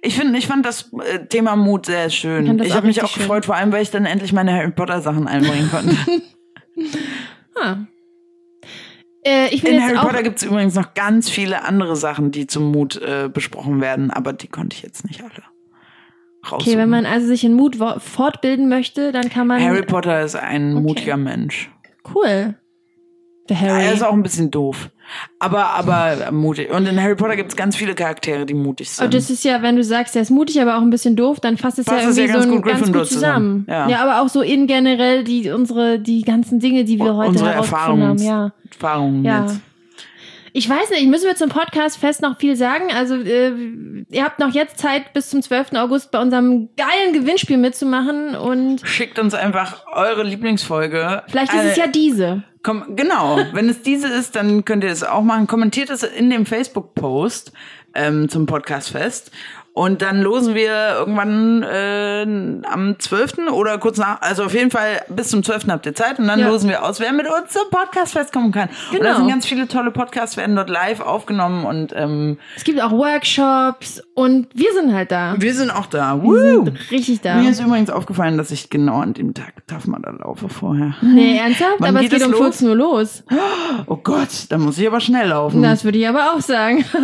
Ich 0.00 0.14
finde, 0.16 0.38
ich 0.38 0.46
fand 0.46 0.64
das 0.64 0.90
äh, 1.12 1.26
Thema 1.26 1.54
Mut 1.56 1.86
sehr 1.86 2.08
schön. 2.08 2.46
Ich 2.62 2.72
habe 2.74 2.86
mich 2.86 2.96
richtig 2.96 3.02
auch 3.04 3.08
schön. 3.10 3.22
gefreut, 3.24 3.44
vor 3.44 3.56
allem, 3.56 3.72
weil 3.72 3.82
ich 3.82 3.90
dann 3.90 4.06
endlich 4.06 4.32
meine 4.32 4.52
Harry 4.54 4.70
Potter 4.70 5.00
Sachen 5.02 5.26
einbringen 5.28 5.70
konnte. 5.70 5.96
Ah. 7.58 7.76
Äh, 9.26 9.54
In 9.56 9.82
Harry 9.82 9.96
Potter 9.96 10.22
gibt 10.22 10.36
es 10.38 10.44
übrigens 10.44 10.74
noch 10.74 10.94
ganz 10.94 11.28
viele 11.28 11.64
andere 11.64 11.96
Sachen, 11.96 12.30
die 12.30 12.46
zum 12.46 12.70
Mut 12.70 12.96
äh, 13.02 13.28
besprochen 13.32 13.80
werden, 13.80 14.10
aber 14.10 14.32
die 14.32 14.46
konnte 14.46 14.76
ich 14.76 14.82
jetzt 14.82 15.04
nicht 15.04 15.20
alle 15.22 15.32
raussuchen. 16.44 16.72
Okay, 16.72 16.78
wenn 16.78 16.88
man 16.88 17.06
also 17.06 17.26
sich 17.26 17.42
in 17.42 17.54
Mut 17.54 17.76
fortbilden 17.98 18.68
möchte, 18.68 19.10
dann 19.10 19.28
kann 19.28 19.46
man. 19.48 19.60
Harry 19.62 19.82
Potter 19.82 20.22
ist 20.22 20.36
ein 20.36 20.74
Okay. 20.74 20.82
mutiger 20.82 21.16
Mensch. 21.16 21.70
Cool. 22.14 22.54
Der 23.48 23.60
Harry. 23.60 23.84
Er 23.86 23.92
ist 23.92 24.02
auch 24.02 24.12
ein 24.12 24.22
bisschen 24.22 24.50
doof. 24.50 24.90
Aber, 25.38 25.70
aber 25.70 26.32
mutig. 26.32 26.70
Und 26.70 26.86
in 26.86 27.00
Harry 27.00 27.14
Potter 27.14 27.36
gibt 27.36 27.50
es 27.50 27.56
ganz 27.56 27.76
viele 27.76 27.94
Charaktere, 27.94 28.46
die 28.46 28.54
mutig 28.54 28.90
sind. 28.90 29.04
Aber 29.04 29.12
das 29.12 29.30
ist 29.30 29.44
ja, 29.44 29.62
wenn 29.62 29.76
du 29.76 29.84
sagst, 29.84 30.16
er 30.16 30.22
ist 30.22 30.30
mutig, 30.30 30.60
aber 30.60 30.76
auch 30.76 30.82
ein 30.82 30.90
bisschen 30.90 31.16
doof, 31.16 31.40
dann 31.40 31.56
fasst 31.56 31.78
es 31.78 31.86
ja 31.86 31.96
es 31.96 32.16
ja 32.16 32.24
irgendwie 32.24 32.32
ganz 32.32 32.44
so 32.44 32.50
ein, 32.50 32.56
gut 32.56 32.64
ganz 32.64 32.92
gut 32.92 33.06
zusammen. 33.06 33.64
zusammen. 33.66 33.88
Ja. 33.90 34.02
aber 34.02 34.22
auch 34.22 34.28
so 34.28 34.40
in 34.42 34.66
generell 34.66 35.24
die 35.24 35.50
unsere 35.50 35.98
die 35.98 36.22
ganzen 36.22 36.60
Dinge, 36.60 36.84
die 36.84 36.98
wir 36.98 37.14
heute 37.14 37.30
Unsere 37.30 37.52
herausgefunden 37.52 38.08
haben. 38.08 38.18
Ja, 38.18 38.52
Erfahrungen 38.70 39.24
ja. 39.24 39.42
jetzt. 39.42 39.60
Ich 40.58 40.70
weiß 40.70 40.88
nicht, 40.88 41.06
müssen 41.08 41.26
wir 41.26 41.36
zum 41.36 41.50
Podcast 41.50 41.98
fest 41.98 42.22
noch 42.22 42.38
viel 42.38 42.56
sagen. 42.56 42.84
Also 42.90 43.16
äh, 43.16 43.52
ihr 44.08 44.24
habt 44.24 44.38
noch 44.38 44.54
jetzt 44.54 44.78
Zeit 44.78 45.12
bis 45.12 45.28
zum 45.28 45.42
12. 45.42 45.74
August 45.74 46.10
bei 46.10 46.18
unserem 46.18 46.70
geilen 46.78 47.12
Gewinnspiel 47.12 47.58
mitzumachen 47.58 48.34
und 48.34 48.80
Schickt 48.82 49.18
uns 49.18 49.34
einfach 49.34 49.84
eure 49.92 50.22
Lieblingsfolge. 50.22 51.24
vielleicht 51.28 51.52
ist 51.52 51.62
es 51.64 51.76
Äh, 51.76 51.80
ja 51.80 51.86
diese. 51.88 52.42
Komm, 52.62 52.96
genau, 52.96 53.38
wenn 53.52 53.68
es 53.68 53.82
diese 53.82 54.08
ist, 54.08 54.34
dann 54.34 54.64
könnt 54.64 54.82
ihr 54.82 54.90
es 54.90 55.04
auch 55.04 55.20
machen. 55.22 55.46
Kommentiert 55.46 55.90
es 55.90 56.02
in 56.02 56.30
dem 56.30 56.46
Facebook-Post 56.46 57.52
ähm, 57.94 58.30
zum 58.30 58.46
Podcast 58.46 58.92
fest. 58.92 59.32
Und 59.78 60.00
dann 60.00 60.22
losen 60.22 60.54
wir 60.54 60.94
irgendwann 60.98 61.62
äh, 61.62 62.22
am 62.66 62.98
12. 62.98 63.50
oder 63.52 63.76
kurz 63.76 63.98
nach, 63.98 64.22
also 64.22 64.44
auf 64.44 64.54
jeden 64.54 64.70
Fall 64.70 65.02
bis 65.10 65.28
zum 65.28 65.42
12. 65.42 65.66
habt 65.68 65.84
ihr 65.84 65.94
Zeit 65.94 66.18
und 66.18 66.26
dann 66.28 66.38
Ja. 66.38 66.48
losen 66.48 66.70
wir 66.70 66.82
aus, 66.82 66.98
wer 66.98 67.12
mit 67.12 67.26
uns 67.26 67.52
zum 67.52 67.64
Podcastfest 67.70 68.32
kommen 68.32 68.52
kann. 68.52 68.70
Und 68.90 69.00
da 69.00 69.04
Genau. 69.08 69.16
sind 69.18 69.28
ganz 69.28 69.44
viele 69.44 69.68
tolle 69.68 69.90
Podcasts, 69.90 70.38
werden 70.38 70.56
dort 70.56 70.70
live 70.70 71.00
aufgenommen 71.00 71.66
und 71.66 71.92
ähm, 71.94 72.38
Es 72.56 72.64
gibt 72.64 72.80
auch 72.80 72.90
Workshops 72.90 74.02
und 74.14 74.46
wir 74.54 74.72
sind 74.72 74.94
halt 74.94 75.12
da. 75.12 75.34
wir 75.36 75.52
sind 75.52 75.70
auch 75.70 75.84
da. 75.84 76.16
Wir 76.16 76.22
Woo! 76.22 76.64
sind 76.64 76.90
richtig 76.90 77.20
da. 77.20 77.34
Mir 77.34 77.50
ist 77.50 77.60
übrigens 77.60 77.90
aufgefallen, 77.90 78.38
dass 78.38 78.50
ich 78.52 78.70
genau 78.70 79.00
an 79.02 79.12
dem 79.12 79.34
Tag 79.34 79.66
Tafmader 79.66 80.14
laufe 80.14 80.48
vorher. 80.48 80.94
Nee, 81.02 81.36
ernsthaft? 81.36 81.74
Wann 81.80 81.90
aber 81.90 81.98
es 81.98 82.10
geht 82.10 82.12
geht 82.12 82.20
es 82.22 82.26
um 82.26 82.32
los? 82.32 82.40
14 82.40 82.68
Uhr 82.70 82.76
los. 82.76 83.24
Oh 83.88 83.96
Gott, 83.96 84.46
da 84.48 84.56
muss 84.56 84.78
ich 84.78 84.86
aber 84.86 85.00
schnell 85.00 85.28
laufen. 85.28 85.60
Das 85.62 85.84
würde 85.84 85.98
ich 85.98 86.08
aber 86.08 86.32
auch 86.34 86.40
sagen. 86.40 86.82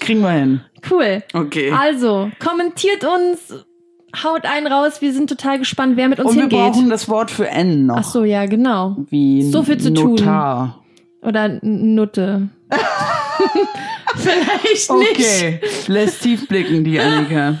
Kriegen 0.00 0.20
wir 0.20 0.30
hin. 0.30 0.60
cool. 0.90 1.22
Okay. 1.32 1.70
Also, 1.72 2.30
kommentiert 2.38 3.04
uns, 3.04 3.64
haut 4.22 4.44
einen 4.44 4.66
raus. 4.66 5.00
Wir 5.00 5.12
sind 5.12 5.28
total 5.28 5.58
gespannt, 5.58 5.96
wer 5.96 6.08
mit 6.08 6.18
uns 6.20 6.30
Und 6.30 6.36
wir 6.36 6.42
hingeht. 6.42 6.58
brauchen 6.58 6.90
das 6.90 7.08
Wort 7.08 7.30
für 7.30 7.48
N 7.48 7.86
noch. 7.86 7.96
Ach 7.98 8.04
so, 8.04 8.24
ja, 8.24 8.46
genau. 8.46 8.96
Wie 9.10 9.42
so 9.42 9.62
viel 9.62 9.78
zu 9.78 9.92
tun. 9.92 10.14
Notar. 10.16 10.84
Oder 11.22 11.44
N- 11.46 11.94
Nutte. 11.94 12.48
Vielleicht 14.16 14.90
nicht. 14.92 15.10
Okay, 15.12 15.60
lässt 15.88 16.22
tief 16.22 16.46
blicken, 16.48 16.84
die 16.84 17.00
Annika. 17.00 17.58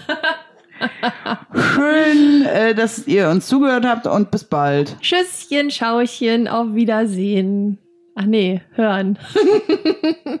Schön, 1.74 2.44
äh, 2.44 2.74
dass 2.74 3.06
ihr 3.06 3.28
uns 3.30 3.46
zugehört 3.46 3.84
habt 3.86 4.06
und 4.06 4.30
bis 4.30 4.44
bald. 4.44 4.96
Tschüsschen, 5.00 5.70
Schauchen, 5.70 6.46
auf 6.48 6.74
Wiedersehen. 6.74 7.78
Ach 8.14 8.24
nee, 8.26 8.60
hören. 8.74 9.18